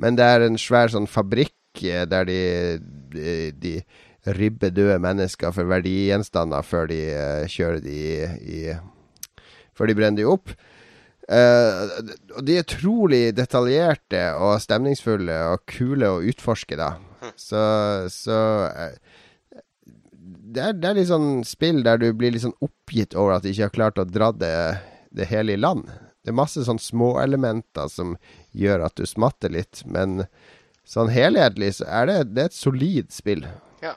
Men 0.00 0.16
det 0.18 0.26
er 0.26 0.46
en 0.46 0.58
svær 0.58 0.90
sånn 0.90 1.06
fabrikk 1.10 1.84
eh, 1.84 2.06
der 2.08 2.26
de, 2.26 2.40
de, 3.12 3.34
de 3.60 3.74
ribber 4.40 4.72
døde 4.74 4.98
mennesker 5.00 5.52
for 5.54 5.68
verdigjenstander 5.70 6.64
før 6.66 6.90
de 6.90 7.00
uh, 7.14 7.44
kjører 7.48 7.84
de 7.84 7.96
i, 7.96 8.16
i 8.40 8.58
Før 9.76 9.88
de 9.88 9.96
brenner 9.96 10.20
de 10.20 10.26
opp. 10.28 10.52
Eh, 11.30 11.80
og 12.34 12.42
de 12.42 12.56
er 12.56 12.64
utrolig 12.64 13.22
detaljerte 13.38 14.22
og 14.42 14.56
stemningsfulle 14.64 15.36
og 15.52 15.62
kule 15.70 16.08
å 16.10 16.22
utforske, 16.26 16.78
da. 16.80 16.96
Så, 17.38 17.60
så 18.10 18.38
eh, 18.66 18.96
det, 20.20 20.62
er, 20.64 20.74
det 20.74 20.88
er 20.88 20.96
litt 20.98 21.10
sånn 21.10 21.44
spill 21.46 21.84
der 21.86 22.00
du 22.02 22.08
blir 22.16 22.34
litt 22.34 22.42
sånn 22.46 22.56
oppgitt 22.64 23.14
over 23.14 23.36
at 23.36 23.46
de 23.46 23.52
ikke 23.54 23.68
har 23.68 23.76
klart 23.76 24.00
å 24.02 24.08
dra 24.08 24.32
det, 24.34 24.54
det 25.14 25.28
hele 25.30 25.54
i 25.54 25.60
land. 25.60 25.86
Det 26.20 26.32
er 26.32 26.40
masse 26.40 26.64
sånn 26.66 26.80
småelementer 26.82 27.88
som 27.92 28.16
gjør 28.56 28.88
at 28.88 28.98
du 28.98 29.06
smatter 29.08 29.52
litt, 29.54 29.84
men 29.86 30.24
sånn 30.88 31.12
helhetlig 31.14 31.76
så 31.78 31.86
er 32.00 32.10
det, 32.10 32.16
det 32.34 32.42
er 32.42 32.50
et 32.50 32.58
solid 32.58 33.14
spill. 33.14 33.46
Ja. 33.84 33.94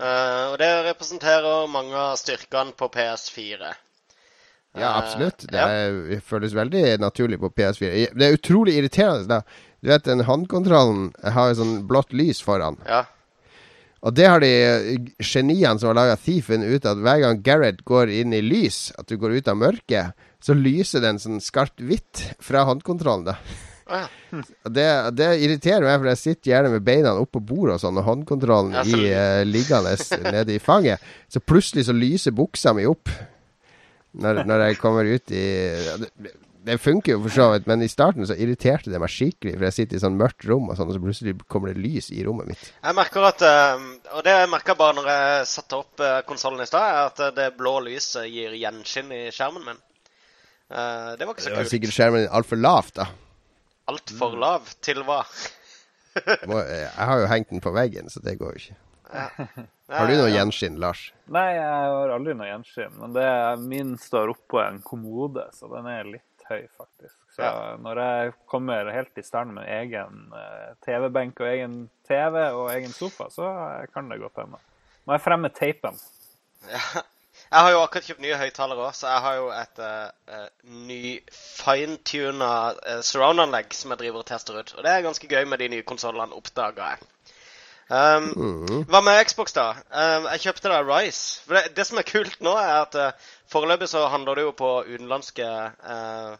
Uh, 0.00 0.54
og 0.54 0.56
det 0.62 0.70
representerer 0.88 1.68
mange 1.70 1.94
av 1.98 2.16
styrkene 2.18 2.72
på 2.78 2.88
PS4. 2.94 3.74
Ja, 4.80 4.90
Eh, 4.92 4.98
absolutt. 5.02 5.44
Det, 5.50 5.58
er, 5.58 5.98
ja. 6.14 6.20
føles 6.24 6.54
veldig 6.56 6.98
naturlig 7.02 7.38
på 7.42 7.50
PS4. 7.50 8.08
Det 8.14 8.26
er 8.28 8.36
utrolig 8.38 8.76
irriterende. 8.78 9.28
da. 9.28 9.42
Du 9.80 9.88
vet, 9.92 10.04
den 10.08 10.24
håndkontrollen 10.26 11.12
har 11.22 11.52
jo 11.52 11.60
sånn 11.60 11.76
blått 11.86 12.12
lys 12.12 12.40
foran. 12.42 12.78
Ja. 12.88 13.04
Og 14.06 14.14
det 14.14 14.26
har 14.30 14.40
de 14.42 14.50
eh, 14.62 14.98
geniene 15.18 15.78
som 15.78 15.90
har 15.90 15.96
laga 15.98 16.16
Thiefen 16.22 16.62
ut 16.62 16.86
at 16.86 17.00
hver 17.02 17.22
gang 17.24 17.40
Gareth 17.42 17.82
går 17.86 18.12
inn 18.20 18.34
i 18.36 18.42
lys, 18.44 18.92
at 18.98 19.08
du 19.10 19.16
går 19.18 19.38
ut 19.40 19.48
av 19.50 19.58
mørket, 19.58 20.14
så 20.42 20.54
lyser 20.54 21.02
den 21.02 21.18
sånn 21.18 21.40
skarpt 21.42 21.82
hvitt 21.82 22.28
fra 22.42 22.62
håndkontrollen. 22.68 23.26
da. 23.32 23.38
Ah, 23.88 24.04
ja. 24.04 24.08
hm. 24.30 24.42
det, 24.70 24.86
det 25.18 25.28
irriterer 25.42 25.86
meg, 25.86 25.96
for 25.98 26.10
jeg 26.12 26.20
sitter 26.22 26.50
gjerne 26.52 26.70
med 26.76 26.84
beina 26.86 27.14
oppå 27.18 27.40
bordet 27.40 27.78
og 27.78 27.82
sånn, 27.82 27.98
og 27.98 28.06
håndkontrollen 28.06 28.76
Ja, 28.76 28.84
så- 28.84 29.00
i, 29.02 29.10
uh, 29.14 29.42
liggende 29.48 29.96
nede 30.30 30.54
i 30.54 30.62
fanget. 30.62 31.02
Så 31.32 31.40
plutselig 31.42 31.86
så 31.88 31.96
lyser 31.96 32.36
buksa 32.36 32.74
mi 32.76 32.84
opp 32.86 33.08
når, 34.12 34.44
når 34.48 34.64
jeg 34.66 34.78
kommer 34.80 35.08
ut 35.08 35.32
i 35.34 35.46
det, 36.68 36.76
funker 36.82 37.14
jo 37.14 37.20
for 37.24 37.32
så 37.32 37.46
vidt, 37.52 37.68
men 37.70 37.82
i 37.84 37.88
starten 37.88 38.26
så 38.28 38.36
irriterte 38.36 38.90
det 38.92 39.00
meg 39.00 39.12
skikkelig, 39.12 39.54
for 39.56 39.66
jeg 39.68 39.76
sitter 39.76 39.98
i 39.98 40.02
sånn 40.02 40.18
mørkt 40.20 40.44
rom, 40.48 40.68
og 40.68 40.76
sånn, 40.76 40.90
og 40.90 40.96
så 40.96 41.02
plutselig 41.02 41.36
kommer 41.48 41.72
det 41.72 41.80
lys 41.80 42.10
i 42.12 42.24
rommet 42.26 42.50
mitt. 42.50 42.64
Jeg 42.82 42.96
merker 42.98 43.28
at 43.28 43.44
eh, 43.46 43.84
Og 44.16 44.24
det 44.26 44.34
merka 44.52 44.74
jeg 44.74 44.80
bare 44.80 44.96
når 44.98 45.10
jeg 45.12 45.46
satte 45.52 45.78
opp 45.78 46.02
uh, 46.04 46.18
konsollen 46.28 46.64
i 46.64 46.68
stad, 46.68 46.88
er 46.88 47.12
at 47.12 47.22
eh, 47.24 47.34
det 47.38 47.48
blå 47.58 47.78
lyset 47.86 48.28
gir 48.28 48.56
gjenskinn 48.58 49.14
i 49.14 49.22
skjermen 49.34 49.64
min. 49.68 49.80
Eh, 50.68 51.14
det 51.16 51.24
var 51.24 51.32
ikke 51.32 51.46
så 51.46 51.52
kult. 51.52 51.56
Det 51.56 51.62
var 51.62 51.72
sikkert 51.72 51.96
skjermen 51.96 52.24
din 52.24 52.36
altfor 52.40 52.60
lavt, 52.60 52.98
da. 52.98 53.08
Altfor 53.88 54.36
lav 54.36 54.68
til 54.84 55.00
hva? 55.08 55.22
Jeg 56.18 56.90
har 56.98 57.22
jo 57.22 57.30
hengt 57.30 57.52
den 57.54 57.62
på 57.64 57.72
veggen, 57.72 58.10
så 58.12 58.20
det 58.24 58.36
går 58.40 58.52
jo 58.52 58.64
ikke. 58.64 58.78
Har 59.88 60.10
du 60.10 60.14
noe 60.18 60.30
gjenskinn, 60.30 60.76
Lars? 60.80 61.08
Nei, 61.32 61.46
jeg 61.56 61.64
har 61.64 62.12
aldri 62.12 62.34
noe 62.36 62.48
gjenskinn. 62.50 62.96
Men 63.00 63.14
det, 63.16 63.28
min 63.64 63.94
står 64.00 64.34
oppå 64.34 64.60
en 64.60 64.82
kommode, 64.84 65.46
så 65.56 65.70
den 65.72 65.88
er 65.88 66.10
litt 66.16 66.48
høy, 66.50 66.66
faktisk. 66.76 67.14
Så 67.36 67.44
Ja. 67.44 67.76
når 67.80 68.00
jeg 68.02 68.32
kommer 68.50 68.88
helt 68.92 69.20
i 69.20 69.22
stand 69.22 69.54
med 69.54 69.68
egen 69.70 70.32
eh, 70.34 70.72
TV-benk 70.84 71.40
og 71.40 71.46
egen 71.52 71.76
TV 72.08 72.40
og 72.50 72.72
egen 72.74 72.92
sofa, 72.92 73.28
så 73.30 73.52
kan 73.94 74.08
det 74.10 74.20
godt 74.20 74.42
hende. 74.42 74.58
Må 75.06 75.16
jeg 75.16 75.24
fremme 75.24 75.52
teipen. 75.54 76.00
Ja. 76.68 77.04
Jeg 77.48 77.62
har 77.64 77.70
jo 77.70 77.78
akkurat 77.84 78.04
kjøpt 78.04 78.20
nye 78.20 78.36
høyttalere 78.36 78.82
òg, 78.82 78.94
så 78.98 79.06
jeg 79.08 79.22
har 79.24 79.36
jo 79.38 79.44
et 79.54 79.78
uh, 79.80 80.48
ny 80.88 81.02
fine-tuna 81.32 82.48
uh, 82.74 82.98
surround-anlegg 83.06 83.72
som 83.78 83.94
jeg 83.94 84.00
driver 84.02 84.24
og 84.24 84.26
tester 84.28 84.58
ut. 84.58 84.72
Og 84.74 84.82
det 84.84 84.90
er 84.92 85.04
ganske 85.06 85.30
gøy 85.30 85.46
med 85.48 85.62
de 85.62 85.68
nye 85.72 85.86
konsollene, 85.86 86.34
oppdaga 86.36 86.90
jeg. 86.92 87.06
Um, 87.88 88.26
Mm. 88.36 88.82
Hva 88.84 89.00
med 89.00 89.22
Xbox, 89.24 89.54
da? 89.56 89.70
Um, 89.88 90.26
jeg 90.34 90.42
kjøpte 90.44 90.68
da 90.68 90.82
Rise. 90.84 91.40
Det, 91.48 91.62
det 91.76 91.86
som 91.88 91.98
er 91.98 92.04
kult 92.08 92.36
nå, 92.44 92.52
er 92.60 92.74
at 92.82 92.98
uh, 93.00 93.30
foreløpig 93.48 93.88
så 93.88 94.06
handler 94.12 94.34
det 94.36 94.44
jo 94.44 94.52
på 94.58 94.72
utenlandske 94.84 95.48
uh, 95.88 96.36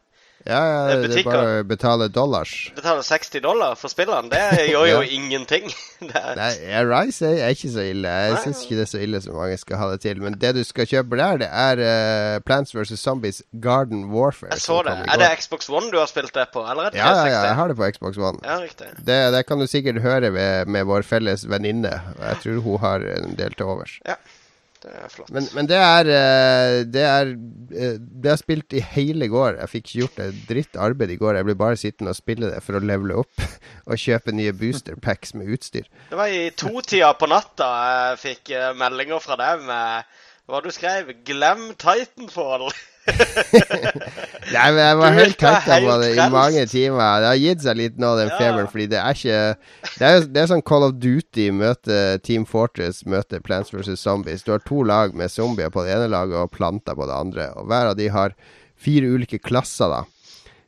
Ja, 0.47 0.59
ja, 0.89 0.97
det 1.03 1.19
er 1.19 1.25
bare 1.27 1.47
å 1.61 1.65
betale 1.67 2.07
dollars. 2.09 2.53
Betale 2.77 3.03
60 3.05 3.41
dollar 3.45 3.75
for 3.77 3.91
spillene. 3.93 4.31
Det 4.33 4.69
gjør 4.71 4.87
jo 4.89 5.01
Ja. 5.03 5.09
ingenting. 5.19 5.67
Det 5.99 6.15
er, 6.15 6.37
Nei, 6.39 6.53
Rise 6.87 7.27
er, 7.27 7.41
er 7.43 7.55
ikke 7.57 7.69
så 7.75 7.83
ille. 7.83 8.07
Jeg 8.09 8.37
syns 8.45 8.61
ikke 8.63 8.77
det 8.79 8.85
er 8.85 8.91
så 8.93 9.01
ille 9.03 9.19
som 9.21 9.35
mange 9.35 9.57
skal 9.59 9.81
ha 9.81 9.89
det 9.91 9.99
til. 10.05 10.21
Men 10.23 10.37
det 10.39 10.53
du 10.55 10.61
skal 10.65 10.87
kjøpe 10.87 11.19
der, 11.19 11.41
det 11.43 11.49
er 11.51 11.83
uh, 11.83 12.39
Plants 12.47 12.71
vs. 12.77 12.95
Zombies 13.03 13.43
Garden 13.61 14.05
Warfare. 14.15 14.53
jeg 14.55 14.63
så 14.63 14.79
det. 14.87 14.95
Er 15.11 15.19
det. 15.19 15.33
Xbox 15.43 15.69
One 15.69 15.91
du 15.91 15.99
har 15.99 16.07
spilt 16.07 16.31
det 16.39 16.47
på, 16.55 16.63
eller 16.71 16.93
er 16.93 17.01
Ja, 17.01 17.11
ja, 17.19 17.27
ja, 17.27 17.43
jeg 17.51 17.59
har 17.59 17.69
det 17.75 17.77
på 17.83 17.91
Xbox 17.99 18.17
One. 18.17 18.39
Ja, 18.47 18.61
riktig. 18.63 18.93
Det, 19.03 19.19
det 19.35 19.43
kan 19.51 19.59
du 19.59 19.67
sikkert 19.67 19.99
høre 20.07 20.31
med, 20.31 20.71
med 20.71 20.87
vår 20.87 21.03
felles 21.03 21.49
venninne. 21.51 21.97
Jeg 22.23 22.41
tror 22.45 22.63
hun 22.63 22.79
har 22.87 23.03
en 23.19 23.35
del 23.43 23.59
til 23.59 23.67
overs. 23.75 23.99
Det 24.83 24.93
er 24.95 25.11
flott. 25.11 25.31
Men, 25.35 25.47
men 25.57 25.69
det 25.71 25.79
er 25.79 26.11
eh, 26.15 26.75
Det 26.87 27.03
er 27.03 27.33
eh, 27.33 27.97
Det 27.99 28.31
har 28.31 28.39
spilt 28.41 28.77
i 28.79 28.83
hele 28.95 29.27
går. 29.31 29.59
Jeg 29.59 29.73
fikk 29.73 29.87
ikke 29.89 30.01
gjort 30.03 30.21
et 30.27 30.43
dritt 30.51 30.79
arbeid 30.79 31.15
i 31.15 31.19
går. 31.21 31.39
Jeg 31.41 31.49
ble 31.49 31.57
bare 31.59 31.81
sittende 31.81 32.15
og 32.15 32.19
spille 32.19 32.53
det 32.53 32.63
for 32.65 32.79
å 32.79 32.83
levele 32.85 33.19
opp 33.23 33.43
og 33.89 33.99
kjøpe 33.99 34.35
nye 34.37 34.55
booster 34.57 34.99
packs 35.03 35.35
med 35.39 35.51
utstyr. 35.57 35.89
Det 36.11 36.19
var 36.19 36.31
i 36.33 36.49
totida 36.55 37.13
på 37.19 37.31
natta 37.31 37.73
jeg 37.89 38.23
fikk 38.25 38.55
eh, 38.55 38.71
meldinger 38.79 39.23
fra 39.25 39.39
deg 39.41 39.67
med 39.67 40.15
hva 40.49 40.63
du 40.65 40.71
skrev. 40.73 41.11
'Glem 41.27 41.73
Titanfall'. 41.81 42.71
Nei, 44.49 44.67
men 44.73 44.79
jeg 44.81 44.99
var 45.01 45.17
helt 45.17 45.37
tenkt 45.41 45.67
på 45.69 45.97
det 46.01 46.11
i 46.15 46.27
mange 46.33 46.63
timer. 46.71 47.21
Det 47.23 47.29
har 47.29 47.41
gitt 47.43 47.65
seg 47.65 47.79
litt 47.81 47.99
nå, 48.01 48.13
den 48.19 48.31
Ja. 48.33 48.39
feberen, 48.41 48.69
fordi 48.73 48.87
det 48.95 49.01
er 49.01 49.17
ikke 49.19 49.41
Det 49.99 50.07
er, 50.09 50.21
det 50.35 50.43
er 50.43 50.51
sånn 50.53 50.65
Call 50.65 50.87
of 50.89 50.95
Duty 51.03 51.49
møter 51.53 52.21
Team 52.25 52.47
Fortress 52.49 53.03
møter 53.09 53.43
Plants 53.45 53.73
vs. 53.75 53.99
Zombies. 54.01 54.45
Du 54.47 54.53
har 54.55 54.63
to 54.65 54.83
lag 54.89 55.15
med 55.15 55.31
zombier 55.33 55.71
på 55.75 55.85
det 55.85 55.97
ene 55.97 56.09
laget 56.13 56.39
og 56.41 56.53
planter 56.55 56.97
på 56.97 57.09
det 57.09 57.17
andre. 57.19 57.51
Og 57.61 57.69
hver 57.69 57.93
av 57.93 57.99
de 58.01 58.09
har 58.15 58.35
fire 58.79 59.11
ulike 59.11 59.41
klasser, 59.43 59.91
da. 59.93 60.05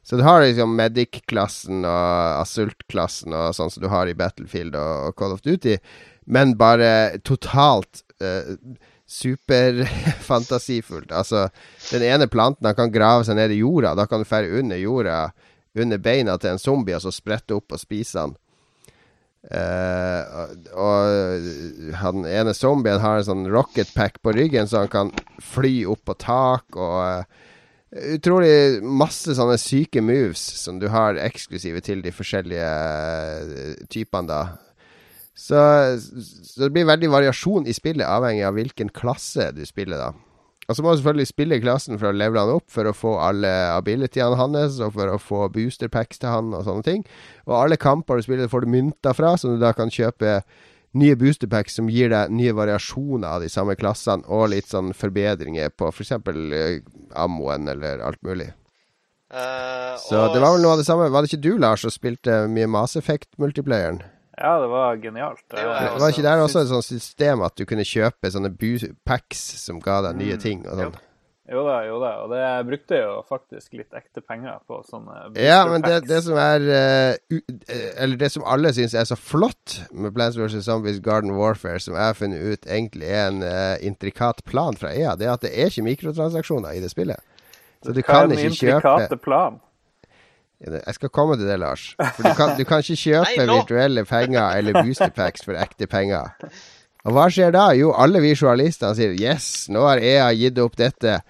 Så 0.02 0.16
du 0.18 0.24
har 0.26 0.40
liksom 0.42 0.72
Medic-klassen 0.74 1.84
og 1.84 2.40
Assault-klassen 2.42 3.34
og 3.36 3.52
sånn 3.54 3.70
som 3.70 3.84
du 3.84 3.88
har 3.92 4.08
i 4.10 4.16
Battlefield 4.18 4.74
og, 4.74 5.12
Call 5.16 5.36
of 5.36 5.42
Duty, 5.44 5.76
men 6.26 6.56
bare 6.58 7.20
totalt 7.22 8.02
eh, 8.20 8.56
superfantasifullt. 9.10 11.12
Altså, 11.12 11.48
den 11.90 12.02
ene 12.06 12.28
planten 12.30 12.66
han 12.68 12.76
kan 12.78 12.92
grave 12.94 13.24
seg 13.26 13.36
ned 13.38 13.50
i 13.54 13.62
jorda. 13.64 13.94
Da 13.98 14.04
kan 14.06 14.20
du 14.22 14.26
fære 14.28 14.52
under 14.60 14.78
jorda, 14.78 15.18
under 15.78 15.98
beina 16.02 16.36
til 16.38 16.50
en 16.54 16.62
zombie, 16.62 16.96
og 16.96 17.02
så 17.04 17.10
sprette 17.14 17.56
opp 17.58 17.68
og 17.74 17.82
spise 17.82 18.18
han. 18.22 18.32
Uh, 19.40 20.20
og 20.76 21.00
han 21.96 22.26
ene 22.28 22.52
zombien 22.52 23.00
har 23.00 23.18
en 23.18 23.24
sånn 23.24 23.48
rocket 23.48 23.88
pack 23.96 24.20
på 24.20 24.36
ryggen, 24.36 24.68
så 24.68 24.84
han 24.84 24.92
kan 24.92 25.08
fly 25.40 25.88
opp 25.88 26.04
på 26.10 26.14
tak 26.20 26.76
og 26.76 27.00
uh, 27.00 27.24
Utrolig 27.90 28.78
masse 28.86 29.34
sånne 29.34 29.56
syke 29.58 29.98
moves 29.98 30.38
som 30.60 30.76
du 30.78 30.86
har 30.94 31.18
eksklusive 31.18 31.80
til 31.82 32.04
de 32.04 32.12
forskjellige 32.14 32.68
eh, 32.70 33.80
typene, 33.90 34.28
da. 34.30 34.69
Så, 35.40 35.60
så 36.00 36.66
det 36.66 36.72
blir 36.74 36.88
veldig 36.88 37.08
variasjon 37.14 37.68
i 37.70 37.72
spillet, 37.72 38.04
avhengig 38.04 38.44
av 38.44 38.58
hvilken 38.58 38.90
klasse 38.92 39.48
du 39.56 39.62
spiller, 39.64 39.96
da. 40.02 40.10
Og 40.70 40.76
så 40.76 40.84
må 40.84 40.92
du 40.92 41.00
selvfølgelig 41.00 41.26
spille 41.26 41.58
klassen 41.62 41.98
for 41.98 42.12
å 42.12 42.14
levele 42.14 42.44
han 42.44 42.58
opp, 42.60 42.66
for 42.70 42.86
å 42.86 42.94
få 42.94 43.16
alle 43.24 43.48
abilityene 43.72 44.36
hans, 44.38 44.76
og 44.84 44.92
for 44.94 45.10
å 45.10 45.16
få 45.18 45.48
booster 45.50 45.90
packs 45.90 46.20
til 46.22 46.30
han, 46.30 46.52
og 46.54 46.66
sånne 46.68 46.86
ting. 46.86 47.06
Og 47.48 47.56
alle 47.56 47.80
kamper 47.80 48.20
du 48.20 48.26
spiller, 48.26 48.50
får 48.52 48.66
du 48.66 48.74
mynter 48.76 49.16
fra, 49.16 49.32
så 49.40 49.50
du 49.50 49.58
da 49.58 49.72
kan 49.74 49.90
kjøpe 49.90 50.42
nye 51.00 51.16
booster 51.18 51.50
packs 51.50 51.74
som 51.78 51.90
gir 51.90 52.12
deg 52.12 52.30
nye 52.34 52.54
variasjoner 52.54 53.26
av 53.32 53.42
de 53.42 53.50
samme 53.50 53.74
klassene, 53.80 54.26
og 54.28 54.52
litt 54.52 54.70
sånn 54.70 54.92
forbedringer 54.94 55.72
på 55.74 55.90
f.eks. 55.90 56.14
For 56.22 57.18
ammoen 57.24 57.66
eller 57.74 58.04
alt 58.06 58.22
mulig. 58.26 58.52
Uh, 59.30 59.96
Så 60.04 60.22
det 60.34 60.42
var 60.42 60.54
vel 60.54 60.62
noe 60.62 60.76
av 60.76 60.84
det 60.84 60.86
samme. 60.86 61.10
Var 61.10 61.22
det 61.22 61.32
ikke 61.32 61.44
du, 61.48 61.52
Lars, 61.62 61.82
som 61.86 61.94
spilte 61.94 62.44
mye 62.50 62.70
Mass 62.70 62.94
Effect-multiplayeren? 63.00 64.02
Ja, 64.40 64.54
det 64.60 64.70
var 64.72 64.96
genialt. 64.96 65.42
Det 65.50 65.60
var 65.60 65.76
Jeg 65.76 65.90
jeg 65.90 66.00
Var 66.00 66.08
ikke 66.14 66.22
der 66.22 66.42
også 66.46 66.64
et 66.64 66.72
sånt 66.72 66.88
system 66.88 67.42
at 67.44 67.58
du 67.58 67.66
kunne 67.68 67.84
kjøpe 67.84 68.32
sånne 68.32 68.50
packs 69.04 69.42
som 69.60 69.80
ga 69.84 70.00
deg 70.08 70.20
nye 70.20 70.40
ting 70.40 70.64
og 70.64 70.80
sånn? 70.80 70.98
Jo 71.50 71.64
da, 71.66 71.80
jo 71.82 71.96
da. 71.98 72.10
Og 72.22 72.30
det 72.30 72.38
jeg 72.38 72.66
brukte 72.68 72.98
jo 73.00 73.14
faktisk 73.26 73.72
litt 73.74 73.96
ekte 73.98 74.22
penger 74.22 74.60
på 74.70 74.78
sånne 74.86 75.32
Ja, 75.34 75.64
men 75.66 75.82
det, 75.82 76.04
det 76.06 76.20
som 76.22 76.38
er 76.38 76.62
uh, 76.62 77.40
Eller 77.98 78.20
det 78.20 78.28
som 78.30 78.44
alle 78.46 78.70
syns 78.76 78.94
er 78.94 79.08
så 79.08 79.18
flott 79.18 79.80
med 79.90 80.14
Plans 80.14 80.38
vs. 80.38 80.60
Zombies 80.64 81.00
Garden 81.02 81.34
Warfare, 81.34 81.82
som 81.82 81.98
jeg 81.98 82.06
har 82.06 82.14
funnet 82.14 82.44
ut 82.44 82.70
egentlig 82.70 83.10
er 83.10 83.32
en 83.32 83.42
uh, 83.42 83.74
intrikat 83.82 84.44
plan 84.46 84.78
fra 84.78 84.94
EA, 84.94 85.16
det 85.18 85.26
er 85.26 85.34
at 85.34 85.42
det 85.42 85.50
er 85.50 85.72
ikke 85.72 85.88
mikrotransaksjoner 85.90 86.78
i 86.78 86.84
det 86.84 86.92
spillet. 86.94 87.18
Så 87.82 87.96
du 87.96 88.00
Hva 88.00 88.06
er 88.06 88.28
kan 88.28 88.30
den 88.30 88.44
ikke 88.44 88.60
kjøpe 88.60 88.78
intrikate 88.78 89.20
plan? 89.20 89.58
Jeg 90.60 90.94
skal 90.94 91.08
komme 91.08 91.38
til 91.40 91.48
det, 91.48 91.56
Lars. 91.62 91.94
For 91.96 92.26
du 92.26 92.34
kan, 92.36 92.52
du 92.58 92.66
kan 92.68 92.82
ikke 92.84 92.98
kjøpe 93.00 93.46
Nei, 93.46 93.46
virtuelle 93.48 94.04
penger 94.04 94.58
eller 94.58 94.82
boosterpacks 94.82 95.46
for 95.46 95.56
ekte 95.56 95.88
penger. 95.88 96.34
Og 97.08 97.14
hva 97.16 97.30
skjer 97.32 97.54
da? 97.54 97.70
Jo, 97.78 97.94
alle 97.96 98.20
vi 98.20 98.34
journalister 98.34 98.92
sier 98.96 99.14
yes, 99.16 99.70
nå 99.72 99.86
har 99.88 100.02
EA 100.04 100.28
gitt 100.36 100.60
opp 100.60 100.76
dette. 100.76 101.22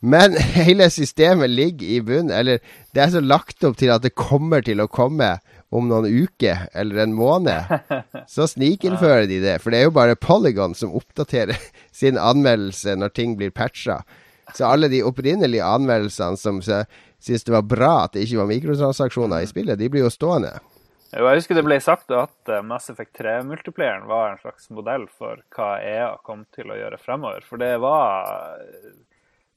Men 0.00 0.36
hele 0.58 0.86
systemet 0.94 1.50
ligger 1.50 1.90
i 1.90 2.00
bunnen. 2.06 2.30
Eller 2.30 2.62
det 2.94 3.02
er 3.02 3.14
så 3.16 3.22
lagt 3.24 3.66
opp 3.66 3.78
til 3.80 3.90
at 3.94 4.06
det 4.06 4.14
kommer 4.18 4.62
til 4.62 4.82
å 4.82 4.90
komme 4.90 5.36
om 5.74 5.90
noen 5.90 6.06
uker 6.06 6.68
eller 6.72 7.02
en 7.02 7.16
måned. 7.16 7.74
Så 8.30 8.46
snikinnfører 8.54 9.26
de 9.28 9.42
det. 9.42 9.58
For 9.60 9.74
det 9.74 9.82
er 9.82 9.90
jo 9.90 9.96
bare 9.98 10.16
Polygon 10.16 10.78
som 10.78 10.94
oppdaterer 10.96 11.58
sin 12.00 12.20
anmeldelse 12.20 12.94
når 12.96 13.14
ting 13.16 13.36
blir 13.40 13.50
patcha. 13.50 14.00
Så 14.56 14.64
alle 14.64 14.88
de 14.88 15.02
opprinnelige 15.04 15.66
anmeldelsene 15.66 16.40
som 16.40 16.62
sy- 17.20 17.32
syns 17.32 17.44
det 17.44 17.52
var 17.54 17.62
bra 17.66 17.92
at 18.04 18.12
det 18.16 18.24
ikke 18.26 18.38
var 18.42 18.50
mikrotransaksjoner 18.50 19.42
i 19.42 19.50
spillet, 19.50 19.78
de 19.78 19.88
blir 19.92 20.04
jo 20.06 20.10
stående. 20.10 20.54
Jeg 21.08 21.24
husker 21.24 21.56
det 21.56 21.64
ble 21.64 21.78
sagt 21.80 22.10
at 22.12 22.50
eh, 22.52 22.60
Mass 22.62 22.90
Effect 22.92 23.14
3-multiplayeren 23.16 24.06
var 24.10 24.34
en 24.34 24.40
slags 24.42 24.68
modell 24.70 25.06
for 25.08 25.40
hva 25.56 25.78
EA 25.80 26.10
kom 26.22 26.42
til 26.52 26.68
å 26.68 26.76
gjøre 26.76 26.98
fremover. 27.00 27.40
For 27.48 27.56
det 27.56 27.78
var 27.80 28.28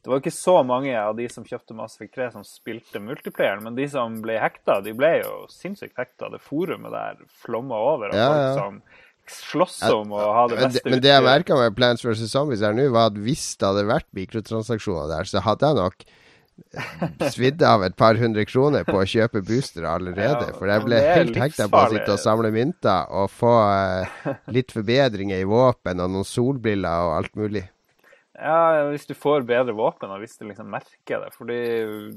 Det 0.02 0.10
var 0.10 0.18
ikke 0.24 0.32
så 0.34 0.64
mange 0.66 0.96
av 0.98 1.14
de 1.18 1.28
som 1.30 1.44
kjøpte 1.46 1.76
Mass 1.78 1.94
Effect 2.00 2.16
3 2.16 2.30
som 2.34 2.46
spilte 2.48 2.98
multiplayeren, 3.04 3.62
men 3.68 3.76
de 3.78 3.86
som 3.92 4.16
ble 4.24 4.40
hekta, 4.42 4.80
de 4.82 4.96
ble 4.98 5.12
jo 5.22 5.44
sinnssykt 5.52 6.00
hekta. 6.00 6.32
Det 6.34 6.40
forumet 6.42 6.90
der 6.96 7.20
flomma 7.44 7.78
over 7.78 8.10
av 8.10 8.18
Ja, 8.18 8.30
folk 8.32 8.56
som 8.64 8.80
slåss 9.52 9.76
om 9.94 10.16
å 10.18 10.24
ha 10.34 10.48
det 10.50 10.56
Men 10.58 10.72
det, 10.74 10.82
men 10.88 10.98
det 11.04 11.12
jeg 11.12 11.20
utstyret. 11.22 11.28
merka 11.30 11.60
med 11.60 11.76
Plants 11.78 12.02
vs. 12.08 12.24
Zombies 12.32 12.64
her 12.66 12.74
nå, 12.74 12.88
var 12.96 13.12
at 13.12 13.20
hvis 13.22 13.44
det 13.62 13.68
hadde 13.70 13.86
vært 13.92 14.08
mikrotransaksjoner 14.18 15.12
der, 15.14 15.30
så 15.30 15.44
hadde 15.46 15.68
jeg 15.70 15.78
nok 15.84 16.08
svidd 17.34 17.64
av 17.66 17.84
et 17.86 17.96
par 17.98 18.20
hundre 18.20 18.46
kroner 18.48 18.86
på 18.88 19.00
å 19.02 19.08
kjøpe 19.08 19.44
boostere 19.46 19.92
allerede. 19.92 20.52
Ja, 20.52 20.56
for 20.58 20.72
jeg 20.72 20.86
ble 20.88 21.02
helt 21.04 21.42
hekta 21.42 21.68
på 21.72 21.84
å 21.84 21.92
sitte 21.92 22.16
og 22.16 22.22
samle 22.22 22.54
mynter 22.54 23.12
og 23.12 23.32
få 23.34 23.54
uh, 23.68 24.32
litt 24.54 24.74
forbedringer 24.76 25.42
i 25.42 25.48
våpen 25.50 26.04
og 26.04 26.12
noen 26.14 26.28
solbriller 26.28 27.08
og 27.08 27.20
alt 27.20 27.38
mulig. 27.40 27.66
Ja, 28.42 28.88
hvis 28.90 29.04
du 29.06 29.14
får 29.14 29.44
bedre 29.46 29.74
våpen, 29.78 30.10
og 30.10 30.24
hvis 30.24 30.40
du 30.40 30.48
liksom 30.48 30.72
merker 30.74 31.22
det. 31.22 31.30
Fordi 31.36 31.60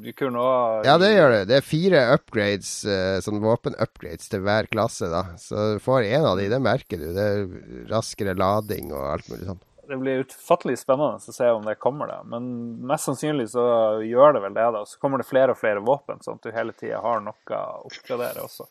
du 0.00 0.08
kunne 0.16 0.40
òg 0.40 0.86
Ja, 0.88 0.94
det 1.00 1.10
gjør 1.12 1.34
du. 1.34 1.38
Det 1.50 1.58
er 1.58 1.66
fire 1.66 2.00
upgrades, 2.14 2.70
eh, 2.88 3.18
sånn 3.24 3.42
våpen-upgrades 3.44 4.32
til 4.32 4.40
hver 4.46 4.70
klasse, 4.72 5.10
da. 5.12 5.34
Så 5.40 5.74
får 5.84 6.08
en 6.16 6.30
av 6.30 6.40
de, 6.40 6.48
det 6.48 6.62
merker 6.64 7.02
du. 7.02 7.10
Det 7.12 7.26
er 7.28 7.44
raskere 7.92 8.36
lading 8.40 8.94
og 8.94 9.04
alt 9.10 9.28
mulig 9.28 9.50
sånn. 9.50 9.60
Det 9.88 9.96
blir 10.00 10.22
utfattelig 10.24 10.78
spennende 10.80 11.20
å 11.20 11.34
se 11.36 11.50
om 11.52 11.64
det 11.68 11.74
kommer, 11.82 12.08
da. 12.08 12.22
Men 12.24 12.46
mest 12.88 13.08
sannsynlig 13.10 13.50
så 13.52 13.64
gjør 14.04 14.36
det 14.38 14.42
vel 14.46 14.54
det, 14.56 14.66
da. 14.78 14.84
Så 14.88 14.98
kommer 15.02 15.20
det 15.22 15.28
flere 15.28 15.52
og 15.54 15.60
flere 15.60 15.82
våpen, 15.84 16.22
sånn 16.24 16.40
at 16.40 16.46
du 16.48 16.52
hele 16.56 16.72
tida 16.76 17.00
har 17.04 17.20
noe 17.24 17.58
å 17.60 17.84
oppgradere 17.90 18.44
også. 18.46 18.68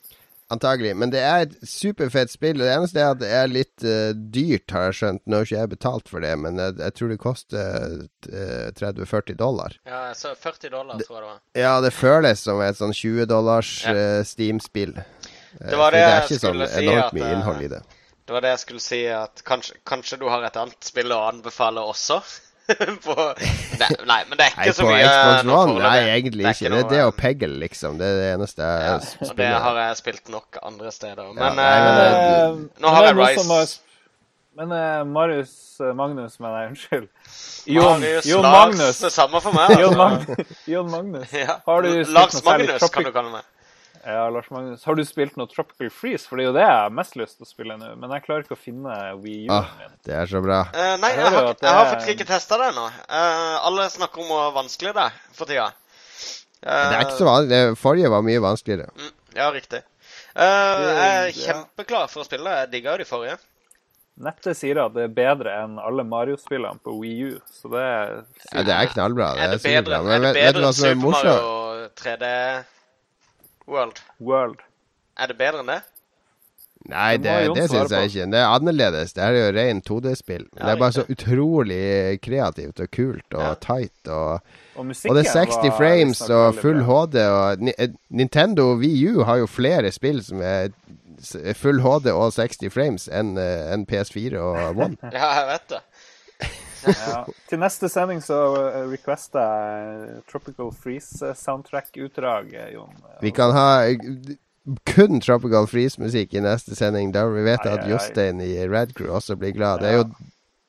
Antagelig. 0.53 0.91
Men 0.99 1.10
det 1.10 1.22
er 1.26 1.45
et 1.48 1.53
superfett 1.65 2.30
spill. 2.30 2.60
Det 2.61 2.68
eneste 2.69 2.99
er 3.02 3.14
at 3.14 3.22
det 3.22 3.30
er 3.34 3.48
litt 3.49 3.85
uh, 3.88 4.11
dyrt, 4.14 4.69
har 4.76 4.90
jeg 4.90 4.98
skjønt. 4.99 5.22
Nå 5.26 5.40
har 5.40 5.48
ikke 5.48 5.56
jeg 5.61 5.72
betalt 5.72 6.11
for 6.11 6.22
det, 6.26 6.34
men 6.44 6.60
jeg, 6.61 6.76
jeg 6.84 6.95
tror 6.99 7.14
det 7.14 7.18
koster 7.23 7.95
uh, 8.27 8.68
30-40 8.77 9.38
dollar. 9.40 9.77
Ja, 9.88 10.02
så 10.18 10.34
40 10.35 10.73
dollar, 10.76 10.99
tror 11.07 11.18
jeg 11.18 11.23
det 11.23 11.31
var. 11.31 11.40
Ja, 11.64 11.73
det 11.81 11.94
føles 11.95 12.44
som 12.45 12.61
et 12.61 12.77
sånn 12.77 12.94
20 12.94 13.26
dollars 13.31 13.72
Ja. 13.88 13.95
eh, 13.95 14.22
Steam-spill. 14.27 14.94
Eh, 14.99 15.69
Det 15.72 15.80
var 15.80 15.95
det 15.95 16.03
det 16.03 16.11
er 16.11 16.27
ikke 16.27 16.41
sånn 16.44 16.61
enormt 16.61 16.76
si, 16.76 16.88
at, 16.99 17.14
mye 17.18 17.27
eh, 17.31 17.35
innhold 17.40 17.65
i 17.65 17.72
det. 17.73 17.81
Det 18.34 18.40
var 18.40 18.46
det 18.48 18.52
jeg 18.56 18.60
skulle 18.64 18.82
si, 18.82 19.00
at 19.14 19.42
kanskje, 19.46 19.76
kanskje 19.86 20.18
du 20.18 20.24
har 20.26 20.42
et 20.42 20.56
annet 20.58 20.88
spill 20.88 21.12
å 21.14 21.20
anbefale 21.28 21.84
også? 21.86 22.16
på, 23.06 23.14
nei, 23.78 23.90
nei, 24.10 24.16
men 24.26 24.40
det 24.40 24.48
er 24.48 24.56
Nei, 24.58 24.66
ikke 24.66 24.74
så 24.74 24.88
mye 24.88 25.44
nå 25.46 25.58
One? 25.60 25.76
Nei, 25.84 26.00
egentlig 26.16 26.48
Det 26.48 26.54
ikke. 26.56 26.72
Noe, 26.74 26.80
Det 26.80 26.88
er 26.88 26.90
det 26.96 27.04
og 27.12 27.14
Peggle, 27.20 27.60
liksom. 27.62 28.00
Det 28.02 28.08
er 28.10 28.18
det 28.18 28.32
eneste 28.32 28.66
jeg 28.66 28.88
Ja, 28.88 28.96
spiller. 29.04 29.30
og 29.30 29.38
det 29.44 29.52
har 29.68 29.80
jeg 29.84 30.00
spilt 30.02 30.34
nok 30.34 30.60
andre 30.64 30.96
steder. 30.96 31.22
Ja, 31.28 31.36
Men, 31.38 31.62
nei, 31.62 31.70
men 31.86 32.02
uh, 32.02 32.82
nå 32.82 32.96
har 32.96 33.10
jeg 33.12 33.20
Rise. 33.22 33.68
Men 34.58 34.74
uh, 34.74 35.06
Marius 35.14 35.54
uh, 35.78 35.94
Magnus, 36.02 36.40
mener 36.42 36.64
jeg. 36.64 36.74
Unnskyld. 36.74 37.08
Jon, 37.78 38.02
Marius 38.02 38.32
Jon 38.34 38.50
Lars, 38.50 38.58
Magnus. 38.58 39.06
Det 39.06 39.14
samme 39.14 39.46
for 39.46 39.62
meg. 39.62 39.78
Jon, 39.78 40.02
Altså. 40.08 40.42
Mag 40.42 40.58
Jon 40.74 40.94
Magnus. 40.98 41.38
Ja. 41.44 41.60
Har 41.70 41.86
du 41.86 41.94
Lars 42.18 42.42
Magnus, 42.50 42.90
kan 42.90 43.06
du 43.06 43.14
kalle 43.14 43.38
meg. 43.38 43.53
Ja, 44.06 44.26
Lars 44.30 44.50
Magnus. 44.52 44.84
Har 44.84 44.96
du 45.00 45.04
spilt 45.08 45.38
noe 45.40 45.48
Tropical 45.48 45.88
Freeze? 45.94 46.28
For 46.28 46.36
det 46.36 46.44
er 46.44 46.50
jo 46.50 46.56
det 46.58 46.64
jeg 46.66 46.76
har 46.76 46.90
mest 46.92 47.14
lyst 47.16 47.38
til 47.40 47.46
å 47.48 47.50
spille 47.50 47.78
nå. 47.80 47.94
Men 48.02 48.12
jeg 48.18 48.26
klarer 48.26 48.44
ikke 48.44 48.58
å 48.58 48.60
finne 48.60 48.98
Wii 49.24 49.46
U-en 49.48 49.54
Ah, 49.62 49.70
min. 49.80 49.94
det 50.10 50.18
er 50.20 50.28
så 50.28 50.42
bra. 50.44 50.58
Uh, 50.76 50.96
nei, 51.00 51.12
Jeg 51.14 51.22
jeg 51.22 51.32
har, 51.38 51.48
jeg 51.54 51.78
har 51.78 51.88
faktisk 51.94 52.12
ikke 52.18 52.28
testa 52.34 52.58
det 52.60 52.68
ennå. 52.74 52.84
Uh, 53.08 53.56
alle 53.70 53.86
snakker 53.94 54.26
om 54.26 54.28
hvor 54.34 54.52
vanskelig 54.58 54.92
det 54.98 55.06
er 55.08 55.16
for 55.40 55.48
tida. 55.48 55.70
Uh, 56.60 56.68
Det 56.68 56.98
er 56.98 57.06
ikke 57.08 57.18
så 57.22 57.30
vanlig. 57.30 57.50
Det 57.56 57.62
forrige 57.80 58.12
var 58.12 58.28
mye 58.28 58.44
vanskeligere. 58.44 58.92
Mm, 59.00 59.14
ja, 59.40 59.48
riktig. 59.56 59.82
Eh, 60.34 60.84
jeg 60.84 61.08
er 61.08 61.34
kjempeklar 61.38 62.08
for 62.10 62.24
å 62.24 62.28
spille. 62.28 62.54
Jeg 62.64 62.72
digga 62.74 62.96
jo 62.98 63.04
de 63.04 63.06
forrige. 63.08 63.38
Nettet 64.24 64.58
sier 64.60 64.78
at 64.84 64.94
det 64.94 65.08
er 65.08 65.14
bedre 65.16 65.54
enn 65.64 65.80
alle 65.82 66.04
Mario-spillene 66.06 66.78
på 66.86 66.94
Wii 67.00 67.32
U, 67.32 67.40
så 67.50 67.70
det 67.74 67.82
er 67.82 68.12
Ja, 68.52 68.64
det 68.68 68.74
er 68.76 68.92
knallbra. 68.92 69.32
Det 69.38 69.42
Er 69.42 69.48
er 69.48 69.56
det 69.56 69.64
bedre, 69.64 69.84
bedre, 69.90 70.04
Men 70.04 70.14
er 70.14 70.20
det 70.20 70.34
vet, 70.34 70.44
vet 70.44 70.54
du 70.54 70.60
bedre 70.60 70.62
hva 70.62 70.70
enn 70.70 70.78
som 70.78 70.86
er 70.86 70.94
Super 70.94 71.06
morsomt? 71.08 71.48
Mario 71.48 71.90
3D 72.04 72.30
World? 73.68 73.99
World. 74.19 74.60
Er 75.19 75.27
det 75.31 75.38
bedre 75.40 75.61
enn 75.64 75.69
det? 75.72 75.81
Nei, 76.91 77.15
Det 77.15 77.23
det, 77.23 77.52
det 77.56 77.69
syns 77.72 77.91
jeg 77.95 78.10
ikke. 78.10 78.26
Det 78.34 78.40
er 78.41 78.49
annerledes. 78.57 79.14
Det 79.15 79.23
er 79.23 79.38
jo 79.38 79.52
ren 79.56 79.77
2D-spill. 79.88 80.41
Ja, 80.57 80.65
det 80.65 80.72
er 80.73 80.80
bare 80.81 80.91
så 80.98 81.06
utrolig 81.07 82.19
kreativt 82.26 82.81
og 82.84 82.90
kult 82.91 83.38
og 83.38 83.40
Ja. 83.45 83.53
tight. 83.56 84.07
Og, 84.11 84.41
Og 84.76 84.85
og 84.91 85.15
det 85.15 85.23
er 85.27 85.31
60 85.31 85.69
var 85.69 85.77
frames 85.77 86.22
og 86.30 86.56
full. 86.60 86.81
HD. 86.84 87.15
Og 87.23 87.69
eh, 87.77 87.88
Nintendo 88.10 88.73
Wii 88.76 89.07
U 89.14 89.23
har 89.23 89.38
jo 89.38 89.48
flere 89.48 89.91
spill 89.91 90.19
som 90.23 90.41
er 90.41 90.73
full 91.56 91.80
HD 91.80 92.11
og 92.11 92.34
60 92.34 92.69
frames 92.73 93.07
enn 93.07 93.38
en 93.38 93.80
enn 93.80 93.85
PS4 93.88 94.35
og 94.44 94.76
One. 94.76 94.98
Ja, 95.14 95.30
jeg 95.40 95.48
vet 95.53 95.69
det. 95.69 95.81
Ja. 96.88 97.24
Til 97.50 97.60
neste 97.62 97.90
sending 97.90 98.22
så 98.24 98.38
eh, 98.70 98.84
requester 98.92 99.40
jeg 99.40 100.22
Tropical 100.32 100.72
Freeze-soundtrack-utdrag, 100.76 102.54
eh, 102.54 102.74
Jon. 102.74 102.94
Vi 103.22 103.32
kan 103.32 103.52
ha 103.56 103.86
eh, 103.88 103.98
kun 104.96 105.22
Tropical 105.22 105.68
Freeze-musikk 105.68 106.34
i 106.34 106.44
neste 106.44 106.76
sending, 106.76 107.12
da 107.16 107.26
vi 107.32 107.44
vet 107.46 107.66
Ai, 107.66 107.74
at. 107.78 107.88
Jostein 107.90 108.42
i 108.42 108.68
Red 108.68 108.94
Crew 108.98 109.12
også 109.16 109.36
blir 109.40 109.52
glad. 109.56 109.84
Det 109.84 109.90
er 109.92 109.98
jo, 110.02 110.06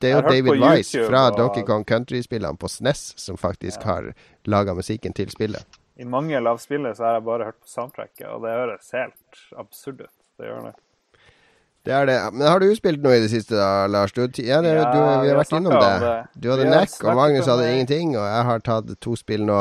det 0.02 0.10
er 0.10 0.16
jo 0.18 0.24
David 0.28 0.60
Wise 0.62 1.06
fra 1.08 1.26
og- 1.30 1.38
Donkey 1.38 1.62
Kong 1.66 1.84
Country-spillene 1.84 2.58
på 2.58 2.68
SNES 2.68 3.14
som 3.16 3.36
faktisk 3.40 3.82
har 3.82 4.12
laga 4.44 4.74
musikken 4.74 5.12
til 5.14 5.30
spillet. 5.30 5.64
I 5.96 6.04
mange 6.04 6.40
lavspillere 6.42 6.94
så 6.96 7.04
har 7.06 7.12
jeg 7.20 7.24
bare 7.24 7.44
hørt 7.44 7.60
på 7.62 7.68
soundtracket, 7.70 8.26
og 8.26 8.42
det 8.42 8.50
høres 8.50 8.90
helt 8.92 9.42
absurd 9.56 10.00
ut. 10.02 10.10
Det 10.38 10.48
gjør 10.48 10.64
det. 10.66 10.74
Det 11.84 11.92
er 11.92 12.06
det. 12.08 12.18
Men 12.32 12.46
har 12.48 12.62
du 12.62 12.68
spilt 12.76 13.02
noe 13.04 13.18
i 13.18 13.22
det 13.24 13.30
siste, 13.32 13.56
da, 13.60 13.86
Lars? 13.92 14.12
Du, 14.16 14.22
ja, 14.24 14.60
det, 14.64 14.72
Ja, 14.72 14.84
du, 14.88 15.00
vi 15.00 15.26
vi 15.26 15.32
har 15.32 15.40
vært 15.42 15.56
innom 15.58 15.74
det. 15.76 15.90
det. 16.00 16.14
Du 16.40 16.48
hadde 16.50 16.68
Neck, 16.70 16.94
og 17.04 17.18
Magnus 17.18 17.50
hadde 17.50 17.66
det. 17.66 17.74
ingenting, 17.74 18.14
og 18.16 18.24
jeg 18.24 18.46
har 18.48 18.64
tatt 18.64 18.94
to 19.04 19.16
spill 19.20 19.44
nå. 19.44 19.58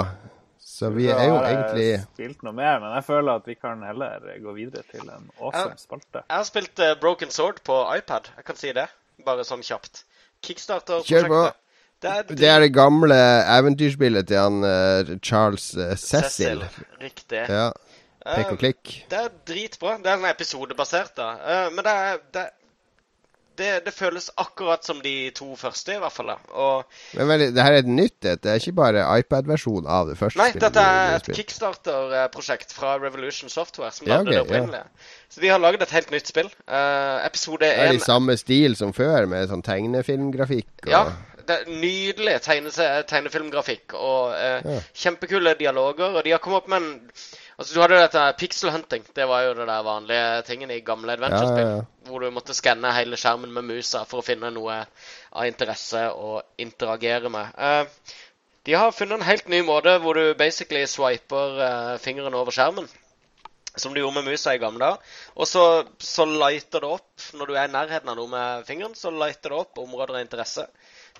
Så 0.73 0.89
vi 0.89 1.05
er 1.11 1.27
jo 1.29 1.35
egentlig 1.37 1.83
jeg 1.85 1.99
har 1.99 2.07
spilt 2.15 2.45
noe 2.47 2.55
mer, 2.57 2.79
men 2.81 2.95
jeg 2.95 3.05
føler 3.05 3.41
at 3.41 3.45
vi 3.47 3.53
kan 3.59 3.83
heller 3.85 4.23
gå 4.41 4.55
videre 4.55 4.81
til 4.89 5.03
en 5.03 5.27
awesome 5.37 5.77
spalte. 5.77 6.23
Jeg 6.23 6.37
har 6.39 6.47
spilt 6.47 6.81
uh, 6.81 6.93
Broken 7.01 7.29
Sword 7.31 7.59
på 7.67 7.77
iPad. 7.93 8.31
Jeg 8.39 8.47
kan 8.47 8.57
si 8.59 8.71
det. 8.75 8.87
Bare 9.27 9.45
sånn 9.47 9.61
kjapt. 9.63 10.01
Kjør 10.01 10.07
på. 10.07 10.47
Kickstarter-prosjektet. 10.47 11.59
Det 12.03 12.11
er, 12.11 12.23
Det 12.35 12.47
er 12.51 12.59
det 12.65 12.73
gamle 12.75 13.15
eventyrspillet 13.47 14.27
til 14.27 14.39
han 14.41 14.63
uh, 14.65 15.13
Charles 15.23 15.69
eh, 15.79 15.93
Cecil. 15.95 16.65
Riktig. 16.99 17.45
Ja. 17.47 17.69
Pek 18.23 18.51
og 18.55 18.59
klikk. 18.61 18.97
Det 19.11 19.19
er 19.19 19.31
dritbra. 19.47 19.97
Det 19.99 20.11
er 20.11 20.19
en 20.21 20.29
episodebasert, 20.29 21.15
da. 21.17 21.31
Eh, 21.43 21.71
men 21.75 21.83
det 21.83 21.93
er 21.93 22.21
det, 22.35 22.43
det, 23.59 23.71
det 23.85 23.93
føles 23.93 24.29
akkurat 24.41 24.85
som 24.85 25.01
de 25.03 25.29
to 25.35 25.49
første, 25.59 25.93
i 25.93 25.99
hvert 26.01 26.15
fall. 26.15 26.31
Og 26.51 26.85
Men 27.19 27.29
vel, 27.29 27.43
det 27.53 27.65
her 27.65 27.79
er 27.81 27.89
nytt 27.89 28.25
et. 28.25 28.41
Det 28.43 28.53
er 28.53 28.61
ikke 28.61 28.75
bare 28.79 29.03
iPad-versjon 29.19 29.89
av 29.89 30.09
det 30.09 30.17
første 30.21 30.39
Nei, 30.39 30.49
dette 30.55 30.85
er 30.93 31.17
et 31.17 31.29
kickstarter-prosjekt 31.35 32.73
fra 32.73 32.95
Revolution 33.01 33.51
Software, 33.53 33.91
som 33.91 34.07
Ja, 34.07 34.21
okay, 34.21 34.31
det 34.31 34.45
opprinnelige. 34.45 34.87
ja. 34.87 35.11
Så 35.33 35.41
de 35.41 35.49
har 35.49 35.61
laget 35.61 35.81
et 35.81 35.93
helt 35.93 36.11
nytt 36.13 36.29
spill. 36.29 36.49
Eh, 36.67 37.19
episode 37.27 37.65
Det 37.65 37.75
er 37.89 37.93
i 37.97 38.01
samme 38.01 38.37
stil 38.37 38.77
som 38.79 38.93
før, 38.95 39.27
med 39.29 39.51
sånn 39.51 39.65
tegnefilmgrafikk. 39.65 40.71
Og... 40.85 40.91
Ja. 40.95 41.05
Det 41.47 41.55
er 41.59 41.69
nydelig 41.69 42.35
tegnefilmgrafikk 42.45 43.95
og 43.99 44.33
eh, 44.37 44.59
Ja. 44.73 44.81
kjempekule 45.05 45.55
dialoger. 45.59 46.15
Og 46.17 46.23
de 46.23 46.31
har 46.35 46.39
kommet 46.43 46.63
opp 46.63 46.69
med 46.73 46.81
en 46.81 47.11
Altså, 47.53 47.75
du 47.75 47.81
hadde 47.83 47.97
jo 47.99 48.01
dette 48.01 48.21
pixel 48.39 48.71
hunting. 48.73 49.03
Det 49.13 49.27
var 49.29 49.43
jo 49.45 49.51
det 49.53 49.67
der 49.69 49.83
vanlige 49.85 50.41
tingen 50.47 50.71
i 50.73 50.79
gamle 50.81 51.13
adventure-spill. 51.13 51.67
Ja, 51.67 51.75
ja. 51.77 52.09
Hvor 52.09 52.23
du 52.23 52.31
måtte 52.33 52.55
skanne 52.57 52.89
hele 52.95 53.19
skjermen 53.19 53.53
med 53.53 53.67
musa 53.67 54.01
for 54.09 54.23
å 54.23 54.25
finne 54.25 54.49
noe 54.55 54.79
av 54.81 55.45
interesse 55.45 56.01
å 56.17 56.39
interagere 56.57 57.29
med. 57.29 57.53
Eh, 57.53 58.15
de 58.65 58.73
har 58.73 58.95
funnet 58.95 59.19
en 59.19 59.27
helt 59.27 59.47
ny 59.53 59.61
måte 59.67 59.93
hvor 60.01 60.17
du 60.17 60.33
basically 60.39 60.81
swiper 60.89 61.61
eh, 61.67 61.93
fingeren 62.01 62.33
over 62.39 62.55
skjermen. 62.55 62.89
Som 63.75 63.93
du 63.93 64.01
gjorde 64.01 64.19
med 64.21 64.31
musa 64.33 64.53
i 64.53 64.61
gamle 64.61 64.81
dager. 64.85 65.13
Og 65.37 65.47
så, 65.49 65.63
så 66.01 66.25
lighter 66.29 66.81
det 66.83 66.89
opp 66.93 67.29
når 67.37 67.49
du 67.49 67.55
er 67.57 67.69
i 67.69 67.73
nærheten 67.73 68.09
av 68.09 68.17
noe 68.17 68.29
med 68.33 68.65
fingeren. 68.67 68.97
Så 68.97 69.13
lighter 69.13 69.53
det 69.53 69.61
opp 69.61 69.81
områder 69.81 70.17
av 70.17 70.25
interesse. 70.25 70.67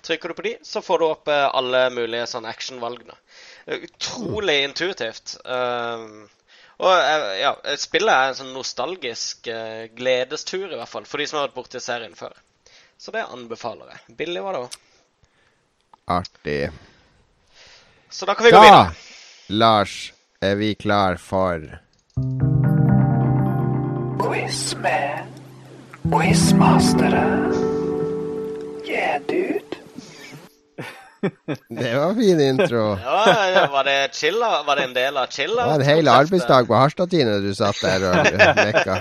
Trykker 0.04 0.28
du 0.28 0.34
på 0.36 0.44
de, 0.46 0.54
så 0.62 0.82
får 0.84 1.00
du 1.00 1.04
opp 1.06 1.28
eh, 1.32 1.46
alle 1.56 1.86
mulige 1.94 2.26
sånn 2.28 2.44
actionvalgene. 2.48 3.16
Eh, 3.66 3.86
Utrolig 3.88 4.58
intuitivt. 4.66 5.36
Um, 5.44 6.26
og 6.84 6.90
ja, 7.38 7.52
spillet 7.78 8.12
er 8.12 8.32
en 8.32 8.36
sånn 8.40 8.52
nostalgisk 8.52 9.46
uh, 9.48 9.86
gledestur, 9.94 10.66
i 10.66 10.76
hvert 10.76 10.90
fall, 10.90 11.06
for 11.08 11.22
de 11.22 11.28
som 11.30 11.38
har 11.38 11.46
vært 11.48 11.56
borti 11.60 11.80
serien 11.80 12.16
før. 12.18 12.34
Så 12.98 13.14
det 13.14 13.24
anbefaler 13.24 13.94
jeg. 13.94 14.16
Billig 14.18 14.42
var 14.44 14.58
det 14.58 14.64
òg. 14.66 14.76
Artig. 16.18 16.60
Så 18.10 18.26
da 18.28 18.34
kan 18.34 18.46
vi 18.46 18.52
gå 18.52 18.60
Da, 18.60 18.64
videre. 18.66 18.94
Lars, 19.48 20.12
er 20.44 20.54
vi 20.60 20.74
klar 20.74 21.16
for 21.16 21.64
Quizman. 24.20 25.32
Quizmasteren. 26.04 27.63
Det 31.80 31.90
var 31.96 32.08
en 32.10 32.16
fin 32.18 32.40
intro. 32.40 32.82
Ja, 33.02 33.20
ja, 33.54 33.66
var 33.72 33.84
det 33.88 33.98
chilla? 34.14 34.62
Var 34.66 34.76
det 34.76 34.84
en 34.90 34.96
del 34.96 35.16
av 35.16 35.26
chilla? 35.26 35.62
Det 35.62 35.70
var 35.70 35.84
en 35.84 35.88
hel 35.88 36.08
arbeidsdag 36.08 36.68
på 36.68 36.78
Harstadtine 36.78 37.38
du 37.44 37.52
satt 37.56 37.80
der 37.84 38.08
og 38.10 38.28
mekka. 38.60 38.98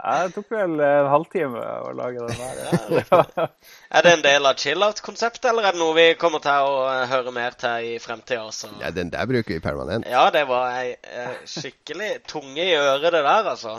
Ja, 0.00 0.12
det 0.24 0.32
tok 0.32 0.46
vel 0.54 0.80
en 0.80 1.08
halvtime 1.12 1.60
å 1.60 1.90
lage 1.92 2.24
den 2.24 2.38
der. 2.40 3.50
Er 3.92 4.06
det 4.06 4.12
en 4.14 4.22
del 4.24 4.48
av 4.48 4.56
chill-out-konseptet, 4.56 5.50
eller 5.50 5.68
er 5.68 5.76
det 5.76 5.82
noe 5.82 5.96
vi 5.98 6.06
kommer 6.20 6.40
til 6.44 6.70
å 6.70 6.78
eh, 6.88 7.02
høre 7.10 7.34
mer 7.36 7.56
til 7.60 7.90
i 7.90 7.98
fremtida 8.00 8.46
også? 8.46 8.72
Ja, 8.80 8.92
den 8.96 9.12
der 9.12 9.28
bruker 9.28 9.52
vi 9.52 9.60
permanent. 9.60 10.08
Ja, 10.08 10.30
det 10.32 10.46
var 10.48 10.72
ei 10.78 10.94
eh, 10.96 11.34
skikkelig 11.44 12.14
tunge 12.32 12.64
i 12.64 12.78
øret, 12.78 13.10
det 13.12 13.20
der, 13.28 13.52
altså. 13.52 13.76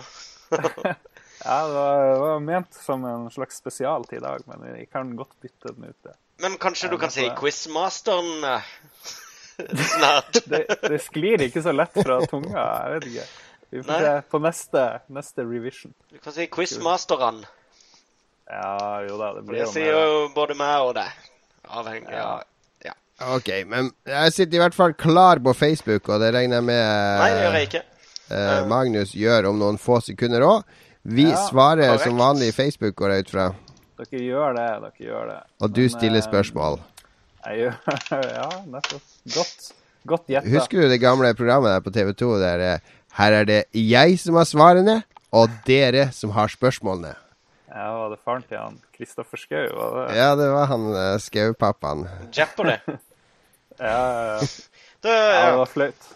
Ja, 1.42 1.56
det 1.66 1.74
var, 1.74 2.04
det 2.06 2.18
var 2.22 2.42
ment 2.46 2.76
som 2.78 3.06
en 3.10 3.24
slags 3.34 3.58
spesial 3.58 4.04
til 4.06 4.20
i 4.20 4.22
dag, 4.22 4.44
men 4.46 4.62
vi 4.76 4.84
kan 4.86 5.16
godt 5.18 5.34
bytte 5.42 5.72
den 5.74 5.88
ut. 5.90 5.98
det. 6.06 6.14
Men 6.42 6.58
kanskje 6.58 6.90
du 6.90 6.98
kan 6.98 7.12
si 7.14 7.28
quizmasteren 7.38 8.44
eh, 8.44 8.70
snart? 9.96 10.40
Det, 10.50 10.66
det 10.90 11.00
sklir 11.04 11.44
ikke 11.46 11.62
så 11.66 11.74
lett 11.76 11.94
fra 12.02 12.20
tunga, 12.30 12.64
jeg 12.86 12.94
vet 12.96 13.10
ikke. 13.12 13.26
Vi 13.72 13.82
får 13.86 13.92
Nei. 13.94 14.00
se 14.04 14.14
på 14.34 14.40
neste, 14.44 14.86
neste 15.16 15.46
revision. 15.48 15.94
Du 16.12 16.18
kan 16.20 16.34
si 16.36 16.48
quizmasteren. 16.52 17.44
Ja, 18.52 19.02
jo 19.08 19.16
da, 19.22 19.30
det 19.38 19.44
blir 19.48 19.62
Det 19.62 19.68
jo 19.68 19.72
sier 19.72 19.94
jo 19.96 20.24
både 20.36 20.58
meg 20.60 20.88
og 20.90 20.96
deg. 20.98 21.12
Avhengig 21.72 22.12
Ja. 22.18 22.32
av 22.40 22.48
Ok, 23.22 23.52
men 23.70 23.92
jeg 24.10 24.32
sitter 24.34 24.58
i 24.58 24.60
hvert 24.64 24.74
fall 24.74 24.96
klar 24.98 25.38
på 25.46 25.52
Facebook, 25.54 26.08
og 26.10 26.24
det 26.24 26.32
regner 26.34 26.58
jeg 26.58 26.66
med 26.66 27.20
Nei, 27.22 27.28
det 27.36 27.42
gjør 27.44 27.58
jeg 27.60 27.68
ikke. 27.68 27.82
eh, 28.34 28.62
Magnus 28.72 29.12
gjør 29.14 29.46
om 29.52 29.60
noen 29.62 29.78
få 29.78 30.00
sekunder 30.02 30.42
òg. 30.42 30.64
Vi 31.06 31.28
Ja, 31.30 31.36
svarer 31.52 31.92
korrekt. 31.92 32.08
som 32.08 32.18
vanlig 32.18 32.48
i 32.50 32.56
Facebook, 32.58 32.96
går 32.98 33.14
jeg 33.14 33.28
ut 33.28 33.30
fra. 33.36 33.46
Dere 34.02 34.24
gjør 34.26 34.56
det, 34.58 34.68
dere 34.86 35.06
gjør 35.06 35.30
det. 35.30 35.38
Og 35.62 35.76
du 35.76 35.82
Men, 35.84 35.94
stiller 35.94 36.22
eh, 36.22 36.26
spørsmål. 36.26 36.80
Jeg 37.46 37.60
gjør 37.62 37.78
Ja, 38.40 38.48
nettopp. 38.66 39.04
Godt. 39.36 39.72
Godt 40.10 40.32
gjetta. 40.34 40.50
Husker 40.50 40.82
du 40.82 40.90
det 40.90 41.02
gamle 41.02 41.34
programmet 41.38 41.76
der 41.76 41.84
på 41.86 41.94
TV2 41.94 42.32
der 42.42 42.64
eh, 42.66 42.94
her 43.20 43.36
er 43.42 43.46
det 43.46 43.60
jeg 43.76 44.18
som 44.22 44.40
har 44.40 44.48
svarene, 44.50 45.02
og 45.36 45.52
dere 45.68 46.08
som 46.16 46.32
har 46.34 46.50
spørsmålene? 46.52 47.14
Ja, 47.72 47.86
var 47.96 48.10
det 48.12 48.18
faren 48.26 48.44
til 48.50 48.58
han 48.60 48.80
Kristoffer 48.98 49.40
Schou? 49.40 49.68
var 49.78 49.94
det? 50.10 50.18
Ja, 50.18 50.32
det 50.36 50.48
var 50.52 50.66
han 50.72 50.88
uh, 50.92 51.20
Skaupappaen. 51.20 52.08
Jeopardy. 52.36 52.78
Ja, 53.82 53.88
ja, 53.98 54.26
ja. 54.36 54.40
Det, 55.02 55.10
ja, 55.10 55.46
det 55.50 55.58
var 55.58 55.70
flaut. 55.72 56.10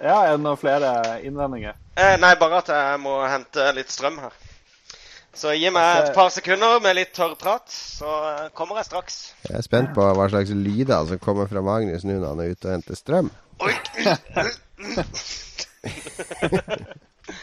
Ja, 0.00 0.14
er 0.24 0.30
det 0.30 0.40
noen 0.40 0.56
flere 0.56 0.92
innvendinger? 1.26 1.74
Eh, 1.96 2.14
nei, 2.22 2.30
bare 2.40 2.62
at 2.62 2.70
jeg 2.72 3.00
må 3.02 3.18
hente 3.28 3.66
litt 3.76 3.92
strøm 3.92 4.16
her. 4.22 4.32
Så 5.36 5.52
gi 5.52 5.68
meg 5.72 5.98
et 6.00 6.14
par 6.16 6.30
sekunder 6.32 6.78
med 6.84 6.96
litt 6.96 7.12
tørr 7.16 7.34
prat, 7.40 7.68
så 7.68 8.12
eh, 8.30 8.46
kommer 8.56 8.80
jeg 8.80 8.88
straks. 8.88 9.18
Jeg 9.44 9.58
er 9.58 9.66
spent 9.66 9.92
på 9.96 10.06
hva 10.16 10.28
slags 10.32 10.52
lyder 10.56 11.10
som 11.10 11.20
kommer 11.20 11.50
fra 11.50 11.60
Magnus 11.64 12.06
nå 12.08 12.16
når 12.16 12.30
han 12.32 12.44
er 12.44 12.54
ute 12.54 12.70
og 12.70 12.76
henter 12.78 12.96
strøm. 12.98 13.28
Oi! 13.60 13.74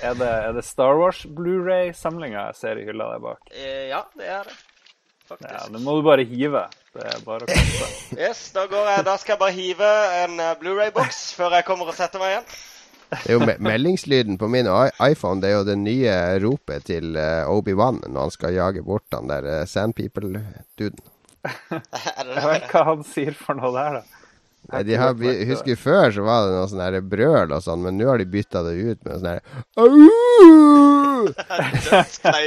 Er 0.03 0.13
det, 0.15 0.27
er 0.27 0.53
det 0.55 0.61
Star 0.63 0.95
Wars 0.95 1.25
Blu-ray-samlinga 1.27 2.45
jeg 2.47 2.55
ser 2.55 2.79
i 2.79 2.85
hylla 2.87 3.09
der 3.11 3.23
bak? 3.23 3.49
Eh, 3.51 3.89
ja, 3.89 3.99
det 4.15 4.29
er 4.31 4.47
det. 4.47 4.55
Ja, 5.41 5.63
det 5.71 5.81
må 5.81 5.97
du 5.97 6.03
bare 6.05 6.23
hive. 6.27 6.61
Det 6.93 7.03
er 7.09 7.23
bare 7.25 7.47
å 7.47 7.49
kaste. 7.49 7.87
Yes, 8.15 8.45
da, 8.55 8.63
går 8.71 8.89
jeg, 8.91 9.05
da 9.07 9.15
skal 9.19 9.33
jeg 9.35 9.41
bare 9.41 9.55
hive 9.57 9.89
en 10.21 10.39
eh, 10.39 10.53
Blu-ray-boks 10.61 11.23
før 11.35 11.57
jeg 11.57 11.67
kommer 11.67 11.91
og 11.91 11.97
setter 11.97 12.21
meg 12.23 12.35
igjen. 12.35 12.47
Det 13.23 13.31
er 13.31 13.37
jo 13.37 13.45
me 13.45 13.55
meldingslyden 13.61 14.39
på 14.41 14.49
min 14.51 14.69
iPhone. 15.01 15.41
Det 15.43 15.51
er 15.51 15.57
jo 15.59 15.67
det 15.67 15.77
nye 15.81 16.17
ropet 16.43 16.87
til 16.89 17.17
eh, 17.19 17.49
Obi-Wan 17.49 18.01
når 18.07 18.27
han 18.27 18.35
skal 18.35 18.57
jage 18.57 18.83
bort 18.85 19.07
han 19.15 19.29
der 19.31 19.47
uh, 19.47 19.63
Sandpeople-duden. 19.69 21.03
Det 21.43 21.79
Jeg 22.33 22.49
vet 22.49 22.69
hva 22.71 22.83
han 22.87 23.01
sier 23.07 23.35
for 23.35 23.59
noe 23.59 23.73
der, 23.75 23.99
da. 23.99 24.23
Nei, 24.71 24.83
De 24.87 24.95
har, 24.95 25.15
husker 25.49 25.75
Før 25.79 26.11
så 26.15 26.23
var 26.23 26.45
det 26.47 26.53
noe 26.55 26.67
sånn 26.71 26.83
her 26.85 26.95
brøl 27.03 27.51
og 27.51 27.63
sånn, 27.65 27.83
men 27.83 27.97
nå 27.99 28.07
har 28.07 28.21
de 28.21 28.27
bytta 28.31 28.61
det 28.63 28.75
ut 28.79 29.01
med 29.03 29.17
sånn 29.17 29.31
her 29.33 29.41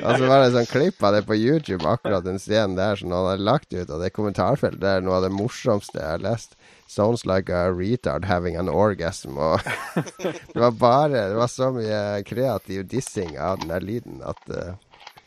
Og 0.07 0.13
så 0.17 0.29
var 0.29 0.39
det 0.43 0.55
sånn 0.55 0.71
klipp 0.71 1.05
av 1.05 1.17
det 1.17 1.23
på 1.29 1.37
YouTube, 1.37 1.85
akkurat 1.89 2.25
den 2.25 2.41
scenen 2.41 2.77
der 2.79 2.97
som 3.01 3.13
han 3.13 3.29
har 3.35 3.45
lagt 3.51 3.71
ut. 3.75 3.89
Og 3.89 4.01
det 4.01 4.15
kommentarfeltet 4.17 4.89
er 4.91 5.05
noe 5.05 5.19
av 5.21 5.27
det 5.27 5.35
morsomste 5.37 6.01
jeg 6.01 6.09
har 6.09 6.25
lest. 6.25 6.57
Sounds 6.87 7.27
like 7.27 7.51
a 7.51 7.73
retard 7.73 8.25
having 8.25 8.57
an 8.57 8.69
orgasm. 8.69 9.39
Og 9.39 9.61
det 10.53 10.61
var 10.61 10.71
bare 10.71 11.29
Det 11.29 11.37
var 11.37 11.51
så 11.51 11.71
mye 11.75 12.23
kreativ 12.27 12.87
dissing 12.89 13.39
av 13.39 13.61
den 13.61 13.73
der 13.75 13.81
lyden 13.81 14.23
at 14.23 14.43
uh... 14.51 14.75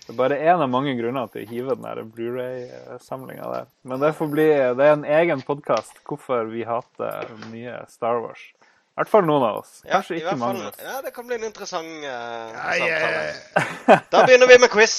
Det 0.10 0.15
er 0.15 0.18
bare 0.18 0.38
én 0.41 0.61
av 0.64 0.69
mange 0.73 0.95
grunner 0.98 1.27
til 1.30 1.44
å 1.44 1.49
hive 1.52 1.73
den 1.76 1.84
der 1.86 1.99
Blu-ray-samlinga 2.15 3.49
der. 3.52 3.68
Men 3.86 3.99
det 4.02 4.15
får 4.18 4.31
bli 4.31 4.48
Det 4.80 4.88
er 4.88 4.95
en 4.95 5.06
egen 5.06 5.44
podkast 5.45 5.99
hvorfor 6.07 6.49
vi 6.49 6.64
hater 6.65 7.30
nye 7.52 7.76
Star 7.91 8.23
Wars. 8.23 8.41
I 8.49 8.99
hvert 9.03 9.11
fall 9.11 9.27
noen 9.30 9.45
av 9.45 9.60
oss. 9.61 9.76
Ja, 9.86 9.99
Kanskje 9.99 10.18
ikke 10.18 10.34
mange. 10.41 10.72
Ja, 10.81 10.98
det 11.06 11.14
kan 11.15 11.27
bli 11.30 11.38
en 11.38 11.45
interessant 11.48 11.88
uh, 12.03 12.57
Ai, 12.57 12.80
samtale. 12.81 13.22
ai, 13.22 13.68
ai. 13.94 13.99
Da 14.11 14.23
begynner 14.26 14.49
vi 14.49 14.57
med 14.60 14.73
quiz. 14.73 14.98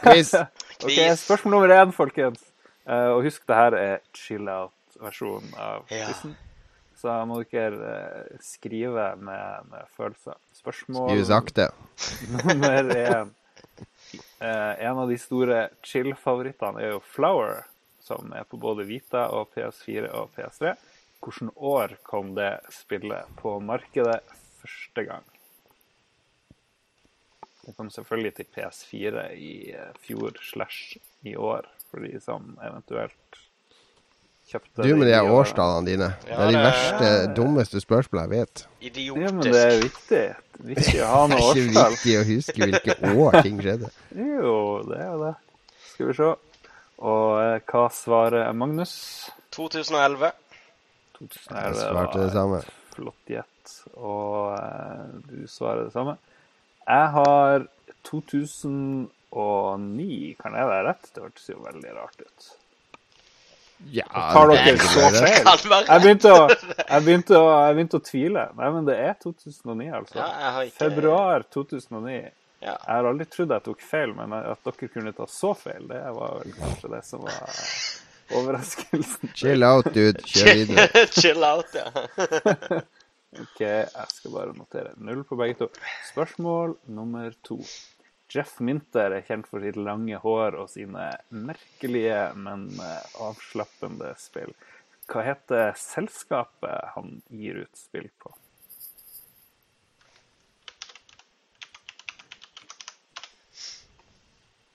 Quiz. 0.00 0.34
Ok, 0.82 0.96
Spørsmål 1.14 1.52
nummer 1.54 1.70
én, 1.76 1.92
folkens. 1.94 2.40
Uh, 2.88 3.12
og 3.14 3.20
husk, 3.26 3.44
det 3.46 3.54
her 3.54 3.76
er 3.78 4.00
chill-out-versjonen 5.02 5.54
av 5.58 5.84
Ja. 5.88 6.08
Så 6.94 7.14
må 7.26 7.40
dere 7.50 7.94
eh, 8.30 8.38
skrive 8.40 9.16
med, 9.16 9.66
med 9.70 9.88
følelser. 9.96 10.36
Spørsmål 10.54 11.10
Skriv 11.10 11.24
sakte. 11.24 11.68
nummer 12.46 12.90
én. 12.94 13.32
Eh, 14.38 14.84
en 14.86 14.98
av 14.98 15.08
de 15.08 15.18
store 15.18 15.70
chill-favorittene 15.82 16.82
er 16.82 16.92
jo 16.92 17.00
Flower, 17.02 17.64
som 18.00 18.30
er 18.36 18.44
på 18.44 18.60
både 18.60 18.86
Vita 18.86 19.26
og 19.34 19.50
PS4 19.56 20.12
og 20.14 20.30
PS3. 20.36 20.76
Hvilket 21.22 21.56
år 21.56 21.96
kom 22.06 22.34
det 22.36 22.60
spillet 22.70 23.34
på 23.40 23.56
markedet 23.62 24.20
første 24.60 25.06
gang? 25.08 25.26
Det 27.62 27.74
kom 27.78 27.90
selvfølgelig 27.94 28.34
til 28.36 28.50
PS4 28.54 29.26
i 29.38 29.54
eh, 29.74 29.90
fjor 30.06 30.38
slash 30.42 30.98
i 31.26 31.34
år, 31.34 31.66
for 31.90 32.04
de 32.04 32.20
som 32.22 32.54
eventuelt 32.62 33.42
kjøpte 34.52 34.82
Du 34.86 34.92
med 35.00 35.06
de 35.08 35.14
årstallene 35.32 35.86
dine. 35.88 36.08
Det 36.26 36.32
er 36.36 36.46
de 36.46 36.52
det- 36.56 36.62
verste, 36.66 37.08
dummeste 37.38 37.78
spørsmålene 37.82 38.28
jeg 38.28 38.32
vet. 38.46 38.56
Idiotisk. 38.80 39.22
Ja, 39.26 39.30
men 39.32 39.42
det 39.48 39.62
er 39.64 39.80
viktig. 39.82 40.22
Viktig 40.72 40.98
å 41.02 41.04
ha 41.10 41.20
Det 41.32 41.34
er 41.34 41.38
ikke 41.40 41.48
årstall. 41.48 41.90
viktig 41.96 42.14
å 42.20 42.22
huske 42.30 42.58
hvilke 42.68 42.92
år 43.26 43.32
ting 43.42 43.56
skjedde. 43.64 43.88
Jo, 44.32 44.54
det 44.88 44.96
er 45.00 45.08
jo 45.10 45.18
det. 45.24 45.34
Skal 45.92 46.06
vi 46.12 46.16
se. 46.20 46.30
Og 47.02 47.28
eh, 47.42 47.58
hva 47.72 47.84
svarer 47.90 48.52
Magnus? 48.54 48.92
2011. 49.56 50.30
2011 51.18 51.58
Jeg 51.58 51.74
svarte 51.82 52.18
det 52.22 52.32
samme. 52.36 52.58
Flott 52.94 53.24
gjett. 53.32 53.66
Og 53.96 54.54
eh, 54.58 55.02
du 55.30 55.38
svarer 55.50 55.82
det 55.88 55.94
samme. 55.96 56.14
Jeg 56.86 57.06
har 57.16 57.66
2009. 58.08 60.36
Kan 60.42 60.52
jeg 60.58 60.66
være 60.70 60.86
rett? 60.90 61.04
Det 61.14 61.20
hørtes 61.24 61.46
jo 61.50 61.58
veldig 61.64 61.92
rart 61.98 62.18
ut. 62.22 62.40
Ja, 63.90 64.06
Tar 64.08 64.52
dere 64.52 64.74
er 64.74 64.84
så 64.84 65.08
feil? 65.14 65.88
Jeg 65.88 66.04
begynte, 66.04 66.30
å, 66.32 66.44
jeg, 66.48 67.02
begynte 67.06 67.38
å, 67.38 67.48
jeg 67.66 67.74
begynte 67.76 67.98
å 67.98 68.04
tvile. 68.06 68.44
Nei, 68.58 68.70
men 68.76 68.86
det 68.88 68.96
er 69.02 69.16
2009, 69.24 69.88
altså. 69.98 70.20
Ja, 70.20 70.28
jeg 70.28 70.54
har 70.56 70.68
ikke 70.68 70.84
Februar 70.84 71.44
2009. 71.56 72.14
Ja. 72.62 72.76
Jeg 72.76 72.94
har 72.94 73.08
aldri 73.10 73.26
trodd 73.26 73.52
jeg 73.56 73.66
tok 73.66 73.82
feil, 73.82 74.14
men 74.14 74.36
at 74.38 74.68
dere 74.68 74.88
kunne 74.94 75.12
ta 75.16 75.26
så 75.26 75.50
feil, 75.58 75.82
det 75.90 76.00
var 76.14 76.38
vel 76.44 76.54
kanskje 76.60 76.92
det 76.92 77.02
som 77.08 77.24
var 77.26 77.62
overraskelsen. 78.38 79.32
Chill 79.40 79.66
out, 79.66 79.90
dude. 79.94 80.22
Kjør 80.30 80.52
videre. 80.60 81.06
Chill 81.18 81.46
out, 81.46 81.74
ja. 81.74 82.82
Ok, 83.32 83.60
jeg 83.64 84.08
skal 84.12 84.34
bare 84.34 84.52
notere 84.54 84.92
null 85.00 85.22
på 85.24 85.38
begge 85.40 85.56
to. 85.62 85.68
Spørsmål 86.10 86.76
nummer 86.92 87.32
to. 87.46 87.58
Jeff 88.32 88.54
Minter 88.64 89.12
er 89.12 89.24
kjent 89.26 89.48
for 89.50 89.60
sitt 89.60 89.76
lange 89.76 90.16
hår 90.22 90.56
og 90.62 90.70
sine 90.72 91.10
merkelige, 91.28 92.20
men 92.40 92.68
eh, 92.80 93.10
avslappende 93.20 94.14
spill. 94.20 94.54
Hva 95.10 95.24
heter 95.26 95.74
selskapet 95.76 96.94
han 96.94 97.18
gir 97.28 97.64
ut 97.66 97.76
spill 97.76 98.08
på? 98.22 98.32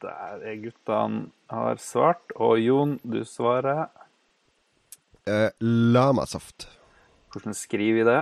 Der 0.04 0.44
er 0.46 0.60
guttene 0.62 1.32
har 1.50 1.80
svart, 1.82 2.34
og 2.36 2.60
Jon, 2.62 2.98
du 3.02 3.24
svarer. 3.26 3.88
Eh, 5.28 5.50
Lamasoft 5.60 6.68
Hvordan 7.34 7.56
skriver 7.58 7.98
vi 7.98 8.04
det? 8.08 8.22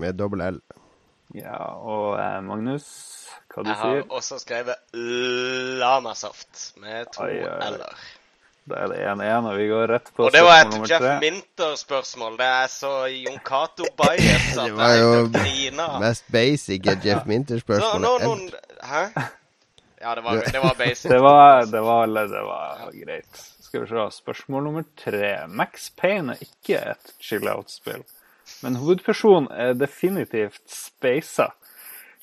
med 0.00 0.16
dobbel 0.16 0.40
L. 0.46 0.60
Ja, 1.36 1.58
og 1.76 2.14
eh, 2.16 2.38
Magnus, 2.46 2.86
hva 3.60 3.66
du 3.66 3.70
Jeg 3.70 3.78
har 3.80 4.00
sier? 4.00 4.08
også 4.18 4.38
skrevet 4.42 4.96
Lamasoft 5.80 6.72
med 6.80 7.12
to 7.14 7.26
l-er. 7.28 7.84
Da 8.70 8.76
er 8.84 8.90
det 8.92 8.98
1-1, 9.02 9.46
og 9.50 9.56
vi 9.58 9.66
går 9.70 9.86
rett 9.90 10.10
på 10.14 10.26
Og 10.28 10.32
det 10.34 10.42
var 10.44 10.60
et 10.62 10.90
Jeff. 10.90 11.06
Minter-spørsmål. 11.22 12.36
Det 12.38 12.46
er 12.46 12.66
så 12.70 12.90
Jon 13.10 13.38
Cato-bias 13.46 14.50
at 14.60 14.68
Det 14.68 14.76
var 14.76 14.94
jo 15.00 15.98
mest 16.04 16.28
basic 16.30 16.86
Jeff 16.86 17.24
Minter-spørsmål. 17.30 18.04
Minter-spørsmålet. 18.04 18.26
noen 18.26 18.50
Hæ? 18.84 19.02
Ja, 20.00 20.14
det 20.14 20.22
var, 20.24 20.42
det 20.54 20.62
var 20.62 20.76
basic. 20.78 21.10
Det 21.10 21.20
var, 21.24 21.64
det 21.72 21.82
var, 21.82 22.06
det 22.06 22.44
var 22.46 22.92
greit. 22.94 23.42
Skal 23.64 23.82
vi 23.84 23.90
se. 23.90 24.06
Spørsmål 24.20 24.62
nummer 24.68 24.84
tre. 24.96 25.32
Max 25.48 25.90
Payne 25.96 26.36
er 26.36 26.44
ikke 26.46 26.78
et 26.94 27.12
chill-out-spill, 27.22 28.04
men 28.62 28.76
hovedpersonen 28.80 29.48
er 29.52 29.72
definitivt 29.78 30.62
speisa. 30.70 31.50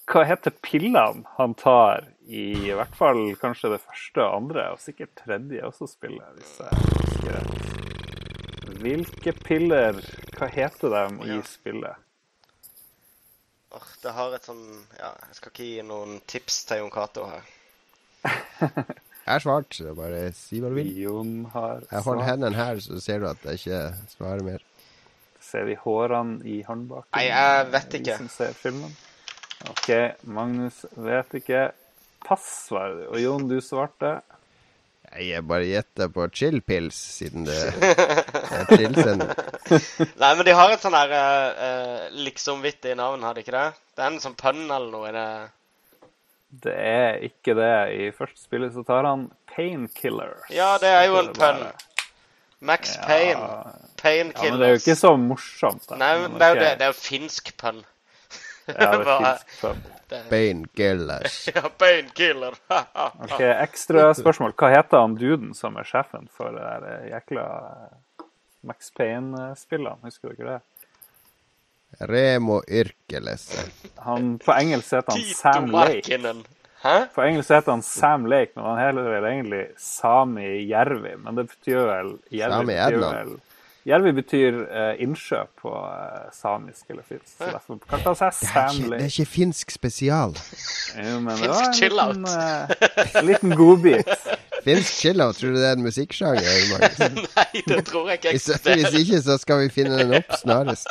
Hva 0.08 0.24
heter 0.24 0.54
pillene 0.64 1.24
han 1.38 1.54
tar 1.60 2.06
i, 2.28 2.70
i 2.70 2.74
hvert 2.76 2.96
fall 2.96 3.20
kanskje 3.42 3.74
det 3.74 3.82
første 3.84 4.24
og 4.24 4.36
andre, 4.42 4.70
og 4.74 4.80
sikkert 4.84 5.14
tredje 5.20 5.64
også 5.68 5.88
spillet, 5.92 6.28
hvis 6.38 6.54
jeg 6.64 6.84
husker 6.94 7.38
rett. 7.38 8.78
Hvilke 8.78 9.34
piller, 9.44 9.98
hva 10.38 10.48
heter 10.54 10.94
de 10.94 11.32
i 11.34 11.40
spillet? 11.48 12.04
Åh, 13.76 13.88
det 14.04 14.14
har 14.16 14.36
et 14.38 14.46
sånn 14.48 14.62
Ja, 14.96 15.10
jeg 15.28 15.36
skal 15.40 15.52
ikke 15.52 15.66
gi 15.68 15.82
noen 15.86 16.20
tips 16.30 16.62
til 16.70 16.80
Jon 16.84 16.94
Cato 16.94 17.26
her. 17.28 17.44
Jeg 19.28 19.34
har 19.34 19.42
svart, 19.44 19.76
så 19.76 19.92
bare 19.92 20.22
si 20.32 20.62
hva 20.64 20.70
du 20.72 20.78
vil. 20.78 20.88
Jon 21.04 21.32
har 21.52 21.82
svart. 21.82 21.90
Jeg 21.92 22.04
holder 22.06 22.28
hendene 22.30 22.56
her, 22.56 22.78
så 22.80 22.96
ser 23.04 23.20
du 23.20 23.26
at 23.28 23.42
jeg 23.44 23.60
ikke 23.60 23.80
svarer 24.14 24.46
mer. 24.48 24.62
Ser 25.44 25.66
vi 25.68 25.76
hårene 25.82 26.38
i 26.48 26.62
håndbaken? 26.64 27.10
Nei, 27.12 27.26
jeg 27.28 27.66
vet 27.74 27.92
Vi 27.92 28.00
ikke. 28.00 28.16
som 28.22 28.30
ser 28.32 28.56
filmen. 28.56 28.94
OK, 29.66 29.90
Magnus 30.30 30.84
vet 30.94 31.38
ikke. 31.40 31.68
Pass, 32.28 32.46
svarer 32.68 33.00
du. 33.00 33.06
Og 33.12 33.22
Jon, 33.22 33.48
du 33.50 33.58
svarte. 33.64 34.20
Jeg 35.18 35.42
bare 35.48 35.66
gjetter 35.66 36.10
på 36.14 36.26
chill-pils, 36.36 36.98
siden 37.18 37.46
det 37.48 37.56
er 37.88 38.68
chill-sending. 38.70 39.32
Nei, 40.20 40.32
men 40.36 40.44
de 40.46 40.56
har 40.58 40.74
et 40.74 40.84
sånn 40.84 40.98
her 40.98 41.14
uh, 41.16 42.10
liksom-vittig 42.12 42.98
navn, 43.00 43.24
har 43.26 43.38
de 43.38 43.46
ikke 43.46 43.56
det? 43.56 43.70
Det 43.96 44.04
er 44.04 44.12
en 44.12 44.22
sånn 44.22 44.36
pønn 44.38 44.66
eller 44.68 44.92
noe 44.92 45.10
i 45.10 45.16
det. 45.16 45.28
Det 46.68 46.76
er 46.76 47.24
ikke 47.28 47.56
det. 47.58 47.74
I 47.96 48.12
første 48.16 48.44
spillet 48.44 48.76
så 48.76 48.84
tar 48.88 49.08
han 49.08 49.30
painkillers. 49.56 50.52
Ja, 50.54 50.76
det 50.84 50.92
er 50.92 51.08
jo 51.10 51.22
en 51.24 51.34
pønn. 51.36 51.66
Max 52.68 52.96
Ja. 52.98 53.06
Payne. 53.98 54.32
Ja, 54.36 54.50
men 54.52 54.60
det 54.60 54.68
er 54.68 54.76
jo 54.76 54.80
ikke 54.82 54.96
så 54.98 55.12
morsomt. 55.18 55.88
Da. 55.90 55.98
Nei, 55.98 56.14
men 56.22 56.38
det 56.38 56.46
er 56.46 56.54
jo 56.54 56.60
det. 56.62 56.72
Det 56.80 56.86
er 56.86 56.92
jo 56.94 56.98
finsk 57.00 57.52
pønn. 57.60 57.82
Ja, 58.68 58.74
det 58.76 58.88
er 58.88 59.06
finsk 59.08 59.62
pønn. 59.62 59.86
Painkillers. 60.30 61.38
Ja, 61.56 61.70
painkiller. 61.78 62.56
Ok, 63.24 63.40
Ekstra 63.42 64.14
spørsmål. 64.16 64.56
Hva 64.60 64.72
heter 64.76 65.04
han 65.04 65.16
duden 65.20 65.54
som 65.58 65.76
er 65.80 65.88
sjefen 65.88 66.30
for 66.32 66.56
det 66.56 66.64
der 66.64 66.88
eh, 66.94 67.10
jækla 67.12 67.46
eh, 67.72 68.28
Max 68.68 68.92
Payne-spillene? 68.96 70.00
Husker 70.08 70.36
dere 70.36 70.58
det? 70.58 70.62
Remo 72.08 72.62
Yrkelesse. 72.68 73.64
Han, 74.06 74.38
på 74.44 74.54
engelsk 74.54 74.94
heter 74.98 75.16
han 75.16 75.28
Sam 75.36 75.70
Lake. 75.72 76.20
Hæ? 76.84 76.96
På 77.16 77.24
engelsk 77.24 77.52
heter 77.56 77.72
han 77.72 77.82
Sam 77.82 78.26
Lake, 78.30 78.52
men 78.56 78.66
han 78.66 78.82
heter 78.82 79.08
vel 79.16 79.30
egentlig 79.32 79.64
Sami 79.82 80.50
Jervi. 80.70 81.16
Men 81.24 81.40
det 81.40 81.48
betyr 81.54 81.88
vel 81.88 82.12
Jervi 82.32 82.66
betyr 82.70 83.00
vel 83.02 83.38
Jervi 83.88 84.12
betyr 84.18 84.56
eh, 84.68 84.98
innsjø 85.06 85.44
på 85.62 85.72
eh, 85.72 86.26
samisk 86.36 86.90
eller 86.92 87.06
finsk. 87.08 87.30
Så 87.38 87.48
derfor 87.54 87.78
kalte 87.88 88.12
han 88.12 88.18
seg 88.20 88.42
Det 88.42 88.50
er, 88.52 88.74
ikke, 88.74 88.90
det 88.92 89.06
er 89.06 89.14
ikke 89.14 89.26
finsk 89.32 89.72
spesial. 89.72 90.36
Jo, 90.98 91.14
men 91.24 91.32
det 91.32 91.38
Finsk 91.40 91.54
var 91.54 91.70
en 91.70 91.78
chill-out. 91.80 92.18
liten, 92.18 92.28
eh, 92.36 93.22
en 93.22 93.26
liten 93.32 93.56
godbit. 93.56 94.12
Finsk 94.68 94.94
chillout, 95.00 95.38
tror 95.40 95.54
du 95.56 95.60
det 95.62 95.68
er 95.70 95.78
en 95.78 95.84
musikksjanger? 95.86 96.42
Nei, 97.38 97.62
det 97.70 97.78
tror 97.88 98.10
jeg 98.10 98.18
ikke 98.20 98.34
Hvis, 98.36 98.50
eksisterer. 98.50 98.82
hvis 98.82 98.98
ikke, 99.06 99.22
så 99.24 99.38
skal 99.40 99.62
vi 99.62 99.70
finne 99.72 100.00
den 100.02 100.16
opp 100.18 100.34
snarest. 100.42 100.90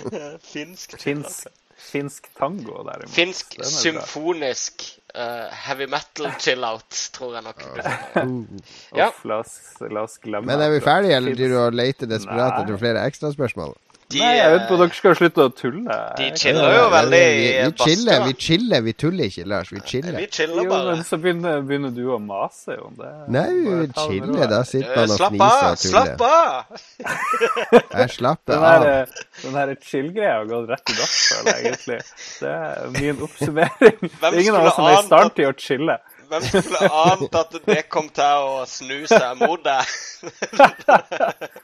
Finsk 0.52 0.98
Finsk, 1.00 1.46
finsk 1.84 2.28
tango, 2.38 2.82
derimot. 2.86 3.12
Finsk 3.14 3.56
symfonisk 3.68 4.84
uh, 5.14 5.48
heavy 5.66 5.86
metal 5.90 6.30
chill-out, 6.42 6.98
tror 7.14 7.36
jeg 7.38 7.46
nok. 7.46 7.64
Ja. 8.94 9.08
Off, 9.08 9.24
la, 9.28 9.40
oss, 9.44 9.56
la 9.84 10.04
oss 10.06 10.18
glemme 10.22 10.50
Men 10.50 10.64
er 10.64 10.74
vi 10.74 10.82
ferdige, 10.84 11.18
eller 11.20 11.38
driver 11.38 11.54
du 11.54 11.62
og 11.62 11.80
leter 11.80 12.10
desperat 12.10 12.62
etter 12.62 12.80
flere 12.80 13.04
ekstraspørsmål? 13.08 13.76
De, 14.12 14.18
Nei, 14.20 14.34
jeg 14.36 14.50
vet 14.52 14.64
på 14.68 14.74
eh, 14.76 14.80
dere 14.82 14.94
skal 14.98 15.14
slutte 15.16 15.44
å 15.48 15.50
tulle. 15.56 15.94
de 16.18 16.26
chiller 16.36 16.74
jo 16.76 16.82
veldig 16.92 17.20
vi, 17.24 17.30
i 17.32 17.46
vi, 17.48 17.70
chiller, 17.80 18.18
badstua. 18.20 18.26
vi 18.26 18.34
chiller, 18.46 18.82
vi 18.84 18.92
tuller 19.00 19.30
ikke, 19.30 19.44
Lars. 19.48 19.70
Vi 19.72 19.80
chiller. 19.88 20.18
Vi 20.20 20.26
chiller. 20.28 20.68
bare. 20.68 20.82
Jo, 20.84 20.96
men 20.98 21.06
så 21.08 21.18
begynner, 21.22 21.62
begynner 21.64 21.94
du 21.96 22.02
å 22.12 22.18
mase 22.20 22.76
om 22.84 22.94
det. 23.00 23.12
Nei, 23.32 23.46
vi 23.64 23.88
chiller. 23.96 24.44
Da 24.52 24.60
sitter 24.68 25.00
man 25.00 25.14
og 25.16 25.24
fniser 25.24 25.64
av! 25.64 25.74
tuller. 25.80 25.94
Slapp 25.94 26.20
av! 26.28 26.78
Jeg 28.04 28.14
slapper 28.18 28.68
av. 28.70 28.88
den 29.42 29.60
her 29.60 29.74
chill-greia 29.88 30.36
har 30.36 30.48
gått 30.52 30.72
rett 30.74 30.94
i 30.94 30.98
dass, 31.00 31.18
føler 31.32 31.50
jeg 31.50 31.70
egentlig. 31.72 32.00
Det 32.44 32.56
er 32.60 32.96
min 33.00 33.26
oppsummering. 33.28 34.00
Det 34.20 34.30
er 34.30 34.40
ingen 34.44 34.58
av 34.60 34.68
oss 34.68 34.76
som 34.78 34.90
er 34.90 34.98
i 35.00 35.04
stand 35.08 35.38
til 35.40 35.48
å 35.48 35.54
chille. 35.58 36.00
Hvem 36.28 36.48
skulle 36.48 36.88
ant 37.02 37.36
at 37.40 37.60
det 37.66 37.82
kom 37.92 38.08
til 38.12 38.48
å 38.48 38.64
snu 38.68 38.98
seg 39.10 39.40
mot 39.40 39.64
deg? 39.64 39.82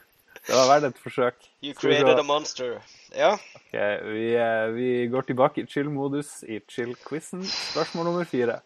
Det 0.47 0.57
var 0.57 0.67
verdt 0.71 0.89
et 0.89 0.99
forsøk. 1.01 1.45
You 1.61 1.73
created 1.77 2.19
a 2.19 2.23
monster. 2.25 2.79
Ja. 3.13 3.35
Ok, 3.55 3.75
vi, 4.09 4.33
eh, 4.35 4.67
vi 4.73 4.89
går 5.11 5.27
tilbake 5.29 5.61
i 5.61 5.67
chill-modus 5.69 6.43
i 6.43 6.59
chill-quizen. 6.59 7.43
Spørsmål 7.45 8.09
nummer 8.09 8.25
fire. 8.25 8.61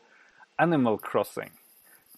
Animal 0.58 0.98
Crossing. 1.04 1.52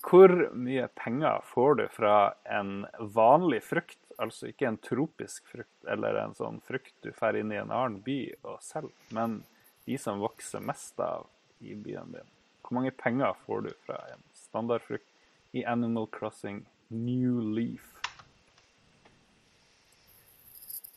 Hvor 0.06 0.30
mye 0.54 0.86
penger 0.96 1.42
får 1.50 1.76
du 1.80 1.88
fra 1.90 2.34
en 2.46 2.86
vanlig 3.00 3.64
frukt, 3.66 3.98
altså 4.22 4.52
ikke 4.52 4.70
en 4.70 4.78
tropisk 4.78 5.50
frukt 5.50 5.90
eller 5.90 6.22
en 6.22 6.38
sånn 6.38 6.62
frukt 6.66 6.94
du 7.04 7.10
får 7.18 7.42
inn 7.42 7.52
i 7.52 7.60
en 7.60 7.74
annen 7.74 8.00
by 8.06 8.20
og 8.44 8.62
selger, 8.64 8.94
men 9.14 9.42
de 9.90 9.98
som 9.98 10.22
vokser 10.22 10.64
mest 10.64 11.00
av 11.02 11.26
i 11.60 11.74
byen 11.74 12.14
din? 12.14 12.30
Hvor 12.62 12.78
mange 12.78 12.94
penger 12.94 13.36
får 13.46 13.68
du 13.68 13.74
fra 13.88 14.00
en 14.14 14.24
standardfrukt 14.38 15.58
i 15.58 15.66
Animal 15.66 16.08
Crossing 16.14 16.66
New 16.94 17.42
Leaf? 17.42 17.94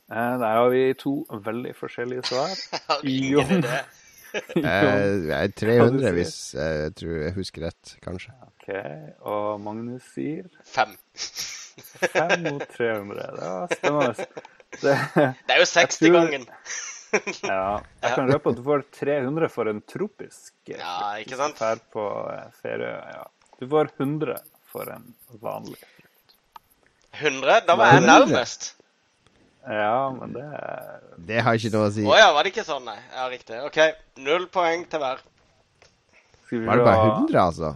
Der 0.11 0.55
har 0.59 0.69
vi 0.73 0.83
to 0.99 1.13
veldig 1.31 1.73
forskjellige 1.77 2.23
svar. 2.27 2.55
Jo. 3.31 3.43
Eh, 4.31 4.61
jeg 4.63 5.27
er 5.27 5.27
Hva 5.27 5.39
300, 5.59 5.97
du 6.05 6.13
hvis 6.15 6.35
jeg 6.55 6.91
tror 6.95 7.15
jeg 7.19 7.33
husker 7.35 7.65
rett, 7.67 7.89
kanskje. 8.03 8.31
OK. 8.47 8.69
Og 9.27 9.57
Magnus 9.59 10.05
sier 10.13 10.45
Fem. 10.63 10.93
5 12.13 12.45
mot 12.45 12.63
300. 12.77 13.25
Det 13.35 13.49
var 13.51 13.73
spennende. 13.73 14.27
Det, 14.71 14.95
Det 15.17 15.55
er 15.55 15.59
jo 15.59 15.65
tror- 15.67 15.83
60-gangen. 15.91 16.45
ja, 17.43 17.81
jeg 18.05 18.13
kan 18.15 18.31
røpe 18.31 18.53
at 18.53 18.55
du 18.55 18.63
får 18.63 18.85
300 19.01 19.49
for 19.51 19.67
en 19.67 19.81
tropisk 19.83 20.53
eh, 20.71 20.77
Ja, 20.79 21.17
ikke 21.19 21.35
sant? 21.41 21.59
Her 21.59 21.81
på 21.91 22.05
eh, 22.31 22.45
ferie. 22.63 22.93
Ja. 23.17 23.25
Du 23.59 23.67
får 23.67 23.91
100 23.99 24.37
for 24.71 24.87
en 24.95 25.09
vanlig. 25.43 25.81
100? 27.19 27.65
Da 27.67 27.75
var 27.75 27.91
jeg 27.97 28.05
100. 28.05 28.13
nærmest. 28.29 28.71
Ja, 29.67 30.09
men 30.17 30.31
det 30.33 30.45
Det 31.27 31.41
har 31.45 31.53
ikke 31.59 31.69
noe 31.75 31.89
å 31.89 31.93
si. 31.93 32.01
Å 32.07 32.15
ja, 32.17 32.31
var 32.33 32.43
det 32.47 32.51
ikke 32.53 32.65
sånn, 32.65 32.85
nei? 32.87 32.97
Ja, 33.13 33.27
riktig. 33.29 33.59
OK. 33.67 33.77
Null 34.25 34.47
poeng 34.53 34.87
til 34.89 34.99
hver. 35.03 35.21
Var 36.51 36.79
det 36.81 36.85
bare 36.87 37.03
se- 37.03 37.11
100, 37.21 37.41
altså? 37.45 37.73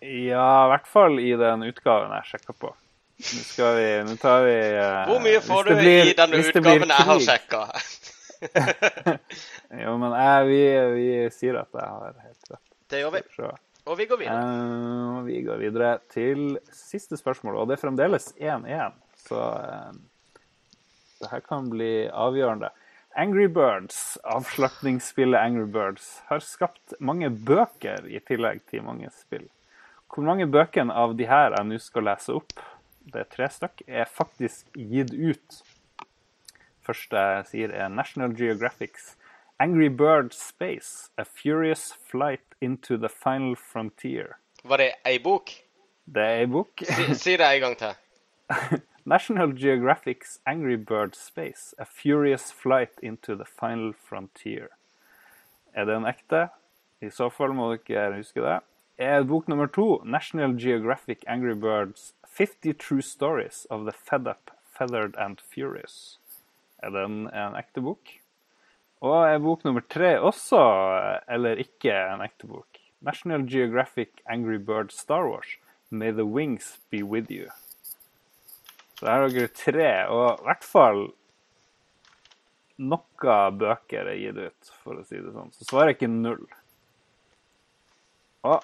Ja, 0.00 0.44
i 0.64 0.68
hvert 0.70 0.86
fall 0.86 1.18
i 1.18 1.32
den 1.36 1.64
utgaven 1.66 2.12
jeg 2.14 2.28
sjekka 2.30 2.54
på. 2.54 2.70
Nå 3.18 3.40
skal 3.42 3.74
vi 3.74 3.86
Nå 4.06 4.12
tar 4.22 4.44
vi 4.46 4.52
uh, 4.78 5.08
Hvor 5.10 5.18
mye 5.24 5.40
får 5.42 5.64
du 5.66 5.72
blir- 5.80 6.06
i 6.06 6.14
denne 6.14 6.38
blir 6.38 6.52
utgaven 6.52 6.92
jeg 6.94 7.06
har 7.08 7.24
sjekka? 7.26 7.64
Jo, 9.82 9.96
men 10.00 10.14
jeg, 10.14 10.44
vi, 10.48 10.60
vi 10.94 11.06
sier 11.34 11.58
at 11.60 11.74
jeg 11.74 11.88
har 11.88 12.14
helt 12.22 12.52
rett. 12.52 12.62
Det 12.88 13.00
gjør 13.02 13.10
vi. 13.16 13.22
Så, 13.34 13.50
Og 13.90 13.98
vi 13.98 14.06
går 14.08 14.20
videre. 14.22 14.38
Uh, 14.38 15.18
vi 15.26 15.40
går 15.44 15.58
videre 15.60 15.90
til 16.14 16.44
siste 16.72 17.18
spørsmål, 17.18 17.58
og 17.64 17.68
det 17.68 17.76
er 17.76 17.82
fremdeles 17.82 18.30
1-1. 18.38 18.94
Så 19.28 19.36
eh, 19.42 19.90
det 21.20 21.30
her 21.32 21.42
kan 21.44 21.68
bli 21.70 22.08
avgjørende. 22.08 22.70
Angry 23.18 23.48
Birds, 23.50 24.18
avslutningsspillet 24.22 25.40
Angry 25.40 25.66
Birds, 25.66 26.22
har 26.28 26.44
skapt 26.44 26.94
mange 27.00 27.30
bøker 27.30 28.06
i 28.06 28.20
tillegg 28.22 28.62
til 28.70 28.84
mange 28.86 29.10
spill. 29.16 29.48
Hvor 30.08 30.24
mange 30.24 30.46
bøker 30.46 30.88
av 30.92 31.16
de 31.18 31.26
her 31.28 31.56
jeg 31.56 31.68
nå 31.68 31.80
skal 31.82 32.06
lese 32.08 32.36
opp, 32.38 32.54
det 33.08 33.24
er 33.24 33.30
tre 33.32 33.48
stykk, 33.50 33.82
er 33.88 34.10
faktisk 34.10 34.68
gitt 34.76 35.14
ut? 35.14 35.62
Første 36.86 37.20
jeg 37.20 37.46
sier 37.50 37.74
er 37.74 37.90
National 37.92 38.36
Geographics 38.36 39.16
Angry 39.60 39.88
Bird 39.88 40.32
Space, 40.32 41.10
A 41.18 41.24
Furious 41.24 41.92
Flight 41.92 42.54
into 42.60 42.96
the 42.96 43.08
Final 43.08 43.56
Frontier. 43.56 44.36
Var 44.64 44.78
det 44.78 44.92
ei 45.06 45.18
bok? 45.18 45.50
Det 46.06 46.22
er 46.22 46.44
ei 46.44 46.46
bok. 46.46 46.84
Si, 46.86 47.14
si 47.18 47.34
det 47.36 47.48
en 47.56 47.64
gang 47.66 47.76
til. 47.80 47.98
National 49.08 49.52
Geographic's 49.52 50.38
Angry 50.46 50.76
Bird 50.76 51.14
Space, 51.14 51.72
A 51.78 51.86
Furious 51.86 52.52
Flight 52.52 52.90
into 53.02 53.34
the 53.34 53.46
Final 53.46 53.94
Frontier. 53.94 54.68
Er 55.72 55.86
det 55.86 55.94
en 55.96 56.04
ekte? 56.04 56.50
I 57.00 57.08
så 57.08 57.30
fall 57.32 57.54
må 57.56 57.70
dere 57.86 58.18
huske 58.18 58.42
det. 58.44 58.58
Er 59.00 59.24
bok 59.24 59.48
nummer 59.48 59.66
to 59.66 60.02
National 60.04 60.52
Geographic 60.60 61.24
Angry 61.26 61.54
Birds 61.54 62.12
50 62.26 62.74
True 62.74 63.00
Stories 63.00 63.66
of 63.70 63.86
the 63.86 63.94
Fed 63.96 64.28
Up, 64.28 64.50
Feathered 64.76 65.16
and 65.16 65.40
Furious. 65.40 66.18
Er 66.82 66.92
den 66.92 67.30
en 67.32 67.56
ekte 67.56 67.80
bok? 67.80 68.12
Og 69.00 69.24
er 69.24 69.38
bok 69.38 69.64
nummer 69.64 69.86
tre 69.88 70.18
også, 70.20 70.60
eller 71.32 71.56
ikke, 71.64 71.96
en 71.96 72.26
ekte 72.28 72.44
bok? 72.46 72.82
National 73.00 73.48
Geographic 73.48 74.20
Angry 74.26 74.58
Bird 74.58 74.92
Star 74.92 75.24
Wars, 75.30 75.56
May 75.88 76.12
the 76.12 76.28
Wings 76.28 76.76
Be 76.90 77.02
With 77.02 77.32
You. 77.32 77.48
Så 78.98 79.06
her 79.06 79.22
har 79.22 79.34
dere 79.34 79.50
tre, 79.54 79.90
og 80.10 80.40
i 80.40 80.46
hvert 80.48 80.64
fall 80.66 81.04
noen 82.78 83.58
bøker 83.58 84.10
er 84.12 84.18
gitt 84.18 84.38
ut, 84.38 84.72
for 84.84 84.98
å 84.98 85.04
si 85.06 85.18
det 85.18 85.34
sånn. 85.34 85.52
Så 85.54 85.66
svaret 85.66 85.92
er 85.92 85.96
ikke 85.96 86.10
null. 86.10 86.44
Å, 88.46 88.58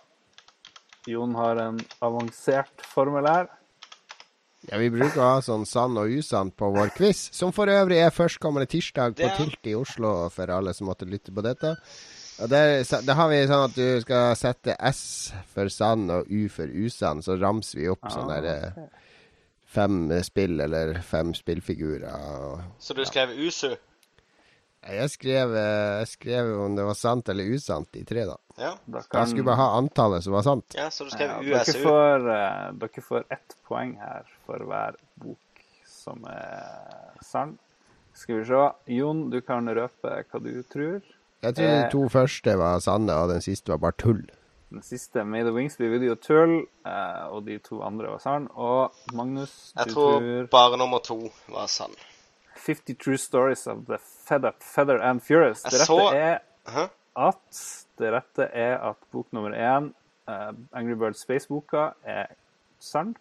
Jon 1.10 1.34
har 1.38 1.60
en 1.62 1.78
avansert 2.02 2.82
formel 2.94 3.26
her. 3.28 3.50
Ja, 4.70 4.78
Vi 4.80 4.88
bruker 4.88 5.20
å 5.20 5.30
ha 5.34 5.40
sånn 5.44 5.66
sann 5.68 5.98
og 6.00 6.08
usann 6.08 6.50
på 6.56 6.70
vår 6.72 6.94
quiz, 6.96 7.26
som 7.36 7.52
for 7.52 7.68
øvrig 7.68 7.98
er 8.00 8.14
førstkommende 8.14 8.70
tirsdag 8.70 9.18
på 9.18 9.28
Tilt 9.36 9.68
i 9.68 9.74
Oslo, 9.76 10.14
for 10.32 10.50
alle 10.54 10.72
som 10.74 10.88
måtte 10.88 11.08
lytte 11.08 11.34
på 11.34 11.44
dette. 11.44 11.74
Og 12.40 12.48
der, 12.50 12.82
Da 13.06 13.14
har 13.14 13.28
vi 13.30 13.42
sånn 13.46 13.68
at 13.68 13.74
du 13.76 14.00
skal 14.02 14.34
sette 14.38 14.74
S 14.80 15.32
for 15.52 15.68
sann 15.68 16.08
og 16.10 16.30
U 16.30 16.48
for 16.48 16.66
usann, 16.66 17.20
så 17.22 17.36
ramser 17.38 17.82
vi 17.82 17.90
opp 17.92 18.08
sånne 18.08 18.40
der, 18.42 18.72
eh, 18.72 18.88
fem 19.74 19.96
spill 20.26 20.60
eller 20.64 20.94
fem 21.02 21.34
spillfigurer. 21.34 22.06
og- 22.14 22.62
Så 22.78 22.94
du 22.94 23.04
skrev 23.04 23.34
USU? 23.34 23.74
Jeg 24.86 25.08
skrev, 25.10 25.54
eh, 25.56 25.98
jeg 26.04 26.08
skrev 26.08 26.50
om 26.60 26.74
det 26.76 26.84
var 26.84 26.94
sant 26.94 27.28
eller 27.32 27.44
usant, 27.54 27.88
i 27.96 28.02
tre, 28.04 28.26
da. 28.28 28.36
Ja. 28.58 28.74
Da 28.86 29.00
Jeg 29.14 29.28
skulle 29.30 29.44
bare 29.46 29.56
ha 29.56 29.78
antallet 29.78 30.22
som 30.22 30.32
var 30.34 30.42
sant. 30.42 30.74
ja, 30.76 30.90
så 30.90 31.04
du 31.04 31.10
skrev 31.10 31.30
ja, 31.30 31.40
dere, 31.40 31.62
USU? 31.64 31.82
får, 31.82 32.28
eh, 32.34 32.72
dere 32.82 33.02
får 33.02 33.24
ett 33.32 33.56
poeng 33.66 33.94
her 33.98 34.24
for 34.44 34.58
hver 34.58 34.94
bok 35.16 35.38
som 35.88 36.22
er 36.28 37.16
sann. 37.22 37.58
Skal 38.14 38.42
vi 38.42 38.44
se. 38.44 38.72
Jon, 38.94 39.30
du 39.30 39.40
kan 39.40 39.66
røpe 39.66 40.24
hva 40.30 40.42
du 40.42 40.62
tror. 40.68 41.00
Jeg 41.42 41.54
tror 41.54 41.64
de 41.66 41.84
Eh. 41.86 41.88
to 41.90 42.08
første 42.08 42.56
var 42.58 42.78
sanne, 42.80 43.10
og 43.10 43.28
den 43.30 43.40
siste 43.40 43.68
var 43.72 43.78
bare 43.78 43.92
tull. 43.98 44.22
Den 44.70 44.82
siste, 44.82 45.24
May 45.24 45.42
the 45.42 45.52
Wings 45.52 45.76
blir 45.76 45.90
Video 45.90 46.14
Tull, 46.14 46.66
eh, 46.86 47.26
og 47.30 47.44
de 47.46 47.58
to 47.62 47.82
andre 47.82 48.08
var 48.10 48.18
sann. 48.18 48.48
Og 48.54 48.92
Magnus, 49.14 49.72
Jeg 49.76 49.86
du 49.88 49.94
tror 49.94 50.20
tror 50.20 50.46
bare 50.50 50.78
nummer 50.78 50.98
to 50.98 51.30
var 51.48 51.66
sann. 51.66 51.94
50 52.56 52.94
True 52.98 53.16
Stories 53.18 53.66
of 53.66 53.84
the 53.86 53.98
Fed 53.98 54.44
Up, 54.44 54.62
Feather 54.62 54.98
and 55.02 55.20
Furious. 55.22 55.62
Det 55.62 55.72
Jeg 55.72 55.80
rette 55.80 55.86
så- 55.86 56.14
er 56.14 56.38
Hæ? 56.66 56.88
at 57.16 57.80
Det 57.98 58.12
rette 58.12 58.42
er 58.52 58.78
at 58.90 58.96
bok 59.12 59.26
nummer 59.32 59.50
én, 59.50 59.94
eh, 60.28 60.52
Angry 60.72 60.94
Birds 60.98 61.20
Space-boka, 61.20 61.90
er 62.04 62.26
sann. 62.80 63.16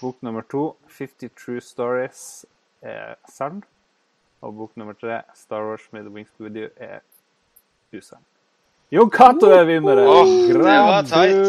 Bok 0.00 0.22
nummer 0.22 0.42
to, 0.42 0.76
50 0.88 1.28
True 1.36 1.60
Stories, 1.60 2.44
er 2.82 3.14
sann. 3.28 3.64
Og 4.42 4.54
bok 4.56 4.76
nummer 4.76 4.92
tre, 4.92 5.22
Star 5.34 5.64
Wars 5.66 5.92
May 5.92 6.00
the 6.02 6.10
Wings 6.10 6.30
Video, 6.38 6.68
er 6.76 7.00
usann. 7.92 8.22
Jon 8.94 9.10
Cato 9.10 9.48
er 9.50 9.64
vinneren! 9.66 10.06
Åh, 10.06 10.28
det 10.46 10.62
var 10.62 11.06
tight. 11.10 11.48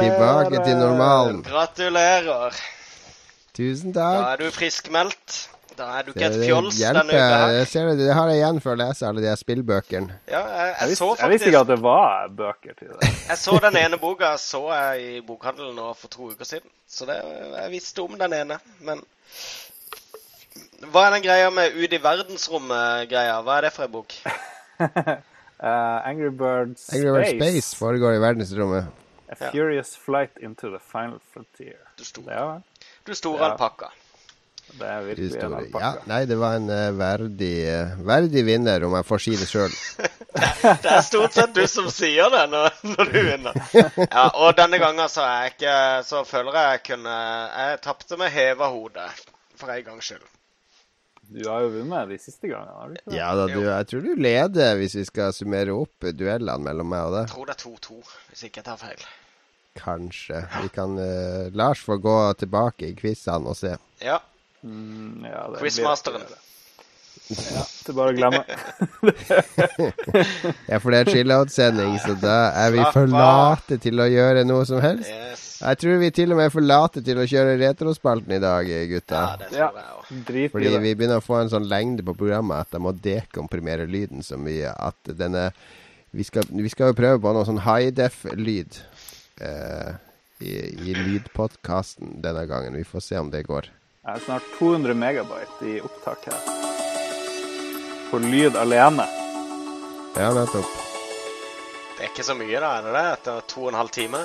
Tilbake 0.00 0.64
til 0.64 0.80
normalen. 0.80 1.38
Gratulerer. 1.46 2.56
Tusen 3.54 3.94
takk. 3.94 4.18
Da 4.18 4.32
er 4.32 4.40
du 4.40 4.48
friskmeldt. 4.50 5.36
Da 5.78 5.86
er 6.00 6.04
du 6.04 6.10
ikke 6.10 6.26
et 6.26 6.34
det 6.34 6.48
fjols 6.48 6.80
denne 6.82 7.06
uka. 7.06 7.38
Jeg 7.54 7.68
ser 7.70 7.86
det, 7.92 7.94
det 8.02 8.10
har 8.18 8.28
jeg 8.32 8.42
igjen 8.42 8.58
for 8.64 8.74
å 8.74 8.80
lese 8.82 9.06
alle 9.08 9.22
de 9.22 9.36
spillbøkene. 9.38 10.18
Ja, 10.26 10.42
jeg, 10.42 10.66
Jeg 10.66 10.74
jeg, 10.80 10.90
visste, 10.90 11.10
jeg 11.22 11.32
visste 11.36 11.50
ikke 11.52 11.62
at 11.62 11.70
det 11.70 11.78
var 11.86 12.36
bøker 12.42 12.74
til 12.74 12.92
det. 12.92 13.14
Jeg 13.30 13.40
så 13.46 13.58
den 13.68 13.78
ene 13.84 14.02
boka 14.02 14.34
så 14.42 14.66
jeg 14.74 15.06
i 15.06 15.24
bokhandelen 15.30 15.78
nå 15.78 15.94
for 16.02 16.12
to 16.12 16.32
uker 16.34 16.50
siden. 16.50 16.68
Så 16.90 17.06
det, 17.08 17.22
jeg 17.62 17.72
visste 17.78 18.02
om 18.02 18.18
den 18.20 18.36
ene. 18.42 18.58
Men 18.82 19.06
hva 20.90 21.06
er 21.06 21.14
den 21.14 21.24
greia 21.30 21.50
med 21.54 21.78
ut 21.78 21.94
i 21.94 22.02
verdensrommet-greia? 22.10 23.38
Hva 23.46 23.60
er 23.60 23.68
det 23.70 23.76
for 23.78 23.86
en 23.86 24.00
bok? 24.00 24.18
Eh, 25.62 26.08
Angry 26.08 26.30
Birds 26.30 26.88
Angry 26.92 27.10
Birds 27.12 27.30
Space 27.36 27.76
foregår 27.78 28.14
i 28.14 28.18
verdensrommet. 28.18 28.86
A 29.32 29.50
Furious 29.50 29.96
Flight 29.96 30.38
into 30.42 30.68
the 30.70 30.78
Final 30.92 31.20
Frontier. 31.32 31.78
Du 31.98 32.04
store, 32.04 32.24
Det 32.26 32.34
er, 32.34 32.60
Du 33.06 33.14
store 33.14 33.38
Ja. 33.44 33.52
alpakka. 33.52 33.86
det 34.72 34.88
er 34.88 35.00
virkelig 35.02 35.36
en 35.44 35.54
alpakka. 35.54 35.86
Ja, 35.86 35.92
nei, 36.06 36.24
det 36.26 36.36
var 36.38 36.56
en 36.56 36.68
uh, 36.70 36.98
verdig, 36.98 37.54
uh, 37.68 38.06
verdig 38.06 38.44
vinner, 38.46 38.84
om 38.84 38.94
jeg 38.94 39.04
får 39.04 39.18
si 39.18 39.36
det 39.36 39.48
sjøl. 39.48 39.70
Det 40.82 40.90
er 40.90 41.00
stort 41.04 41.34
sett 41.36 41.54
du 41.54 41.66
som 41.68 41.90
sier 41.92 42.30
det 42.32 42.46
når, 42.50 42.70
når 42.96 43.10
du 43.12 43.18
vinner. 43.20 43.52
Ja, 44.08 44.30
og 44.34 44.54
denne 44.56 44.78
gangen 44.80 45.08
så 45.12 45.20
er 45.20 45.42
jeg 45.42 45.50
ikke 45.52 45.74
Så 46.08 46.22
føler 46.24 46.56
jeg 46.56 46.70
jeg 46.70 46.82
kunne 46.86 47.16
Jeg 47.58 47.80
tapte 47.84 48.16
med 48.16 48.30
heva 48.32 48.68
hode, 48.72 49.04
for 49.60 49.68
en 49.68 49.84
gangs 49.84 50.04
skyld. 50.08 50.24
Du 51.32 51.42
har 51.48 51.62
jo 51.64 51.70
vunnet 51.78 52.10
de 52.10 52.18
siste 52.20 52.48
gangene, 52.50 52.74
har 52.76 52.90
du 52.90 52.96
ikke 52.98 53.10
det? 53.10 53.16
Ja 53.16 53.30
da, 53.38 53.46
du, 53.48 53.60
jeg 53.64 53.88
tror 53.88 54.04
du 54.04 54.22
leder 54.26 54.78
hvis 54.80 54.96
vi 54.98 55.04
skal 55.08 55.32
summere 55.36 55.74
opp 55.76 56.08
duellene 56.18 56.58
mellom 56.66 56.90
meg 56.92 57.08
og 57.08 57.18
Jeg 57.22 57.32
tror 57.32 57.48
det 57.48 57.54
er 57.56 57.62
2-2, 57.62 57.98
hvis 58.30 58.46
ikke 58.48 58.60
jeg 58.60 58.68
tar 58.68 58.80
feil. 58.80 59.04
Kanskje. 59.78 60.42
Vi 60.60 60.68
kan 60.74 60.98
uh, 61.00 61.48
Lars 61.56 61.80
får 61.86 62.02
gå 62.04 62.16
tilbake 62.42 62.90
i 62.90 62.96
quizene 62.98 63.48
og 63.48 63.56
se. 63.56 63.76
Ja. 64.04 64.18
Mm, 64.62 65.24
ja, 65.24 65.46
Quizmasteren. 65.58 66.26
blir. 66.28 66.48
Ja, 67.30 67.62
det 67.62 67.92
er 67.92 67.96
bare 67.96 68.12
å 68.12 68.16
glemme. 68.16 68.42
Ja, 70.70 70.78
for 70.82 70.92
det 70.92 70.98
er 71.02 71.10
chill-out-sending, 71.12 71.94
så 72.02 72.14
da 72.20 72.36
er 72.64 72.74
vi 72.74 72.82
for 72.94 73.10
late 73.10 73.78
til 73.82 74.02
å 74.02 74.06
gjøre 74.10 74.44
noe 74.48 74.64
som 74.68 74.80
helst. 74.82 75.10
Yes. 75.10 75.44
Jeg 75.62 75.78
tror 75.78 76.00
vi 76.00 76.08
til 76.14 76.32
og 76.34 76.40
med 76.40 76.48
er 76.48 76.54
for 76.54 76.66
late 76.66 77.02
til 77.06 77.20
å 77.22 77.26
kjøre 77.28 77.54
retrospalten 77.60 78.34
i 78.34 78.40
dag, 78.42 78.70
gutta. 78.90 79.20
Ja, 79.54 79.68
det 80.10 80.48
Fordi 80.50 80.72
det. 80.72 80.80
vi 80.82 80.94
begynner 80.96 81.22
å 81.22 81.24
få 81.24 81.38
en 81.38 81.52
sånn 81.52 81.68
lengde 81.70 82.02
på 82.06 82.16
programmet 82.18 82.66
at 82.66 82.74
jeg 82.74 82.82
må 82.82 82.94
dekomprimere 83.04 83.86
lyden 83.86 84.26
så 84.26 84.40
mye 84.40 84.74
at 84.74 85.14
denne 85.18 85.50
Vi 86.12 86.26
skal, 86.28 86.44
vi 86.44 86.68
skal 86.68 86.90
jo 86.90 86.96
prøve 86.98 87.22
på 87.24 87.30
noe 87.32 87.46
sånn 87.48 87.62
high 87.64 87.88
def-lyd 87.96 88.74
uh, 89.40 89.94
i, 90.44 90.50
i 90.90 90.96
lydpodkasten 90.98 92.18
denne 92.20 92.42
gangen. 92.50 92.76
Vi 92.76 92.84
får 92.84 93.06
se 93.06 93.22
om 93.22 93.30
det 93.32 93.46
går. 93.48 93.70
Jeg 94.02 94.10
har 94.10 94.20
snart 94.26 94.52
200 94.58 94.98
megabyte 94.98 95.72
i 95.72 95.78
opptak 95.80 96.28
her. 96.28 96.71
På 98.12 98.18
lyd 98.20 98.56
alene. 98.60 99.06
Ja, 100.20 100.28
nettopp. 100.36 100.68
Det 101.96 102.04
er 102.04 102.10
ikke 102.10 102.26
så 102.26 102.34
mye, 102.36 102.58
da, 102.60 102.72
er 102.76 102.84
det 102.84 102.90
det? 102.92 103.04
Etter 103.14 103.46
to 103.48 103.62
og 103.62 103.70
en 103.70 103.78
halv 103.78 103.92
time? 103.94 104.20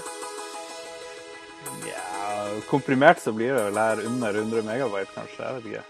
Ja, 1.87 2.01
komprimert 2.67 3.21
så 3.23 3.31
blir 3.31 3.55
det 3.55 3.61
vel 3.69 3.79
her 3.79 4.01
under 4.09 4.41
100 4.41 4.65
megabyte, 4.67 5.13
kanskje. 5.15 5.39
Jeg 5.39 5.55
vet 5.55 5.69
ikke. 5.71 5.85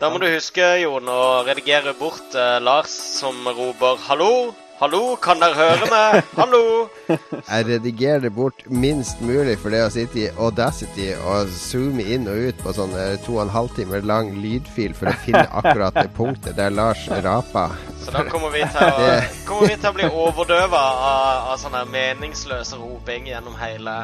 Da 0.00 0.08
må 0.08 0.22
du 0.22 0.30
huske, 0.32 0.64
Jon, 0.80 1.12
å 1.12 1.42
redigere 1.44 1.92
bort 1.98 2.32
eh, 2.32 2.56
Lars 2.64 2.96
som 3.18 3.44
roper 3.44 4.00
'hallo'. 4.00 4.54
Hallo, 4.82 5.12
kan 5.22 5.38
dere 5.38 5.54
høre 5.54 5.86
meg? 5.86 6.24
Hallo! 6.34 6.88
Jeg 7.52 7.66
redigerer 7.68 8.24
det 8.24 8.32
bort 8.34 8.64
minst 8.66 9.20
mulig 9.22 9.54
for 9.62 9.70
det 9.70 9.84
å 9.86 9.92
sitte 9.94 10.18
i 10.18 10.30
Audacity 10.42 11.12
og 11.20 11.52
zoome 11.54 12.02
inn 12.16 12.26
og 12.26 12.48
ut 12.48 12.64
på 12.64 12.72
sånn 12.74 12.96
eh, 12.98 13.12
to 13.22 13.36
og 13.36 13.44
en 13.44 13.52
halv 13.54 13.70
time 13.76 14.00
lang 14.02 14.32
lydfil 14.42 14.96
for 14.98 15.12
å 15.12 15.14
finne 15.22 15.44
akkurat 15.60 16.00
det 16.00 16.08
punktet 16.16 16.58
der 16.58 16.74
Lars 16.74 17.04
raper. 17.22 17.78
Så 18.02 18.16
da 18.16 18.24
kommer 18.26 18.50
vi 18.50 18.64
til 18.74 18.82
å, 18.82 19.06
kommer 19.52 19.70
vi 19.70 19.78
til 19.78 19.92
å 19.92 19.96
bli 20.00 20.10
overdøva 20.24 20.82
av, 20.82 21.46
av 21.52 21.62
sånn 21.62 21.78
her 21.78 21.86
meningsløs 21.94 22.74
roping 22.74 23.30
gjennom 23.30 23.54
hele 23.62 23.96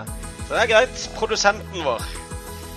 Så 0.44 0.54
det 0.54 0.62
er 0.62 0.72
greit. 0.76 1.04
Produsenten 1.18 1.82
vår. 1.90 2.06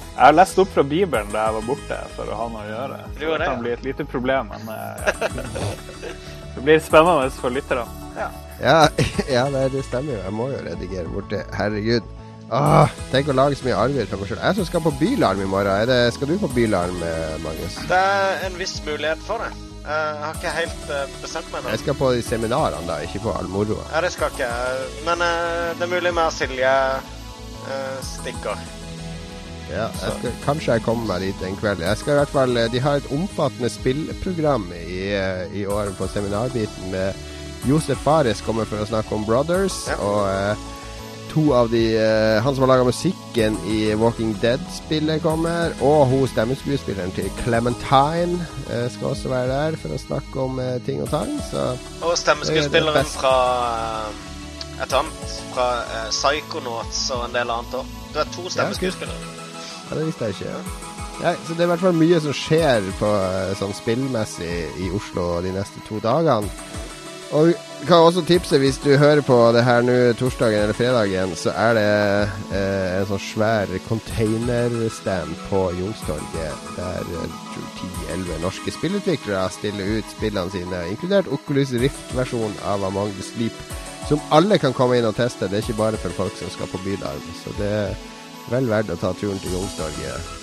Jeg 0.10 0.26
har 0.26 0.40
lest 0.42 0.58
opp 0.58 0.74
fra 0.74 0.82
Bibelen 0.82 1.30
da 1.30 1.46
jeg 1.52 1.60
var 1.62 1.70
borte, 1.70 2.04
for 2.18 2.34
å 2.34 2.42
ha 2.42 2.50
noe 2.50 2.66
å 2.66 2.74
gjøre. 2.74 3.02
Det 3.22 3.42
kan 3.46 3.62
bli 3.62 3.78
et 3.78 3.90
lite 3.92 4.10
problem, 4.10 4.50
men 4.58 4.74
eh, 4.74 6.30
det 6.56 6.64
blir 6.64 6.82
spennende 6.84 7.30
for 7.36 7.54
lytterne. 7.54 7.86
Ja, 8.18 8.30
ja 9.32 9.46
det, 9.54 9.68
det 9.76 9.86
stemmer 9.88 10.18
jo. 10.18 10.24
Jeg 10.26 10.36
må 10.38 10.50
jo 10.52 10.64
redigere 10.66 11.14
bort 11.14 11.32
det. 11.32 11.46
Herregud. 11.58 12.18
Åh, 12.52 12.92
tenk 13.14 13.30
å 13.32 13.36
lage 13.38 13.56
så 13.56 13.64
mye 13.64 13.80
arver 13.80 14.10
for 14.12 14.20
meg 14.20 14.28
sjøl. 14.28 14.42
Jeg 14.44 14.58
som 14.58 14.68
skal 14.68 14.84
på 14.84 14.92
Bylarm 15.00 15.40
i 15.40 15.48
morgen. 15.48 15.72
Er 15.72 15.88
det, 15.88 16.00
skal 16.18 16.34
du 16.34 16.36
på 16.42 16.52
Bylarm, 16.52 16.98
eh, 17.08 17.38
Magnus? 17.46 17.78
Det 17.88 18.00
er 18.00 18.44
en 18.50 18.58
viss 18.60 18.76
mulighet 18.84 19.24
for 19.24 19.40
det. 19.40 19.54
Jeg 19.82 20.20
har 20.22 20.36
ikke 20.36 20.52
helt 20.58 20.92
eh, 20.94 21.16
bestemt 21.24 21.48
meg 21.54 21.64
nå. 21.64 21.72
Jeg 21.72 21.82
skal 21.86 21.98
på 21.98 22.12
de 22.14 22.26
seminarene, 22.26 22.84
da, 22.90 23.00
ikke 23.08 23.24
på 23.24 23.34
all 23.34 23.48
moroa. 23.50 23.88
Ja, 23.94 24.04
det 24.04 24.12
skal 24.14 24.36
ikke 24.36 24.46
jeg. 24.52 24.92
Men 25.08 25.24
eh, 25.26 25.72
det 25.80 25.88
er 25.88 25.94
mulig 25.96 26.14
med 26.20 26.36
Silje 26.36 26.76
eh, 27.00 27.98
stikker. 28.12 28.68
Ja, 29.72 29.88
jeg 29.88 30.16
skal, 30.18 30.34
kanskje 30.46 30.78
jeg 30.78 30.86
kommer 30.86 31.08
meg 31.14 31.26
dit 31.26 31.46
en 31.48 31.58
kveld. 31.60 31.84
Jeg 31.86 32.00
skal 32.02 32.14
i 32.14 32.20
hvert 32.22 32.34
fall, 32.34 32.62
De 32.74 32.84
har 32.84 33.00
et 33.00 33.12
omfattende 33.16 33.70
spillprogram 33.72 34.68
i, 34.76 35.02
eh, 35.16 35.56
i 35.62 35.66
år 35.66 35.94
på 35.98 36.08
seminarbiten. 36.12 36.92
med 36.92 37.14
Josef 37.70 37.98
Fares 37.98 38.42
kommer 38.42 38.66
for 38.66 38.82
å 38.82 38.90
snakke 38.90 39.16
om 39.16 39.26
Brothers. 39.26 39.88
Ja. 39.88 39.98
Og 40.02 40.22
Uh, 40.32 40.70
to 41.32 41.54
av 41.56 41.70
de 41.72 41.96
uh, 41.96 42.44
Han 42.44 42.56
som 42.56 42.66
har 42.66 42.74
laga 42.74 42.84
musikken 42.84 43.58
i 43.68 43.96
Walking 43.96 44.34
Dead-spillet, 44.42 45.22
kommer. 45.24 45.76
Og 45.82 46.08
hun 46.12 46.28
stemmeskuespilleren 46.28 47.14
til 47.16 47.32
Clementine 47.44 48.42
uh, 48.68 48.88
skal 48.92 49.14
også 49.14 49.32
være 49.32 49.52
der 49.52 49.80
for 49.82 49.96
å 49.96 50.02
snakke 50.02 50.48
om 50.48 50.60
uh, 50.60 50.76
ting 50.86 51.04
og 51.04 51.12
tang. 51.14 51.32
Så 51.52 51.72
Og 52.02 52.12
er 52.12 52.20
stemmeskuespilleren 52.20 53.12
fra 53.14 53.36
eh, 54.10 54.84
et 54.84 54.98
annet. 54.98 55.38
Fra 55.54 55.70
Psychonauts 56.10 57.06
og 57.16 57.30
en 57.30 57.38
del 57.38 57.54
annet 57.54 57.80
òg. 57.80 57.96
Du 58.12 58.20
er 58.20 58.36
to 58.36 58.50
stemmeskuespillere. 58.52 59.22
Ja, 59.22 59.41
det 59.98 60.08
visste 60.10 60.30
jeg 60.30 60.40
ikke. 60.40 60.90
Ja, 61.22 61.36
så 61.46 61.54
det 61.54 61.60
er 61.60 61.68
i 61.68 61.72
hvert 61.74 61.84
fall 61.84 61.98
mye 61.98 62.20
som 62.24 62.34
skjer 62.34 62.88
på 62.98 63.10
eh, 63.10 63.52
sånn 63.60 63.76
spillmessig 63.78 64.54
i 64.82 64.88
Oslo 64.98 65.26
de 65.46 65.54
neste 65.54 65.84
to 65.86 66.00
dagene. 66.02 66.50
Og 67.32 67.54
kan 67.88 68.04
også 68.04 68.22
tipse, 68.28 68.58
hvis 68.60 68.78
du 68.84 68.98
hører 68.98 69.22
på 69.24 69.36
det 69.56 69.64
her 69.64 69.82
nå 69.86 69.94
torsdagen 70.20 70.66
eller 70.66 70.76
fredagen, 70.76 71.32
så 71.40 71.54
er 71.56 71.78
det 71.78 71.86
eh, 72.58 72.98
en 73.00 73.08
sånn 73.08 73.24
svær 73.24 73.72
containerstand 73.88 75.38
på 75.48 75.62
Youngstorget 75.78 76.68
der 76.76 77.00
eh, 77.06 77.14
jeg 77.16 77.32
tror 77.54 77.70
10-11 78.18 78.44
norske 78.44 78.76
spillutviklere 78.76 79.46
stiller 79.56 79.96
ut 79.98 80.12
spillene 80.12 80.54
sine, 80.54 80.84
inkludert 80.92 81.32
Oculus 81.32 81.72
Rift-versjonen 81.72 82.60
av 82.68 82.84
Among 82.90 83.16
the 83.16 83.26
Sleep, 83.26 83.64
som 84.10 84.22
alle 84.36 84.60
kan 84.60 84.76
komme 84.76 85.00
inn 85.00 85.08
og 85.08 85.16
teste. 85.16 85.48
Det 85.48 85.62
er 85.62 85.66
ikke 85.66 85.80
bare 85.80 86.02
for 86.02 86.18
folk 86.20 86.36
som 86.38 86.52
skal 86.52 86.70
på 86.74 86.84
bylarm. 86.84 87.24
Så 87.46 87.56
det 87.62 87.72
vel 88.50 88.70
verdt 88.72 88.94
å 88.94 89.00
ta 89.00 89.14
turen 89.18 89.40
til 89.44 89.54
Youngstorget 89.54 90.40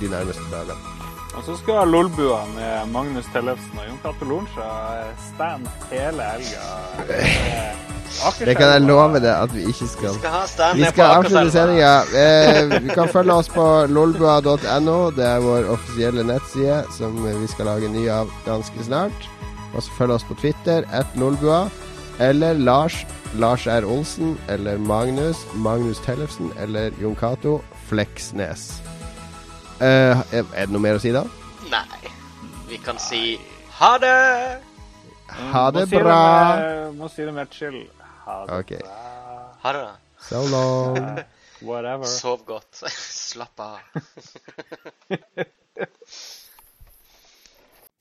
de 0.00 0.10
nærmeste 0.12 0.44
dagene. 0.52 0.92
Og 1.32 1.46
så 1.46 1.56
skal 1.56 1.88
Lolbua 1.88 2.42
med 2.52 2.90
Magnus 2.92 3.28
Tellefsen 3.32 3.78
og 3.80 3.88
Jon 3.88 4.00
Cato 4.02 4.28
Lorentzen 4.28 5.16
stand 5.30 5.70
hele 5.92 6.28
helga. 6.34 6.66
Det 8.38 8.54
kan 8.58 8.68
jeg 8.74 8.82
love 8.84 9.20
deg 9.24 9.32
at 9.32 9.52
vi 9.54 9.62
ikke 9.70 9.86
skal. 9.88 10.18
Vi 10.76 10.84
skal 10.90 11.14
avslutte 11.16 11.52
sendinga. 11.54 11.92
Eh, 12.22 12.74
vi 12.84 12.92
kan 12.92 13.08
følge 13.08 13.34
oss 13.34 13.48
på 13.50 13.64
lolbua.no. 13.88 14.98
Det 15.16 15.24
er 15.26 15.40
vår 15.42 15.70
offisielle 15.72 16.24
nettside 16.28 16.82
som 16.92 17.16
vi 17.24 17.48
skal 17.50 17.70
lage 17.72 17.88
ny 17.90 18.04
av 18.12 18.30
ganske 18.44 18.84
snart. 18.84 19.26
Og 19.72 19.80
så 19.82 19.96
følg 19.96 20.18
oss 20.18 20.28
på 20.28 20.36
Twitter, 20.42 20.84
at 20.92 21.08
lolbua. 21.16 21.64
Eller 22.20 22.60
Lars, 22.60 23.00
Lars 23.38 23.66
R. 23.66 23.84
Olsen. 23.84 24.38
Eller 24.48 24.78
Magnus, 24.78 25.46
Magnus 25.54 26.00
Tellefsen. 26.04 26.52
Eller 26.58 26.92
Jon 27.00 27.16
Cato 27.16 27.60
Fleksnes. 27.88 28.82
Eh, 29.80 30.18
er 30.32 30.44
det 30.52 30.70
noe 30.70 30.82
mer 30.82 31.00
å 31.00 31.02
si 31.02 31.10
da? 31.14 31.24
Nei. 31.72 32.12
Vi 32.68 32.78
kan 32.80 33.00
si 33.02 33.36
ha 33.78 33.96
det! 33.98 34.62
Ha 35.52 35.70
det 35.74 35.86
må 35.90 36.00
bra. 36.04 36.20
Må 36.96 37.08
si 37.10 37.24
det 37.24 37.32
mer 37.34 37.48
chill. 37.50 37.82
Ha 38.24 38.36
det 38.46 38.58
okay. 38.60 38.82
bra. 38.84 39.48
Ha 39.64 39.72
det. 39.76 39.86
So 40.28 40.42
long. 40.46 40.98
Whatever. 41.62 42.06
Sov 42.06 42.44
godt. 42.46 42.82
Slapp 43.32 43.60
av. 43.60 43.78